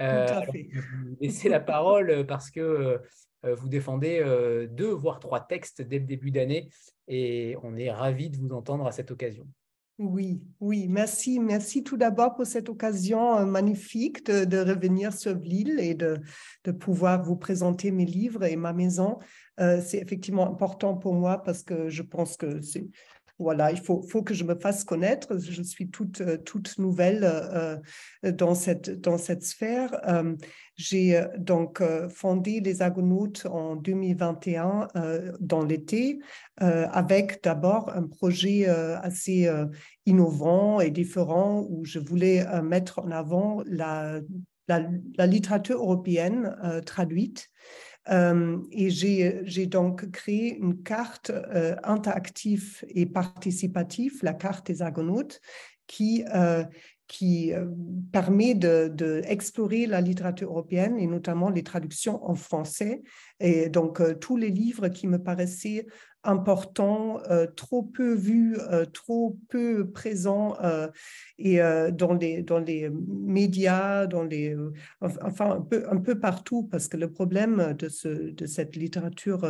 Euh, 0.00 0.26
laissez 1.20 1.48
la 1.48 1.60
parole 1.60 2.24
parce 2.26 2.50
que 2.50 2.60
euh, 2.60 2.98
vous 3.42 3.68
défendez 3.68 4.20
euh, 4.22 4.66
deux, 4.66 4.90
voire 4.90 5.18
trois 5.20 5.40
textes 5.40 5.82
dès 5.82 5.98
le 5.98 6.04
début 6.04 6.30
d'année 6.30 6.68
et 7.08 7.56
on 7.62 7.76
est 7.76 7.90
ravis 7.90 8.30
de 8.30 8.36
vous 8.36 8.52
entendre 8.52 8.86
à 8.86 8.92
cette 8.92 9.10
occasion. 9.10 9.46
Oui, 9.98 10.40
oui, 10.60 10.88
merci. 10.88 11.38
Merci 11.40 11.84
tout 11.84 11.98
d'abord 11.98 12.34
pour 12.34 12.46
cette 12.46 12.70
occasion 12.70 13.36
euh, 13.36 13.44
magnifique 13.44 14.24
de, 14.24 14.58
revenir 14.58 15.12
sur 15.12 15.34
Lille 15.34 15.78
et 15.78 15.94
de, 15.94 16.16
pouvoir 16.72 17.22
vous 17.22 17.36
présenter 17.36 17.90
mes 17.90 18.06
livres 18.06 18.44
et 18.44 18.56
ma 18.56 18.72
maison. 18.72 19.18
Euh, 19.60 19.82
c'est 19.84 19.98
effectivement 19.98 20.50
important 20.50 20.96
pour 20.96 21.14
moi 21.14 21.42
parce 21.42 21.62
que 21.62 21.90
je 21.90 22.02
pense 22.02 22.38
que 22.38 22.62
c'est 22.62 22.88
voilà, 23.40 23.72
il 23.72 23.80
faut, 23.80 24.02
que 24.22 24.34
je 24.34 24.44
me 24.44 24.54
fasse 24.54 24.84
connaître. 24.84 25.38
Je 25.38 25.62
suis 25.62 25.88
toute, 25.88 26.20
euh, 26.20 26.36
nouvelle 26.78 27.20
euh, 27.24 27.76
dans, 28.22 28.54
cette, 28.54 29.00
dans 29.00 29.16
cette 29.16 29.42
sphère. 29.42 29.98
Euh, 30.06 30.36
j'ai 30.76 31.22
donc 31.36 31.82
fondé 32.08 32.60
les 32.60 32.80
Argonautes 32.80 33.44
en 33.44 33.76
2021 33.76 34.88
dans 35.38 35.62
l'été 35.62 36.20
avec 36.56 37.42
d'abord 37.42 37.90
un 37.94 38.04
projet 38.04 38.64
assez 38.64 39.46
innovant 40.06 40.80
et 40.80 40.90
différent 40.90 41.66
où 41.68 41.84
je 41.84 41.98
voulais 41.98 42.46
mettre 42.62 43.00
en 43.00 43.10
avant 43.10 43.62
la 43.66 44.22
littérature 45.26 45.76
européenne 45.80 46.56
traduite. 46.86 47.50
Euh, 48.08 48.58
et 48.72 48.90
j'ai 48.90 49.66
donc 49.66 50.10
créé 50.10 50.56
une 50.56 50.82
carte 50.82 51.30
euh, 51.30 51.76
interactive 51.84 52.84
et 52.88 53.06
participative, 53.06 54.18
la 54.22 54.34
carte 54.34 54.66
des 54.66 54.82
Argonautes, 54.82 55.40
qui, 55.86 56.24
euh, 56.34 56.64
qui 57.08 57.52
permet 58.12 58.54
d'explorer 58.54 59.86
de, 59.86 59.90
la 59.90 60.00
littérature 60.00 60.50
européenne 60.50 60.98
et 60.98 61.08
notamment 61.08 61.50
les 61.50 61.64
traductions 61.64 62.24
en 62.24 62.36
français. 62.36 63.02
Et 63.40 63.68
donc, 63.68 64.00
tous 64.20 64.36
les 64.36 64.50
livres 64.50 64.88
qui 64.88 65.08
me 65.08 65.18
paraissaient 65.18 65.86
important, 66.22 67.20
euh, 67.30 67.46
trop 67.46 67.82
peu 67.82 68.14
vu, 68.14 68.56
euh, 68.58 68.84
trop 68.84 69.38
peu 69.48 69.90
présent 69.90 70.56
euh, 70.62 70.88
et 71.38 71.60
dans, 71.92 72.12
les, 72.12 72.42
dans 72.42 72.58
les 72.58 72.90
médias, 72.90 74.06
dans 74.06 74.24
les, 74.24 74.54
enfin 75.00 75.56
un 75.56 75.60
peu, 75.60 75.86
un 75.90 75.96
peu 75.98 76.18
partout, 76.18 76.64
parce 76.64 76.88
que 76.88 76.96
le 76.96 77.10
problème 77.10 77.74
de, 77.78 77.88
ce, 77.88 78.08
de 78.08 78.46
cette 78.46 78.76
littérature 78.76 79.46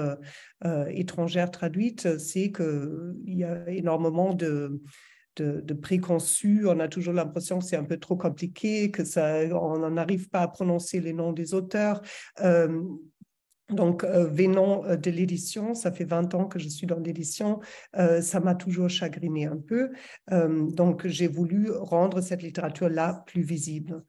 étrangère 0.88 1.50
traduite, 1.50 2.18
c'est 2.18 2.52
qu'il 2.52 3.14
y 3.26 3.44
a 3.44 3.68
énormément 3.68 4.34
de, 4.34 4.80
de, 5.36 5.74
préconçus. 5.74 6.66
On 6.66 6.78
a 6.80 6.88
toujours 6.88 7.14
l'impression 7.14 7.58
que 7.58 7.64
c'est 7.64 7.76
un 7.76 7.84
peu 7.84 7.98
trop 7.98 8.16
compliqué, 8.16 8.90
que 8.90 9.04
ça, 9.04 9.40
on 9.60 9.90
n'arrive 9.90 10.28
pas 10.28 10.42
à 10.42 10.48
prononcer 10.48 11.00
les 11.00 11.12
noms 11.12 11.32
des 11.32 11.54
auteurs. 11.54 12.02
Donc, 13.70 14.04
euh, 14.04 14.26
venant 14.26 14.84
euh, 14.84 14.96
de 14.96 15.10
l'édition, 15.10 15.74
ça 15.74 15.92
fait 15.92 16.04
20 16.04 16.34
ans 16.34 16.46
que 16.46 16.58
je 16.58 16.68
suis 16.68 16.86
dans 16.86 16.98
l'édition, 16.98 17.60
euh, 17.96 18.20
ça 18.20 18.40
m'a 18.40 18.54
toujours 18.54 18.88
chagriné 18.88 19.46
un 19.46 19.56
peu. 19.56 19.90
donc, 20.30 21.06
j'ai 21.06 21.28
voulu 21.28 21.70
rendre 21.70 22.20
cette 22.20 22.42
littérature-là 22.42 23.24
plus 23.26 23.42
visible. 23.42 24.04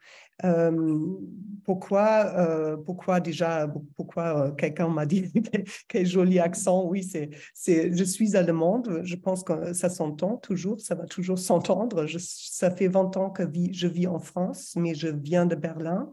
pourquoi, 1.64 2.78
pourquoi 2.86 3.20
déjà, 3.20 3.72
pourquoi 3.96 4.52
quelqu'un 4.58 4.90
m'a 4.90 5.06
dit 5.06 5.32
quel 5.88 6.06
joli 6.06 6.40
accent? 6.40 6.86
Oui, 6.88 7.04
c'est, 7.04 7.30
c'est, 7.54 7.96
je 7.96 8.04
suis 8.04 8.36
allemande, 8.36 9.02
je 9.04 9.16
pense 9.16 9.44
que 9.44 9.74
ça 9.74 9.90
s'entend 9.90 10.38
toujours, 10.38 10.80
ça 10.80 10.96
va 10.96 11.06
toujours 11.06 11.40
s'entendre. 11.40 12.06
ça 12.18 12.72
fait 12.72 12.88
20 12.88 13.18
ans 13.18 13.30
que 13.30 13.44
je 13.72 13.88
vis 13.88 14.08
en 14.08 14.20
France, 14.20 14.74
mais 14.76 14.96
je 14.96 15.08
viens 15.08 15.46
de 15.46 15.56
Berlin. 15.56 16.12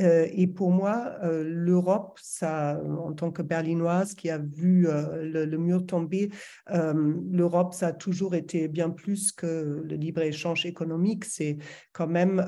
Euh, 0.00 0.26
et 0.32 0.46
pour 0.46 0.70
moi, 0.70 1.16
euh, 1.22 1.42
l'Europe, 1.44 2.18
ça, 2.22 2.80
en 2.84 3.12
tant 3.12 3.30
que 3.30 3.42
berlinoise 3.42 4.14
qui 4.14 4.30
a 4.30 4.38
vu 4.38 4.88
euh, 4.88 5.24
le, 5.46 5.58
mur 5.58 5.86
tomber, 5.86 6.30
l'Europe, 6.68 7.74
ça 7.74 7.88
a 7.88 7.92
toujours 7.92 8.34
été 8.34 8.68
bien 8.68 8.90
plus 8.90 9.32
que 9.32 9.82
le 9.84 9.96
libre-échange 9.96 10.66
économique. 10.66 11.24
C'est 11.24 11.58
quand 11.92 12.06
même 12.06 12.44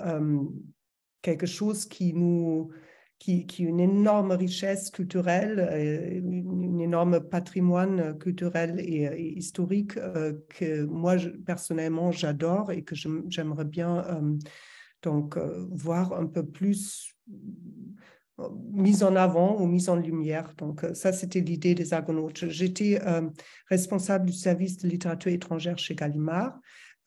quelque 1.23 1.47
chose 1.47 1.87
qui 1.87 2.13
nous, 2.15 2.71
qui, 3.19 3.45
une 3.59 3.81
énorme 3.81 4.33
richesse 4.33 4.91
culturelle, 4.91 6.21
une, 6.23 6.81
énorme 6.81 7.21
patrimoine 7.21 8.17
culturel 8.19 8.81
et, 8.81 9.39
historique 9.39 9.95
que 9.95 10.85
moi, 10.85 11.17
personnellement, 11.45 12.11
j'adore 12.11 12.73
et 12.73 12.83
que 12.83 12.95
j'aimerais 12.95 13.65
bien 13.65 14.05
donc 15.03 15.39
voir 15.71 16.13
un 16.13 16.27
peu 16.27 16.45
plus 16.45 17.17
mise 18.73 19.03
en 19.03 19.17
avant 19.17 19.61
ou 19.61 19.67
mise 19.67 19.89
en 19.89 19.97
lumière. 19.97 20.55
Donc 20.57 20.85
euh, 20.85 20.95
ça, 20.95 21.13
c'était 21.13 21.41
l'idée 21.41 21.75
des 21.75 21.93
Argonautes. 21.93 22.49
J'étais 22.49 23.01
euh, 23.03 23.29
responsable 23.69 24.27
du 24.27 24.33
service 24.33 24.79
de 24.79 24.89
littérature 24.89 25.33
étrangère 25.33 25.79
chez 25.79 25.95
Gallimard. 25.95 26.59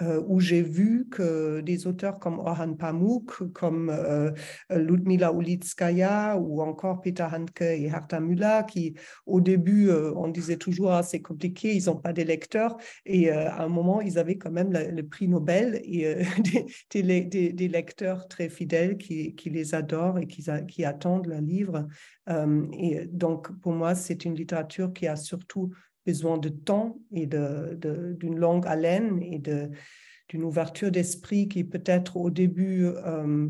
Euh, 0.02 0.22
où 0.26 0.40
j'ai 0.40 0.64
vu 0.64 1.08
que 1.10 1.62
des 1.62 1.86
auteurs 1.86 2.18
comme 2.18 2.40
Orhan 2.40 2.74
Pamuk, 2.74 3.52
comme 3.54 3.92
euh, 3.92 4.32
Ludmila 4.72 5.32
Ulitskaya 5.32 6.36
ou 6.38 6.62
encore 6.62 7.00
Peter 7.00 7.28
Handke 7.32 7.62
et 7.62 7.86
Herta 7.86 8.20
Müller, 8.20 8.62
qui 8.68 8.96
au 9.28 9.40
début, 9.40 9.90
euh, 9.90 10.12
on 10.16 10.30
disait 10.30 10.58
toujours 10.58 10.92
ah, 10.92 11.04
c'est 11.04 11.22
compliqué, 11.22 11.76
ils 11.76 11.86
n'ont 11.86 11.96
pas 11.96 12.12
des 12.12 12.26
lecteurs, 12.26 12.76
et 13.06 13.30
à 13.30 13.62
un 13.62 13.68
moment, 13.68 14.02
ils 14.02 14.18
avaient 14.18 14.38
quand 14.38 14.52
même 14.52 14.72
le 14.72 15.04
prix 15.04 15.28
Nobel 15.28 15.80
et 15.84 16.16
des, 16.92 17.68
lecteurs 17.68 18.28
très 18.28 18.50
fidèles 18.50 18.98
qui, 18.98 19.36
les 19.46 19.76
adorent 19.76 20.18
et 20.18 20.28
qui, 20.28 20.86
attendent 20.86 21.28
le 21.28 21.38
livre. 21.38 21.88
et 22.74 23.06
donc, 23.06 23.52
pour 23.62 23.74
moi, 23.74 23.94
c'est 23.94 24.26
une 24.26 24.36
littérature 24.36 24.92
qui 24.92 25.08
a 25.08 25.16
surtout 25.16 25.72
besoin 26.06 26.38
de 26.38 26.50
temps 26.50 27.00
et 27.12 27.26
d'une 27.28 27.78
de, 27.80 28.28
longue 28.28 28.68
haleine 28.68 29.22
et 29.22 29.40
d'une 29.40 30.44
ouverture 30.44 30.92
d'esprit 30.92 31.48
qui 31.48 31.64
peut 31.64 31.84
être 31.86 32.18
au 32.18 32.30
début 32.30 32.86
euh, 32.86 33.48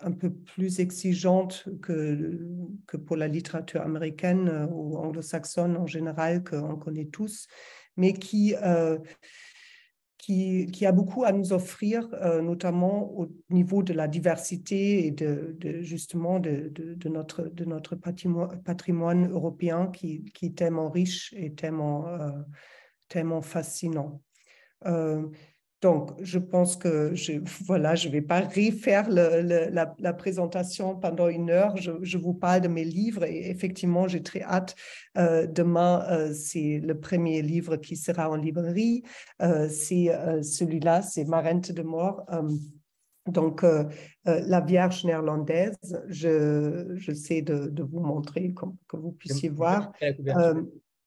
un 0.00 0.12
peu 0.12 0.30
plus 0.30 0.80
exigeante 0.80 1.68
que, 1.82 2.38
que 2.86 2.96
pour 2.96 3.16
la 3.16 3.28
littérature 3.28 3.80
américaine 3.80 4.68
ou 4.70 4.96
anglo-saxonne 4.96 5.76
en 5.76 5.86
général 5.86 6.44
qu'on 6.44 6.76
connaît 6.76 7.06
tous, 7.06 7.46
mais 7.96 8.12
qui, 8.12 8.54
euh, 8.62 8.98
qui, 10.26 10.86
a 10.86 10.92
beaucoup 10.92 11.24
à 11.24 11.32
nous 11.32 11.52
offrir, 11.52 12.08
euh, 12.14 12.40
notamment 12.40 13.12
au 13.18 13.28
niveau 13.50 13.82
de 13.82 13.92
la 13.92 14.08
diversité 14.08 15.06
et 15.06 15.10
de, 15.10 15.56
justement 15.82 16.40
de, 16.40 16.72
notre, 17.08 17.96
patrimoine, 17.96 19.30
européen 19.30 19.88
qui, 19.88 20.24
est 20.42 20.56
tellement 20.56 20.88
riche 20.88 21.34
et 21.36 21.52
tellement, 21.52 22.08
euh, 22.08 23.40
fascinant. 23.42 24.22
Euh, 24.86 25.26
donc, 25.84 26.12
je 26.22 26.38
pense 26.38 26.76
que 26.76 27.14
je 27.14 27.32
voilà, 27.66 27.94
je 27.94 28.08
vais 28.08 28.22
pas 28.22 28.40
refaire 28.40 29.06
la, 29.10 30.12
présentation 30.14 30.96
pendant 30.96 31.28
une 31.28 31.50
heure. 31.50 31.76
Je, 31.76 32.16
vous 32.16 32.32
parle 32.32 32.62
de 32.62 32.68
mes 32.68 32.84
livres 32.84 33.24
et 33.24 33.50
effectivement, 33.50 34.08
j'ai 34.08 34.22
très 34.22 34.40
hâte. 34.40 34.74
Euh, 35.18 35.46
demain, 35.46 36.06
euh, 36.10 36.32
c'est 36.32 36.80
le 36.82 36.98
premier 36.98 37.42
livre 37.42 37.76
qui 37.76 37.96
sera 37.96 38.30
en 38.30 38.36
librairie. 38.36 39.02
Euh, 39.42 39.68
c'est 39.68 40.10
celui-là, 40.42 41.02
c'est 41.02 41.26
Marente 41.26 41.70
de 41.70 41.82
mort. 41.82 42.24
donc, 43.26 43.62
la 44.24 44.60
Vierge 44.62 45.04
néerlandaise, 45.04 45.76
je, 46.08 46.94
je 46.94 47.12
sais 47.12 47.42
de, 47.42 47.68
de 47.68 47.82
vous 47.82 48.00
montrer 48.00 48.52
comme, 48.52 48.76
que 48.88 48.96
vous 48.96 49.12
puissiez 49.12 49.50
voir. 49.50 49.92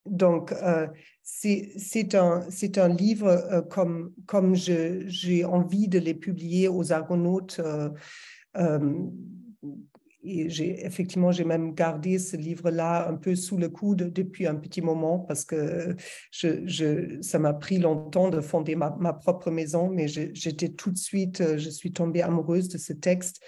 Donc, 0.09 0.51
euh, 0.51 0.87
c'est 1.23 2.15
un, 2.15 2.47
un 2.77 2.87
livre 2.87 3.27
euh, 3.27 3.61
comme, 3.61 4.13
comme 4.25 4.55
j'ai 4.55 5.45
envie 5.45 5.87
de 5.87 5.99
les 5.99 6.13
publier 6.13 6.67
aux 6.67 6.91
Argonautes. 6.91 7.61
Euh, 8.55 8.89
et 10.23 10.49
j'ai 10.49 10.85
effectivement, 10.85 11.31
j'ai 11.31 11.45
même 11.45 11.73
gardé 11.73 12.19
ce 12.19 12.35
livre-là 12.35 13.07
un 13.07 13.15
peu 13.15 13.35
sous 13.35 13.57
le 13.57 13.69
coude 13.69 14.11
depuis 14.11 14.45
un 14.45 14.55
petit 14.55 14.81
moment 14.81 15.19
parce 15.19 15.45
que 15.45 15.95
je, 16.31 16.65
je, 16.65 17.21
ça 17.21 17.39
m'a 17.39 17.53
pris 17.53 17.77
longtemps 17.77 18.29
de 18.29 18.41
fonder 18.41 18.75
ma, 18.75 18.97
ma 18.99 19.13
propre 19.13 19.51
maison, 19.51 19.89
mais 19.89 20.07
j'étais 20.07 20.69
tout 20.69 20.91
de 20.91 20.97
suite, 20.97 21.57
je 21.57 21.69
suis 21.69 21.93
tombée 21.93 22.23
amoureuse 22.23 22.67
de 22.67 22.77
ce 22.77 22.91
texte 22.91 23.41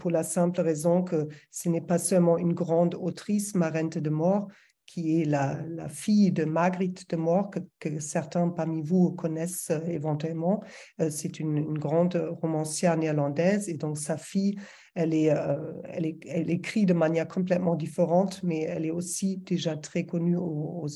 pour 0.00 0.10
la 0.10 0.24
simple 0.24 0.60
raison 0.62 1.02
que 1.02 1.28
ce 1.52 1.68
n'est 1.68 1.80
pas 1.80 1.98
seulement 1.98 2.36
une 2.36 2.54
grande 2.54 2.96
autrice, 2.96 3.54
Marente 3.54 3.98
de 3.98 4.10
Mort, 4.10 4.48
qui 4.92 5.22
est 5.22 5.24
la, 5.24 5.88
fille 5.88 6.32
de 6.32 6.44
Marguerite 6.44 7.08
de 7.08 7.16
Moor, 7.16 7.50
que, 7.80 7.98
certains 7.98 8.50
parmi 8.50 8.82
vous 8.82 9.12
connaissent 9.12 9.70
euh, 9.70 9.80
éventuellement. 9.86 10.62
Euh, 11.00 11.08
c'est 11.08 11.40
une, 11.40 11.78
grande 11.78 12.14
romancière 12.42 12.98
néerlandaise 12.98 13.70
et 13.70 13.74
donc 13.74 13.96
sa 13.96 14.18
fille, 14.18 14.56
euh, 14.98 15.72
elle, 15.84 16.50
écrit 16.50 16.84
de 16.84 16.92
manière 16.92 17.26
complètement 17.26 17.74
différente, 17.74 18.42
mais 18.42 18.60
elle 18.60 18.84
est 18.84 18.90
aussi 18.90 19.38
déjà 19.38 19.76
très 19.78 20.04
connue 20.04 20.36
aux, 20.36 20.86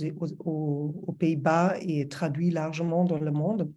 Pays-Bas 1.18 1.76
et 1.80 2.06
traduit 2.08 2.50
largement 2.50 3.04
dans 3.04 3.18
le 3.18 3.30
monde. 3.30 3.72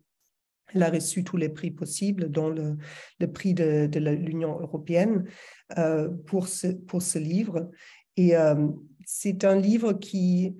Elle 0.73 0.83
a 0.83 0.89
reçu 0.89 1.23
tous 1.23 1.37
les 1.37 1.47
prix 1.47 1.71
possibles, 1.71 2.29
dont 2.29 2.49
le, 2.49 3.31
prix 3.31 3.53
de, 3.53 3.89
l'Union 3.97 4.59
européenne 4.59 5.23
pour 6.25 6.49
ce 6.49 7.17
livre. 7.17 7.71
Et 8.17 8.35
c'est 9.11 9.43
un 9.43 9.55
livre 9.55 9.93
qui, 9.93 10.55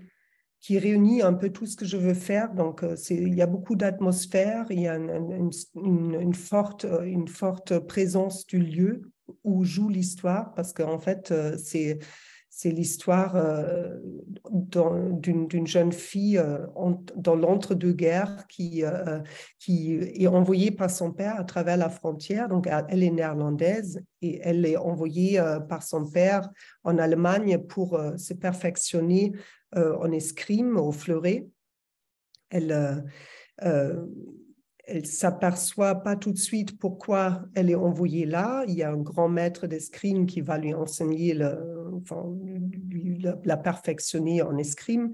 qui 0.60 0.80
réunit 0.80 1.22
un 1.22 1.34
peu 1.34 1.52
tout 1.52 1.68
ce 1.68 1.78
que 1.78 1.86
je 1.86 1.98
veux 1.98 2.16
faire. 2.16 2.52
Donc, 2.56 2.84
il 3.12 3.36
y 3.36 3.44
a 3.44 3.46
beaucoup 3.46 3.76
d'atmosphère, 3.76 4.66
il 4.72 4.82
y 4.82 4.88
a 4.88 4.96
une, 4.96 6.34
forte, 6.34 6.84
une 7.06 7.28
forte 7.28 7.78
présence 7.78 8.48
du 8.48 8.58
lieu 8.58 9.04
où 9.44 9.64
joue 9.64 9.88
l'histoire, 9.88 10.52
parce 10.56 10.74
qu'en 10.74 10.98
fait, 10.98 11.32
c'est 11.64 12.00
c'est 12.60 12.72
l'histoire 12.72 13.38
euh, 13.38 13.96
d'une 14.52 15.66
jeune 15.66 15.94
fille 15.94 16.38
euh, 16.38 16.58
dans 17.16 17.36
l'entre-deux-guerres 17.36 18.48
qui, 18.48 18.84
euh, 18.84 19.22
qui 19.60 19.94
est 19.94 20.28
envoyée 20.28 20.70
par 20.70 20.90
son 20.90 21.14
père 21.14 21.40
à 21.40 21.46
travers 21.46 21.78
la 21.78 21.90
frontière. 21.90 22.50
Donc, 22.50 22.68
elle 22.90 23.02
est 23.02 23.12
néerlandaise 23.12 24.04
et 24.22 24.42
elle 24.44 24.66
est 24.66 24.76
envoyée 24.76 25.42
par 25.70 25.84
son 25.84 26.04
père 26.04 26.50
en 26.84 26.98
Allemagne 26.98 27.60
pour 27.60 27.98
se 28.18 28.34
perfectionner 28.34 29.32
en 29.74 30.12
escrime 30.12 30.76
au 30.76 30.92
fleuret. 30.92 31.48
Elle, 32.50 33.06
elle 34.90 35.06
s'aperçoit 35.06 35.96
pas 35.96 36.16
tout 36.16 36.32
de 36.32 36.38
suite 36.38 36.78
pourquoi 36.80 37.44
elle 37.56 37.70
est 37.70 37.76
envoyée 37.76 38.26
là. 38.26 38.64
Il 38.68 38.74
y 38.76 38.84
a 38.84 38.92
un 38.92 38.98
grand 38.98 39.30
maître 39.30 39.68
d'escrime 39.68 40.26
qui 40.26 40.42
va 40.42 40.58
lui 40.58 40.74
enseigner, 40.74 41.38
enfin, 42.02 42.24
la, 43.44 43.58
perfectionner 43.58 44.42
en 44.42 44.58
escrime. 44.58 45.12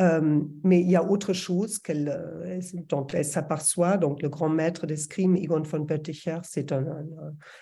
Euh, 0.00 0.40
mais 0.64 0.80
il 0.80 0.90
y 0.90 0.96
a 0.96 1.04
autre 1.04 1.32
chose 1.32 1.78
qu'elle, 1.78 2.08
euh, 2.08 2.60
dont 2.88 3.06
elle 3.08 3.24
s'aperçoit. 3.24 3.96
Donc, 3.96 4.22
le 4.22 4.28
grand 4.28 4.48
maître 4.48 4.86
d'escrime, 4.86 5.36
Egon 5.36 5.62
von 5.62 5.80
Bötticher, 5.80 6.38
c'est 6.44 6.72
un, 6.72 6.86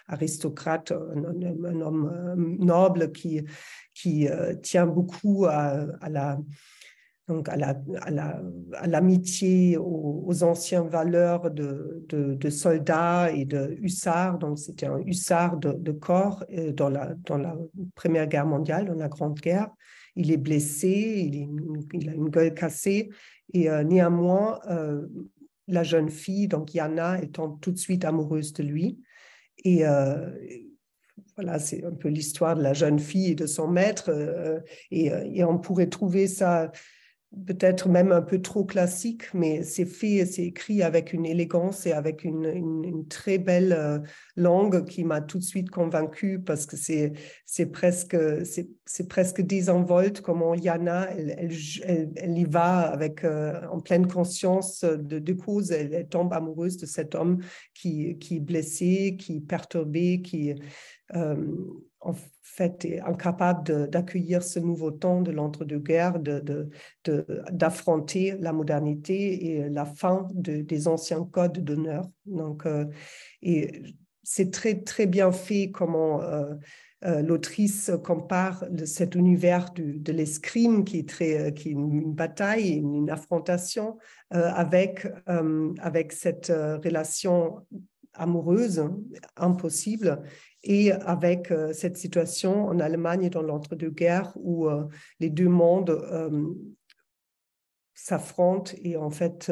aristocrate, 0.07 0.93
un, 0.93 1.81
homme 1.81 2.13
euh, 2.15 2.65
noble 2.65 3.13
qui, 3.13 3.43
qui 3.95 4.29
tient 4.63 4.87
beaucoup 4.87 5.47
à 5.47 6.09
la 6.09 6.39
donc 7.29 7.49
à, 7.49 7.57
l'amitié, 7.57 9.73
la, 9.73 9.79
à 9.79 9.83
aux, 9.83 10.25
aux, 10.27 10.43
anciennes 10.45 10.89
valeurs 10.89 11.51
de, 11.51 12.05
de, 12.09 12.51
soldats 12.51 13.33
et 13.33 13.45
de 13.45 13.77
hussards. 13.81 14.39
Donc 14.39 14.59
c'était 14.59 14.87
un 14.87 15.01
hussard 15.01 15.57
de, 15.57 15.93
corps 15.93 16.45
euh, 16.53 16.73
dans 16.73 16.89
la, 16.89 17.15
dans 17.25 17.39
la 17.39 17.57
Première 17.97 18.29
Guerre 18.29 18.47
mondiale, 18.47 18.87
dans 18.87 18.95
la 18.95 19.09
Grande 19.09 19.41
Guerre. 19.41 19.71
Il 20.15 20.31
est 20.31 20.37
blessé, 20.37 20.89
il, 20.89 21.49
il 21.93 22.09
a 22.09 22.15
une 22.15 22.29
gueule 22.29 22.55
cassée 22.55 23.11
et 23.53 23.69
euh, 23.69 23.83
néanmoins, 23.83 24.61
euh, 24.71 25.07
la 25.67 25.83
jeune 25.83 26.11
fille, 26.11 26.47
donc 26.47 26.75
Yana, 26.75 27.19
elle 27.21 27.31
tombe 27.31 27.61
tout 27.61 27.73
de 27.73 27.79
suite 27.79 28.05
amoureuse 28.05 28.53
de 28.53 28.63
lui. 28.63 29.01
Et 29.65 29.83
voilà, 31.35 31.59
c'est 31.59 31.85
un 31.85 31.91
peu 31.91 32.09
l'histoire 32.09 32.55
de 32.55 32.63
la 32.63 32.73
jeune 32.73 33.01
fille 33.01 33.33
et 33.33 33.35
de 33.35 33.47
son 33.47 33.67
maître. 33.67 34.13
et, 34.93 35.07
et, 35.07 35.43
on 35.43 35.59
pourrait 35.59 35.89
trouver 35.89 36.29
ça 36.29 36.71
peut-être 37.47 37.89
même 37.89 38.13
un 38.13 38.23
peu 38.23 38.41
trop 38.41 38.65
classique, 38.65 39.25
mais 39.35 39.63
c'est 39.63 39.85
fait, 39.85 40.25
c'est 40.25 40.45
écrit 40.45 40.83
avec 40.83 41.13
une 41.13 41.27
élégance 41.27 41.87
et 41.87 41.93
avec 41.93 42.25
une, 42.25 43.07
très 43.09 43.39
belle 43.39 43.73
euh, 43.73 43.99
langue 44.37 44.85
qui 44.87 45.05
m'a 45.05 45.21
tout 45.21 45.39
de 45.39 45.45
suite 45.45 45.71
convaincue 45.71 46.41
parce 46.41 46.67
que 46.67 46.77
c'est, 46.77 47.67
presque, 47.67 48.17
c'est, 48.45 49.09
presque 49.09 49.43
désenvolte 49.43 50.21
comment 50.21 50.55
Yana, 50.55 51.11
elle, 51.13 52.39
y 52.39 52.45
va 52.45 52.81
avec, 52.81 53.25
euh, 53.25 53.61
en 53.71 53.81
pleine 53.81 54.07
conscience 54.07 54.85
de, 54.85 55.33
cause, 55.33 55.73
elle, 55.73 56.09
tombe 56.09 56.33
amoureuse 56.33 56.77
de 56.79 56.87
cet 56.87 57.15
homme 57.15 57.39
qui, 57.75 58.17
qui 58.19 58.37
est 58.37 58.41
blessé, 58.41 59.17
qui 59.19 59.37
est 59.37 59.47
perturbé, 59.47 60.23
qui, 60.23 60.55
en 61.13 62.15
fait 62.43 62.85
est 62.85 63.01
incapable 63.01 63.91
d'accueillir 63.91 64.43
ce 64.43 64.59
nouveau 64.61 64.91
temps 64.91 65.23
de 65.23 65.33
l'entre-deux-guerres, 65.33 66.21
d'affronter 67.51 68.33
de, 68.33 68.37
de, 68.39 68.43
la 68.43 68.53
modernité 68.53 69.47
et 69.47 69.69
la 69.69 69.85
fin 69.85 70.29
des 70.35 70.89
anciens 70.89 71.25
codes 71.25 71.59
d'honneur. 71.65 72.09
Donc, 72.27 72.65
euh, 72.67 72.87
c'est 74.23 74.51
très 74.51 74.83
très 74.83 75.07
bien 75.07 75.33
fait 75.33 75.71
comment 75.71 76.23
euh, 76.23 76.55
euh, 77.05 77.23
l'autrice 77.23 77.91
compare 78.05 78.65
cet 78.85 79.15
univers 79.15 79.73
de 79.75 80.13
l'escrime 80.13 80.85
qui 80.85 81.01
est 81.01 81.09
très 81.09 81.53
qui 81.55 81.69
est 81.69 81.73
une, 81.73 82.13
bataille, 82.13 82.71
une, 82.71 82.95
une 82.95 83.11
affrontation 83.11 83.99
avec 84.31 85.07
avec 85.79 86.13
cette 86.13 86.49
relation 86.49 87.67
amoureuse 88.15 88.83
impossible 89.37 90.23
et 90.67 90.93
avec 90.93 91.53
euh, 91.53 91.73
cette 91.73 91.97
situation 91.97 92.67
en 92.67 92.81
Allemagne 92.81 93.31
dans 93.31 93.43
l'entre-deux-guerres 93.43 94.33
où 94.35 94.69
euh, 94.69 94.85
les 95.21 95.31
deux 95.31 95.49
mondes 95.49 95.91
euh, 95.91 96.53
s'affrontent 97.95 98.73
et 98.83 98.97
en 98.97 99.09
fait 99.09 99.51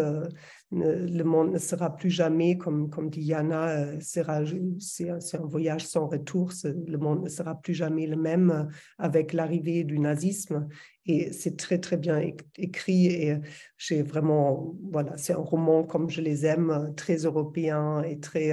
le 0.71 1.23
monde 1.23 1.53
ne 1.53 1.59
sera 1.59 1.97
plus 1.97 2.11
jamais, 2.11 2.59
comme, 2.59 2.91
comme 2.91 3.09
dit 3.09 3.23
Yana, 3.23 3.99
c'est 4.01 4.29
un 4.29 5.47
voyage 5.47 5.87
sans 5.87 6.09
retour, 6.09 6.53
le 6.65 6.99
monde 6.99 7.23
ne 7.25 7.29
sera 7.31 7.55
plus 7.55 7.73
jamais 7.73 8.07
le 8.07 8.17
même 8.17 8.69
avec 8.99 9.33
l'arrivée 9.33 9.83
du 9.85 9.99
nazisme 9.99 10.69
et 11.07 11.33
c'est 11.33 11.57
très 11.57 11.79
très 11.79 11.97
bien 11.97 12.21
écrit 12.59 13.07
et 13.07 13.39
j'ai 13.79 14.03
vraiment, 14.03 14.77
voilà, 14.91 15.17
c'est 15.17 15.33
un 15.33 15.39
roman 15.39 15.83
comme 15.83 16.11
je 16.11 16.21
les 16.21 16.45
aime, 16.45 16.93
très 16.97 17.17
européen 17.17 18.03
et 18.03 18.21
très 18.21 18.53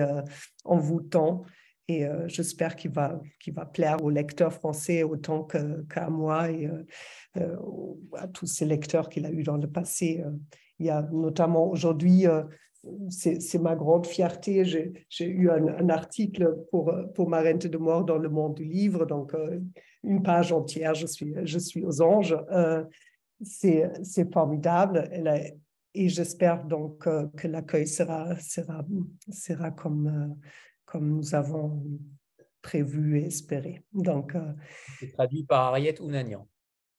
envoûtant. 0.63 1.43
Et 1.91 2.05
euh, 2.05 2.27
j'espère 2.27 2.75
qu'il 2.77 2.91
va, 2.91 3.19
qu'il 3.39 3.53
va 3.53 3.65
plaire 3.65 4.01
aux 4.01 4.09
lecteurs 4.09 4.53
français 4.53 5.03
autant 5.03 5.43
qu'à 5.43 6.09
moi 6.09 6.49
et 6.49 6.67
euh, 6.67 6.85
euh, 7.37 7.57
à 8.17 8.27
tous 8.27 8.45
ces 8.45 8.65
lecteurs 8.65 9.09
qu'il 9.09 9.25
a 9.25 9.31
eu 9.31 9.43
dans 9.43 9.57
le 9.57 9.67
passé. 9.67 10.23
Il 10.79 10.85
y 10.85 10.89
a 10.89 11.01
notamment 11.11 11.69
aujourd'hui, 11.69 12.25
c'est 13.09 13.61
ma 13.61 13.75
grande 13.75 14.07
fierté, 14.07 14.63
j'ai 14.63 15.25
eu 15.27 15.49
un, 15.49 15.89
article 15.89 16.57
pour, 16.71 16.93
pour 17.13 17.29
Ma 17.29 17.43
rente 17.43 17.67
de 17.67 17.77
mort 17.77 18.03
dans 18.03 18.17
le 18.17 18.29
monde 18.29 18.55
du 18.55 18.63
livre, 18.63 19.05
donc 19.05 19.35
une 20.03 20.23
page 20.23 20.51
entière, 20.51 20.95
je 20.95 21.05
suis, 21.05 21.35
je 21.43 21.59
suis 21.59 21.85
aux 21.85 22.01
anges. 22.01 22.35
c'est 23.43 24.33
formidable. 24.33 25.09
et 25.93 26.09
j'espère 26.09 26.65
donc 26.65 27.07
que 27.37 27.47
l'accueil 27.47 27.87
sera, 27.87 28.35
sera, 28.39 28.83
sera 29.29 29.69
comme 29.69 30.35
comme 30.91 31.07
nous 31.07 31.35
avons 31.35 31.81
prévu 32.61 33.19
et 33.19 33.27
espéré. 33.27 33.81
Donc, 33.93 34.35
euh, 34.35 34.51
C'est 34.99 35.13
traduit 35.13 35.45
par 35.45 35.67
Ariette 35.67 36.01
Ounanian. 36.01 36.47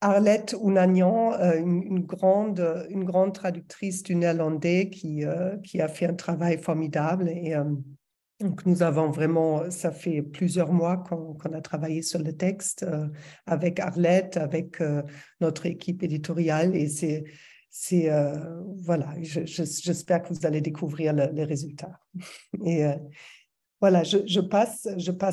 Arlette 0.00 0.56
Ounanian, 0.60 1.34
euh, 1.34 1.58
une, 1.58 2.00
grande, 2.00 2.86
une 2.88 3.04
grande 3.04 3.34
traductrice 3.34 4.02
du 4.02 4.16
néerlandais 4.16 4.88
qui, 4.88 5.24
euh, 5.24 5.58
qui 5.58 5.80
a 5.80 5.88
fait 5.88 6.06
un 6.06 6.14
travail 6.14 6.58
formidable. 6.58 7.28
Et 7.28 7.54
donc, 8.40 8.64
nous 8.66 8.82
avons 8.82 9.10
vraiment, 9.10 9.70
ça 9.70 9.92
fait 9.92 10.22
plusieurs 10.22 10.72
mois 10.72 10.96
qu'on 10.96 11.52
a 11.52 11.60
travaillé 11.60 12.00
sur 12.02 12.18
le 12.18 12.32
texte 12.32 12.84
avec 13.46 13.78
Arlette, 13.78 14.38
avec 14.38 14.82
notre 15.40 15.66
équipe 15.66 16.02
éditoriale. 16.02 16.74
Et 16.74 16.88
c'est, 16.88 17.22
c'est 17.70 18.10
voilà, 18.78 19.14
j'espère 19.20 20.22
que 20.22 20.34
vous 20.34 20.44
allez 20.44 20.60
découvrir 20.60 21.12
les 21.12 21.44
résultats. 21.44 22.00
Et 22.66 22.84
voilà, 23.82 24.04
je, 24.04 24.40
passe, 24.40 24.86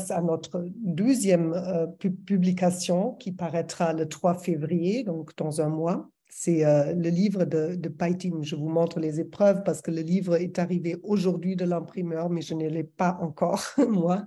à 0.09 0.21
notre 0.23 0.65
deuxième 0.75 1.53
euh, 1.53 1.85
publication 2.25 3.13
qui 3.13 3.31
paraîtra 3.31 3.93
le 3.93 4.09
3 4.09 4.39
février, 4.39 5.03
donc 5.03 5.37
dans 5.37 5.61
un 5.61 5.69
mois. 5.69 6.09
C'est 6.29 6.65
euh, 6.65 6.95
le 6.95 7.09
livre 7.09 7.45
de, 7.45 7.75
de. 7.75 7.93
Je 8.41 8.55
vous 8.55 8.69
montre 8.69 8.99
les 8.99 9.19
épreuves 9.19 9.61
parce 9.63 9.83
que 9.83 9.91
le 9.91 10.01
livre 10.01 10.35
est 10.35 10.57
arrivé 10.57 10.97
aujourd'hui 11.03 11.55
de 11.55 11.63
l'imprimeur, 11.63 12.31
mais 12.31 12.41
je 12.41 12.55
ne 12.55 12.67
l'ai 12.67 12.83
pas 12.83 13.19
encore, 13.21 13.61
moi. 13.87 14.25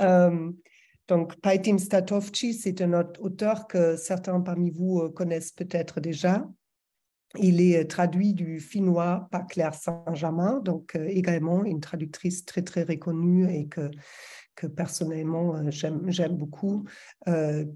Euh, 0.00 0.52
donc, 1.08 1.34
Paitin 1.40 1.78
Statovci, 1.78 2.54
c'est 2.54 2.80
un 2.80 2.92
auteur 3.18 3.66
que 3.66 3.96
certains 3.96 4.40
parmi 4.40 4.70
vous 4.70 5.10
connaissent 5.10 5.50
peut-être 5.50 5.98
déjà. 5.98 6.48
Il 7.36 7.60
est 7.60 7.80
euh, 7.80 7.86
traduit 7.86 8.32
du 8.32 8.58
finnois 8.58 9.28
par 9.30 9.46
Claire 9.46 9.74
Saint-Germain, 9.74 10.60
donc 10.60 10.96
euh, 10.96 11.06
également 11.08 11.64
une 11.64 11.80
traductrice 11.80 12.44
très 12.44 12.62
très 12.62 12.84
reconnue 12.84 13.52
et 13.52 13.66
que, 13.66 13.90
que 14.54 14.66
personnellement 14.66 15.54
euh, 15.56 15.70
j'aime 15.70 16.36
beaucoup, 16.36 16.84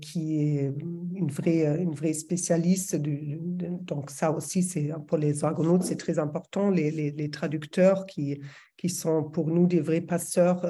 qui 0.00 0.38
est 0.38 0.72
une 1.14 1.30
vraie, 1.30 1.82
une 1.82 1.94
vraie 1.94 2.14
spécialiste. 2.14 2.96
Donc 2.96 4.10
ça 4.10 4.32
aussi, 4.32 4.62
c'est 4.62 4.90
pour 5.06 5.18
les 5.18 5.44
argonautes, 5.44 5.82
c'est 5.82 5.96
très 5.96 6.18
important, 6.18 6.70
les, 6.70 6.90
les, 6.90 7.10
les, 7.10 7.30
traducteurs 7.30 8.06
qui, 8.06 8.40
qui 8.78 8.88
sont 8.88 9.22
pour 9.22 9.48
nous 9.48 9.66
des 9.66 9.80
vrais 9.80 10.00
passeurs, 10.00 10.66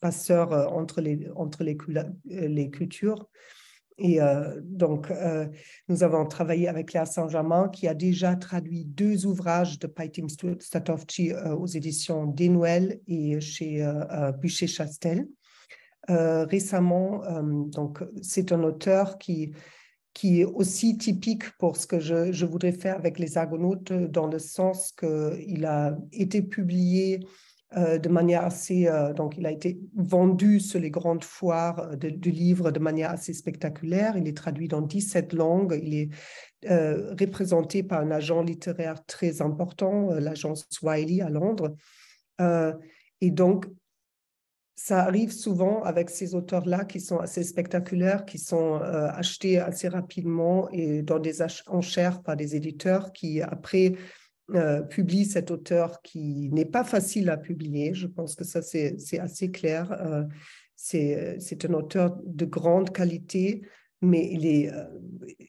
passeurs 0.00 0.72
entre, 0.72 1.00
les, 1.00 1.28
entre 1.34 1.64
les, 1.64 1.76
les 2.24 2.70
cultures. 2.70 3.26
Et 3.98 4.20
euh, 4.20 4.60
donc, 4.62 5.10
euh, 5.10 5.46
nous 5.88 6.02
avons 6.02 6.26
travaillé 6.26 6.68
avec 6.68 6.88
Claire 6.88 7.06
Saint-Germain 7.06 7.68
qui 7.68 7.88
a 7.88 7.94
déjà 7.94 8.36
traduit 8.36 8.84
deux 8.84 9.24
ouvrages 9.26 9.78
de 9.78 9.86
Paitim 9.86 10.26
Statovci 10.28 11.32
euh, 11.32 11.54
aux 11.54 11.66
éditions 11.66 12.26
Desnoël 12.26 13.00
et 13.06 13.40
chez 13.40 13.86
Bûcher-Chastel. 14.40 15.26
récemment, 16.08 17.22
donc, 17.42 18.04
c'est 18.20 18.52
un 18.52 18.62
auteur 18.62 19.18
qui, 19.18 19.52
qui 20.12 20.40
est 20.40 20.44
aussi 20.44 20.98
typique 20.98 21.50
pour 21.58 21.76
ce 21.76 21.86
que 21.86 21.98
je, 21.98 22.32
je 22.32 22.46
voudrais 22.46 22.72
faire 22.72 22.96
avec 22.96 23.18
les 23.18 23.38
Argonautes, 23.38 23.92
dans 23.92 24.26
le 24.26 24.38
sens 24.38 24.92
qu'il 24.92 25.64
a 25.64 25.96
été 26.12 26.42
publié 26.42 27.20
euh, 27.76 27.98
de 27.98 28.08
manière 28.08 28.42
assez, 28.42 28.86
euh, 28.86 29.12
donc 29.12 29.36
il 29.36 29.44
a 29.44 29.50
été 29.50 29.78
vendu 29.94 30.60
sur 30.60 30.80
les 30.80 30.90
grandes 30.90 31.24
foires 31.24 31.90
euh, 31.90 31.96
du 31.96 32.30
livre 32.30 32.70
de 32.70 32.78
manière 32.78 33.10
assez 33.10 33.34
spectaculaire. 33.34 34.16
Il 34.16 34.26
est 34.26 34.36
traduit 34.36 34.66
dans 34.66 34.80
17 34.80 35.34
langues. 35.34 35.78
Il 35.82 35.94
est 35.94 36.08
représenté 36.68 37.82
par 37.82 38.00
un 38.00 38.10
agent 38.10 38.42
littéraire 38.42 39.04
très 39.04 39.42
important, 39.42 40.10
l'agence 40.14 40.66
Wiley 40.82 41.20
à 41.20 41.28
Londres. 41.28 41.76
et 42.40 43.30
donc, 43.30 43.66
ça 44.74 45.04
arrive 45.04 45.32
souvent 45.32 45.82
avec 45.84 46.10
ces 46.10 46.34
auteurs-là 46.34 46.84
qui 46.84 47.00
sont 47.00 47.18
assez 47.18 47.44
spectaculaires, 47.44 48.24
qui 48.24 48.38
sont 48.38 48.80
achetés 48.80 49.60
assez 49.60 49.86
rapidement 49.86 50.68
et 50.70 51.02
dans 51.02 51.20
des 51.20 51.40
enchères 51.68 52.22
par 52.22 52.36
des 52.36 52.56
éditeurs 52.56 53.12
qui, 53.12 53.40
après, 53.42 53.92
euh, 54.54 54.80
publie 54.80 55.24
cet 55.24 55.50
auteur 55.50 56.00
qui 56.02 56.48
n'est 56.52 56.66
pas 56.66 56.84
facile 56.84 57.30
à 57.30 57.36
publier. 57.36 57.94
Je 57.94 58.06
pense 58.06 58.36
que 58.36 58.44
ça, 58.44 58.62
c'est 58.62 59.18
assez 59.18 59.50
clair. 59.50 59.90
Euh, 59.90 60.22
c'est 60.76 61.64
un 61.64 61.74
auteur 61.74 62.16
de 62.24 62.44
grande 62.44 62.92
qualité, 62.92 63.62
mais 64.02 64.28
il 64.30 64.46
est, 64.46 64.72
euh, 64.72 64.84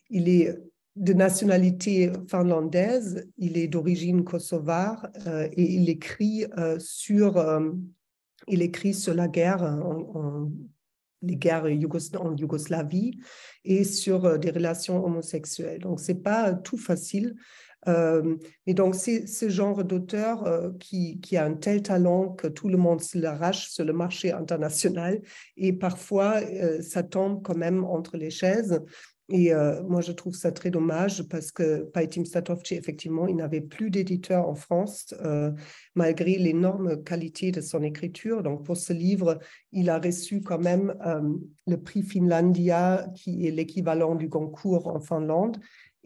il 0.10 0.28
est 0.30 0.57
de 0.95 1.14
nationalité 1.14 2.11
finlandaise, 2.28 3.30
il 3.38 3.60
est 3.60 3.68
d'origine 3.68 4.24
kosovare 4.24 5.07
et 5.28 5.76
il 5.76 5.90
écrit 5.90 6.45
sur 6.80 7.38
il 8.48 8.64
écrit 8.64 8.95
sur 8.95 9.14
la 9.14 9.28
guerre 9.28 9.61
en, 9.61 10.49
les 11.22 11.36
guerres 11.36 11.65
en 11.65 12.36
Yougoslavie 12.36 13.19
et 13.64 13.84
sur 13.84 14.40
des 14.40 14.49
relations 14.49 15.06
homosexuelles. 15.06 15.82
Donc, 15.82 15.99
ce 15.99 16.14
n'est 16.14 16.19
pas 16.19 16.53
tout 16.53 16.78
facile. 16.78 17.36
Euh, 17.88 18.36
et 18.66 18.74
donc, 18.74 18.96
c'est 18.96 19.28
ce 19.28 19.50
genre 19.50 19.84
d'auteur 19.84 20.46
euh, 20.46 20.72
qui, 20.80 21.20
a 21.38 21.46
un 21.46 21.54
tel 21.54 21.82
talent 21.82 22.30
que 22.30 22.48
tout 22.48 22.70
le 22.70 22.78
monde 22.78 23.02
se 23.02 23.18
l'arrache 23.18 23.70
sur 23.70 23.86
le 23.86 23.94
marché 23.94 24.32
international. 24.32 25.22
Et 25.56 25.74
parfois, 25.74 26.42
euh, 26.42 26.82
ça 26.82 27.04
tombe 27.04 27.42
quand 27.44 27.58
même 27.58 27.84
entre 27.84 28.18
les 28.18 28.30
chaises. 28.30 28.82
Et 29.30 29.52
moi, 29.90 30.00
je 30.00 30.14
trouve 30.14 30.36
ça 30.36 30.54
très 30.54 30.72
dommage 30.72 31.24
parce 31.24 31.52
que 31.52 31.84
Paitim 31.84 32.24
Statovci, 32.24 32.76
effectivement, 32.76 33.28
il 33.28 33.36
n'avait 33.36 33.60
plus 33.60 33.90
d'éditeur 33.90 34.48
en 34.48 34.56
France, 34.56 35.14
malgré 35.96 36.38
l'énorme 36.38 37.04
qualité 37.04 37.52
de 37.52 37.60
son 37.60 37.84
écriture. 37.84 38.42
Donc, 38.42 38.64
pour 38.64 38.78
ce 38.78 38.94
livre, 38.94 39.38
il 39.74 39.90
a 39.90 40.00
reçu 40.00 40.40
quand 40.40 40.60
même 40.60 40.96
le 41.68 41.76
prix 41.76 42.04
Finlandia, 42.04 43.06
qui 43.16 43.46
est 43.46 43.52
l'équivalent 43.52 44.16
du 44.16 44.30
Goncourt 44.30 44.88
en 44.88 45.02
Finlande. 45.02 45.58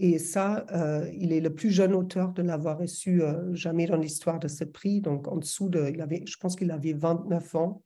Et 0.03 0.17
ça, 0.17 0.65
euh, 0.71 1.07
il 1.13 1.31
est 1.31 1.41
le 1.41 1.53
plus 1.53 1.69
jeune 1.69 1.93
auteur 1.93 2.33
de 2.33 2.41
l'avoir 2.41 2.79
reçu 2.79 3.21
euh, 3.21 3.53
jamais 3.53 3.85
dans 3.85 3.97
l'histoire 3.97 4.39
de 4.39 4.47
ce 4.47 4.63
prix. 4.63 4.99
Donc, 4.99 5.27
en 5.27 5.37
dessous 5.37 5.69
de, 5.69 5.91
il 5.93 6.01
avait, 6.01 6.23
je 6.25 6.37
pense 6.37 6.55
qu'il 6.55 6.71
avait 6.71 6.93
29 6.93 7.55
ans. 7.55 7.83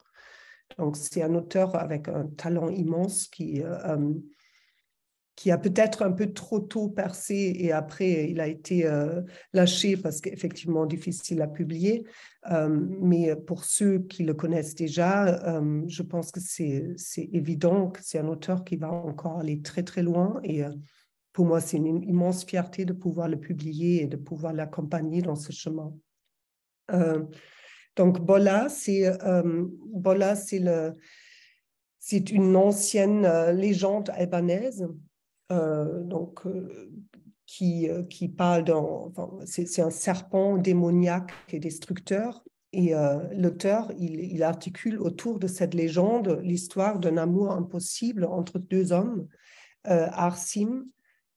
Donc, 0.78 0.96
c'est 0.96 1.24
un 1.24 1.36
auteur 1.36 1.76
avec 1.76 2.08
un 2.08 2.28
talent 2.28 2.70
immense 2.70 3.28
qui, 3.28 3.62
euh, 3.62 4.14
qui 5.36 5.52
a 5.52 5.58
peut-être 5.58 6.04
un 6.04 6.14
peu 6.14 6.32
trop 6.32 6.62
tôt 6.62 6.88
percé 6.88 7.54
et 7.58 7.74
après, 7.74 8.30
il 8.30 8.40
a 8.40 8.48
été 8.48 8.90
lâché 9.52 9.98
parce 9.98 10.22
qu'effectivement, 10.22 10.86
difficile 10.86 11.42
à 11.42 11.48
publier. 11.48 12.06
mais 13.02 13.36
pour 13.36 13.66
ceux 13.66 14.00
qui 14.00 14.24
le 14.24 14.34
connaissent 14.34 14.76
déjà, 14.76 15.62
je 15.88 16.02
pense 16.02 16.32
que 16.32 16.40
c'est 16.40 17.30
évident 17.34 17.90
que 17.90 18.00
c'est 18.02 18.20
un 18.20 18.30
auteur 18.30 18.64
qui 18.64 18.78
va 18.78 18.90
encore 18.90 19.40
aller 19.40 19.62
très, 19.62 19.84
très 19.84 20.04
loin. 20.04 20.40
Et 20.46 20.64
pour 21.36 21.46
moi, 21.46 21.60
c'est 21.60 21.76
une 21.76 22.02
immense 22.04 22.46
fierté 22.46 22.86
de 22.86 22.94
pouvoir 22.94 23.28
le 23.28 23.38
publier 23.38 24.04
et 24.04 24.08
de 24.08 24.16
pouvoir 24.16 24.54
l'accompagner 24.54 25.22
dans 25.22 25.36
ce 25.36 25.52
chemin. 25.52 25.94
Euh, 26.94 27.26
donc, 27.98 28.22
Bola, 28.22 28.70
c'est 28.70 29.06
euh, 29.06 29.66
le, 29.84 30.94
c'est 32.00 32.32
une 32.32 32.56
ancienne 32.56 33.26
euh, 33.26 33.52
légende 33.52 34.12
albanaise, 34.12 34.88
donc 35.50 36.42
qui, 37.46 37.90
qui 38.10 38.30
parle 38.30 38.64
d'un, 38.64 38.78
enfin, 38.78 39.30
c'est, 39.46 39.82
un 39.82 39.90
serpent 39.90 40.58
démoniaque 40.58 41.34
et 41.50 41.60
destructeur. 41.60 42.46
Et 42.72 42.94
l'auteur, 43.34 43.92
il, 44.00 44.42
articule 44.42 45.00
autour 45.00 45.38
de 45.38 45.48
cette 45.48 45.76
légende 45.76 46.40
l'histoire 46.42 46.98
d'un 46.98 47.18
amour 47.18 47.52
impossible 47.52 48.26
entre 48.26 48.58
deux 48.58 48.92
hommes, 48.92 49.28
Arsim 49.84 50.86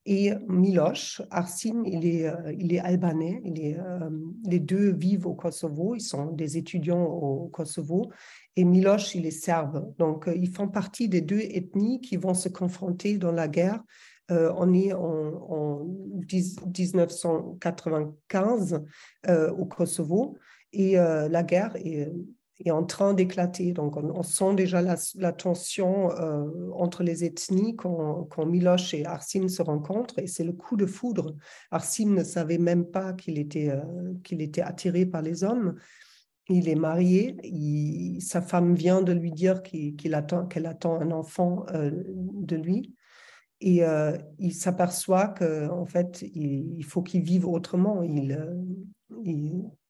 et 0.09 0.33
Miloš. 0.47 1.21
Arsim, 1.29 1.83
il 1.85 2.07
est, 2.07 2.27
euh, 2.27 2.51
il 2.57 2.73
est 2.73 2.79
albanais. 2.79 3.43
Euh, 3.45 4.09
les 4.43 4.59
deux 4.59 4.91
vivent 4.91 5.27
au 5.27 5.35
Kosovo. 5.35 5.93
Ils 5.93 6.01
sont 6.01 6.31
des 6.31 6.57
étudiants 6.57 7.05
au 7.05 7.47
Kosovo. 7.49 8.09
Et 8.55 8.65
Miloš, 8.65 9.13
il 9.13 9.27
est 9.27 9.31
serbe. 9.31 9.93
Donc, 9.99 10.27
euh, 10.27 10.33
ils 10.35 10.49
font 10.49 10.67
partie 10.67 11.09
des 11.09 11.21
deux 11.21 11.41
ethnies 11.41 12.01
qui 12.01 12.17
vont 12.17 12.33
se 12.33 12.49
confronter 12.49 13.19
dans 13.19 13.31
la 13.31 13.47
guerre. 13.47 13.83
on 14.31 14.73
est 14.73 14.93
en 14.93 15.85
1995 16.31 18.83
au 19.57 19.65
Kosovo. 19.65 20.37
Et 20.71 20.93
la 20.95 21.43
guerre 21.43 21.75
est 21.77 22.11
est 22.65 22.71
en 22.71 22.83
train 22.83 23.13
d'éclater. 23.13 23.71
Donc, 23.73 23.95
on, 23.97 24.23
sent 24.23 24.55
déjà 24.55 24.81
la, 24.81 25.31
tension 25.31 26.11
euh, 26.11 26.45
entre 26.73 27.03
les 27.03 27.23
ethnies 27.23 27.75
quand, 27.75 28.27
Miloš 28.45 28.93
et 28.93 29.05
Arsim 29.05 29.47
se 29.47 29.61
rencontrent, 29.61 30.19
et 30.19 30.27
c'est 30.27 30.43
le 30.43 30.53
coup 30.53 30.75
de 30.75 30.85
foudre. 30.85 31.35
Arsim 31.71 32.13
ne 32.13 32.23
savait 32.23 32.57
même 32.57 32.85
pas 32.85 33.13
qu'il 33.13 33.39
était, 33.39 33.69
euh, 33.69 33.81
qu'il 34.23 34.41
était 34.41 34.61
attiré 34.61 35.05
par 35.05 35.21
les 35.21 35.43
hommes. 35.43 35.75
Il 36.49 36.67
est 36.67 36.75
marié, 36.75 37.37
sa 38.19 38.41
femme 38.41 38.73
vient 38.73 39.03
de 39.03 39.11
lui 39.11 39.31
dire 39.31 39.61
qu'il, 39.61 40.15
attend, 40.15 40.47
qu'elle 40.47 40.65
attend 40.65 40.99
un 40.99 41.11
enfant 41.11 41.65
euh, 41.73 41.91
de 41.95 42.55
lui. 42.55 42.95
Et 43.61 43.81
il 44.39 44.53
s'aperçoit 44.53 45.27
qu'en 45.27 45.81
en 45.81 45.85
fait, 45.85 46.21
il, 46.21 46.81
faut 46.85 47.03
qu'il 47.03 47.23
vive 47.23 47.45
autrement. 47.45 48.01
Il, 48.03 48.37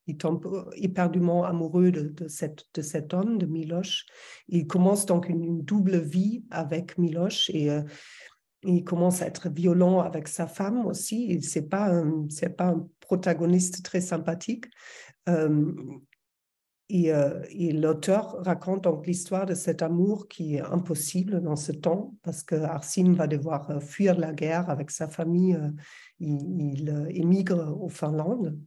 il 0.09 0.17
tombe 0.17 0.69
éperdument 0.75 1.43
amoureux 1.43 1.91
de, 1.91 2.27
cet 2.27 3.13
homme, 3.13 3.37
de 3.37 3.45
Miloš. 3.45 4.05
Il 4.47 4.65
commence 4.65 5.05
donc 5.05 5.29
une, 5.29 5.61
double 5.61 5.99
vie 5.99 6.43
avec 6.49 6.97
Miloš 6.97 7.51
et 7.51 7.69
euh, 7.69 7.83
il 8.63 8.83
commence 8.83 9.21
à 9.21 9.27
être 9.27 9.49
violent 9.49 9.99
avec 9.99 10.27
sa 10.27 10.47
femme 10.47 10.85
aussi. 10.87 11.39
Ce 11.43 11.59
n'est 11.59 11.65
pas, 11.65 11.93
un, 11.93 12.87
protagoniste 12.99 13.83
très 13.83 14.01
sympathique. 14.01 14.65
Euh, 15.27 15.71
et, 16.91 17.13
euh, 17.13 17.43
et 17.51 17.71
l'auteur 17.71 18.37
raconte 18.43 18.85
donc 18.85 19.05
l'histoire 19.05 19.45
de 19.45 19.53
cet 19.53 19.83
amour 19.83 20.27
qui 20.27 20.55
est 20.55 20.61
impossible 20.61 21.39
dans 21.39 21.55
ce 21.55 21.71
temps 21.71 22.15
parce 22.23 22.41
que 22.41 22.55
Arsim 22.55 23.13
va 23.13 23.27
devoir 23.27 23.79
fuir 23.83 24.17
la 24.17 24.33
guerre 24.33 24.71
avec 24.71 24.89
sa 24.89 25.07
famille. 25.07 25.55
il, 26.19 26.39
il 26.59 27.07
émigre 27.11 27.77
au 27.79 27.89
Finlande 27.89 28.57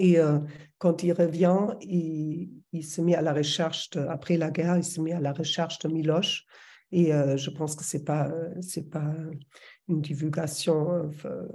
et 0.00 0.18
euh, 0.18 0.38
quand 0.78 1.02
il 1.02 1.12
revient, 1.12 1.58
il, 1.82 2.82
se 2.82 3.02
met 3.02 3.14
à 3.14 3.20
la 3.20 3.34
recherche, 3.34 3.90
après 4.08 4.38
la 4.38 4.50
guerre, 4.50 4.78
il 4.78 4.84
se 4.84 4.98
met 5.00 5.12
à 5.12 5.20
la 5.20 5.32
recherche 5.32 5.78
de 5.80 5.88
Miloš. 5.88 6.46
Et 6.90 7.12
euh, 7.12 7.36
je 7.36 7.50
pense 7.50 7.76
que 7.76 7.84
ce 7.84 7.98
n'est 7.98 8.02
pas, 8.02 8.32
c'est 8.62 8.88
pas 8.88 9.14
une 9.88 10.00
divulgation 10.00 11.10
euh, 11.26 11.46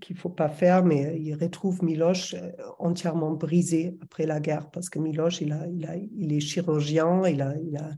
qu'il 0.00 0.14
ne 0.14 0.20
faut 0.20 0.30
pas 0.30 0.48
faire, 0.48 0.84
mais 0.84 1.20
il 1.20 1.34
retrouve 1.34 1.82
Miloš 1.82 2.36
entièrement 2.78 3.32
brisé 3.32 3.98
après 4.00 4.26
la 4.26 4.38
guerre, 4.38 4.70
parce 4.70 4.88
que 4.88 5.00
Miloš, 5.00 5.40
il, 5.40 5.52
a, 5.52 5.66
il, 5.66 5.84
a, 5.84 5.96
il 5.96 6.32
est 6.32 6.40
chirurgien, 6.40 7.26
il 7.26 7.42
a, 7.42 7.54
il 7.58 7.76
a 7.76 7.90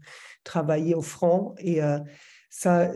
travaillé 0.44 0.94
au 0.94 1.02
front. 1.02 1.55
Et 1.59 1.81
ça, 2.48 2.93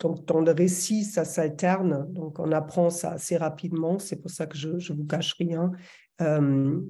donc 0.00 0.26
dans 0.26 0.40
le 0.40 0.52
récit, 0.52 1.04
ça 1.04 1.24
s'alterne, 1.24 2.06
donc 2.12 2.38
on 2.38 2.52
apprend 2.52 2.90
ça 2.90 3.12
assez 3.12 3.38
rapidement. 3.38 3.98
C'est 3.98 4.20
pour 4.20 4.30
ça 4.30 4.46
que 4.46 4.56
je 4.56 4.68
ne 4.68 4.96
vous 4.96 5.06
cache 5.06 5.34
rien. 5.38 5.72
Euh, 6.20 6.80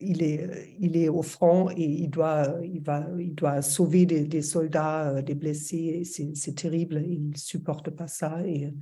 il 0.00 0.22
est, 0.22 0.76
il 0.80 0.96
est 0.96 1.08
au 1.08 1.22
front 1.22 1.70
et 1.70 1.84
il 1.84 2.10
doit, 2.10 2.58
il 2.62 2.82
va, 2.82 3.06
il 3.18 3.34
doit 3.34 3.62
sauver 3.62 4.04
des, 4.06 4.42
soldats, 4.42 5.10
euh, 5.10 5.22
des 5.22 5.34
blessés. 5.34 6.02
C'est 6.04 6.54
terrible, 6.54 7.02
il 7.06 7.30
ne 7.30 7.36
supporte 7.36 7.90
pas 7.90 8.08
ça. 8.08 8.44
Et, 8.44 8.74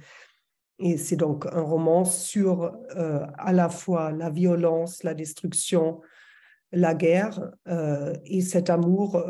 et 0.78 0.96
c'est 0.96 1.16
donc 1.16 1.46
un 1.52 1.60
roman 1.60 2.04
sur 2.04 2.72
euh, 2.96 3.26
à 3.38 3.52
la 3.52 3.68
fois 3.68 4.10
la 4.10 4.30
violence, 4.30 5.04
la 5.04 5.14
destruction, 5.14 6.00
la 6.72 6.94
guerre 6.94 7.52
et 8.24 8.40
cet 8.40 8.70
amour 8.70 9.22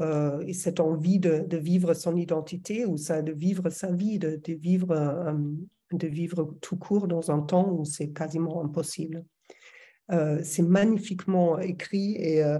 et 0.46 0.52
cette 0.52 0.78
envie 0.78 1.18
de, 1.18 1.56
vivre 1.56 1.92
son 1.92 2.14
identité 2.14 2.86
ou 2.86 2.96
ça, 2.96 3.20
de 3.20 3.32
vivre 3.32 3.68
sa 3.68 3.90
vie, 3.90 4.20
de, 4.20 4.40
vivre, 4.46 5.34
de 5.90 6.06
vivre 6.06 6.54
tout 6.60 6.76
court 6.76 7.08
dans 7.08 7.32
un 7.32 7.40
temps 7.40 7.68
où 7.72 7.84
c'est 7.84 8.10
quasiment 8.12 8.62
impossible. 8.62 9.24
Euh, 10.12 10.40
c'est 10.42 10.62
magnifiquement 10.62 11.58
écrit 11.58 12.16
et 12.16 12.44
euh, 12.44 12.58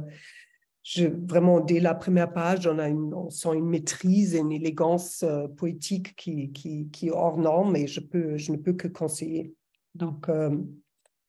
vraiment, 1.27 1.61
dès 1.61 1.81
la 1.81 1.95
première 1.95 2.33
page, 2.33 2.67
on, 2.67 2.79
a 2.79 2.89
une, 2.89 3.13
on 3.13 3.31
sent 3.31 3.55
une 3.55 3.69
maîtrise 3.69 4.35
et 4.35 4.39
une 4.39 4.53
élégance 4.53 5.23
euh, 5.23 5.49
poétique 5.49 6.17
qui, 6.17 6.51
qui, 6.53 6.89
qui, 6.91 7.09
est 7.09 7.13
hors 7.13 7.37
norme 7.37 7.77
et 7.77 7.87
je, 7.87 8.01
peux, 8.01 8.37
je 8.39 8.53
ne 8.53 8.57
peux 8.57 8.73
que 8.73 8.89
conseiller. 8.89 9.55
Donc, 9.95 10.31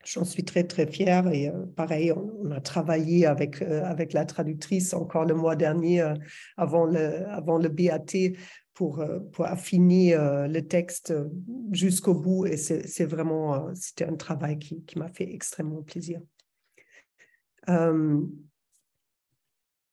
j'en 0.06 0.24
suis 0.24 0.42
très, 0.42 0.64
très 0.64 0.86
fière. 0.86 1.28
Et 1.28 1.52
pareil, 1.76 2.12
on, 2.12 2.50
a 2.50 2.60
travaillé 2.62 3.26
avec, 3.26 3.60
avec 3.60 4.14
la 4.14 4.24
traductrice 4.24 4.94
encore 4.94 5.26
le 5.26 5.34
mois 5.34 5.54
dernier, 5.54 6.14
avant, 6.56 6.86
le, 6.86 7.28
avant 7.28 7.58
le 7.58 7.68
BAT, 7.68 8.32
pour, 8.74 9.04
pour 9.32 9.46
affiner 9.46 10.16
le 10.16 10.60
texte 10.60 11.14
jusqu'au 11.72 12.14
bout. 12.14 12.46
Et 12.46 12.56
c'est 12.56 13.04
vraiment, 13.04 13.72
c'était 13.74 14.04
un 14.04 14.16
travail 14.16 14.58
qui, 14.58 14.82
qui 14.84 14.98
m'a 14.98 15.08
fait 15.08 15.32
extrêmement 15.32 15.82
plaisir. 15.82 16.20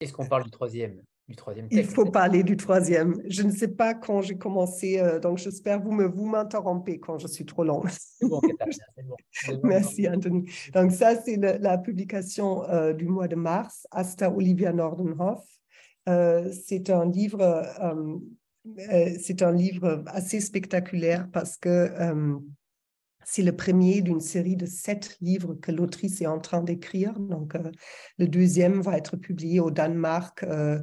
Est-ce 0.02 0.14
qu'on 0.14 0.26
parle 0.26 0.44
du 0.44 0.52
troisième, 0.52 1.02
du 1.28 1.36
troisième 1.36 1.70
texte 1.70 1.90
Il 1.90 1.96
faut 1.96 2.06
parler 2.06 2.44
du 2.44 2.58
troisième. 2.58 3.22
Je 3.28 3.44
ne 3.44 3.52
sais 3.52 3.68
pas 3.68 3.94
quand 3.94 4.22
j'ai 4.22 4.36
commencé, 4.36 5.00
euh, 5.00 5.20
donc 5.20 5.38
j'espère 5.38 5.80
vous 5.80 5.92
me 5.92 6.06
vous 6.08 6.26
m'interrompez 6.26 7.00
quand 7.00 7.20
je 7.20 7.28
suis 7.28 7.46
trop 7.46 7.64
longue. 7.64 7.90
Bon, 8.22 8.42
Merci 9.64 10.10
Anthony. 10.10 10.50
Donc 10.74 10.92
ça, 10.92 11.16
c'est 11.22 11.38
la 11.38 11.78
publication 11.78 12.64
euh, 12.70 12.94
du 12.94 13.08
mois 13.08 13.28
de 13.28 13.36
mars, 13.36 13.88
Asta 13.92 14.32
Olivia 14.32 14.74
Nordenhoff. 14.74 15.46
Euh, 16.10 16.52
c'est 16.52 16.90
un 16.90 17.06
livre, 17.06 17.42
c'est 19.20 19.42
un 19.42 19.52
livre 19.52 20.04
assez 20.08 20.40
spectaculaire 20.40 21.30
parce 21.32 21.58
que 21.58 21.90
c'est 23.24 23.44
le 23.44 23.56
premier 23.56 24.02
d'une 24.02 24.20
série 24.20 24.56
de 24.56 24.66
sept 24.66 25.18
livres 25.22 25.54
que 25.56 25.72
l'autrice 25.72 26.22
est 26.22 26.28
en 26.28 26.40
train 26.40 26.62
d'écrire. 26.62 27.18
Donc, 27.20 27.56
euh, 27.56 27.72
le 28.18 28.28
deuxième 28.28 28.82
va 28.82 28.98
être 28.98 29.18
publié 29.18 29.60
au 29.60 29.72
Danemark, 29.72 30.44
euh, 30.44 30.80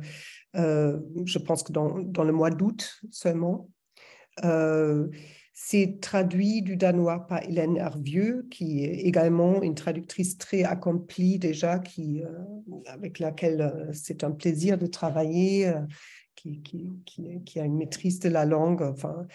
euh, 0.57 0.99
je 1.25 1.39
pense 1.39 1.63
que 1.63 1.73
dans, 1.73 1.95
le 1.95 2.33
mois 2.33 2.51
d'août 2.51 3.01
seulement. 3.11 3.69
c'est 5.53 5.99
traduit 6.01 6.63
du 6.63 6.77
danois 6.77 7.27
par 7.27 7.43
Hélène 7.43 7.77
Hervieux, 7.77 8.47
qui 8.51 8.85
est 8.85 9.01
également 9.01 9.61
une 9.61 9.75
traductrice 9.75 10.39
très 10.39 10.63
accomplie 10.63 11.39
déjà, 11.39 11.83
avec 12.87 13.19
laquelle 13.19 13.91
c'est 13.93 14.23
un 14.23 14.31
plaisir 14.31 14.79
de 14.79 14.87
travailler 14.87 15.71
qui, 16.39 17.61
a 17.61 17.65
une 17.65 17.77
maîtrise 17.77 18.21
de 18.21 18.29
la 18.29 18.45
langue. 18.45 18.83
Enfin, 18.83 19.27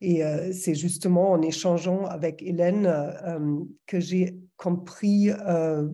et 0.00 0.24
euh, 0.24 0.52
c'est 0.52 0.74
justement 0.74 1.32
en 1.32 1.42
échangeant 1.42 2.04
avec 2.06 2.42
Hélène 2.42 2.86
euh, 2.86 3.58
que 3.86 4.00
j'ai 4.00 4.36
compris 4.56 5.30
euh, 5.30 5.88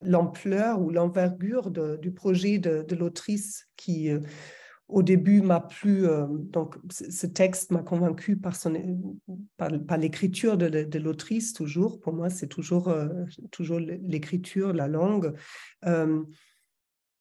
l'ampleur 0.00 0.80
ou 0.80 0.90
l'envergure 0.90 1.70
du 1.70 2.12
projet 2.12 2.58
de, 2.58 2.94
l'autrice 2.94 3.68
qui 3.76 4.10
au 4.88 5.02
début 5.02 5.42
m'a 5.42 5.60
plu, 5.60 6.06
donc 6.30 6.76
ce 6.90 7.26
texte 7.26 7.72
m'a 7.72 7.82
convaincu 7.82 8.36
par, 8.36 8.56
par 9.56 9.98
l'écriture 9.98 10.56
de, 10.56 10.68
de, 10.68 10.98
l'autrice 10.98 11.52
toujours. 11.52 12.00
Pour 12.00 12.14
moi, 12.14 12.30
c'est 12.30 12.46
toujours, 12.46 12.92
toujours 13.50 13.80
l'écriture, 13.80 14.72
la 14.72 14.88
langue. 14.88 15.34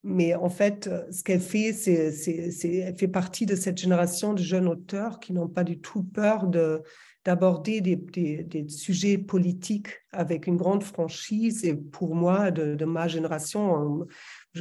Mais 0.03 0.35
en 0.35 0.49
fait, 0.49 0.87
euh, 0.87 1.03
ce 1.11 1.23
qu'elle 1.23 1.41
fait, 1.41 1.73
c'est, 1.73 2.11
c'est, 2.11 2.75
elle 2.75 2.95
fait 2.95 3.07
partie 3.07 3.45
de 3.45 3.55
cette 3.55 3.77
génération 3.77 4.33
de 4.33 4.41
jeunes 4.41 4.67
auteurs 4.67 5.19
qui 5.19 5.33
n'ont 5.33 5.47
pas 5.47 5.63
du 5.63 5.79
tout 5.79 6.03
peur 6.03 6.47
de, 6.47 6.81
d'aborder 7.25 7.81
des, 7.81 7.97
des, 7.97 8.69
sujets 8.69 9.17
politiques 9.17 9.89
avec 10.13 10.47
une 10.47 10.55
grande 10.55 10.83
franchise. 10.83 11.65
Et 11.65 11.75
pour 11.75 12.15
moi, 12.15 12.51
de, 12.51 12.85
ma 12.85 13.09
génération, 13.09 14.07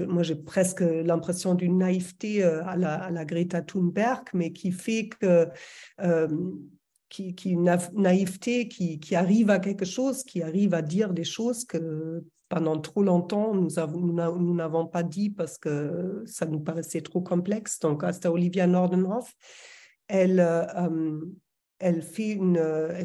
moi, 0.08 0.22
j'ai 0.24 0.34
presque 0.34 0.80
l'impression 0.80 1.54
d'une 1.54 1.78
naïveté 1.78 2.42
euh, 2.42 2.64
à 2.66 2.76
la, 2.76 2.94
à 2.94 3.10
la, 3.10 3.24
Greta 3.24 3.62
Thunberg, 3.62 4.24
mais 4.34 4.52
qui 4.52 4.72
fait 4.72 5.08
que... 5.08 5.46
Euh, 6.00 6.28
qui, 7.08 7.36
qui, 7.36 7.50
une 7.50 7.72
naïveté 7.94 8.66
qui, 8.66 8.98
qui, 8.98 9.14
arrive 9.14 9.48
à 9.48 9.60
quelque 9.60 9.84
chose, 9.84 10.24
qui 10.24 10.42
arrive 10.42 10.74
à 10.74 10.82
dire 10.82 11.12
des 11.12 11.22
choses 11.22 11.64
que 11.64 12.24
pendant 12.48 12.78
trop 12.80 13.02
longtemps, 13.02 13.54
nous 13.54 14.54
n'avons 14.54 14.86
pas 14.86 15.02
dit 15.02 15.30
parce 15.30 15.58
que 15.58 16.22
ça 16.26 16.46
nous 16.46 16.60
paraissait 16.60 17.00
trop 17.00 17.20
complexe. 17.20 17.80
Donc, 17.80 18.04
Asta 18.04 18.30
Olivia 18.30 18.66
Nordenhoff, 18.66 19.34
elle, 20.08 20.38
euh, 20.38 20.64
une, 20.80 21.26
elle 21.80 22.02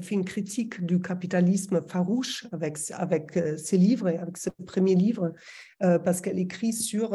fait 0.03 0.15
une 0.15 0.25
critique 0.25 0.85
du 0.85 1.01
capitalisme 1.01 1.81
farouche 1.81 2.45
avec, 2.51 3.37
euh, 3.37 3.57
ses 3.57 3.77
livres 3.77 4.07
avec 4.07 4.37
ce 4.37 4.49
premier 4.65 4.95
livre, 4.95 5.33
euh, 5.81 5.97
parce 5.97 6.21
qu'elle 6.21 6.39
écrit 6.39 6.73
sur, 6.73 7.11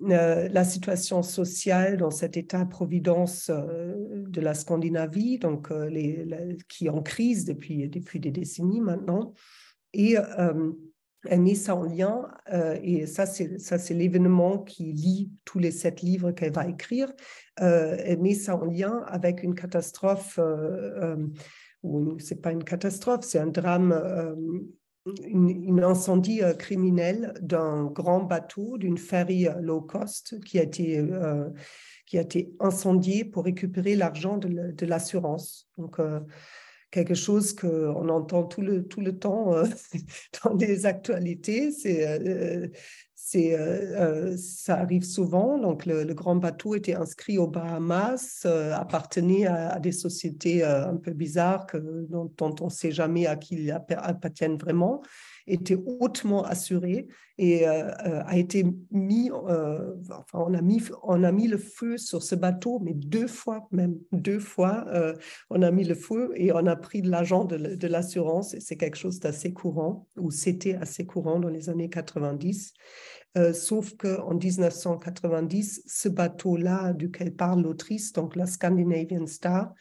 la 0.00 0.64
situation 0.64 1.24
sociale 1.24 1.96
dans 1.96 2.12
cet 2.12 2.36
état-providence 2.36 3.50
de 3.50 4.40
la 4.40 4.54
Scandinavie, 4.54 5.40
donc 5.40 5.72
qui 6.68 6.86
est 6.86 6.90
en 6.90 7.02
crise 7.02 7.44
depuis 7.44 7.88
des 8.20 8.30
décennies 8.30 8.80
maintenant. 8.80 9.34
Et 9.92 10.16
elle 11.24 11.40
met 11.40 11.54
ça 11.54 11.74
en 11.74 11.84
lien, 11.84 12.28
et 12.82 13.06
ça 13.06 13.26
c'est 13.26 13.94
l'événement 13.94 14.58
qui 14.58 14.92
lie 14.92 15.30
tous 15.44 15.58
les 15.58 15.70
sept 15.70 16.02
livres 16.02 16.32
qu'elle 16.32 16.52
va 16.52 16.66
écrire. 16.68 17.12
elle 17.56 18.20
met 18.20 18.34
ça 18.34 18.56
en 18.56 18.64
lien 18.64 19.02
avec 19.06 19.42
une 19.42 19.54
catastrophe, 19.54 20.38
ou 21.82 22.18
c'est 22.18 22.40
pas 22.40 22.52
une 22.52 22.64
catastrophe, 22.64 23.24
c'est 23.24 23.38
un 23.38 23.48
drame, 23.48 23.92
une, 25.26 25.82
incendie 25.82 26.42
criminel 26.58 27.34
d'un 27.40 27.84
grand 27.86 28.22
bateau, 28.22 28.78
d'une 28.78 28.98
ferry 28.98 29.48
low 29.60 29.80
cost 29.80 30.38
qui 30.44 30.58
a 30.58 30.62
été 30.62 31.04
qui 32.08 32.16
a 32.16 32.22
été 32.22 32.54
incendié 32.58 33.22
pour 33.22 33.44
récupérer 33.44 33.94
l'argent 33.94 34.38
de 34.38 34.86
l'assurance. 34.86 35.68
Donc, 35.76 35.98
quelque 36.90 37.14
chose 37.14 37.54
qu'on 37.54 38.08
entend 38.08 38.44
tout 38.44 38.62
le, 38.62 38.86
tout 38.86 39.00
le 39.00 39.18
temps 39.18 39.54
euh, 39.54 39.64
dans 40.44 40.54
les 40.54 40.86
actualités. 40.86 41.70
C'est, 41.70 42.06
euh, 42.06 42.68
c'est, 43.14 43.58
euh, 43.58 44.36
ça 44.36 44.78
arrive 44.78 45.04
souvent. 45.04 45.58
Donc, 45.58 45.84
le, 45.84 46.04
grand 46.14 46.36
bateau 46.36 46.74
était 46.74 46.94
inscrit 46.94 47.36
aux 47.36 47.46
Bahamas, 47.46 48.46
appartenait 48.46 49.46
à, 49.46 49.78
des 49.78 49.92
sociétés 49.92 50.64
un 50.64 50.96
peu 50.96 51.12
bizarres 51.12 51.66
dont, 51.74 52.32
dont 52.36 52.54
on 52.60 52.66
ne 52.66 52.70
sait 52.70 52.92
jamais 52.92 53.26
à 53.26 53.36
qui 53.36 53.56
ils 53.56 53.70
appartiennent 53.70 54.56
vraiment 54.56 55.02
était 55.48 55.76
hautement 55.76 56.44
assuré 56.44 57.08
et 57.38 57.68
euh, 57.68 57.88
euh, 58.04 58.22
a 58.26 58.36
été 58.36 58.66
mis, 58.90 59.30
euh, 59.30 59.94
enfin, 60.10 60.40
on 60.40 60.54
a 60.54 60.60
mis, 60.60 60.82
on 61.04 61.22
a 61.22 61.30
mis 61.30 61.46
le 61.46 61.56
feu 61.56 61.96
sur 61.96 62.22
ce 62.22 62.34
bateau, 62.34 62.80
mais 62.80 62.94
deux 62.94 63.28
fois 63.28 63.68
même, 63.70 63.96
deux 64.10 64.40
fois, 64.40 64.86
on 65.50 65.62
a 65.62 65.70
mis 65.70 65.84
le 65.84 65.94
feu 65.94 66.32
et 66.34 66.52
on 66.52 66.66
a 66.66 66.76
pris 66.76 67.00
de 67.00 67.10
l'argent 67.10 67.44
de, 67.44 67.86
l'assurance 67.86 68.54
et 68.54 68.60
c'est 68.60 68.76
quelque 68.76 68.96
chose 68.96 69.20
d'assez 69.20 69.52
courant, 69.52 70.08
ou 70.16 70.30
c'était 70.30 70.74
assez 70.74 71.06
courant 71.06 71.38
dans 71.38 71.48
les 71.48 71.70
années 71.70 71.88
90. 71.88 72.72
sauf 73.54 73.96
qu'en 73.96 74.34
1990, 74.34 75.82
ce 75.86 76.08
bateau-là 76.08 76.92
duquel 76.92 77.34
parle 77.34 77.62
l'autrice, 77.62 78.12
donc 78.12 78.34
la 78.34 78.46
Scandinavian 78.46 79.26
Star, 79.26 79.72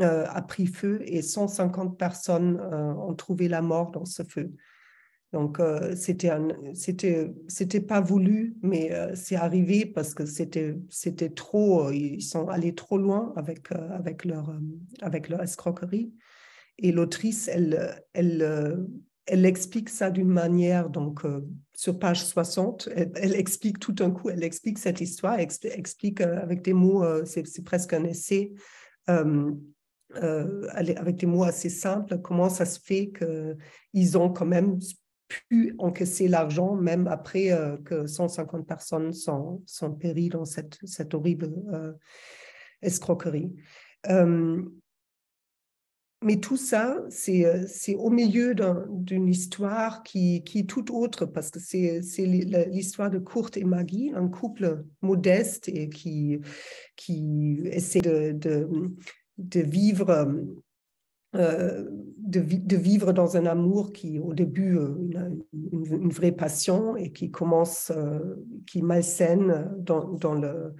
a 0.00 0.42
pris 0.42 0.66
feu 0.66 1.00
et 1.04 1.22
150 1.22 1.98
personnes 1.98 2.60
ont 2.60 3.14
trouvé 3.14 3.48
la 3.48 3.62
mort 3.62 3.90
dans 3.90 4.04
ce 4.04 4.22
feu. 4.22 4.52
Donc, 5.32 5.60
euh, 5.60 5.94
c'était, 5.94 6.32
c'était, 7.46 7.80
pas 7.80 8.00
voulu, 8.00 8.56
mais 8.62 8.92
euh, 8.92 9.14
c'est 9.14 9.36
arrivé 9.36 9.86
parce 9.86 10.12
que 10.12 10.26
c'était, 10.26 10.74
trop, 11.30 11.86
euh, 11.86 11.94
ils 11.94 12.22
sont 12.22 12.48
allés 12.48 12.74
trop 12.74 12.98
loin 12.98 13.32
avec, 13.36 13.70
avec, 13.70 14.24
leur, 14.24 14.52
avec 15.00 15.28
leur 15.28 15.40
escroquerie. 15.40 16.12
Et 16.78 16.90
l'autrice, 16.90 17.46
elle, 17.46 18.02
elle, 18.12 18.88
elle 19.26 19.46
explique 19.46 19.88
ça 19.88 20.10
d'une 20.10 20.30
manière, 20.30 20.90
donc, 20.90 21.22
sur 21.74 21.98
page 21.98 22.24
60, 22.24 22.88
elle, 22.96 23.34
explique 23.34 23.78
tout 23.78 23.94
un 24.00 24.10
coup, 24.10 24.30
elle 24.30 24.42
explique 24.42 24.78
cette 24.78 25.00
histoire, 25.00 25.38
elle 25.38 25.48
explique 25.74 26.22
avec 26.22 26.62
des 26.62 26.72
mots, 26.72 27.04
c'est 27.24 27.64
presque 27.64 27.92
un 27.92 28.04
essai. 28.04 28.52
avec 29.06 31.16
des 31.16 31.26
mots 31.26 31.44
assez 31.44 31.68
simples, 31.68 32.18
comment 32.18 32.48
ça 32.48 32.64
se 32.64 32.80
fait 32.80 33.12
qu'ils 33.12 34.18
ont 34.18 34.30
quand 34.30 34.46
même 34.46 34.78
pu 35.48 35.74
encaisser 35.78 36.28
l'argent, 36.28 36.74
même 36.74 37.06
après 37.06 37.52
euh, 37.52 37.76
que 37.78 38.06
150 38.06 38.66
personnes 38.66 39.12
sont, 39.12 39.62
sont 39.66 39.92
péries 39.92 40.28
dans 40.28 40.44
cette, 40.44 40.78
cette 40.84 41.14
horrible 41.14 41.52
euh, 41.72 41.92
escroquerie. 42.82 43.54
Euh, 44.08 44.62
mais 46.22 46.36
tout 46.36 46.58
ça, 46.58 46.98
c'est 47.08 47.94
au 47.94 48.10
milieu 48.10 48.54
d'une 48.90 49.26
histoire 49.26 50.02
qui, 50.02 50.42
qui, 50.44 50.58
est 50.60 50.68
tout 50.68 50.94
autre, 50.94 51.24
parce 51.24 51.50
que 51.50 51.60
c'est 51.60 52.26
l'histoire 52.26 53.08
de 53.08 53.18
Kurt 53.18 53.56
et 53.56 53.64
Maggie, 53.64 54.12
un 54.14 54.28
couple 54.28 54.84
modeste 55.00 55.68
et 55.68 55.88
qui, 55.88 56.38
qui 56.94 57.60
essaie 57.64 58.02
de, 58.02 58.32
de, 58.32 58.68
de 59.38 59.60
vivre 59.60 60.28
de, 61.32 62.76
vivre 62.76 63.12
dans 63.12 63.36
un 63.36 63.46
amour 63.46 63.92
qui, 63.92 64.18
au 64.18 64.34
début, 64.34 64.76
une, 64.76 65.42
une, 65.72 66.10
vraie 66.10 66.32
passion 66.32 66.96
et 66.96 67.12
qui 67.12 67.30
commence, 67.30 67.92
qui 68.66 68.82
malsaine 68.82 69.70
dans, 69.78 70.08
dans 70.08 70.34
le, 70.34 70.48
euh, 70.48 70.70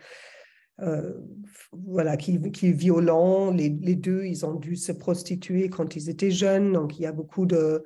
voilà, 1.72 2.16
qui, 2.16 2.34
est 2.34 2.72
violent. 2.72 3.52
Les, 3.52 3.70
deux, 3.70 4.24
ils 4.24 4.44
ont 4.44 4.54
dû 4.54 4.76
se 4.76 4.92
prostituer 4.92 5.68
quand 5.68 5.94
ils 5.94 6.10
étaient 6.10 6.30
jeunes. 6.30 6.72
Donc, 6.72 6.98
il 6.98 7.02
y 7.02 7.06
a 7.06 7.12
beaucoup 7.12 7.46
de, 7.46 7.84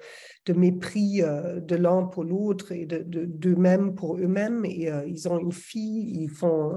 mépris 0.49 1.23
euh, 1.23 1.61
de 1.61 1.77
l'un 1.77 2.05
pour 2.05 2.25
l'autre 2.25 2.73
et 2.73 2.87
d'eux-mêmes 2.87 3.91
de, 3.91 3.95
pour 3.95 4.17
eux-mêmes. 4.17 4.65
Et 4.65 4.91
euh, 4.91 5.07
ils 5.07 5.29
ont 5.29 5.39
une 5.39 5.53
fille, 5.53 6.23
ils, 6.23 6.31
font, 6.31 6.73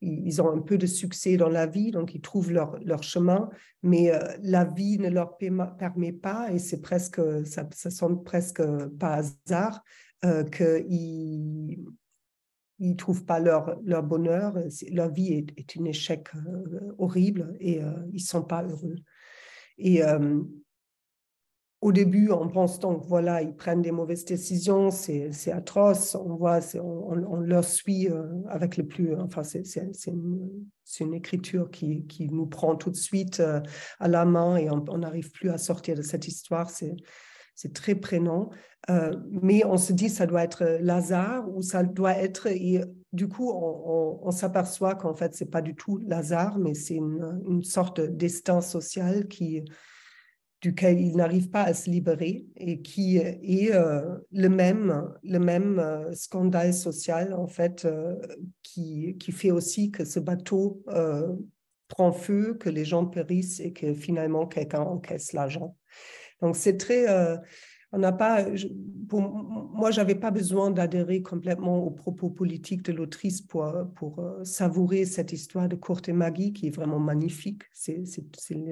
ils 0.00 0.42
ont 0.42 0.50
un 0.50 0.60
peu 0.60 0.78
de 0.78 0.86
succès 0.86 1.36
dans 1.36 1.48
la 1.48 1.66
vie, 1.66 1.90
donc 1.90 2.14
ils 2.14 2.20
trouvent 2.20 2.52
leur, 2.52 3.02
chemin. 3.02 3.48
Mais 3.82 4.10
la 4.42 4.64
vie 4.64 4.98
ne 4.98 5.08
leur 5.08 5.36
permet 5.36 6.12
pas, 6.12 6.50
et 6.52 6.58
c'est 6.58 6.80
presque, 6.80 7.20
ça, 7.44 7.68
ça 7.72 7.90
semble 7.90 8.24
presque 8.24 8.62
pas 8.98 9.22
hasard, 9.22 9.84
qu'ils 10.50 11.78
ils 12.78 12.90
ne 12.90 12.96
trouvent 12.96 13.24
pas 13.24 13.40
leur, 13.40 13.78
leur 13.84 14.02
bonheur, 14.02 14.54
leur 14.90 15.10
vie 15.10 15.32
est, 15.32 15.58
est 15.58 15.80
un 15.80 15.84
échec 15.84 16.28
euh, 16.34 16.94
horrible 16.98 17.56
et 17.58 17.82
euh, 17.82 17.92
ils 18.10 18.22
ne 18.22 18.26
sont 18.26 18.42
pas 18.42 18.62
heureux. 18.62 18.96
Et 19.78 20.02
euh, 20.02 20.40
au 21.80 21.92
début, 21.92 22.30
on 22.30 22.48
pense 22.48 22.80
donc, 22.80 23.04
voilà, 23.06 23.42
ils 23.42 23.54
prennent 23.54 23.82
des 23.82 23.92
mauvaises 23.92 24.24
décisions, 24.24 24.90
c'est 24.90 25.52
atroce, 25.52 26.14
on 26.14 26.34
voit, 26.34 26.60
on, 26.74 27.24
on, 27.28 27.36
leur 27.36 27.64
suit 27.64 28.08
avec 28.48 28.78
le 28.78 28.86
plus, 28.86 29.14
enfin, 29.14 29.42
c'est 29.42 29.62
une, 30.06 30.66
une, 31.00 31.14
écriture 31.14 31.70
qui, 31.70 32.06
qui, 32.06 32.28
nous 32.28 32.46
prend 32.46 32.76
tout 32.76 32.90
de 32.90 32.96
suite 32.96 33.42
à 34.00 34.08
la 34.08 34.24
main 34.24 34.56
et 34.56 34.70
on 34.70 34.98
n'arrive 34.98 35.30
plus 35.30 35.50
à 35.50 35.58
sortir 35.58 35.96
de 35.96 36.02
cette 36.02 36.26
histoire, 36.26 36.70
c'est 36.70 36.96
c'est 37.56 37.72
très 37.72 37.94
prénom. 37.94 38.50
Euh, 38.88 39.16
mais 39.30 39.64
on 39.64 39.78
se 39.78 39.92
dit 39.92 40.08
ça 40.08 40.26
doit 40.26 40.44
être 40.44 40.78
Lazare 40.80 41.48
ou 41.48 41.60
ça 41.62 41.82
doit 41.82 42.16
être 42.16 42.46
et 42.46 42.82
du 43.12 43.26
coup 43.26 43.50
on, 43.50 44.30
s'aperçoit 44.30 44.94
qu'en 44.94 45.14
fait 45.14 45.34
c'est 45.34 45.50
pas 45.50 45.62
du 45.62 45.74
tout 45.74 45.98
Lazare 45.98 46.58
mais 46.58 46.74
c'est 46.74 46.94
une, 46.94 47.62
sorte 47.64 48.00
de 48.00 48.06
destin 48.06 48.60
social 48.60 49.26
qui 49.26 49.64
duquel 50.60 51.00
il 51.00 51.16
n'arrive 51.16 51.50
pas 51.50 51.62
à 51.62 51.74
se 51.74 51.90
libérer 51.90 52.46
et 52.56 52.80
qui 52.80 53.16
est 53.16 53.74
euh, 53.74 54.18
le 54.30 54.48
même 54.48 55.12
le 55.24 55.38
même 55.38 55.80
euh, 55.80 56.14
scandale 56.14 56.72
social 56.72 57.34
en 57.34 57.48
fait 57.48 57.88
qui, 58.62 59.16
qui 59.18 59.32
fait 59.32 59.50
aussi 59.50 59.90
que 59.90 60.04
ce 60.04 60.20
bateau 60.20 60.84
prend 61.88 62.12
feu 62.12 62.54
que 62.54 62.68
les 62.68 62.84
gens 62.84 63.06
périssent 63.06 63.58
et 63.58 63.72
que 63.72 63.94
finalement 63.94 64.46
quelqu'un 64.46 64.82
encaisse 64.82 65.32
l'argent 65.32 65.76
donc 66.42 66.56
c'est 66.56 66.76
très, 66.76 67.08
euh, 67.08 67.36
on 67.92 67.98
n'a 67.98 68.12
pas, 68.12 68.44
pour, 69.08 69.20
moi 69.22 69.90
j'avais 69.90 70.14
pas 70.14 70.30
besoin 70.30 70.70
d'adhérer 70.70 71.22
complètement 71.22 71.78
aux 71.78 71.90
propos 71.90 72.30
politiques 72.30 72.82
de 72.82 72.92
l'autrice 72.92 73.40
pour, 73.40 73.72
pour 73.94 74.18
euh, 74.18 74.44
savourer 74.44 75.04
cette 75.04 75.32
histoire 75.32 75.68
de 75.68 75.76
Courte 75.76 76.08
et 76.08 76.12
Maggie 76.12 76.52
qui 76.52 76.66
est 76.66 76.74
vraiment 76.74 76.98
magnifique. 76.98 77.62
C'est 77.72 78.04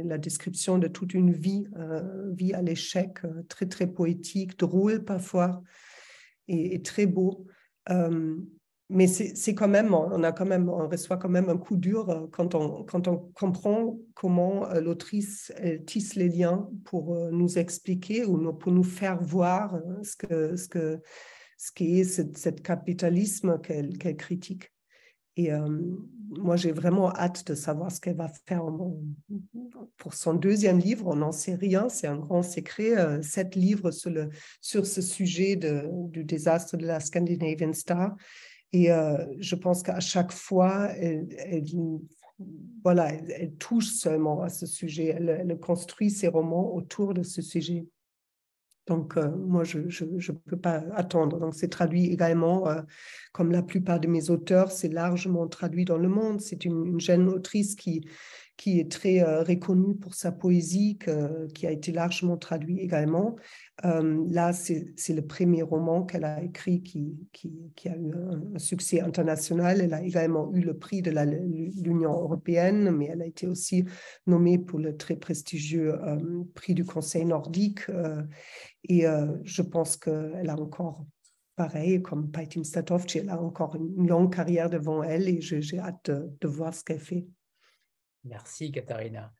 la 0.04 0.18
description 0.18 0.78
de 0.78 0.88
toute 0.88 1.14
une 1.14 1.32
vie, 1.32 1.66
euh, 1.76 2.30
vie 2.32 2.52
à 2.52 2.62
l'échec, 2.62 3.18
très 3.48 3.66
très 3.66 3.86
poétique, 3.86 4.58
drôle 4.58 5.04
parfois 5.04 5.62
et 6.46 6.82
très 6.82 7.06
beau 7.06 7.46
mais 8.90 9.06
c'est 9.06 9.54
quand 9.54 9.68
même, 9.68 9.94
on 9.94 10.22
a 10.22 10.32
quand 10.32 10.44
même, 10.44 10.68
on 10.68 10.88
reçoit 10.88 11.16
quand 11.16 11.30
même 11.30 11.48
un 11.48 11.56
coup 11.56 11.76
dur 11.76 12.10
euh, 12.10 12.26
quand 12.30 12.54
on, 12.54 12.84
comprend 13.32 13.96
comment 14.14 14.68
euh, 14.70 14.80
l'autrice 14.80 15.52
tisse 15.86 16.14
les 16.16 16.28
liens 16.28 16.68
pour 16.84 17.14
euh, 17.14 17.30
nous 17.30 17.58
expliquer 17.58 18.26
ou 18.26 18.52
pour 18.52 18.72
nous 18.72 18.84
faire 18.84 19.22
voir 19.22 19.80
ce 20.02 20.16
que 20.16 20.56
ce 20.56 20.68
que 20.68 21.00
ce 21.56 21.72
qu'est 21.72 22.04
ce 22.04 22.50
capitalisme 22.50 23.58
qu'elle 23.60 23.96
critique. 24.16 24.70
Et 25.36 25.50
moi, 26.30 26.54
j'ai 26.54 26.70
vraiment 26.70 27.10
hâte 27.10 27.44
de 27.48 27.56
savoir 27.56 27.90
ce 27.90 28.00
qu'elle 28.00 28.16
va 28.16 28.30
faire 28.46 28.62
pour 29.96 30.14
son 30.14 30.34
deuxième 30.34 30.78
livre. 30.78 31.08
On 31.08 31.16
n'en 31.16 31.32
sait 31.32 31.56
rien, 31.56 31.88
c'est 31.88 32.06
un 32.06 32.18
grand 32.18 32.44
secret. 32.44 33.20
sept 33.22 33.56
livres 33.56 33.90
sur, 33.90 34.10
le, 34.10 34.28
sur 34.60 34.86
ce 34.86 35.02
sujet 35.02 35.56
du 35.56 36.22
désastre 36.22 36.76
de 36.76 36.86
la 36.86 37.00
Scandinavian 37.00 37.72
Star. 37.72 38.14
Et 38.74 38.90
euh, 38.90 39.24
je 39.38 39.54
pense 39.54 39.84
qu'à 39.84 40.00
chaque 40.00 40.32
fois, 40.32 40.88
elle, 40.96 41.28
voilà, 42.82 43.12
elle, 43.12 43.54
touche 43.54 43.86
seulement 43.86 44.42
à 44.42 44.48
ce 44.48 44.66
sujet. 44.66 45.16
Elle, 45.16 45.56
construit 45.60 46.10
ses 46.10 46.26
romans 46.26 46.74
autour 46.74 47.14
de 47.14 47.22
ce 47.22 47.40
sujet. 47.40 47.86
Donc, 48.88 49.16
euh, 49.16 49.30
moi, 49.30 49.62
je 49.62 49.78
ne 49.78 50.32
peux 50.32 50.56
pas 50.56 50.82
attendre. 50.96 51.38
Donc, 51.38 51.54
c'est 51.54 51.68
traduit 51.68 52.06
également, 52.06 52.68
euh, 52.68 52.82
comme 53.32 53.52
la 53.52 53.62
plupart 53.62 54.00
de 54.00 54.08
mes 54.08 54.28
auteurs, 54.28 54.72
c'est 54.72 54.88
largement 54.88 55.46
traduit 55.46 55.84
dans 55.84 55.96
le 55.96 56.08
monde. 56.08 56.40
C'est 56.40 56.64
une, 56.64 56.84
une, 56.84 57.00
jeune 57.00 57.28
autrice 57.28 57.76
qui, 57.76 58.04
qui 58.56 58.78
est 58.78 58.90
très 58.90 59.20
euh, 59.20 59.44
pour 60.00 60.14
sa 60.14 60.32
poésie, 60.32 60.98
qui 61.54 61.66
a 61.66 61.70
été 61.70 61.92
largement 61.92 62.36
traduit 62.36 62.80
également. 62.80 63.36
Euh, 63.84 64.24
là, 64.28 64.52
c'est 64.52 64.94
le 65.08 65.22
premier 65.22 65.62
roman 65.62 66.04
qu'elle 66.04 66.24
a 66.24 66.42
écrit 66.42 66.82
qui, 66.82 67.16
a 67.86 67.96
eu 67.96 68.12
un, 68.12 68.58
succès 68.58 69.00
international. 69.00 69.80
Elle 69.80 69.94
a 69.94 70.02
également 70.02 70.52
eu 70.52 70.60
le 70.60 70.76
prix 70.78 71.02
de 71.02 71.10
l'Union 71.82 72.12
européenne, 72.12 72.90
mais 72.90 73.06
elle 73.06 73.22
a 73.22 73.26
été 73.26 73.46
aussi 73.46 73.84
nommée 74.26 74.58
pour 74.58 74.78
le 74.78 74.96
très 74.96 75.16
prestigieux 75.16 75.94
euh, 75.94 76.44
prix 76.54 76.74
du 76.74 76.84
Conseil 76.84 77.24
nordique. 77.24 77.82
et 78.88 79.04
je 79.44 79.62
pense 79.62 79.96
qu'elle 79.96 80.48
a 80.48 80.56
encore 80.56 81.06
pareil, 81.56 82.02
comme 82.02 82.30
Paitim 82.30 82.64
Statovci, 82.64 83.18
elle 83.18 83.30
a 83.30 83.40
encore 83.40 83.76
une 83.76 84.08
longue 84.08 84.34
carrière 84.34 84.70
devant 84.70 85.02
elle 85.02 85.28
et 85.28 85.40
j'ai 85.40 85.78
hâte 85.78 86.10
de 86.10 86.48
voir 86.48 86.74
ce 86.74 86.84
qu'elle 86.84 87.00
fait. 87.00 87.26
Merci, 88.24 88.72
Katharina. 88.72 89.32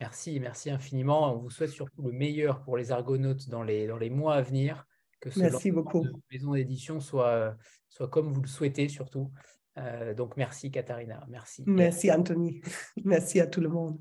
Merci, 0.00 0.40
merci 0.40 0.70
infiniment. 0.70 1.34
On 1.34 1.38
vous 1.38 1.50
souhaite 1.50 1.70
surtout 1.70 2.02
le 2.02 2.12
meilleur 2.12 2.62
pour 2.62 2.76
les 2.76 2.92
Argonautes 2.92 3.48
dans 3.48 3.62
les, 3.62 3.86
dans 3.86 3.96
les 3.96 4.10
mois 4.10 4.34
à 4.34 4.42
venir. 4.42 4.86
Que 5.20 5.30
ce 5.30 5.40
merci 5.40 5.70
beaucoup. 5.70 6.06
maison 6.30 6.52
d'édition 6.52 7.00
soit, 7.00 7.56
soit 7.88 8.08
comme 8.08 8.32
vous 8.32 8.42
le 8.42 8.48
souhaitez, 8.48 8.88
surtout. 8.88 9.30
Euh, 9.78 10.14
donc, 10.14 10.36
merci, 10.36 10.70
Katharina. 10.70 11.24
Merci. 11.28 11.64
Merci, 11.66 12.10
Anthony. 12.12 12.60
merci 13.04 13.40
à 13.40 13.46
tout 13.46 13.60
le 13.60 13.68
monde. 13.68 13.98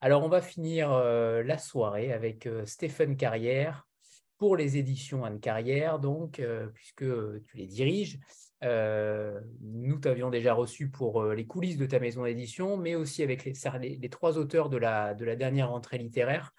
Alors, 0.00 0.24
on 0.24 0.28
va 0.28 0.40
finir 0.40 0.92
euh, 0.92 1.42
la 1.42 1.58
soirée 1.58 2.12
avec 2.12 2.46
euh, 2.46 2.64
Stéphane 2.66 3.16
Carrière 3.16 3.86
pour 4.38 4.56
les 4.56 4.76
éditions 4.78 5.24
Anne 5.24 5.40
Carrière, 5.40 5.98
donc, 5.98 6.40
puisque 6.72 7.04
tu 7.44 7.56
les 7.58 7.66
diriges. 7.66 8.18
Euh, 8.62 9.40
nous 9.60 9.98
t'avions 9.98 10.28
déjà 10.28 10.52
reçu 10.52 10.90
pour 10.90 11.22
euh, 11.22 11.34
les 11.34 11.46
coulisses 11.46 11.78
de 11.78 11.86
ta 11.86 11.98
maison 11.98 12.24
d'édition, 12.24 12.76
mais 12.76 12.94
aussi 12.94 13.22
avec 13.22 13.44
les, 13.44 14.08
trois 14.10 14.38
auteurs 14.38 14.68
de 14.68 14.76
la, 14.76 15.14
de 15.14 15.24
la 15.24 15.36
dernière 15.36 15.70
rentrée 15.70 15.98
littéraire. 15.98 16.52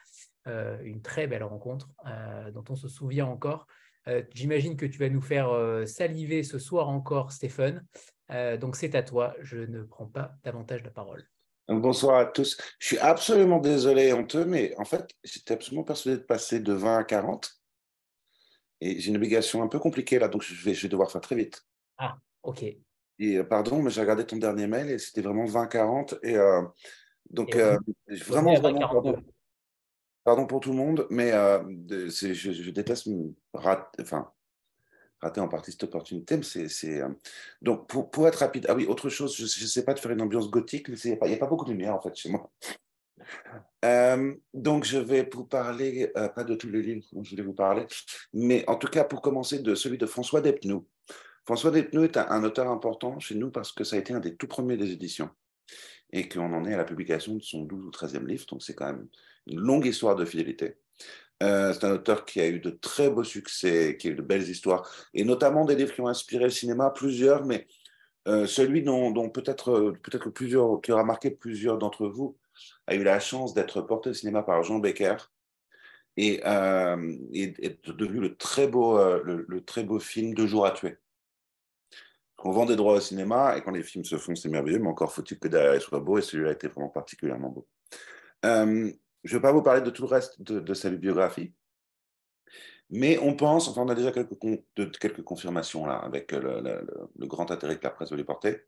Euh, 0.48 0.80
une 0.84 1.04
très 1.04 1.28
belle 1.28 1.44
rencontre 1.44 1.90
dont 2.54 2.64
on 2.70 2.76
se 2.76 2.88
souvient 2.88 3.28
encore. 3.28 3.68
J'imagine 4.34 4.76
que 4.76 4.88
tu 4.88 4.98
vas 4.98 5.10
nous 5.10 5.22
faire 5.22 5.52
saliver 5.86 6.42
ce 6.42 6.58
soir 6.58 6.90
encore, 6.90 7.32
Stéphane. 7.32 7.86
donc 8.60 8.76
c'est 8.76 8.96
à 8.96 9.04
toi, 9.04 9.36
je 9.42 9.58
ne 9.58 9.84
prends 9.84 10.08
pas 10.08 10.34
davantage 10.44 10.82
la 10.84 10.90
parole. 10.90 11.24
Bonsoir 11.68 12.18
à 12.18 12.26
tous. 12.26 12.58
Je 12.80 12.88
suis 12.88 12.98
absolument 12.98 13.60
désolé, 13.60 14.12
honteux, 14.12 14.44
mais 14.44 14.74
en 14.78 14.86
fait, 14.86 15.08
j'étais 15.24 15.54
absolument 15.54 15.84
persuadé 15.84 16.18
de 16.18 16.24
passer 16.24 16.60
de 16.60 16.74
20 16.74 16.98
à 16.98 17.04
40. 17.04 17.62
Et 18.82 19.00
j'ai 19.00 19.12
une 19.12 19.18
obligation 19.18 19.62
un 19.62 19.68
peu 19.68 19.78
compliquée 19.78 20.18
là, 20.18 20.28
donc 20.28 20.42
je 20.42 20.56
vais 20.66 20.90
devoir 20.90 21.12
faire 21.12 21.22
très 21.22 21.36
vite. 21.36 21.64
Ah, 22.02 22.18
ok. 22.42 22.64
Et 22.64 23.38
euh, 23.38 23.44
pardon, 23.44 23.84
mais 23.84 23.92
j'ai 23.92 24.02
regardé 24.02 24.26
ton 24.26 24.38
dernier 24.38 24.66
mail 24.66 24.90
et 24.90 24.98
c'était 24.98 25.22
vraiment 25.22 25.46
20-40. 25.46 26.18
Et 26.24 26.36
euh, 26.36 26.64
donc, 27.30 27.56
euh, 27.56 27.78
vraiment, 28.08 28.56
vraiment 28.56 29.16
pardon, 30.24 30.48
pour 30.48 30.62
tout 30.62 30.72
le 30.72 30.78
monde, 30.78 31.06
mais 31.12 31.30
je, 31.30 32.70
déteste 32.72 33.08
rater, 33.54 34.02
enfin, 34.02 34.32
rater 35.22 35.42
en 35.42 35.48
partie 35.48 35.72
cette 35.72 35.84
opportunité. 35.84 36.38
Mais 36.38 36.68
c'est, 36.68 37.02
donc, 37.62 37.88
pour, 37.88 38.10
pour, 38.10 38.28
être 38.28 38.38
rapide, 38.38 38.66
ah 38.68 38.74
oui, 38.74 38.88
autre 38.88 39.10
chose, 39.10 39.38
je 39.38 39.44
ne 39.44 39.68
sais 39.68 39.86
pas 39.86 39.94
de 39.94 40.00
faire 40.00 40.12
une 40.12 40.22
ambiance 40.24 40.50
gothique, 40.50 40.90
mais 40.90 40.98
il 40.98 41.20
n'y 41.24 41.36
a, 41.36 41.38
pas 41.38 41.46
beaucoup 41.46 41.66
de 41.66 41.72
lumière 41.72 41.94
en 41.94 42.02
fait 42.02 42.16
chez 42.16 42.32
moi. 42.32 42.50
donc, 44.56 44.84
je 44.84 44.98
vais 44.98 45.30
vous 45.32 45.46
parler, 45.46 46.12
pas 46.36 46.44
de 46.44 46.56
tous 46.56 46.70
les 46.70 46.82
livres 46.82 47.06
dont 47.14 47.24
je 47.24 47.30
voulais 47.30 47.44
vous 47.44 47.54
parler, 47.54 47.86
mais 48.34 48.68
en 48.68 48.78
tout 48.78 48.88
cas, 48.88 49.04
pour 49.04 49.22
commencer, 49.22 49.60
de 49.60 49.76
celui 49.76 50.00
de 50.00 50.08
François 50.08 50.42
Despnous. 50.42 50.88
François 51.46 51.72
Despnous 51.72 52.04
est 52.04 52.18
un, 52.18 52.44
auteur 52.44 52.70
important 52.70 53.20
chez 53.20 53.36
nous 53.36 53.50
parce 53.52 53.72
que 53.72 53.84
ça 53.84 53.96
a 53.96 54.00
été 54.00 54.14
un 54.14 54.20
des 54.20 54.36
tout 54.36 54.48
premiers 54.48 54.78
des 54.78 54.92
éditions 54.92 55.30
et 56.14 56.28
qu'on 56.28 56.54
en 56.54 56.66
est 56.66 56.74
à 56.74 56.78
la 56.78 56.84
publication 56.84 57.36
de 57.36 57.42
son 57.42 57.64
12 57.64 57.86
ou 57.86 57.90
13e 57.90 58.26
livre, 58.26 58.46
donc 58.48 58.62
c'est 58.62 58.76
quand 58.76 58.88
même 58.88 59.08
une 59.48 59.60
longue 59.60 59.86
histoire 59.86 60.16
de 60.16 60.26
fidélité. 60.26 60.76
Euh, 61.42 61.74
c'est 61.74 61.86
un 61.86 61.94
auteur 61.94 62.26
qui 62.26 62.42
a 62.42 62.48
eu 62.48 62.60
de 62.60 62.70
très 62.70 63.10
beaux 63.10 63.24
succès, 63.24 63.98
qui 63.98 64.10
a 64.10 64.12
eu 64.12 64.16
de 64.16 64.22
belles 64.22 64.48
histoires, 64.48 64.90
et 65.14 65.24
notamment 65.24 65.66
des 65.66 65.76
livres 65.76 65.94
qui 65.94 66.02
ont 66.02 66.08
inspiré 66.08 66.44
le 66.44 66.50
cinéma, 66.50 66.92
plusieurs, 66.92 67.46
mais 67.46 67.66
euh, 68.28 68.46
celui 68.46 68.84
dont, 68.84 69.30
peut-être 69.30 69.96
peut 70.04 70.32
plusieurs, 70.32 70.82
qui 70.82 70.92
aura 70.92 71.04
marqué 71.04 71.32
plusieurs 71.32 71.78
d'entre 71.78 72.08
vous, 72.08 72.38
a 72.88 72.96
eu 72.96 73.04
la 73.04 73.20
chance 73.20 73.54
d'être 73.54 73.82
porté 73.82 74.10
au 74.12 74.14
cinéma 74.14 74.44
par 74.44 74.64
Jean 74.64 74.80
Becker 74.80 75.16
et, 76.18 76.42
euh, 76.46 77.18
est 77.34 77.88
devenu 77.90 78.20
le 78.20 78.36
très, 78.36 78.68
beau, 78.68 78.98
euh, 78.98 79.22
le, 79.24 79.64
très 79.64 79.84
beau 79.84 80.00
film 80.00 80.34
Deux 80.34 80.48
jours 80.48 80.66
à 80.66 80.72
tuer. 80.72 80.98
On 82.46 82.52
vend 82.52 82.66
des 82.66 82.76
droits 82.76 82.96
au 82.96 83.00
cinéma 83.00 83.58
et 83.58 83.62
quand 83.62 83.72
les 83.72 83.84
films 83.84 84.06
se 84.06 84.18
font, 84.18 84.36
c'est 84.36 84.50
merveilleux, 84.50 84.80
mais 84.80 84.90
encore 84.90 85.14
faut-il 85.14 85.40
que 85.40 85.48
derrière 85.48 85.76
il 85.76 85.82
soit 85.82 86.00
beau 86.00 86.18
et 86.18 86.22
celui-là 86.22 86.52
était 86.52 86.68
vraiment 86.68 86.90
particulièrement 86.90 87.50
beau. 87.50 87.68
Euh, 88.46 88.92
je 89.24 89.36
ne 89.36 89.40
vais 89.40 89.42
pas 89.42 89.52
vous 89.52 89.62
parler 89.62 89.82
de 89.82 89.90
tout 89.90 90.02
le 90.02 90.08
reste 90.08 90.42
de, 90.42 90.74
sa 90.74 90.90
bibliographie, 90.90 91.54
mais 92.90 93.20
on 93.20 93.36
pense, 93.36 93.68
enfin 93.68 93.82
on 93.84 93.90
a 93.90 93.96
déjà 93.96 94.12
quelques, 94.12 94.38
quelques 95.00 95.24
confirmations 95.24 95.86
là, 95.86 95.96
avec 95.96 96.32
le, 96.32 96.86
grand 97.28 97.52
intérêt 97.52 97.78
que 97.78 97.84
la 97.84 97.92
presse 97.92 98.10
veut 98.10 98.18
lui 98.18 98.24
porter, 98.24 98.64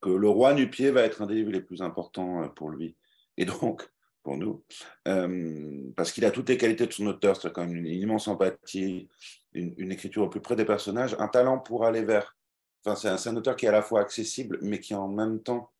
que 0.00 0.10
Le 0.10 0.28
Roi 0.28 0.54
nu-pied 0.54 0.90
va 0.90 1.02
être 1.02 1.22
un 1.22 1.26
des 1.26 1.34
livres 1.34 1.50
les 1.50 1.60
plus 1.60 1.82
importants 1.82 2.48
pour 2.50 2.70
lui. 2.70 2.96
Et 3.36 3.44
donc, 3.44 3.88
pour 4.22 4.36
nous, 4.36 4.62
euh, 5.08 5.90
parce 5.96 6.12
qu'il 6.12 6.24
a 6.26 6.30
toutes 6.30 6.50
les 6.50 6.58
qualités 6.58 6.86
de 6.86 6.92
son 6.92 7.06
auteur, 7.06 7.36
c'est 7.36 7.52
quand 7.52 7.64
même 7.64 7.74
une, 7.74 7.86
immense 7.86 8.28
empathie, 8.28 9.08
une, 9.54 9.90
écriture 9.90 10.22
au 10.22 10.28
plus 10.28 10.42
près 10.42 10.56
des 10.56 10.66
personnages, 10.66 11.16
un 11.18 11.28
talent 11.28 11.58
pour 11.58 11.86
aller 11.86 12.04
vers. 12.04 12.36
C'est 12.84 13.28
un, 13.28 13.36
auteur 13.36 13.56
qui 13.56 13.66
est 13.66 13.68
à 13.68 13.72
la 13.72 13.82
fois 13.82 14.00
accessible, 14.00 14.58
mais 14.62 14.80
qui 14.80 14.94
en 14.94 15.08
même 15.08 15.42
temps 15.42 15.70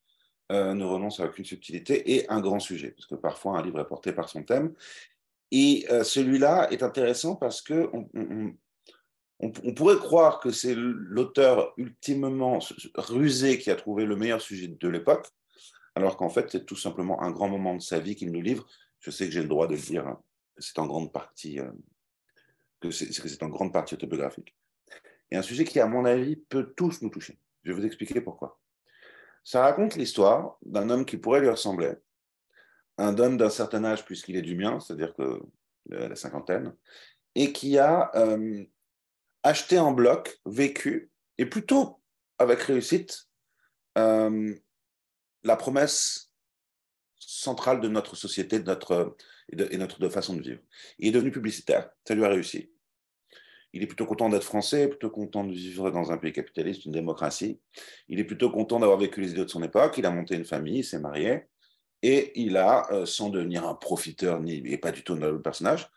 euh, 0.51 0.73
ne 0.73 0.85
renonce 0.85 1.19
à 1.19 1.25
aucune 1.25 1.45
subtilité, 1.45 2.13
et 2.13 2.29
un 2.29 2.41
grand 2.41 2.59
sujet, 2.59 2.91
parce 2.91 3.07
que 3.07 3.15
parfois 3.15 3.57
un 3.57 3.63
livre 3.63 3.79
est 3.79 3.87
porté 3.87 4.13
par 4.13 4.29
son 4.29 4.43
thème. 4.43 4.73
Et 5.51 5.85
euh, 5.89 6.03
celui-là 6.03 6.71
est 6.71 6.83
intéressant 6.83 7.35
parce 7.35 7.61
que 7.61 7.89
on 9.41 9.73
pourrait 9.73 9.97
croire 9.97 10.39
que 10.39 10.51
c'est 10.51 10.75
l'auteur 10.75 11.73
ultimement 11.77 12.59
rusé 12.95 13.57
qui 13.57 13.71
a 13.71 13.75
trouvé 13.75 14.05
le 14.05 14.15
meilleur 14.15 14.39
sujet 14.39 14.67
de 14.67 14.87
l'époque, 14.87 15.27
alors 15.95 16.15
qu'en 16.15 16.29
fait, 16.29 16.49
c'est 16.51 16.65
tout 16.65 16.75
simplement 16.75 17.21
un 17.21 17.31
grand 17.31 17.49
moment 17.49 17.75
de 17.75 17.81
sa 17.81 17.99
vie 17.99 18.15
qu'il 18.15 18.31
nous 18.31 18.41
livre. 18.41 18.67
Je 18.99 19.09
sais 19.09 19.25
que 19.25 19.31
j'ai 19.31 19.41
le 19.41 19.47
droit 19.47 19.67
de 19.67 19.73
le 19.73 19.81
dire, 19.81 20.07
hein, 20.07 20.21
c'est 20.57 20.77
en 20.79 20.85
grande 20.85 21.11
partie, 21.11 21.59
euh, 21.59 21.71
que 22.79 22.91
c'est 22.91 23.43
en 23.43 23.49
grande 23.49 23.73
partie 23.73 23.95
autobiographique. 23.95 24.55
Et 25.31 25.37
un 25.37 25.41
sujet 25.41 25.63
qui, 25.63 25.79
à 25.79 25.87
mon 25.87 26.05
avis, 26.05 26.35
peut 26.35 26.73
tous 26.75 27.01
nous 27.01 27.09
toucher. 27.09 27.39
Je 27.63 27.71
vais 27.71 27.79
vous 27.79 27.85
expliquer 27.85 28.21
pourquoi. 28.21 28.59
Ça 29.43 29.61
raconte 29.61 29.95
l'histoire 29.95 30.57
d'un 30.61 30.89
homme 30.89 31.05
qui 31.05 31.17
pourrait 31.17 31.41
lui 31.41 31.49
ressembler, 31.49 31.93
un 32.97 33.17
homme 33.17 33.37
d'un 33.37 33.49
certain 33.49 33.83
âge 33.83 34.05
puisqu'il 34.05 34.35
est 34.35 34.41
du 34.41 34.55
mien, 34.55 34.79
c'est-à-dire 34.79 35.15
que 35.15 35.41
la 35.89 36.15
cinquantaine, 36.15 36.75
et 37.33 37.51
qui 37.51 37.79
a 37.79 38.11
euh, 38.15 38.63
acheté 39.43 39.79
en 39.79 39.91
bloc, 39.91 40.39
vécu, 40.45 41.11
et 41.37 41.45
plutôt 41.45 42.01
avec 42.37 42.61
réussite, 42.61 43.27
euh, 43.97 44.53
la 45.43 45.55
promesse 45.55 46.31
centrale 47.19 47.81
de 47.81 47.87
notre 47.87 48.15
société 48.15 48.59
de 48.59 48.65
notre, 48.65 49.15
et, 49.49 49.77
notre 49.77 50.09
façon 50.09 50.35
de 50.35 50.41
vivre. 50.41 50.61
Il 50.99 51.07
est 51.09 51.11
devenu 51.11 51.31
publicitaire, 51.31 51.89
ça 52.07 52.13
lui 52.13 52.23
a 52.23 52.29
réussi. 52.29 52.70
Il 53.73 53.83
est 53.83 53.87
plutôt 53.87 54.05
content 54.05 54.29
d'être 54.29 54.43
français, 54.43 54.87
plutôt 54.87 55.09
content 55.09 55.43
de 55.43 55.53
vivre 55.53 55.91
dans 55.91 56.11
un 56.11 56.17
pays 56.17 56.33
capitaliste, 56.33 56.85
une 56.85 56.91
démocratie. 56.91 57.59
Il 58.09 58.19
est 58.19 58.25
plutôt 58.25 58.49
content 58.49 58.79
d'avoir 58.79 58.97
vécu 58.97 59.21
les 59.21 59.31
idées 59.31 59.45
de 59.45 59.49
son 59.49 59.63
époque. 59.63 59.97
Il 59.97 60.05
a 60.05 60.11
monté 60.11 60.35
une 60.35 60.45
famille, 60.45 60.79
il 60.79 60.83
s'est 60.83 60.99
marié. 60.99 61.43
Et 62.03 62.31
il 62.41 62.57
a, 62.57 62.91
euh, 62.91 63.05
sans 63.05 63.29
devenir 63.29 63.65
un 63.65 63.75
profiteur, 63.75 64.41
ni 64.41 64.57
et 64.65 64.77
pas 64.77 64.91
du 64.91 65.03
tout 65.03 65.13
un 65.13 65.37
personnage, 65.37 65.89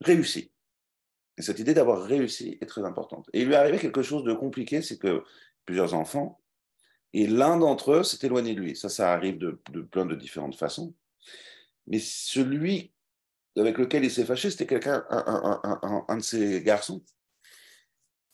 réussi. 0.00 0.52
Et 1.36 1.42
cette 1.42 1.58
idée 1.58 1.74
d'avoir 1.74 2.02
réussi 2.02 2.56
est 2.60 2.66
très 2.66 2.84
importante. 2.84 3.28
Et 3.32 3.40
il 3.40 3.46
lui 3.46 3.54
est 3.54 3.58
arrivé 3.58 3.78
quelque 3.78 4.02
chose 4.02 4.24
de 4.24 4.32
compliqué, 4.32 4.80
c'est 4.80 4.98
que 4.98 5.22
plusieurs 5.66 5.94
enfants 5.94 6.40
et 7.12 7.26
l'un 7.26 7.56
d'entre 7.56 7.92
eux 7.92 8.02
s'est 8.02 8.24
éloigné 8.26 8.54
de 8.54 8.60
lui. 8.60 8.76
Ça, 8.76 8.88
ça 8.88 9.12
arrive 9.12 9.38
de, 9.38 9.60
plein 9.90 10.06
de 10.06 10.14
différentes 10.14 10.56
façons. 10.56 10.94
Mais 11.86 11.98
celui 11.98 12.92
avec 13.58 13.78
lequel 13.78 14.04
il 14.04 14.10
s'est 14.10 14.24
fâché, 14.24 14.50
c'était 14.50 14.66
quelqu'un, 14.66 15.04
un, 15.10 16.16
de 16.16 16.22
ses 16.22 16.62
garçons, 16.62 17.02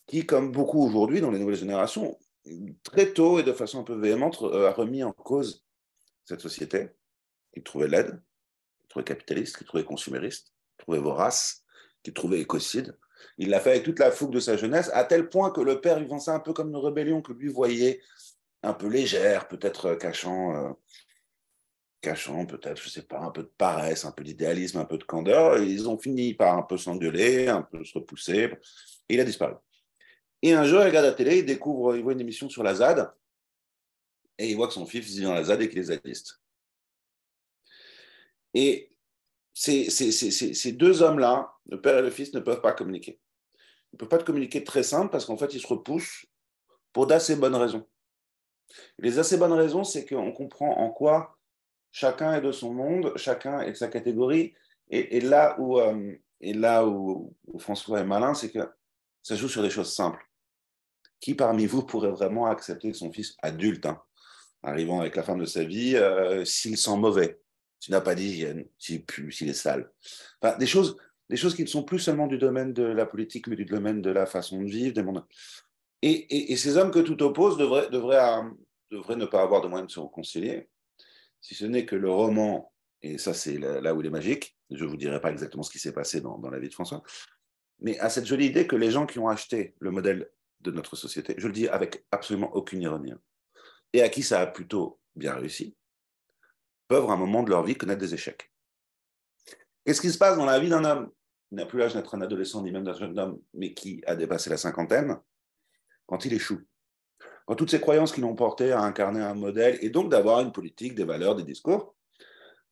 qui, 0.06 0.26
comme 0.26 0.52
beaucoup 0.52 0.84
aujourd'hui 0.84 1.20
dans 1.20 1.30
les 1.30 1.38
nouvelles 1.38 1.56
générations, 1.56 2.18
très 2.82 3.12
tôt 3.12 3.38
et 3.38 3.42
de 3.42 3.52
façon 3.52 3.80
un 3.80 3.84
peu 3.84 3.94
véhémente, 3.94 4.42
euh, 4.42 4.68
a 4.68 4.72
remis 4.72 5.02
en 5.02 5.12
cause 5.12 5.64
cette 6.24 6.40
société, 6.40 6.90
qu'il 7.52 7.62
trouvait 7.62 7.88
laide, 7.88 8.22
qu'il 8.80 8.88
trouvait 8.88 9.04
capitaliste, 9.04 9.56
qu'il 9.56 9.66
trouvait 9.66 9.84
consumériste, 9.84 10.52
qu'il 10.76 10.84
trouvait 10.84 10.98
vorace, 10.98 11.64
qu'il 12.02 12.12
trouvait 12.12 12.40
écocide. 12.40 12.96
Il 13.38 13.48
l'a 13.48 13.60
fait 13.60 13.70
avec 13.70 13.84
toute 13.84 13.98
la 13.98 14.10
fougue 14.10 14.32
de 14.32 14.40
sa 14.40 14.56
jeunesse, 14.56 14.90
à 14.92 15.04
tel 15.04 15.28
point 15.28 15.50
que 15.50 15.60
le 15.60 15.80
père, 15.80 15.98
il 15.98 16.20
ça 16.20 16.34
un 16.34 16.40
peu 16.40 16.52
comme 16.52 16.68
une 16.68 16.76
rébellion 16.76 17.22
que 17.22 17.32
lui 17.32 17.48
voyait 17.48 18.00
un 18.62 18.74
peu 18.74 18.88
légère, 18.88 19.48
peut-être 19.48 19.86
euh, 19.86 19.96
cachant, 19.96 20.54
euh, 20.56 20.72
cachant 22.04 22.46
peut-être, 22.46 22.80
je 22.80 22.88
sais 22.88 23.02
pas, 23.02 23.18
un 23.18 23.30
peu 23.30 23.42
de 23.42 23.50
paresse, 23.58 24.04
un 24.04 24.12
peu 24.12 24.22
d'idéalisme, 24.22 24.78
un 24.78 24.84
peu 24.84 24.98
de 24.98 25.04
candeur. 25.04 25.58
ils 25.58 25.88
ont 25.88 25.98
fini 25.98 26.34
par 26.34 26.58
un 26.58 26.62
peu 26.62 26.76
s'engueuler, 26.76 27.48
un 27.48 27.62
peu 27.62 27.84
se 27.84 27.94
repousser, 27.94 28.50
et 29.08 29.14
il 29.14 29.20
a 29.20 29.24
disparu. 29.24 29.54
Et 30.42 30.52
un 30.52 30.64
jour, 30.64 30.80
il 30.82 30.86
regarde 30.86 31.06
la 31.06 31.12
télé, 31.12 31.38
il 31.38 31.46
découvre, 31.46 31.96
il 31.96 32.02
voit 32.02 32.12
une 32.12 32.20
émission 32.20 32.48
sur 32.48 32.62
la 32.62 32.74
ZAD, 32.74 33.10
et 34.38 34.50
il 34.50 34.56
voit 34.56 34.68
que 34.68 34.74
son 34.74 34.86
fils 34.86 35.06
vit 35.06 35.22
dans 35.22 35.34
la 35.34 35.44
ZAD 35.44 35.62
et 35.62 35.68
qu'il 35.68 35.78
est 35.78 35.84
zadiste. 35.84 36.40
Et 38.52 38.90
ces, 39.54 40.72
deux 40.72 41.02
hommes-là, 41.02 41.54
le 41.66 41.80
père 41.80 41.98
et 41.98 42.02
le 42.02 42.10
fils, 42.10 42.34
ne 42.34 42.40
peuvent 42.40 42.60
pas 42.60 42.72
communiquer. 42.72 43.18
Ils 43.92 43.96
ne 43.96 43.98
peuvent 43.98 44.08
pas 44.08 44.18
communiquer 44.18 44.62
très 44.64 44.82
simple 44.82 45.10
parce 45.10 45.24
qu'en 45.24 45.36
fait, 45.36 45.54
ils 45.54 45.60
se 45.60 45.66
repoussent 45.66 46.26
pour 46.92 47.06
d'assez 47.06 47.36
bonnes 47.36 47.56
raisons. 47.56 47.86
Les 48.98 49.18
assez 49.18 49.36
bonnes 49.36 49.52
raisons, 49.52 49.84
c'est 49.84 50.04
qu'on 50.04 50.32
comprend 50.32 50.76
en 50.78 50.90
quoi 50.90 51.38
chacun 51.94 52.34
est 52.34 52.40
de 52.40 52.50
son 52.50 52.74
monde, 52.74 53.12
chacun 53.16 53.60
est 53.60 53.70
de 53.70 53.76
sa 53.76 53.86
catégorie. 53.88 54.52
Et, 54.90 55.20
là, 55.20 55.56
où, 55.58 55.78
euh, 55.78 56.12
où, 56.42 57.58
François 57.58 58.00
est 58.00 58.04
malin, 58.04 58.34
c'est 58.34 58.50
que 58.50 58.68
ça 59.22 59.36
joue 59.36 59.48
sur 59.48 59.62
des 59.62 59.70
choses 59.70 59.94
simples. 59.94 60.22
Qui 61.20 61.34
parmi 61.34 61.66
vous 61.66 61.84
pourrait 61.84 62.10
vraiment 62.10 62.46
accepter 62.46 62.92
son 62.92 63.12
fils 63.12 63.36
adulte, 63.42 63.86
hein, 63.86 64.02
arrivant 64.62 65.00
avec 65.00 65.14
la 65.14 65.22
femme 65.22 65.38
de 65.38 65.46
sa 65.46 65.62
vie, 65.62 65.96
euh, 65.96 66.44
s'il 66.44 66.76
sent 66.76 66.96
mauvais, 66.96 67.40
s'il 67.78 67.92
n'a 67.92 68.00
pas 68.00 68.16
d'hygiène, 68.16 68.66
s'il 68.76 69.04
pue, 69.04 69.30
s'il 69.30 69.48
est 69.48 69.54
sale 69.54 69.90
des, 70.58 70.66
choses, 70.66 70.96
des 71.30 71.36
choses 71.36 71.54
qui 71.54 71.62
ne 71.62 71.68
sont 71.68 71.84
plus 71.84 72.00
seulement 72.00 72.26
du 72.26 72.38
domaine 72.38 72.72
de 72.72 72.82
la 72.82 73.06
politique, 73.06 73.46
mais 73.46 73.56
du 73.56 73.64
domaine 73.64 74.02
de 74.02 74.10
la 74.10 74.26
façon 74.26 74.60
de 74.60 74.68
vivre, 74.68 74.94
des 74.94 75.02
mondes. 75.02 75.24
Et, 76.02 76.56
ces 76.56 76.76
hommes 76.76 76.90
que 76.90 76.98
tout 76.98 77.22
oppose 77.22 77.56
devraient, 77.56 77.88
ne 78.90 79.24
pas 79.24 79.42
avoir 79.42 79.62
de 79.62 79.68
moyens 79.68 79.88
de 79.88 79.92
se 79.92 80.00
réconcilier, 80.00 80.68
si 81.44 81.54
ce 81.54 81.66
n'est 81.66 81.84
que 81.84 81.94
le 81.94 82.10
roman, 82.10 82.72
et 83.02 83.18
ça 83.18 83.34
c'est 83.34 83.58
là 83.58 83.94
où 83.94 84.00
il 84.00 84.06
est 84.06 84.10
magique, 84.10 84.56
je 84.70 84.82
ne 84.82 84.88
vous 84.88 84.96
dirai 84.96 85.20
pas 85.20 85.30
exactement 85.30 85.62
ce 85.62 85.70
qui 85.70 85.78
s'est 85.78 85.92
passé 85.92 86.22
dans, 86.22 86.38
la 86.38 86.58
vie 86.58 86.70
de 86.70 86.72
François, 86.72 87.02
mais 87.80 87.98
à 87.98 88.08
cette 88.08 88.24
jolie 88.24 88.46
idée 88.46 88.66
que 88.66 88.76
les 88.76 88.90
gens 88.90 89.04
qui 89.04 89.18
ont 89.18 89.28
acheté 89.28 89.74
le 89.78 89.90
modèle 89.90 90.30
de 90.60 90.70
notre 90.70 90.96
société, 90.96 91.34
je 91.36 91.46
le 91.46 91.52
dis 91.52 91.68
avec 91.68 92.06
absolument 92.10 92.50
aucune 92.54 92.80
ironie, 92.80 93.12
hein, 93.12 93.20
et 93.92 94.00
à 94.00 94.08
qui 94.08 94.22
ça 94.22 94.40
a 94.40 94.46
plutôt 94.46 94.98
bien 95.16 95.34
réussi, 95.34 95.76
peuvent 96.88 97.10
à 97.10 97.12
un 97.12 97.18
moment 97.18 97.42
de 97.42 97.50
leur 97.50 97.62
vie 97.62 97.76
connaître 97.76 98.00
des 98.00 98.14
échecs. 98.14 98.50
Qu'est-ce 99.84 100.00
qui 100.00 100.10
se 100.10 100.16
passe 100.16 100.38
dans 100.38 100.46
la 100.46 100.58
vie 100.58 100.70
d'un 100.70 100.86
homme 100.86 101.12
qui 101.50 101.56
n'a 101.56 101.66
plus 101.66 101.78
l'âge 101.78 101.92
d'être 101.92 102.14
un 102.14 102.22
adolescent 102.22 102.62
ni 102.62 102.72
même 102.72 102.84
d'un 102.84 102.94
jeune 102.94 103.18
homme, 103.18 103.38
mais 103.52 103.74
qui 103.74 104.02
a 104.06 104.16
dépassé 104.16 104.48
la 104.48 104.56
cinquantaine 104.56 105.18
quand 106.06 106.24
il 106.24 106.32
échoue. 106.32 106.62
Quand 107.46 107.56
toutes 107.56 107.70
ces 107.70 107.80
croyances 107.80 108.12
qui 108.12 108.20
l'ont 108.20 108.34
porté 108.34 108.72
à 108.72 108.80
incarner 108.80 109.20
un 109.20 109.34
modèle 109.34 109.78
et 109.82 109.90
donc 109.90 110.10
d'avoir 110.10 110.40
une 110.40 110.52
politique, 110.52 110.94
des 110.94 111.04
valeurs, 111.04 111.34
des 111.34 111.42
discours, 111.42 111.94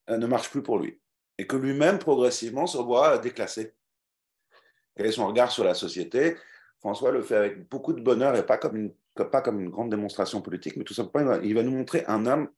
euh, 0.09 0.17
ne 0.17 0.25
marchent 0.25 0.49
plus 0.49 0.63
pour 0.63 0.79
lui. 0.79 0.99
Et 1.37 1.47
que 1.47 1.55
lui-même, 1.55 1.99
progressivement, 1.99 2.67
se 2.67 2.77
voit 2.77 3.17
déclassé. 3.17 3.75
Quel 4.95 5.07
est 5.07 5.11
son 5.11 5.27
regard 5.27 5.51
sur 5.51 5.63
la 5.63 5.73
société? 5.73 6.37
François 6.79 7.11
le 7.11 7.21
fait 7.21 7.35
avec 7.35 7.69
beaucoup 7.69 7.93
de 7.93 8.01
bonheur 8.01 8.35
et 8.35 8.45
pas 8.45 8.57
comme 8.57 8.75
une, 8.75 8.93
pas 9.15 9.41
comme 9.41 9.59
une 9.59 9.69
grande 9.69 9.89
démonstration 9.89 10.41
politique, 10.41 10.75
mais 10.75 10.83
tout 10.83 10.93
simplement, 10.93 11.39
il 11.41 11.55
va 11.55 11.63
nous 11.63 11.71
montrer 11.71 12.03
un 12.07 12.25
homme 12.25 12.49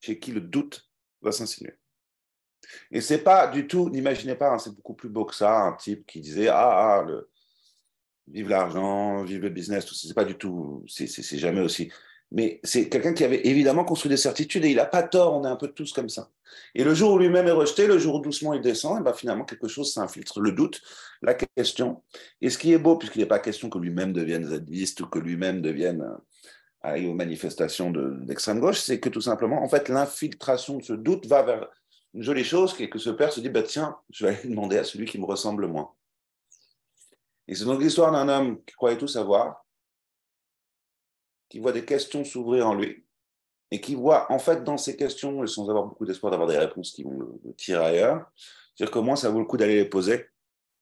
chez 0.00 0.18
qui 0.18 0.32
le 0.32 0.40
doute 0.40 0.88
va 1.22 1.32
s'insinuer. 1.32 1.74
Et 2.90 3.00
c'est 3.00 3.22
pas 3.22 3.46
du 3.46 3.66
tout, 3.66 3.88
n'imaginez 3.88 4.34
pas, 4.34 4.50
hein, 4.50 4.58
c'est 4.58 4.74
beaucoup 4.74 4.94
plus 4.94 5.08
beau 5.08 5.24
que 5.24 5.34
ça, 5.34 5.60
un 5.60 5.72
type 5.74 6.06
qui 6.06 6.20
disait 6.20 6.48
Ah, 6.48 6.98
ah 6.98 7.04
le, 7.06 7.30
vive 8.32 8.48
l'argent, 8.48 9.22
vive 9.24 9.42
le 9.42 9.50
business, 9.50 9.84
tout 9.84 9.94
c'est 9.94 10.14
pas 10.14 10.24
du 10.24 10.34
tout, 10.34 10.84
c'est 10.88 11.38
jamais 11.38 11.60
aussi. 11.60 11.90
Mais 12.30 12.60
c'est 12.62 12.88
quelqu'un 12.88 13.14
qui 13.14 13.24
avait 13.24 13.46
évidemment 13.46 13.84
construit 13.84 14.10
des 14.10 14.18
certitudes 14.18 14.64
et 14.64 14.70
il 14.70 14.76
n'a 14.76 14.84
pas 14.84 15.02
tort, 15.02 15.34
on 15.34 15.44
est 15.44 15.48
un 15.48 15.56
peu 15.56 15.68
tous 15.68 15.92
comme 15.92 16.10
ça. 16.10 16.30
Et 16.74 16.84
le 16.84 16.94
jour 16.94 17.12
où 17.12 17.18
lui-même 17.18 17.46
est 17.46 17.52
rejeté, 17.52 17.86
le 17.86 17.98
jour 17.98 18.16
où 18.16 18.20
doucement 18.20 18.52
il 18.52 18.60
descend, 18.60 19.00
et 19.00 19.02
ben 19.02 19.14
finalement 19.14 19.44
quelque 19.44 19.68
chose 19.68 19.92
s'infiltre, 19.92 20.40
le 20.40 20.52
doute, 20.52 20.82
la 21.22 21.34
question. 21.34 22.02
Et 22.42 22.50
ce 22.50 22.58
qui 22.58 22.72
est 22.72 22.78
beau, 22.78 22.96
puisqu'il 22.96 23.20
n'est 23.20 23.26
pas 23.26 23.38
question 23.38 23.70
que 23.70 23.78
lui-même 23.78 24.12
devienne 24.12 24.44
zadiste 24.44 25.00
ou 25.00 25.06
que 25.06 25.18
lui-même 25.18 25.62
devienne 25.62 26.02
euh, 26.02 26.16
aille 26.82 27.06
aux 27.06 27.14
manifestations 27.14 27.90
d'extrême 27.90 28.60
gauche, 28.60 28.80
c'est 28.80 29.00
que 29.00 29.08
tout 29.08 29.20
simplement, 29.20 29.62
en 29.62 29.68
fait, 29.68 29.88
l'infiltration 29.88 30.78
de 30.78 30.82
ce 30.82 30.92
doute 30.92 31.26
va 31.26 31.42
vers 31.42 31.66
une 32.14 32.22
jolie 32.22 32.44
chose, 32.44 32.74
qui 32.74 32.84
est 32.84 32.88
que 32.88 32.98
ce 32.98 33.10
père 33.10 33.32
se 33.32 33.40
dit, 33.40 33.48
bah, 33.48 33.62
tiens, 33.62 33.96
je 34.10 34.26
vais 34.26 34.34
aller 34.34 34.48
demander 34.48 34.78
à 34.78 34.84
celui 34.84 35.06
qui 35.06 35.18
me 35.18 35.24
ressemble 35.24 35.66
moins. 35.66 35.90
Et 37.48 37.54
c'est 37.54 37.64
donc 37.64 37.80
l'histoire 37.80 38.12
d'un 38.12 38.28
homme 38.28 38.62
qui 38.64 38.74
croyait 38.74 38.98
tout 38.98 39.08
savoir, 39.08 39.64
qui 41.48 41.58
voit 41.58 41.72
des 41.72 41.84
questions 41.84 42.22
s'ouvrir 42.24 42.68
en 42.68 42.74
lui, 42.74 43.06
et 43.70 43.80
qui 43.80 43.94
voit 43.94 44.30
en 44.30 44.38
fait 44.38 44.64
dans 44.64 44.76
ces 44.76 44.96
questions, 44.96 45.46
sans 45.46 45.68
avoir 45.68 45.86
beaucoup 45.86 46.04
d'espoir 46.04 46.30
d'avoir 46.30 46.48
des 46.48 46.58
réponses 46.58 46.92
qui 46.92 47.02
vont 47.02 47.18
le, 47.18 47.54
tirer 47.54 47.84
ailleurs, 47.84 48.30
c'est-à-dire 48.74 48.92
que 48.92 48.98
moi, 48.98 49.16
ça 49.16 49.30
vaut 49.30 49.40
le 49.40 49.46
coup 49.46 49.56
d'aller 49.56 49.76
les 49.76 49.88
poser 49.88 50.26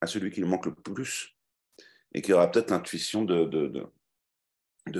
à 0.00 0.06
celui 0.06 0.30
qui 0.30 0.40
lui 0.40 0.48
manque 0.48 0.66
le 0.66 0.74
plus 0.74 1.34
et 2.12 2.20
qui 2.20 2.32
aura 2.32 2.50
peut-être 2.50 2.70
l'intuition 2.70 3.24
de, 3.24 3.90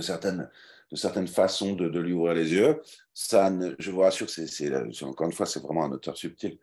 certaines, 0.01 0.49
de 0.91 0.97
certaines 0.97 1.29
façons 1.29 1.75
de, 1.75 1.99
lui 1.99 2.13
ouvrir 2.13 2.35
les 2.35 2.53
yeux. 2.53 2.81
Ça, 3.13 3.53
je 3.79 3.91
vous 3.91 4.01
rassure, 4.01 4.31
c'est, 4.31 5.03
encore 5.03 5.27
une 5.27 5.33
fois, 5.33 5.47
c'est 5.47 5.61
vraiment 5.61 5.85
un 5.85 5.93
auteur 5.93 6.17
subtil. 6.17 6.59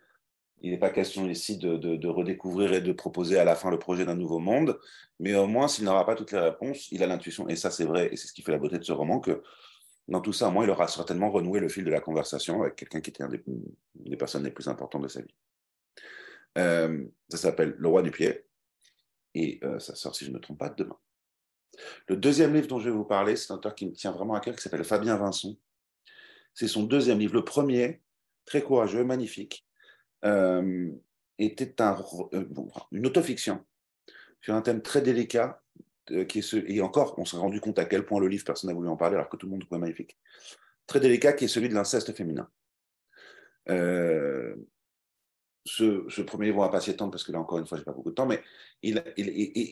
Il 0.64 0.72
n'est 0.72 0.77
pas 0.77 0.91
question 0.91 1.27
ici 1.30 1.57
de, 1.57 2.07
redécouvrir 2.07 2.73
et 2.73 2.80
de 2.80 2.94
proposer 2.94 3.38
à 3.38 3.44
la 3.44 3.53
fin 3.53 3.69
le 3.69 3.77
projet 3.77 4.06
d'un 4.06 4.15
nouveau 4.15 4.40
monde, 4.40 4.80
mais 5.19 5.35
au 5.35 5.45
moins, 5.45 5.68
s'il 5.68 5.84
n'aura 5.84 6.06
pas 6.06 6.15
toutes 6.15 6.31
les 6.31 6.40
réponses, 6.40 6.90
il 6.91 7.03
a 7.03 7.07
l'intuition, 7.07 7.49
et 7.49 7.57
ça 7.57 7.69
c'est 7.69 7.84
vrai, 7.84 8.10
et 8.14 8.15
c'est 8.15 8.27
ce 8.27 8.34
qui 8.34 8.41
fait 8.41 8.53
la 8.53 8.57
beauté 8.60 8.80
de 8.80 8.84
ce 8.84 8.94
roman, 8.94 9.19
que 9.19 9.44
dans 10.07 10.22
tout 10.22 10.31
ça, 10.31 10.48
au 10.48 10.52
moins, 10.52 10.64
il 10.64 10.69
aura 10.69 10.88
certainement 10.88 11.30
renoué 11.31 11.60
le 11.60 11.68
fil 11.68 11.84
de 11.84 11.91
la 11.91 11.99
conversation 11.99 12.61
avec 12.61 12.77
quelqu'un 12.77 13.02
qui 13.02 13.10
était 13.10 13.23
une 13.45 13.64
des, 13.95 14.18
personnes 14.18 14.45
les 14.45 14.52
plus 14.52 14.69
importantes 14.69 15.03
de 15.03 15.07
sa 15.10 15.22
vie. 15.22 15.35
Euh, 16.57 17.06
ça 17.27 17.38
s'appelle 17.38 17.76
Le 17.77 17.88
roi 17.90 18.02
du 18.02 18.11
pied, 18.11 18.45
et 19.35 19.60
euh, 19.65 19.80
ça 19.80 19.95
sort, 19.95 20.15
si 20.15 20.23
je 20.23 20.30
ne 20.30 20.35
me 20.35 20.40
trompe 20.40 20.60
pas, 20.60 20.69
demain. 20.69 20.98
Le 22.07 22.15
deuxième 22.15 22.53
livre 22.53 22.68
dont 22.68 22.80
je 22.80 22.85
vais 22.85 22.95
vous 22.95 23.03
parler, 23.03 23.35
c'est 23.35 23.52
un 23.52 23.56
auteur 23.56 23.76
qui 23.76 23.88
me 23.88 23.91
tient 23.91 24.11
vraiment 24.11 24.35
à 24.35 24.40
cœur, 24.40 24.56
qui 24.56 24.61
s'appelle 24.61 24.85
Fabien 24.85 25.18
Vincent. 25.18 25.57
C'est 26.53 26.69
son 26.69 26.84
deuxième 26.84 27.19
livre. 27.19 27.34
Le 27.34 27.44
premier, 27.44 28.02
très 28.45 28.61
courageux, 28.61 29.03
magnifique, 29.03 29.65
euh, 30.24 30.90
était 31.38 31.82
un, 31.82 31.98
euh, 32.34 32.45
une 32.91 33.06
autofiction 33.06 33.64
sur 34.41 34.56
un 34.56 34.62
thème 34.62 34.82
très 34.82 35.02
délicat, 35.02 35.62
qui 36.28 36.40
est 36.40 36.54
et 36.54 36.82
encore, 36.82 37.18
on 37.18 37.24
s'est 37.24 37.38
rendu 37.38 37.62
compte 37.62 37.80
à 37.80 37.86
quel 37.86 38.06
point 38.06 38.20
le 38.20 38.28
livre, 38.28 38.44
personne 38.44 38.70
n'a 38.70 38.74
voulu 38.74 38.90
en 38.90 38.98
parler, 38.98 39.16
alors 39.16 39.30
que 39.30 39.38
tout 39.38 39.45
le 39.45 39.52
monde 39.52 39.62
trouvait 39.62 39.80
magnifique. 39.80 40.18
Très 40.86 41.00
délicat, 41.00 41.32
qui 41.32 41.45
est 41.45 41.48
celui 41.48 41.70
de 41.70 41.74
l'inceste 41.74 42.14
féminin. 42.14 42.50
Euh, 43.70 44.56
ce, 45.66 46.22
premier 46.22 46.48
livre, 46.48 46.58
on 46.58 46.62
va 46.62 46.70
pas 46.70 46.82
s'y 46.82 46.94
parce 46.94 47.24
que 47.24 47.32
là, 47.32 47.40
encore 47.40 47.58
une 47.58 47.66
fois, 47.66 47.78
j'ai 47.78 47.86
pas 47.86 47.94
beaucoup 47.94 48.10
de 48.10 48.16
temps, 48.16 48.26
mais 48.26 48.41
il, 48.82 49.02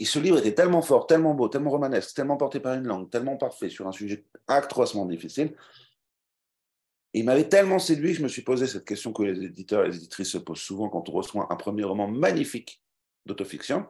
ce 0.06 0.20
livre 0.20 0.38
était 0.38 0.54
tellement 0.54 0.82
fort, 0.82 1.06
tellement 1.06 1.34
beau, 1.34 1.50
tellement 1.50 1.72
romanesque, 1.72 2.16
tellement 2.16 2.38
porté 2.38 2.60
par 2.62 2.76
une 2.76 2.88
langue, 2.88 3.10
tellement 3.10 3.36
parfait 3.36 3.70
sur 3.70 3.88
un 3.88 3.92
sujet 3.92 4.26
atrocement 4.48 5.06
difficile. 5.06 5.54
Il 7.14 7.26
m'avait 7.26 7.50
tellement 7.50 7.80
séduit 7.80 8.12
que 8.12 8.20
je 8.20 8.24
me 8.24 8.30
suis 8.30 8.42
posé 8.42 8.68
cette 8.68 8.86
question 8.86 9.12
que 9.12 9.24
les 9.24 9.46
éditeurs 9.46 9.84
et 9.84 9.90
les 9.90 9.98
éditrices 9.98 10.32
se 10.32 10.38
posent 10.38 10.62
souvent 10.62 10.90
quand 10.90 11.10
on 11.10 11.12
reçoit 11.12 11.48
un 11.52 11.56
premier 11.58 11.84
roman 11.84 12.08
magnifique 12.08 12.82
d'autofiction. 13.26 13.86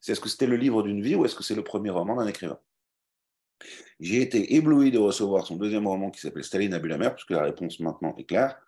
C'est 0.00 0.12
est-ce 0.12 0.20
que 0.20 0.28
c'était 0.28 0.46
le 0.46 0.56
livre 0.56 0.82
d'une 0.82 1.00
vie 1.00 1.14
ou 1.14 1.24
est-ce 1.24 1.36
que 1.36 1.44
c'est 1.44 1.54
le 1.54 1.64
premier 1.64 1.90
roman 1.90 2.16
d'un 2.16 2.26
écrivain? 2.26 2.58
J'ai 4.00 4.20
été 4.20 4.56
ébloui 4.56 4.90
de 4.90 4.98
recevoir 4.98 5.46
son 5.46 5.56
deuxième 5.56 5.86
roman 5.86 6.10
qui 6.10 6.20
s'appelle 6.20 6.44
Staline 6.44 6.74
à 6.74 6.80
mer, 6.80 7.14
puisque 7.14 7.30
la 7.30 7.42
réponse 7.42 7.78
maintenant 7.80 8.14
est 8.16 8.24
claire. 8.24 8.58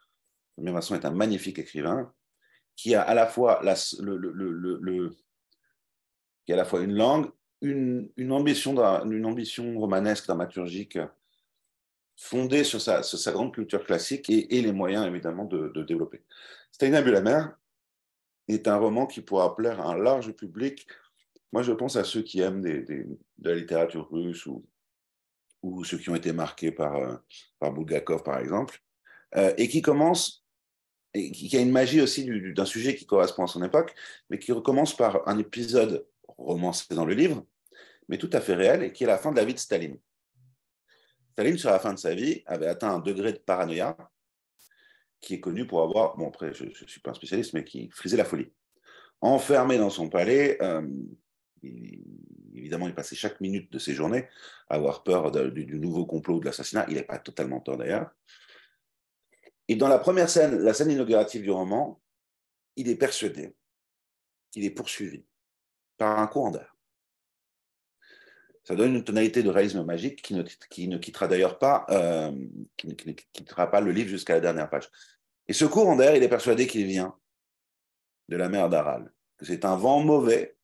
Fabien 0.55 0.73
Vincent 0.73 0.95
est 0.95 1.05
un 1.05 1.11
magnifique 1.11 1.59
écrivain 1.59 2.13
qui 2.77 2.95
a 2.95 3.03
à 3.03 3.15
la 3.15 3.27
fois 3.27 3.61
une 6.81 6.95
langue, 6.95 7.31
une, 7.61 8.11
ambition, 8.31 8.79
une 9.05 9.27
ambition 9.27 9.79
romanesque, 9.79 10.27
dramaturgique, 10.27 10.99
fondée 12.17 12.65
sur 12.65 12.81
sa, 12.81 13.03
grande 13.33 13.55
culture 13.55 13.85
classique 13.85 14.31
et, 14.31 14.61
les 14.63 14.73
moyens 14.73 15.07
évidemment 15.07 15.45
de, 15.45 15.83
développer. 15.83 16.23
Steina 16.73 17.03
Bulamer 17.03 17.45
est 18.49 18.69
un 18.69 18.77
roman 18.77 19.07
qui 19.07 19.21
pourra 19.21 19.55
plaire 19.55 19.81
à 19.81 19.93
un 19.93 19.99
large 19.99 20.33
public. 20.33 20.87
Moi, 21.53 21.63
je 21.63 21.73
pense 21.73 21.97
à 21.97 22.05
ceux 22.05 22.23
qui 22.23 22.41
aiment 22.41 22.63
de 22.63 23.19
la 23.43 23.55
littérature 23.55 24.09
russe 24.11 24.47
ou, 24.47 24.65
ou 25.63 25.85
ceux 25.85 25.99
qui 25.99 26.11
ont 26.11 26.15
été 26.15 26.33
marqués 26.33 26.73
par, 26.73 26.97
euh, 26.97 27.17
par 27.59 27.73
Bulgakov, 27.73 28.23
par 28.23 28.39
exemple, 28.39 28.81
euh, 29.37 29.53
et 29.57 29.69
qui 29.69 29.83
commencent 29.83 30.47
et 31.15 31.31
qui 31.33 31.57
a 31.57 31.61
une 31.61 31.71
magie 31.71 32.03
aussi 32.03 32.29
d'un 32.53 32.67
sujet 32.67 32.95
qui 32.95 33.07
correspond 33.07 33.45
à 33.45 33.47
son 33.47 33.63
époque, 33.63 33.95
mais 34.29 34.39
qui 34.39 34.53
recommence 34.53 34.95
par 34.95 35.27
un 35.27 35.39
épisode 35.39 36.07
romancé 36.37 36.95
dans 36.95 37.07
le 37.07 37.15
livre, 37.15 37.47
mais 38.09 38.19
tout 38.19 38.29
à 38.35 38.41
fait 38.43 38.55
réel, 38.55 38.83
et 38.83 38.93
qui 38.93 39.05
est 39.05 39.07
la 39.07 39.17
fin 39.17 39.31
de 39.33 39.37
la 39.37 39.45
vie 39.47 39.55
de 39.55 39.59
Staline. 39.59 39.99
Staline, 41.37 41.59
sur 41.59 41.69
la 41.69 41.79
fin 41.79 41.93
de 41.93 41.99
sa 41.99 42.15
vie, 42.15 42.43
avait 42.47 42.67
atteint 42.67 42.95
un 42.95 42.99
degré 42.99 43.31
de 43.31 43.37
paranoïa 43.37 43.95
qui 45.21 45.35
est 45.35 45.41
connu 45.41 45.67
pour 45.67 45.83
avoir, 45.83 46.17
bon 46.17 46.29
après 46.29 46.55
je 46.55 46.65
ne 46.65 46.71
suis 46.71 47.01
pas 47.01 47.11
un 47.11 47.15
spécialiste, 47.15 47.53
mais 47.53 47.63
qui 47.63 47.91
frisait 47.91 48.17
la 48.17 48.25
folie. 48.25 48.51
Enfermé 49.21 49.77
dans 49.77 49.91
son 49.91 50.09
palais, 50.09 50.57
euh, 50.63 50.89
évidemment 52.55 52.89
il 52.89 52.95
passait 52.95 53.17
chaque 53.17 53.39
minute 53.43 53.71
de 53.71 53.79
ses 53.79 53.93
journées 53.93 54.27
à 54.71 54.77
avoir 54.77 55.03
peur 55.03 55.31
du, 55.31 55.79
nouveau 55.79 56.07
complot 56.07 56.41
de 56.41 56.47
l'assassinat, 56.47 56.87
il 56.89 56.95
n'est 56.95 57.03
pas 57.03 57.19
totalement 57.19 57.61
tort 57.61 57.77
d'ailleurs, 57.77 58.11
et 59.69 59.77
dans 59.77 59.89
la 59.89 59.99
première 59.99 60.31
scène, 60.31 60.57
la 60.63 60.73
scène 60.73 60.91
inaugurative 60.91 61.43
du 61.43 61.51
roman, 61.51 62.01
il 62.77 62.89
est 62.89 62.97
persuadé 62.97 63.55
qu'il 64.51 64.65
est 64.65 64.71
poursuivi 64.71 65.27
par 65.99 66.19
un 66.19 66.29
courant 66.29 66.53
d'air. 66.53 66.76
Ça 68.67 68.75
donne 68.75 68.97
une 68.97 69.05
tonalité 69.05 69.45
de 69.45 69.49
réalisme 69.49 69.85
magique 69.85 70.23
qui 70.23 70.35
ne, 70.35 70.43
qui 70.43 70.89
ne 70.89 70.99
quittera 70.99 71.29
d'ailleurs 71.29 71.61
pas, 71.61 71.87
euh, 71.91 72.33
qui, 72.77 72.89
ne, 72.89 72.95
quittera 72.95 73.71
pas 73.71 73.81
le 73.81 73.93
livre 73.93 74.09
jusqu'à 74.09 74.35
la 74.35 74.41
dernière 74.41 74.69
page. 74.69 74.91
Et 75.47 75.53
ce 75.53 75.65
courant 75.65 75.95
d'air, 75.95 76.17
il 76.17 76.23
est 76.25 76.29
persuadé 76.29 76.67
qu'il 76.67 76.85
vient 76.85 77.15
de 78.29 78.37
la 78.37 78.49
mer 78.49 78.69
d'Aral, 78.69 79.13
que 79.39 79.45
c'est 79.45 79.65
un 79.65 79.77
vent 79.77 80.01
mauvais 80.01 80.57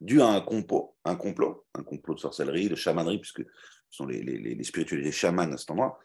dû 0.00 0.20
à 0.20 0.26
un 0.26 0.40
complot, 0.40 0.96
un 1.04 1.14
complot, 1.14 1.64
un 1.74 1.84
complot 1.84 2.14
de 2.14 2.20
sorcellerie, 2.20 2.68
de 2.68 2.74
chamanerie, 2.74 3.20
puisque 3.20 3.42
ce 3.42 3.98
sont 3.98 4.06
les, 4.06 4.20
les, 4.20 4.56
les 4.56 5.12
chamans 5.12 5.52
à 5.52 5.56
cet 5.56 5.70
endroit, 5.70 6.00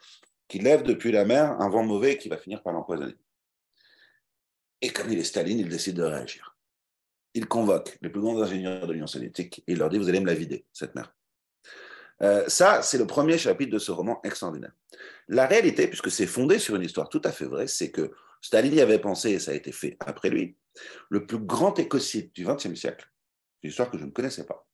qui 0.46 0.60
lève 0.60 0.84
depuis 0.84 1.10
la 1.10 1.24
mer 1.24 1.60
un 1.60 1.68
vent 1.68 1.82
mauvais 1.82 2.16
qui 2.16 2.28
va 2.28 2.36
finir 2.36 2.62
par 2.62 2.72
l'empoisonner. 2.72 3.16
Et 4.82 4.90
comme 4.90 5.10
il 5.10 5.18
est 5.18 5.24
Staline, 5.24 5.58
il 5.58 5.68
décide 5.68 5.96
de 5.96 6.04
réagir. 6.04 6.56
Il 7.34 7.46
convoque 7.46 7.98
les 8.02 8.08
plus 8.08 8.20
grands 8.20 8.40
ingénieurs 8.40 8.86
de 8.86 8.92
l'Union 8.92 9.08
soviétique 9.08 9.64
et 9.66 9.72
il 9.72 9.78
leur 9.78 9.88
dit 9.88 9.98
Vous 9.98 10.08
allez 10.08 10.20
me 10.20 10.26
la 10.26 10.34
vider, 10.34 10.64
cette 10.72 10.94
mer. 10.94 11.12
Euh, 12.22 12.44
ça, 12.48 12.82
c'est 12.82 12.98
le 12.98 13.06
premier 13.06 13.38
chapitre 13.38 13.72
de 13.72 13.78
ce 13.78 13.92
roman 13.92 14.20
extraordinaire. 14.24 14.72
La 15.28 15.46
réalité, 15.46 15.88
puisque 15.88 16.10
c'est 16.10 16.26
fondé 16.26 16.58
sur 16.58 16.76
une 16.76 16.82
histoire 16.82 17.08
tout 17.08 17.22
à 17.24 17.32
fait 17.32 17.46
vraie, 17.46 17.66
c'est 17.66 17.90
que 17.90 18.10
Staline 18.42 18.74
y 18.74 18.80
avait 18.80 18.98
pensé, 18.98 19.30
et 19.30 19.38
ça 19.38 19.52
a 19.52 19.54
été 19.54 19.72
fait 19.72 19.96
après 20.00 20.28
lui, 20.28 20.56
le 21.08 21.26
plus 21.26 21.38
grand 21.38 21.78
écocide 21.78 22.32
du 22.32 22.44
XXe 22.44 22.74
siècle, 22.74 23.10
une 23.62 23.70
histoire 23.70 23.90
que 23.90 23.98
je 23.98 24.04
ne 24.04 24.10
connaissais 24.10 24.44
pas, 24.44 24.66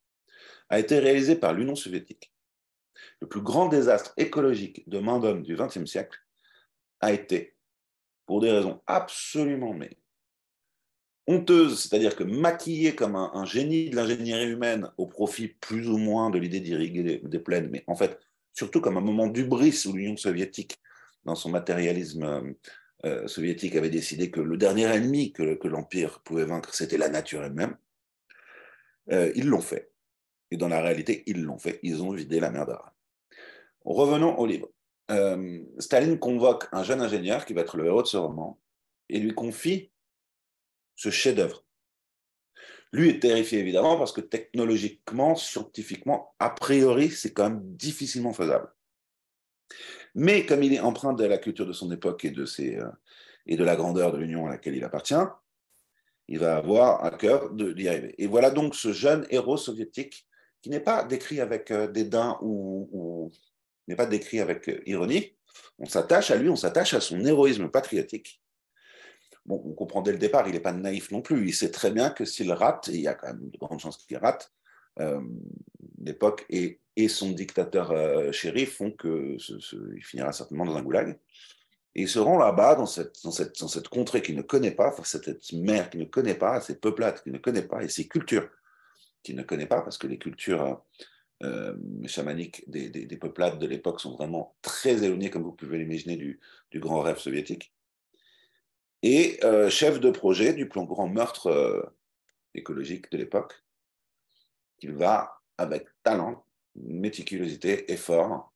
a 0.69 0.79
été 0.79 0.99
réalisé 0.99 1.37
par 1.37 1.53
l'Union 1.53 1.75
soviétique 1.75 2.33
le 3.21 3.29
plus 3.29 3.41
grand 3.41 3.69
désastre 3.69 4.13
écologique 4.17 4.89
de 4.89 4.99
main 4.99 5.19
d'homme 5.19 5.43
du 5.43 5.57
XXe 5.57 5.85
siècle 5.85 6.19
a 7.01 7.13
été, 7.13 7.57
pour 8.27 8.41
des 8.41 8.51
raisons 8.51 8.83
absolument 8.87 9.75
mais 9.75 9.99
honteuses, 11.27 11.81
c'est-à-dire 11.81 12.15
que 12.15 12.25
maquillé 12.25 12.95
comme 12.95 13.17
un, 13.17 13.45
génie 13.45 13.91
de 13.91 13.97
l'ingénierie 13.97 14.51
humaine 14.51 14.91
au 14.97 15.07
profit 15.07 15.49
plus 15.49 15.89
ou 15.89 15.99
moins 15.99 16.31
de 16.31 16.39
l'idée 16.39 16.61
d'irriguer 16.61 17.21
des, 17.23 17.39
plaines, 17.39 17.69
mais 17.71 17.85
en 17.87 17.97
fait 17.97 18.19
surtout 18.53 18.81
comme 18.81 18.97
un 18.97 19.03
moment 19.03 19.27
d'ubris 19.27 19.85
où 19.87 19.93
l'Union 19.93 20.17
soviétique, 20.17 20.81
dans 21.25 21.35
son 21.35 21.51
matérialisme 21.51 22.23
euh, 22.23 22.53
euh, 23.05 23.29
soviétique, 23.29 23.77
avait 23.77 23.91
décidé 23.91 24.31
que 24.31 24.41
le 24.41 24.57
dernier 24.57 24.85
ennemi 24.85 25.33
que, 25.33 25.67
l'Empire 25.67 26.21
pouvait 26.21 26.45
vaincre, 26.45 26.73
c'était 26.75 26.97
la 26.97 27.09
nature 27.09 27.45
elle-même, 27.45 27.77
euh, 29.11 29.33
ils 29.35 29.47
l'ont 29.47 29.61
fait. 29.61 29.93
Et 30.51 30.57
dans 30.57 30.69
la 30.69 30.81
réalité, 30.81 31.25
ils 31.27 31.43
l'ont 31.43 31.59
fait. 31.59 31.81
Ils 31.83 32.03
ont 32.03 32.13
vidé 32.13 32.39
la 32.39 32.51
mer 32.51 32.67
d'Aral. 32.67 32.93
Revenons 33.85 34.39
au 34.39 34.47
livre. 34.47 34.69
Staline 35.79 36.19
convoque 36.19 36.67
un 36.73 36.83
jeune 36.83 37.01
ingénieur 37.01 37.45
qui 37.45 37.53
va 37.53 37.61
être 37.61 37.77
le 37.77 37.87
héros 37.87 38.03
de 38.03 38.09
ce 38.09 38.17
roman 38.17 38.61
et 39.09 39.21
lui 39.21 39.35
confie 39.35 39.91
ce 40.97 41.11
chef-d'œuvre. 41.11 41.65
Lui 42.93 43.11
est 43.11 43.21
terrifié 43.21 43.61
évidemment 43.61 43.99
parce 43.99 44.13
que 44.13 44.21
technologiquement, 44.21 45.37
scientifiquement, 45.37 46.35
a 46.39 46.51
priori, 46.51 47.11
c'est 47.11 47.33
quand 47.33 47.51
même 47.51 47.61
difficilement 47.77 48.33
faisable. 48.33 48.73
Mais 50.15 50.47
comme 50.47 50.63
il 50.63 50.73
est 50.73 50.81
empreint 50.81 51.13
de 51.13 51.25
la 51.25 51.39
culture 51.39 51.67
de 51.67 51.73
son 51.73 51.93
époque 51.93 52.25
et 52.25 52.31
de, 52.31 52.47
ses, 52.47 52.77
euh, 52.77 52.89
et 53.47 53.57
de 53.57 53.65
la 53.65 53.77
grandeur 53.77 54.13
de 54.13 54.19
l'Union 54.19 54.47
à 54.47 54.51
laquelle 54.51 54.75
il 54.75 54.85
appartient, 54.85 55.15
il 56.29 56.39
va 56.39 56.57
avoir 56.57 57.05
à 57.05 57.11
cœur 57.11 57.53
d'y 57.53 57.89
arriver. 57.89 58.15
Et 58.19 58.27
voilà 58.27 58.51
donc 58.51 58.75
ce 58.75 58.93
jeune 58.93 59.27
héros 59.31 59.57
soviétique 59.57 60.27
qui 60.63 60.71
n'est 60.71 60.81
pas 60.81 61.05
décrit 61.05 61.41
avec 61.41 61.71
euh, 61.71 61.87
dédain 61.87 62.39
ou, 62.41 63.31
n'est 63.87 63.97
pas 63.97 64.07
décrit 64.07 64.41
avec 64.41 64.69
euh, 64.69 64.81
ironie. 64.87 65.37
On 65.79 65.87
s'attache 65.87 66.31
à 66.31 66.37
lui, 66.37 66.49
on 66.49 66.57
s'attache 66.57 66.95
à 66.95 67.01
son 67.01 67.25
héroïsme 67.25 67.69
patriotique. 67.69 68.43
Bon, 69.47 69.63
on 69.65 69.73
comprend 69.73 70.03
dès 70.03 70.13
le 70.13 70.19
départ, 70.19 70.49
il 70.49 70.55
n'est 70.55 70.61
pas 70.61 70.73
naïf 70.73 71.11
non 71.11 71.23
plus. 71.23 71.49
Il 71.49 71.55
sait 71.55 71.71
très 71.71 71.91
bien 71.91 72.11
que 72.11 72.25
s'il 72.25 72.53
rate, 72.53 72.89
et 72.89 72.95
il 72.95 73.01
y 73.01 73.09
a 73.09 73.15
quand 73.15 73.29
même 73.29 73.49
de 73.49 73.59
grandes 73.59 73.81
chances 73.81 73.97
qu'il 73.99 74.17
rate, 74.19 74.53
euh, 75.01 75.21
l'époque 76.03 76.47
et, 76.49 76.81
son 77.09 77.31
dictateur 77.31 77.91
euh, 77.93 78.33
font 78.67 78.91
qu'il 78.91 80.03
finira 80.03 80.33
certainement 80.33 80.65
dans 80.65 80.77
un 80.77 80.83
goulag. 80.83 81.19
Et 81.95 82.03
il 82.03 82.09
se 82.09 82.19
rend 82.19 82.39
là-bas, 82.39 82.75
dans 82.75 82.87
cette, 82.87 83.89
contrée 83.89 84.23
qu'il 84.23 84.37
ne 84.37 84.43
connaît 84.43 84.71
pas, 84.71 84.95
cette 85.05 85.53
mer 85.53 85.91
qu'il 85.91 86.01
ne 86.01 86.07
connaît 86.07 86.35
pas, 86.35 86.61
ces 86.61 86.79
peuplades 86.79 87.23
qu'il 87.23 87.33
ne 87.33 87.39
connaît 87.39 87.67
pas, 87.67 87.83
et 87.83 87.89
ces 87.89 88.09
cultures 88.09 88.49
qu'il 89.23 89.37
ne 89.37 89.43
connaît 89.43 89.67
pas, 89.67 89.83
parce 89.83 89.99
que 89.99 90.07
les 90.07 90.19
cultures 90.19 90.83
euh, 91.43 91.75
chamaniques 92.07 92.65
des, 92.67 92.89
des, 92.89 93.17
peuplades 93.19 93.59
de 93.59 93.67
l'époque 93.67 94.01
sont 94.01 94.13
vraiment 94.13 94.57
très 94.63 95.05
éloignées, 95.05 95.29
comme 95.29 95.43
vous 95.43 95.53
pouvez 95.53 95.79
l'imaginer, 95.79 96.17
du, 96.17 96.41
grand 96.77 97.01
rêve 97.01 97.19
soviétique. 97.19 97.75
Et 99.03 99.39
euh, 99.45 99.71
chef 99.71 100.01
de 100.01 100.11
projet 100.11 100.53
du 100.53 100.69
plan 100.69 100.85
grand 100.85 101.09
meurtre 101.09 101.49
euh, 101.49 101.83
écologique 102.55 103.11
de 103.13 103.19
l'époque, 103.19 103.63
qu'il 104.79 104.93
va, 104.93 105.41
avec 105.59 105.87
talent, 106.03 106.45
méticulosité, 106.75 107.91
effort, 107.93 108.53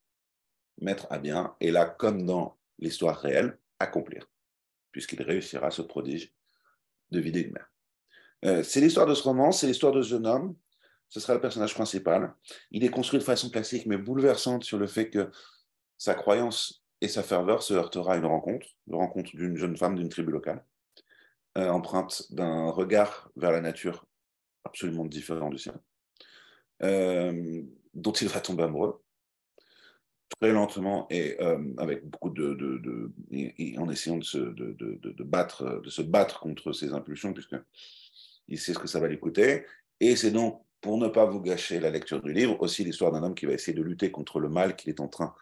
mettre 0.80 1.06
à 1.10 1.18
bien, 1.18 1.54
et 1.60 1.70
là, 1.70 1.86
comme 1.86 2.26
dans 2.26 2.58
l'histoire 2.78 3.18
réelle, 3.18 3.58
accomplir, 3.78 4.26
puisqu'il 4.92 5.22
réussira 5.22 5.70
ce 5.70 5.82
prodige 5.82 6.32
de 7.10 7.20
vider 7.20 7.40
une 7.40 7.52
mer. 7.52 8.64
c'est 8.64 8.80
l'histoire 8.80 9.06
de 9.06 9.14
ce 9.14 9.22
roman, 9.22 9.52
c'est 9.52 9.66
l'histoire 9.66 9.92
de 9.92 10.02
ce 10.02 10.08
jeune 10.08 10.26
homme 10.26 10.54
ce 11.10 11.18
sera 11.18 11.34
le 11.34 11.40
personnage 11.40 11.74
principal. 11.74 12.32
Il 12.70 12.84
est 12.84 12.88
construit 12.88 13.18
de 13.18 13.24
façon 13.24 13.50
classique, 13.50 13.84
mais 13.84 13.98
bouleversante 13.98 14.64
sur 14.64 14.78
le 14.78 14.86
fait 14.86 15.10
que 15.10 15.30
sa 15.98 16.14
croyance 16.14 16.79
et 17.00 17.08
sa 17.08 17.22
ferveur 17.22 17.62
se 17.62 17.74
heurtera 17.74 18.14
à 18.14 18.16
une 18.16 18.26
rencontre, 18.26 18.66
la 18.86 18.96
rencontre 18.98 19.34
d'une 19.34 19.56
jeune 19.56 19.76
femme 19.76 19.96
d'une 19.96 20.08
tribu 20.08 20.32
locale, 20.32 20.64
euh, 21.58 21.68
empreinte 21.68 22.32
d'un 22.32 22.70
regard 22.70 23.30
vers 23.36 23.52
la 23.52 23.60
nature 23.60 24.06
absolument 24.64 25.06
différent 25.06 25.50
du 25.50 25.58
sien, 25.58 25.80
euh, 26.82 27.62
dont 27.94 28.12
il 28.12 28.28
va 28.28 28.40
tomber 28.40 28.64
amoureux 28.64 29.02
très 30.38 30.52
lentement 30.52 31.06
et 31.10 31.36
euh, 31.42 31.58
avec 31.78 32.08
beaucoup 32.08 32.30
de, 32.30 32.54
de, 32.54 33.12
en 33.78 33.90
essayant 33.90 34.16
de 34.16 34.24
se, 34.24 34.38
de, 34.38 35.24
battre, 35.24 35.80
de 35.82 35.90
se 35.90 36.02
battre 36.02 36.40
contre 36.40 36.72
ses 36.72 36.92
impulsions, 36.92 37.32
puisque 37.32 37.56
il 38.48 38.58
sait 38.58 38.72
ce 38.72 38.78
que 38.78 38.86
ça 38.86 39.00
va 39.00 39.08
lui 39.08 39.18
coûter. 39.18 39.66
Et 39.98 40.16
c'est 40.16 40.30
donc 40.30 40.64
pour 40.80 40.98
ne 40.98 41.08
pas 41.08 41.26
vous 41.26 41.40
gâcher 41.40 41.80
la 41.80 41.90
lecture 41.90 42.22
du 42.22 42.32
livre, 42.32 42.56
aussi 42.60 42.84
l'histoire 42.84 43.12
d'un 43.12 43.22
homme 43.22 43.34
qui 43.34 43.46
va 43.46 43.52
essayer 43.52 43.76
de 43.76 43.82
lutter 43.82 44.10
contre 44.10 44.40
le 44.40 44.48
mal 44.48 44.76
qu'il 44.76 44.90
est 44.90 45.00
en 45.00 45.08
train 45.08 45.34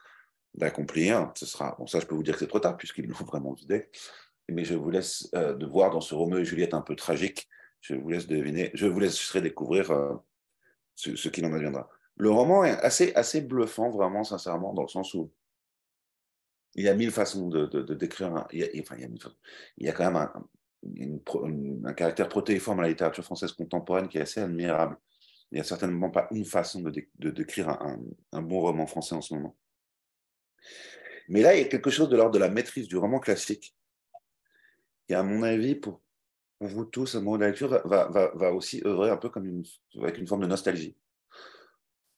d'accomplir. 0.55 1.33
Ce 1.35 1.47
sera, 1.47 1.77
bon, 1.79 1.87
ça, 1.87 2.01
je 2.01 2.07
peux 2.07 2.15
vous 2.15 2.23
dire 2.23 2.35
que 2.35 2.41
c'est 2.41 2.49
trop 2.49 2.61
tard 2.61 2.77
puisqu'ils 2.77 3.07
l'ont 3.07 3.15
vraiment 3.27 3.53
vidé. 3.53 3.89
Mais 4.49 4.65
je 4.65 4.75
vous 4.75 4.91
laisse 4.91 5.29
euh, 5.35 5.55
de 5.55 5.67
voir 5.67 5.91
dans 5.91 6.01
ce 6.01 6.15
Roméo 6.15 6.39
et 6.39 6.45
Juliette 6.45 6.75
un 6.75 6.81
peu 6.81 6.97
tragique. 6.97 7.49
Je 7.81 7.95
vous 7.95 8.09
laisse 8.09 8.27
deviner, 8.27 8.71
je 8.75 8.87
vous 8.87 8.99
laisserai 8.99 9.41
découvrir 9.41 9.91
euh, 9.91 10.15
ce, 10.95 11.15
ce 11.17 11.29
qu'il 11.29 11.45
en 11.47 11.53
adviendra. 11.53 11.89
Le 12.17 12.31
roman 12.31 12.65
est 12.65 12.79
assez, 12.81 13.15
assez 13.15 13.41
bluffant, 13.41 13.91
vraiment, 13.91 14.25
sincèrement, 14.25 14.75
dans 14.75 14.83
le 14.83 14.89
sens 14.89 15.15
où 15.15 15.31
il 16.75 16.85
y 16.85 16.89
a 16.89 16.95
mille 16.95 17.11
façons 17.11 17.49
de, 17.49 17.67
de, 17.67 17.95
décrire. 17.95 18.47
il, 18.53 18.61
y 18.61 18.65
a, 18.65 18.69
enfin, 18.81 18.97
il, 18.99 19.87
y 19.87 19.89
a 19.89 19.93
quand 19.93 20.05
même 20.05 20.17
un, 20.17 20.33
un 21.85 21.93
caractère 21.93 22.29
protéiforme 22.29 22.81
à 22.81 22.83
la 22.83 22.89
littérature 22.89 23.25
française 23.25 23.53
contemporaine 23.53 24.09
qui 24.09 24.19
est 24.19 24.23
assez 24.23 24.41
admirable. 24.41 24.97
Il 25.51 25.57
n'y 25.57 25.61
a 25.61 25.65
certainement 25.65 26.11
pas 26.11 26.29
une 26.31 26.45
façon 26.45 26.83
de, 26.83 27.31
décrire 27.31 27.71
un, 28.33 28.43
bon 28.43 28.61
roman 28.61 28.87
français 28.87 29.15
en 29.15 29.21
ce 29.21 29.35
moment. 29.35 29.57
Mais 31.29 31.43
là, 31.43 31.55
il 31.55 31.63
y 31.63 31.65
a 31.65 31.69
quelque 31.69 31.91
chose 31.91 32.09
de 32.09 32.17
l'ordre 32.17 32.33
de 32.33 32.39
la 32.39 32.49
maîtrise 32.49 32.89
du 32.89 32.97
roman 32.97 33.21
classique, 33.21 33.77
qui, 35.07 35.15
à 35.15 35.23
mon 35.23 35.43
avis, 35.43 35.75
pour, 35.75 36.01
vous 36.61 36.85
tous, 36.85 37.15
à 37.15 37.21
moment 37.21 37.39
de 37.39 37.45
lecture, 37.45 37.81
va, 37.87 38.53
aussi 38.53 38.83
œuvrer 38.85 39.11
un 39.11 39.17
peu 39.17 39.29
comme 39.29 39.47
une, 39.47 39.65
avec 40.03 40.19
une 40.19 40.27
forme 40.27 40.43
de 40.43 40.47
nostalgie. 40.47 40.97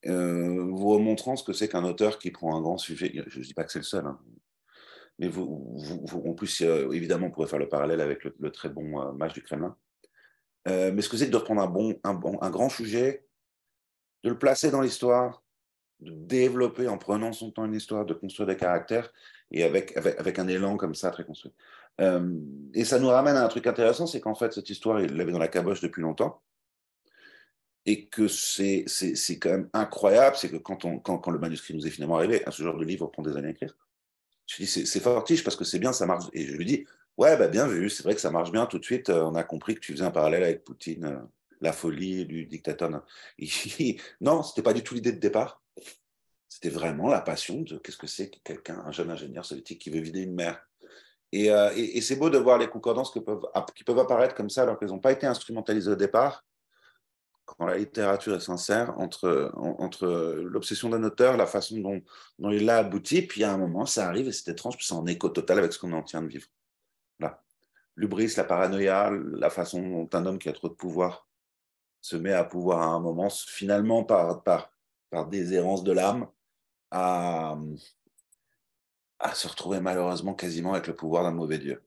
Euh, 0.06 0.64
vous 0.70 0.88
remontrant 0.88 1.36
ce 1.36 1.44
que 1.44 1.52
c'est 1.52 1.68
qu'un 1.68 1.84
auteur 1.84 2.18
qui 2.18 2.30
prend 2.30 2.56
un 2.56 2.62
grand 2.62 2.78
sujet. 2.78 3.12
Je 3.26 3.38
ne 3.38 3.44
dis 3.44 3.52
pas 3.52 3.64
que 3.64 3.72
c'est 3.72 3.80
le 3.80 3.84
seul, 3.84 4.06
hein. 4.06 4.18
mais 5.18 5.28
vous, 5.28 5.76
en 6.12 6.32
plus, 6.32 6.62
euh, 6.62 6.90
évidemment, 6.92 7.26
on 7.26 7.30
pourrait 7.30 7.48
faire 7.48 7.58
le 7.58 7.68
parallèle 7.68 8.00
avec 8.00 8.24
le, 8.24 8.50
très 8.50 8.70
bon 8.70 9.00
euh, 9.02 9.12
match 9.12 9.34
du 9.34 9.42
Kremlin. 9.42 9.76
Euh, 10.68 10.90
mais 10.92 11.02
ce 11.02 11.08
que 11.08 11.16
c'est 11.16 11.26
que 11.26 11.32
de 11.32 11.36
reprendre 11.36 11.62
un 11.62 12.50
grand 12.50 12.68
sujet, 12.70 13.26
de 14.22 14.30
le 14.30 14.38
placer 14.38 14.70
dans 14.70 14.80
l'histoire, 14.80 15.42
de 16.01 16.12
développer 16.12 16.89
en 16.89 16.98
prenant 16.98 17.32
son 17.32 17.51
temps 17.51 17.64
une 17.64 17.74
histoire, 17.74 18.06
de 18.06 18.14
construire 18.14 18.47
des 18.47 18.56
caractères, 18.56 19.12
et 19.51 19.64
avec, 19.64 19.97
avec, 19.97 20.39
un 20.39 20.48
élan 20.48 20.77
comme 20.77 20.94
ça, 20.94 21.10
très 21.10 21.24
construit. 21.24 21.52
Euh, 22.01 22.39
et 22.72 22.85
ça 22.85 22.98
nous 22.98 23.09
ramène 23.09 23.36
à 23.36 23.44
un 23.44 23.48
truc 23.48 23.66
intéressant, 23.66 24.06
c'est 24.06 24.20
qu'en 24.20 24.35
fait, 24.35 24.52
cette 24.52 24.70
histoire, 24.70 25.01
il 25.01 25.16
l'avait 25.16 25.32
dans 25.32 25.39
la 25.39 25.48
caboche 25.48 25.81
depuis 25.81 26.02
longtemps, 26.02 26.43
et 27.86 28.06
que 28.06 28.28
c'est 28.28 28.85
quand 29.40 29.51
même 29.51 29.68
incroyable, 29.72 30.36
c'est 30.36 30.51
que 30.51 30.56
quand, 30.56 30.85
on, 30.85 30.98
quand, 30.98 31.18
quand, 31.18 31.31
le 31.31 31.39
manuscrit 31.39 31.74
nous 31.74 31.86
est 31.86 31.90
finalement 31.90 32.16
arrivé, 32.16 32.44
à 32.47 32.51
ce 32.51 32.62
genre 32.62 32.77
de 32.77 32.85
livre 32.85 33.06
prend 33.09 33.22
des 33.22 33.36
années 33.36 33.48
à 33.48 33.51
écrire, 33.51 33.77
je 34.47 34.56
dis, 34.56 34.66
c'est 34.66 35.01
fortiche 35.01 35.44
parce 35.44 35.56
que 35.56 35.64
c'est 35.64 35.78
bien, 35.78 35.93
ça 35.93 36.06
marche. 36.06 36.24
Et 36.32 36.44
je 36.44 36.56
lui 36.56 36.64
dis, 36.64 36.85
Ouais, 37.20 37.36
bah 37.36 37.48
bien 37.48 37.66
vu, 37.66 37.90
c'est 37.90 38.02
vrai 38.02 38.14
que 38.14 38.20
ça 38.20 38.31
marche 38.31 38.51
bien 38.51 38.64
tout 38.64 38.78
de 38.78 38.85
suite. 38.85 39.10
Euh, 39.10 39.24
on 39.24 39.35
a 39.35 39.43
compris 39.43 39.74
que 39.74 39.81
tu 39.81 39.93
faisais 39.93 40.05
un 40.05 40.10
parallèle 40.10 40.43
avec 40.43 40.64
Poutine, 40.64 41.05
euh, 41.05 41.18
la 41.60 41.72
folie 41.72 42.24
du 42.24 42.47
dictateur. 42.47 42.90
non, 44.22 44.43
c'était 44.43 44.62
pas 44.62 44.72
du 44.72 44.82
tout 44.82 44.94
l'idée 44.94 45.12
de 45.12 45.18
départ. 45.18 45.62
C'était 46.51 46.68
vraiment 46.68 47.09
la 47.09 47.22
passion 47.22 47.62
de 47.62 47.78
qu'est-ce 47.78 47.97
que 47.97 48.06
c'est 48.06 48.28
que 48.28 48.39
quelqu'un, 48.44 48.82
un 48.85 48.93
jeune 48.93 49.10
ingénieur 49.10 49.47
soviétique 49.47 49.81
qui 49.81 49.89
veut 49.89 50.01
vider 50.01 50.20
une 50.20 50.35
mer. 50.35 50.60
Euh, 51.35 51.70
et, 51.74 52.01
c'est 52.02 52.16
beau 52.16 52.28
de 52.28 52.36
voir 52.36 52.59
les 52.59 52.68
concordances 52.68 53.10
qui 53.12 53.20
peuvent 53.20 53.98
apparaître 53.98 54.35
comme 54.35 54.51
ça 54.51 54.62
alors 54.62 54.78
qu'elles 54.78 54.89
n'ont 54.89 54.98
pas 54.98 55.12
été 55.12 55.27
instrumentalisées 55.27 55.93
au 55.93 55.97
départ, 55.97 56.44
quand 57.44 57.66
la 57.66 57.78
littérature 57.78 58.35
est 58.35 58.40
sincère, 58.40 58.98
entre, 58.98 59.52
entre 59.55 60.06
l'obsession 60.43 60.90
d'un 60.90 61.02
auteur, 61.05 61.36
la 61.36 61.47
façon 61.47 61.78
dont, 61.78 62.51
il 62.51 62.68
a 62.68 62.78
abouti, 62.78 63.22
puis 63.22 63.44
à 63.44 63.52
un 63.52 63.56
moment, 63.56 63.86
ça 63.86 64.09
arrive 64.09 64.28
et 64.28 64.32
c'est 64.32 64.51
étrange, 64.51 64.77
puis 64.77 64.85
c'est 64.85 64.94
en 64.94 65.06
écho 65.06 65.28
total 65.28 65.59
avec 65.59 65.72
ce 65.72 65.78
qu'on 65.78 65.93
est 65.93 65.97
en 65.97 66.02
train 66.02 66.20
de 66.20 66.28
vivre 66.28 66.47
l'ubris, 68.01 68.32
la 68.36 68.44
paranoïa, 68.44 69.10
la 69.10 69.51
façon 69.51 69.82
dont 69.82 70.09
un 70.12 70.27
homme 70.27 70.39
qui 70.39 70.48
a 70.48 70.52
trop 70.52 70.68
de 70.68 70.74
pouvoir 70.74 71.28
se 72.01 72.16
met 72.16 72.32
à 72.32 72.44
pouvoir 72.44 72.81
à 72.81 72.86
un 72.86 73.01
moment, 73.01 73.28
finalement 73.28 74.05
par, 74.05 74.43
par, 74.43 74.72
par 75.10 75.27
déshérence 75.27 75.85
de 75.85 75.93
l'âme, 75.93 76.27
à, 76.90 77.56
à 79.18 79.34
se 79.34 79.48
retrouver 79.48 79.80
malheureusement 79.80 80.34
quasiment 80.34 80.74
avec 80.74 80.86
le 80.86 80.96
pouvoir 80.96 81.24
d'un 81.24 81.32
mauvais 81.32 81.58
Dieu. 81.58 81.82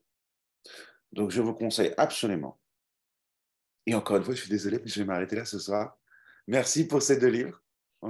Donc 1.12 1.30
je 1.30 1.42
vous 1.42 1.54
conseille 1.54 1.94
absolument, 1.96 2.58
et 3.86 3.94
encore 3.94 4.16
une 4.16 4.24
fois, 4.24 4.34
je 4.34 4.40
suis 4.40 4.50
désolé, 4.50 4.78
mais 4.78 4.88
je 4.88 5.00
vais 5.00 5.04
m'arrêter 5.04 5.36
là 5.36 5.44
ce 5.44 5.58
soir. 5.58 5.98
Merci 6.46 6.86
pour 6.86 7.02
ces 7.02 7.18
deux 7.18 7.28
livres. 7.28 7.60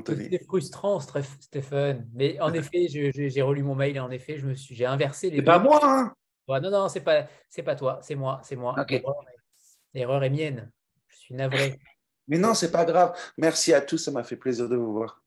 C'était 0.06 0.42
frustrant, 0.44 0.98
Stéphane. 1.00 2.08
Mais 2.14 2.40
en 2.40 2.52
effet, 2.54 2.88
j'ai 2.88 3.42
relu 3.42 3.62
mon 3.62 3.74
mail 3.74 3.96
et 3.96 4.00
en 4.00 4.10
effet, 4.10 4.38
je 4.38 4.46
me 4.46 4.54
suis, 4.54 4.74
j'ai 4.74 4.86
inversé 4.86 5.30
les. 5.30 5.36
C'est 5.36 5.42
pas 5.42 5.58
moi, 5.58 5.80
hein? 5.82 6.14
Non, 6.48 6.70
non, 6.70 6.88
c'est 6.88 7.00
pas, 7.00 7.28
c'est 7.48 7.62
pas 7.62 7.76
toi, 7.76 8.00
c'est 8.02 8.16
moi, 8.16 8.40
c'est 8.42 8.56
moi. 8.56 8.74
L'erreur 9.94 10.24
est 10.24 10.30
mienne. 10.30 10.70
Je 11.08 11.16
suis 11.16 11.34
navré. 11.34 11.78
Mais 12.26 12.38
non, 12.38 12.54
c'est 12.54 12.72
pas 12.72 12.84
grave. 12.84 13.16
Merci 13.38 13.72
à 13.72 13.80
tous, 13.80 13.98
ça 13.98 14.10
m'a 14.10 14.24
fait 14.24 14.36
plaisir 14.36 14.68
de 14.68 14.76
vous 14.76 14.92
voir. 14.92 15.23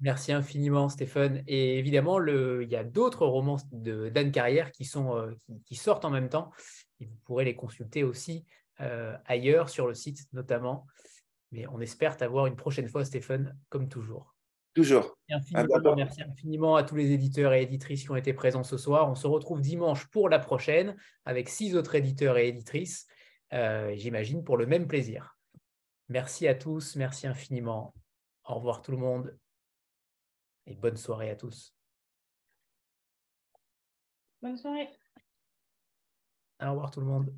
Merci 0.00 0.32
infiniment, 0.32 0.88
Stéphane. 0.88 1.42
Et 1.46 1.78
évidemment, 1.78 2.18
le, 2.18 2.62
il 2.62 2.70
y 2.70 2.76
a 2.76 2.84
d'autres 2.84 3.26
romans 3.26 3.56
d'Anne 3.72 4.30
Carrière 4.30 4.70
qui, 4.70 4.84
sont, 4.84 5.16
euh, 5.16 5.32
qui, 5.64 5.74
sortent 5.74 6.04
en 6.04 6.10
même 6.10 6.28
temps. 6.28 6.50
Et 7.00 7.06
vous 7.06 7.16
pourrez 7.24 7.44
les 7.46 7.56
consulter 7.56 8.04
aussi 8.04 8.44
euh, 8.80 9.16
ailleurs, 9.24 9.70
sur 9.70 9.86
le 9.86 9.94
site 9.94 10.26
notamment. 10.32 10.86
Mais 11.50 11.66
on 11.68 11.80
espère 11.80 12.16
t'avoir 12.16 12.46
une 12.46 12.56
prochaine 12.56 12.88
fois, 12.88 13.04
Stéphane, 13.04 13.56
comme 13.70 13.88
toujours. 13.88 14.34
Toujours. 14.74 15.16
merci 15.26 16.22
infiniment 16.22 16.76
à 16.76 16.82
tous 16.82 16.96
les 16.96 17.12
éditeurs 17.12 17.54
et 17.54 17.62
éditrices 17.62 18.02
qui 18.02 18.10
ont 18.10 18.16
été 18.16 18.34
présents 18.34 18.64
ce 18.64 18.76
soir. 18.76 19.08
On 19.08 19.14
se 19.14 19.26
retrouve 19.26 19.62
dimanche 19.62 20.06
pour 20.08 20.28
la 20.28 20.38
prochaine 20.38 20.94
avec 21.24 21.48
six 21.48 21.74
autres 21.74 21.94
éditeurs 21.94 22.36
et 22.36 22.48
éditrices, 22.48 23.06
euh, 23.54 23.94
j'imagine, 23.96 24.44
pour 24.44 24.58
le 24.58 24.66
même 24.66 24.86
plaisir. 24.86 25.38
Merci 26.10 26.46
à 26.46 26.54
tous, 26.54 26.96
merci 26.96 27.26
infiniment. 27.26 27.94
Au 28.44 28.56
revoir 28.56 28.82
tout 28.82 28.90
le 28.90 28.98
monde 28.98 29.34
et 30.66 30.74
bonne 30.74 30.96
soirée 30.96 31.30
à 31.30 31.36
tous. 31.36 31.74
Bonne 34.42 34.56
soirée. 34.56 34.88
Au 36.60 36.70
revoir 36.70 36.90
tout 36.90 37.00
le 37.00 37.06
monde. 37.06 37.34